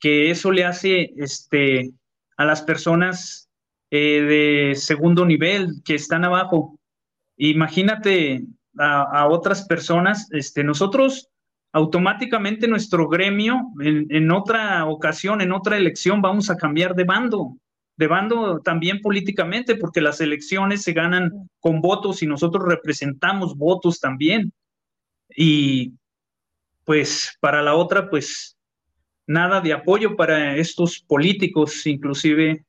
Que 0.00 0.30
eso 0.30 0.50
le 0.50 0.64
hace 0.64 1.12
este, 1.16 1.92
a 2.36 2.44
las 2.44 2.62
personas 2.62 3.48
eh, 3.90 4.22
de 4.22 4.74
segundo 4.74 5.24
nivel 5.24 5.82
que 5.84 5.94
están 5.94 6.24
abajo. 6.24 6.78
Imagínate 7.44 8.44
a, 8.78 9.26
otras 9.26 9.66
personas, 9.66 10.28
este, 10.30 10.62
nosotros 10.62 11.28
automáticamente 11.72 12.68
nuestro 12.68 13.08
gremio 13.08 13.60
en, 13.80 14.30
otra 14.30 14.86
ocasión, 14.86 15.40
en 15.40 15.50
otra 15.50 15.76
elección, 15.76 16.22
vamos 16.22 16.50
a 16.50 16.56
cambiar 16.56 16.94
de 16.94 17.02
bando, 17.02 17.56
de 17.96 18.06
bando 18.06 18.60
también 18.60 19.00
políticamente, 19.00 19.74
porque 19.74 20.00
las 20.00 20.20
elecciones 20.20 20.82
se 20.82 20.92
ganan 20.92 21.50
con 21.58 21.80
votos 21.80 22.22
y 22.22 22.28
nosotros 22.28 22.64
representamos 22.64 23.56
votos 23.56 23.98
también. 23.98 24.52
Y 25.34 25.94
pues 26.84 27.36
para 27.40 27.60
la 27.60 27.74
otra, 27.74 28.08
pues 28.08 28.56
nada 29.26 29.60
de 29.60 29.72
apoyo 29.72 30.14
para 30.14 30.56
estos 30.56 31.00
políticos, 31.00 31.88
inclusive 31.88 32.64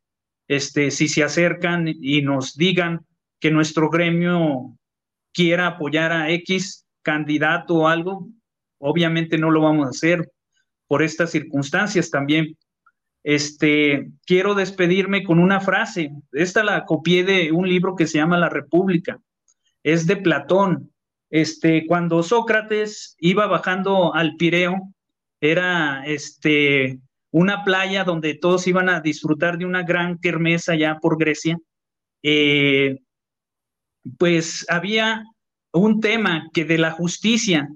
este, 0.47 0.89
si 0.89 1.07
se 1.07 1.21
acercan 1.21 1.87
y 1.87 2.23
nos 2.23 2.55
digan 2.55 3.05
que 3.43 3.51
nuestro 3.51 3.89
gremio 3.89 4.73
quiera 5.33 5.67
apoyar 5.67 6.13
a 6.13 6.31
X 6.31 6.85
candidato 7.01 7.75
o 7.75 7.87
algo, 7.89 8.29
obviamente 8.79 9.37
no 9.37 9.51
lo 9.51 9.59
vamos 9.59 9.85
a 9.85 9.89
hacer 9.89 10.31
por 10.87 11.03
estas 11.03 11.31
circunstancias 11.31 12.09
también. 12.09 12.57
Este, 13.21 14.09
quiero 14.25 14.55
despedirme 14.55 15.25
con 15.25 15.39
una 15.39 15.59
frase. 15.59 16.13
Esta 16.31 16.63
la 16.63 16.85
copié 16.85 17.25
de 17.25 17.51
un 17.51 17.67
libro 17.67 17.97
que 17.97 18.07
se 18.07 18.17
llama 18.17 18.37
La 18.37 18.47
República. 18.47 19.19
Es 19.83 20.07
de 20.07 20.15
Platón. 20.15 20.93
Este, 21.29 21.85
cuando 21.85 22.23
Sócrates 22.23 23.17
iba 23.19 23.45
bajando 23.47 24.15
al 24.15 24.37
Pireo, 24.37 24.93
era 25.41 26.05
este, 26.05 26.97
una 27.29 27.65
playa 27.65 28.05
donde 28.05 28.35
todos 28.35 28.67
iban 28.67 28.87
a 28.87 29.01
disfrutar 29.01 29.57
de 29.57 29.65
una 29.65 29.83
gran 29.83 30.17
kermesa 30.19 30.75
ya 30.75 30.97
por 31.01 31.17
Grecia. 31.17 31.59
Eh, 32.23 32.99
pues 34.17 34.65
había 34.69 35.23
un 35.71 35.99
tema 35.99 36.49
que 36.53 36.65
de 36.65 36.77
la 36.77 36.91
justicia 36.91 37.69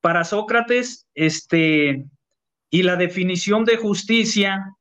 para 0.00 0.24
Sócrates, 0.24 1.06
este, 1.14 2.04
y 2.70 2.82
la 2.82 2.96
definición 2.96 3.64
de 3.64 3.76
justicia, 3.76 4.76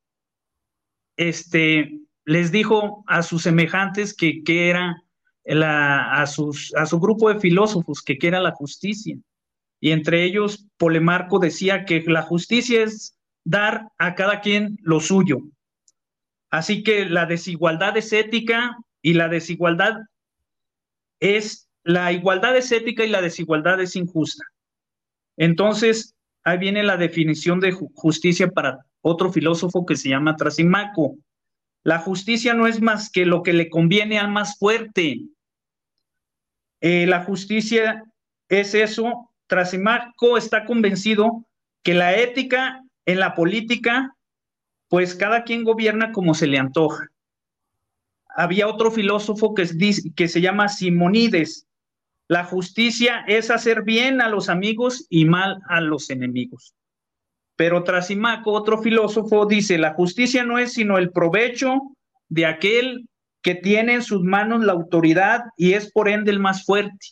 este, 1.18 1.99
les 2.26 2.52
dijo 2.52 3.03
a 3.07 3.24
sus 3.24 3.44
semejantes 3.44 4.14
que, 4.14 4.44
que 4.44 4.70
era 4.70 5.03
la, 5.44 6.22
a, 6.22 6.24
a 6.24 6.26
su 6.28 6.99
grupo 6.99 7.34
de 7.34 7.40
filósofos 7.40 8.02
que, 8.02 8.18
que 8.18 8.28
era 8.28 8.40
la 8.40 8.52
justicia. 8.52 9.18
Y 9.82 9.91
entre 9.91 10.24
ellos, 10.24 10.68
Polemarco 10.78 11.40
decía 11.40 11.86
que 11.86 12.02
la 12.02 12.22
justicia 12.22 12.84
es 12.84 13.18
dar 13.45 13.90
a 13.98 14.16
cada 14.16 14.41
quien 14.41 14.78
lo 14.82 14.99
suyo. 14.99 15.40
Así 16.49 16.84
que 16.84 17.06
la 17.06 17.26
desigualdad 17.26 17.95
es 17.98 18.11
ética 18.11 18.78
y 19.02 19.14
la 19.14 19.28
desigualdad 19.28 19.95
es 21.20 21.70
la 21.84 22.12
igualdad 22.12 22.56
es 22.56 22.72
ética 22.72 23.04
y 23.04 23.10
la 23.10 23.22
desigualdad 23.22 23.80
es 23.82 23.96
injusta. 23.96 24.44
Entonces, 25.38 26.16
ahí 26.44 26.58
viene 26.58 26.84
la 26.84 26.98
definición 26.98 27.60
de 27.60 27.72
justicia 27.72 28.50
para 28.50 28.86
otro 29.02 29.32
filósofo 29.32 29.86
que 29.86 29.96
se 29.96 30.10
llama 30.10 30.36
Trasimaco. 30.36 31.16
La 31.84 32.00
justicia 32.00 32.54
no 32.54 32.68
es 32.68 32.82
más 32.82 33.10
que 33.10 33.26
lo 33.26 33.41
que 33.44 33.54
le 33.54 33.70
conviene 33.70 34.20
al 34.20 34.30
más 34.30 34.58
fuerte. 34.58 35.22
Eh, 36.82 37.08
la 37.08 37.24
justicia 37.24 38.04
es 38.50 38.74
eso. 38.76 39.32
Trasimaco 39.48 40.38
está 40.38 40.66
convencido 40.66 41.46
que 41.82 41.94
la 41.94 42.16
ética 42.16 42.84
en 43.06 43.20
la 43.20 43.34
política, 43.34 44.16
pues 44.90 45.16
cada 45.16 45.44
quien 45.44 45.64
gobierna 45.64 46.12
como 46.12 46.34
se 46.34 46.48
le 46.48 46.60
antoja 46.60 47.10
había 48.40 48.70
otro 48.70 48.90
filósofo 48.90 49.53
que, 49.53 49.66
se 50.30 50.41
llama 50.41 50.70
Simonides. 50.70 51.68
La 52.30 52.45
justicia 52.45 53.26
es 53.28 53.52
hacer 53.52 53.84
bien 53.84 54.22
a 54.22 54.30
los 54.30 54.48
amigos 54.48 55.06
y 55.10 55.26
mal 55.26 55.60
a 55.68 55.82
los 55.82 56.10
enemigos. 56.10 56.74
Pero 57.57 57.84
Trasimaco, 57.84 58.53
otro 58.53 58.82
filósofo, 58.82 59.45
dice, 59.45 59.78
la 59.78 59.94
justicia 59.94 60.45
no 60.45 60.57
es 60.57 60.72
sino 60.72 60.98
el 60.98 61.11
provecho 61.11 61.82
de 62.30 62.45
aquel 62.45 63.10
que 63.41 63.56
tiene 63.56 63.95
en 63.95 64.03
sus 64.03 64.24
manos 64.24 64.64
la 64.64 64.72
autoridad 64.72 65.44
y 65.57 65.74
es 65.74 65.91
por 65.91 66.07
ende 66.07 66.32
el 66.32 66.40
más 66.40 66.64
fuerte. 66.64 67.07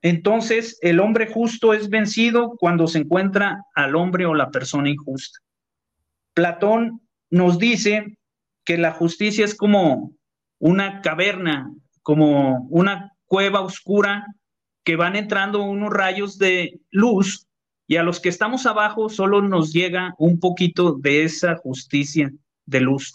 Entonces, 0.00 0.78
el 0.80 1.00
hombre 1.00 1.26
justo 1.26 1.74
es 1.74 1.88
vencido 1.88 2.52
cuando 2.56 2.86
se 2.86 2.98
encuentra 2.98 3.64
al 3.74 3.96
hombre 3.96 4.26
o 4.26 4.34
la 4.34 4.52
persona 4.52 4.90
injusta. 4.90 5.40
Platón 6.34 7.00
nos 7.30 7.58
dice 7.58 8.16
que 8.66 8.76
la 8.76 8.92
justicia 8.92 9.44
es 9.44 9.54
como 9.54 10.12
una 10.58 11.00
caverna, 11.00 11.72
como 12.02 12.66
una 12.68 13.12
cueva 13.24 13.60
oscura 13.60 14.26
que 14.84 14.96
van 14.96 15.16
entrando 15.16 15.62
unos 15.62 15.92
rayos 15.92 16.36
de 16.36 16.80
luz 16.90 17.46
y 17.86 17.96
a 17.96 18.02
los 18.02 18.20
que 18.20 18.28
estamos 18.28 18.66
abajo 18.66 19.08
solo 19.08 19.40
nos 19.40 19.72
llega 19.72 20.14
un 20.18 20.40
poquito 20.40 20.92
de 20.92 21.22
esa 21.24 21.56
justicia 21.56 22.30
de 22.66 22.80
luz. 22.80 23.14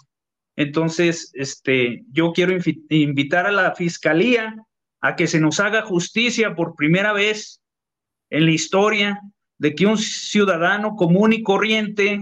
Entonces, 0.56 1.32
este, 1.34 2.03
yo 2.11 2.32
quiero 2.34 2.57
invitar 2.90 3.45
a 3.45 3.52
la 3.52 3.76
fiscalía 3.76 4.56
a 5.02 5.15
que 5.15 5.28
se 5.28 5.40
nos 5.40 5.60
haga 5.60 5.82
justicia 5.82 6.56
por 6.56 6.76
primera 6.76 7.11
vez 7.11 7.61
en 8.30 8.45
la 8.45 8.52
historia 8.52 9.19
de 9.57 9.76
que 9.76 9.86
un 9.86 9.98
ciudadano 9.98 10.95
común 10.95 11.34
y 11.34 11.44
corriente 11.44 12.22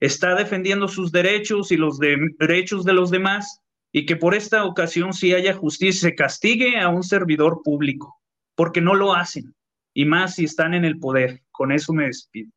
está 0.00 0.34
defendiendo 0.34 0.88
sus 0.88 1.12
derechos 1.12 1.72
y 1.72 1.76
los 1.76 1.98
derechos 1.98 2.84
de 2.84 2.92
los 2.92 3.10
demás 3.10 3.60
y 3.92 4.06
que 4.06 4.16
por 4.16 4.34
esta 4.34 4.64
ocasión 4.64 5.12
si 5.12 5.34
haya 5.34 5.54
justicia 5.54 6.10
se 6.10 6.14
castigue 6.14 6.78
a 6.78 6.88
un 6.88 7.02
servidor 7.02 7.62
público, 7.64 8.20
porque 8.54 8.80
no 8.80 8.94
lo 8.94 9.14
hacen, 9.14 9.54
y 9.94 10.04
más 10.04 10.34
si 10.34 10.44
están 10.44 10.74
en 10.74 10.84
el 10.84 10.98
poder. 10.98 11.42
Con 11.50 11.72
eso 11.72 11.92
me 11.92 12.06
despido. 12.06 12.50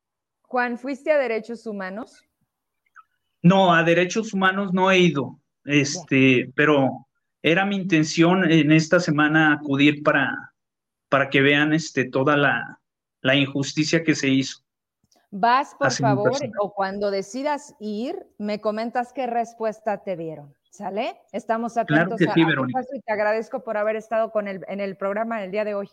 Juan, 0.43 0.77
¿fuiste 0.77 1.11
a 1.11 1.17
derechos 1.17 1.65
humanos? 1.65 2.23
No, 3.41 3.73
a 3.73 3.83
derechos 3.83 4.33
humanos 4.33 4.73
no 4.73 4.91
he 4.91 4.99
ido, 4.99 5.39
este, 5.63 6.51
pero 6.55 7.07
era 7.41 7.65
mi 7.65 7.77
intención 7.77 8.51
en 8.51 8.71
esta 8.71 8.99
semana 8.99 9.53
acudir 9.53 10.03
para, 10.03 10.53
para 11.09 11.29
que 11.29 11.41
vean 11.41 11.73
este, 11.73 12.05
toda 12.05 12.37
la, 12.37 12.79
la 13.21 13.35
injusticia 13.35 14.03
que 14.03 14.13
se 14.13 14.29
hizo. 14.29 14.63
Vas, 15.33 15.75
por 15.75 15.93
favor, 15.93 16.33
o 16.59 16.73
cuando 16.73 17.09
decidas 17.09 17.73
ir, 17.79 18.27
me 18.37 18.59
comentas 18.59 19.13
qué 19.13 19.27
respuesta 19.27 20.03
te 20.03 20.17
dieron. 20.17 20.53
¿Sale? 20.69 21.21
Estamos 21.31 21.77
atentos 21.77 22.17
claro 22.17 22.65
que 22.67 22.77
a, 22.77 22.81
y 22.93 23.01
te 23.01 23.11
agradezco 23.11 23.63
por 23.63 23.77
haber 23.77 23.95
estado 23.95 24.31
con 24.31 24.47
el, 24.47 24.63
en 24.67 24.81
el 24.81 24.97
programa 24.97 25.43
el 25.43 25.51
día 25.51 25.63
de 25.63 25.73
hoy. 25.73 25.89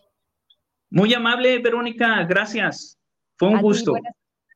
Muy 0.89 1.13
amable, 1.13 1.59
Verónica, 1.59 2.23
gracias. 2.23 2.97
Fue 3.37 3.49
un 3.49 3.61
gusto. 3.61 3.93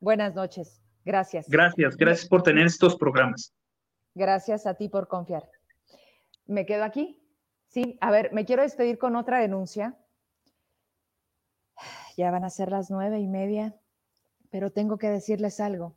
buenas, 0.02 0.36
noches. 0.36 0.82
Gracias. 1.06 1.48
Gracias, 1.48 1.96
gracias 1.96 2.28
por 2.28 2.44
tener 2.44 2.66
estos 2.66 2.98
programas. 2.98 3.54
Gracias 4.16 4.66
a 4.66 4.76
ti 4.76 4.90
por 4.90 5.08
confiar. 5.08 5.50
¿Me 6.46 6.66
quedo 6.66 6.84
aquí? 6.84 7.22
Sí, 7.68 7.98
a 8.02 8.12
ver, 8.12 8.34
me 8.34 8.46
quiero 8.46 8.64
despedir 8.64 8.98
con 8.98 9.16
otra 9.16 9.40
denuncia. 9.40 9.98
Ya 12.16 12.30
van 12.30 12.44
a 12.44 12.52
ser 12.52 12.70
las 12.70 12.92
nueve 12.92 13.20
y 13.20 13.28
media 13.28 13.76
pero 14.54 14.72
tengo 14.72 15.00
que 15.00 15.10
decirles 15.10 15.60
algo. 15.60 15.96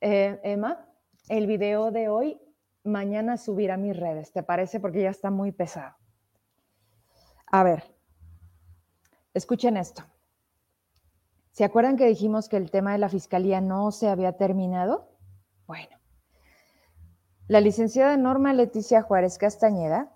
Eh, 0.00 0.40
Emma, 0.42 0.88
el 1.28 1.46
video 1.46 1.92
de 1.92 2.08
hoy 2.08 2.40
mañana 2.82 3.36
subirá 3.36 3.74
a 3.74 3.76
mis 3.76 3.96
redes, 3.96 4.32
¿te 4.32 4.42
parece? 4.42 4.80
Porque 4.80 5.02
ya 5.02 5.10
está 5.10 5.30
muy 5.30 5.52
pesado. 5.52 5.94
A 7.46 7.62
ver, 7.62 7.84
escuchen 9.34 9.76
esto. 9.76 10.02
¿Se 11.52 11.62
acuerdan 11.62 11.96
que 11.96 12.06
dijimos 12.06 12.48
que 12.48 12.56
el 12.56 12.72
tema 12.72 12.90
de 12.90 12.98
la 12.98 13.08
fiscalía 13.08 13.60
no 13.60 13.92
se 13.92 14.08
había 14.08 14.32
terminado? 14.32 15.08
Bueno, 15.68 15.96
la 17.46 17.60
licenciada 17.60 18.16
Norma 18.16 18.52
Leticia 18.52 19.02
Juárez 19.02 19.38
Castañeda 19.38 20.12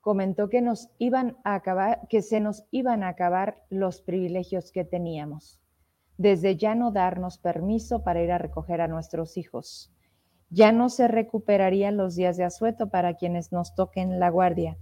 comentó 0.00 0.48
que 0.48 0.62
nos 0.62 0.90
iban 0.98 1.38
a 1.42 1.56
acabar, 1.56 2.06
que 2.08 2.22
se 2.22 2.38
nos 2.38 2.64
iban 2.70 3.02
a 3.02 3.08
acabar 3.08 3.64
los 3.68 4.00
privilegios 4.00 4.70
que 4.70 4.84
teníamos, 4.84 5.60
desde 6.16 6.56
ya 6.56 6.74
no 6.74 6.92
darnos 6.92 7.38
permiso 7.38 8.02
para 8.02 8.22
ir 8.22 8.32
a 8.32 8.38
recoger 8.38 8.80
a 8.80 8.88
nuestros 8.88 9.36
hijos. 9.36 9.92
Ya 10.50 10.72
no 10.72 10.88
se 10.88 11.08
recuperarían 11.08 11.96
los 11.96 12.14
días 12.14 12.36
de 12.36 12.44
asueto 12.44 12.88
para 12.88 13.14
quienes 13.14 13.50
nos 13.52 13.74
toquen 13.74 14.20
la 14.20 14.30
guardia. 14.30 14.78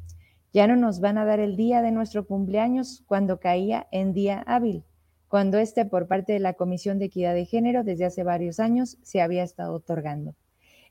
Ya 0.53 0.67
no 0.67 0.77
nos 0.77 1.01
van 1.01 1.17
a 1.17 1.25
dar 1.25 1.41
el 1.41 1.57
día 1.57 1.81
de 1.81 1.93
nuestro 1.93 2.27
cumpleaños 2.27 3.03
cuando 3.07 3.41
caía 3.41 3.87
en 3.91 4.13
día 4.13 4.43
hábil, 4.47 4.85
cuando 5.29 5.59
este 5.59 5.87
por 5.87 6.09
parte 6.09 6.35
de 6.35 6.41
la 6.41 6.53
Comisión 6.53 6.99
de 6.99 7.07
Equidad 7.07 7.33
de 7.33 7.47
Género 7.47 7.85
desde 7.85 8.05
hace 8.05 8.23
varios 8.23 8.61
años 8.61 8.99
se 9.03 9.23
había 9.23 9.43
estado 9.43 9.73
otorgando. 9.73 10.35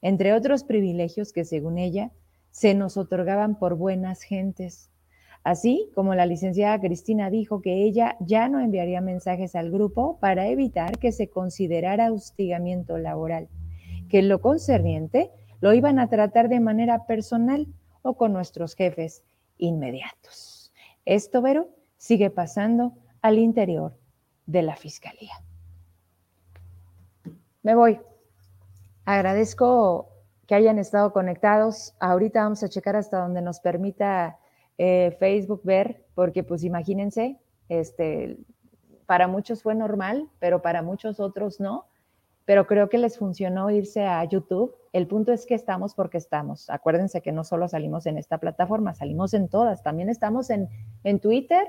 Entre 0.02 0.34
otros 0.34 0.64
privilegios 0.64 1.32
que 1.32 1.46
según 1.46 1.78
ella 1.78 2.12
se 2.50 2.74
nos 2.74 2.98
otorgaban 2.98 3.60
por 3.60 3.76
buenas 3.76 4.24
gentes. 4.24 4.91
Así 5.44 5.90
como 5.96 6.14
la 6.14 6.28
licenciada 6.28 6.80
Cristina 6.80 7.30
dijo 7.32 7.62
que 7.62 7.84
ella 7.84 8.16
ya 8.20 8.48
no 8.48 8.60
enviaría 8.60 9.02
mensajes 9.02 9.56
al 9.56 9.72
grupo 9.72 10.20
para 10.20 10.48
evitar 10.48 11.00
que 11.00 11.12
se 11.12 11.30
considerara 11.30 12.12
hostigamiento 12.12 12.98
laboral, 13.00 13.50
que 14.08 14.22
lo 14.22 14.40
concerniente 14.40 15.32
lo 15.60 15.74
iban 15.74 15.98
a 15.98 16.10
tratar 16.10 16.48
de 16.48 16.60
manera 16.60 17.06
personal 17.08 17.68
o 18.04 18.16
con 18.18 18.34
nuestros 18.34 18.76
jefes 18.76 19.24
inmediatos. 19.58 20.72
Esto, 21.06 21.42
Vero, 21.42 21.70
sigue 21.98 22.30
pasando 22.30 22.94
al 23.22 23.40
interior 23.40 23.98
de 24.46 24.62
la 24.62 24.76
Fiscalía. 24.76 25.34
Me 27.64 27.76
voy. 27.76 28.00
Agradezco 29.06 30.10
que 30.48 30.56
hayan 30.56 30.80
estado 30.80 31.14
conectados. 31.14 31.96
Ahorita 32.00 32.44
vamos 32.44 32.64
a 32.64 32.70
checar 32.70 32.96
hasta 32.96 33.20
donde 33.20 33.42
nos 33.42 33.60
permita 33.60 34.40
eh, 34.84 35.16
Facebook 35.20 35.62
ver, 35.64 36.08
porque 36.16 36.44
pues 36.44 36.64
imagínense, 36.64 37.38
este, 37.70 38.40
para 39.06 39.28
muchos 39.28 39.62
fue 39.62 39.76
normal, 39.76 40.28
pero 40.40 40.64
para 40.64 40.82
muchos 40.82 41.20
otros 41.20 41.60
no. 41.60 41.86
Pero 42.46 42.66
creo 42.66 42.90
que 42.90 42.98
les 42.98 43.20
funcionó 43.20 43.70
irse 43.70 44.04
a 44.04 44.24
YouTube. 44.24 44.74
El 44.92 45.06
punto 45.06 45.34
es 45.34 45.46
que 45.46 45.54
estamos 45.54 45.94
porque 45.94 46.18
estamos. 46.18 46.68
Acuérdense 46.72 47.22
que 47.22 47.32
no 47.32 47.44
solo 47.44 47.68
salimos 47.68 48.08
en 48.08 48.18
esta 48.18 48.40
plataforma, 48.40 48.96
salimos 48.96 49.36
en 49.36 49.50
todas. 49.50 49.84
También 49.84 50.10
estamos 50.10 50.50
en, 50.50 50.68
en 51.04 51.20
Twitter, 51.20 51.68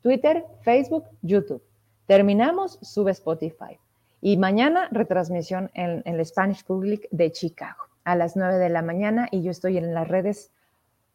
Twitter, 0.00 0.44
Facebook, 0.62 1.04
YouTube. 1.22 1.62
Terminamos, 2.06 2.80
sube 2.82 3.12
Spotify. 3.12 3.78
Y 4.20 4.36
mañana 4.36 4.88
retransmisión 4.90 5.70
en, 5.74 6.02
el 6.04 6.26
Spanish 6.26 6.64
Public 6.64 7.06
de 7.12 7.30
Chicago 7.30 7.84
a 8.02 8.16
las 8.16 8.34
9 8.34 8.56
de 8.58 8.68
la 8.68 8.82
mañana 8.82 9.28
y 9.30 9.42
yo 9.42 9.52
estoy 9.52 9.78
en 9.78 9.94
las 9.94 10.08
redes 10.08 10.50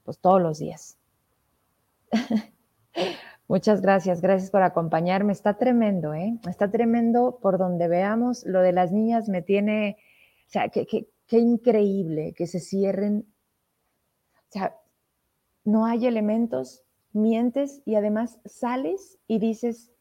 pues 0.06 0.20
todos 0.20 0.42
los 0.42 0.60
días. 0.60 0.98
Muchas 3.48 3.82
gracias, 3.82 4.22
gracias 4.22 4.50
por 4.50 4.64
acompañarme. 4.64 5.34
Está 5.34 5.58
tremendo, 5.58 6.14
¿eh? 6.14 6.38
Está 6.48 6.72
tremendo 6.72 7.40
por 7.42 7.58
donde 7.58 7.88
veamos. 7.88 8.46
Lo 8.46 8.62
de 8.62 8.72
las 8.72 8.92
niñas 8.92 9.30
me 9.30 9.42
tiene, 9.42 9.98
o 10.48 10.50
sea, 10.50 10.70
qué, 10.70 11.08
increíble 11.32 12.34
que 12.34 12.48
se 12.48 12.60
cierren. 12.60 13.26
O 14.34 14.52
sea, 14.52 14.76
no 15.64 15.86
hay 15.86 16.08
elementos, 16.08 16.84
mientes 17.12 17.82
y 17.86 17.96
además 17.96 18.40
sales 18.46 19.20
y 19.28 19.40
dices 19.40 19.92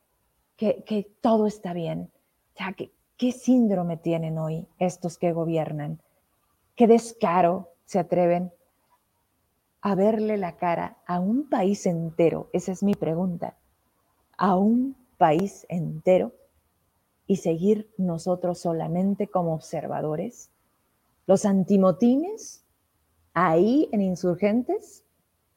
que, 0.56 1.10
todo 1.20 1.46
está 1.46 1.74
bien. 1.74 2.10
O 2.54 2.56
sea, 2.56 2.72
¿qué, 2.72 2.92
¿qué 3.18 3.32
síndrome 3.32 3.96
tienen 3.96 4.38
hoy 4.38 4.66
estos 4.78 5.18
que 5.18 5.32
gobiernan? 5.32 6.00
¿Qué 6.76 6.86
descaro 6.86 7.72
se 7.84 7.98
atreven 7.98 8.52
a 9.84 9.94
verle 9.94 10.38
la 10.38 10.56
cara 10.56 10.96
a 11.06 11.20
un 11.20 11.46
país 11.46 11.84
entero? 11.84 12.48
Esa 12.54 12.72
es 12.72 12.82
mi 12.82 12.94
pregunta. 12.94 13.58
A 14.38 14.56
un 14.56 14.96
país 15.18 15.66
entero 15.68 16.32
y 17.26 17.36
seguir 17.36 17.92
nosotros 17.98 18.58
solamente 18.58 19.28
como 19.28 19.52
observadores? 19.52 20.50
Los 21.26 21.44
antimotines 21.44 22.64
ahí 23.34 23.90
en 23.92 24.00
insurgentes 24.00 25.04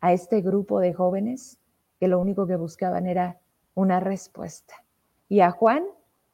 a 0.01 0.11
este 0.11 0.41
grupo 0.41 0.81
de 0.81 0.93
jóvenes 0.93 1.57
que 1.97 2.09
lo 2.09 2.19
único 2.19 2.47
que 2.47 2.57
buscaban 2.57 3.07
era 3.07 3.39
una 3.75 4.01
respuesta. 4.01 4.73
Y 5.29 5.39
a 5.39 5.51
Juan 5.51 5.85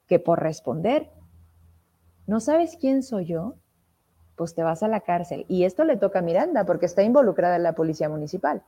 que 0.08 0.18
por 0.18 0.42
responder, 0.42 1.12
¿no 2.26 2.40
sabes 2.40 2.76
quién 2.76 3.04
soy 3.04 3.26
yo? 3.26 3.54
Pues 4.36 4.54
te 4.54 4.62
vas 4.62 4.82
a 4.82 4.88
la 4.88 5.00
cárcel. 5.00 5.46
Y 5.48 5.64
esto 5.64 5.84
le 5.84 5.96
toca 5.96 6.18
a 6.18 6.22
Miranda 6.22 6.64
porque 6.64 6.86
está 6.86 7.02
involucrada 7.02 7.56
en 7.56 7.62
la 7.62 7.74
policía 7.74 8.08
municipal. 8.08 8.62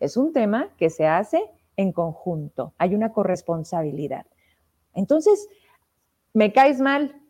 Es 0.00 0.16
un 0.16 0.32
tema 0.32 0.70
que 0.76 0.90
se 0.90 1.06
hace 1.06 1.42
en 1.76 1.92
conjunto, 1.92 2.74
hay 2.78 2.94
una 2.94 3.12
corresponsabilidad. 3.12 4.26
Entonces, 4.94 5.48
me 6.34 6.52
caes 6.52 6.80
mal, 6.80 7.20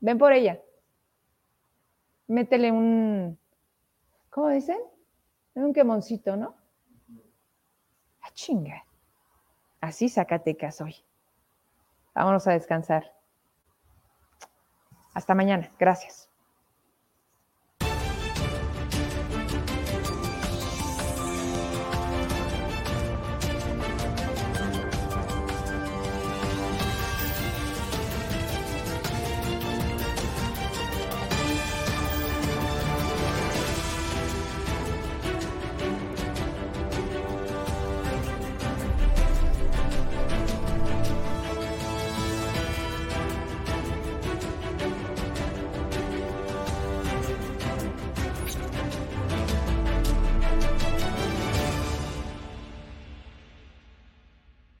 ven 0.00 0.18
por 0.18 0.32
ella. 0.32 0.60
Métele 2.26 2.72
un, 2.72 3.38
¿cómo 4.30 4.48
dicen? 4.48 4.78
Un 5.54 5.72
quemoncito, 5.72 6.36
¿no? 6.36 6.54
A 8.22 8.28
ah, 8.28 8.30
chinga. 8.32 8.84
Así 9.80 10.08
Zacatecas 10.08 10.80
hoy. 10.80 10.96
Vámonos 12.14 12.46
a 12.46 12.52
descansar. 12.52 13.12
Hasta 15.14 15.34
mañana. 15.34 15.70
Gracias. 15.78 16.31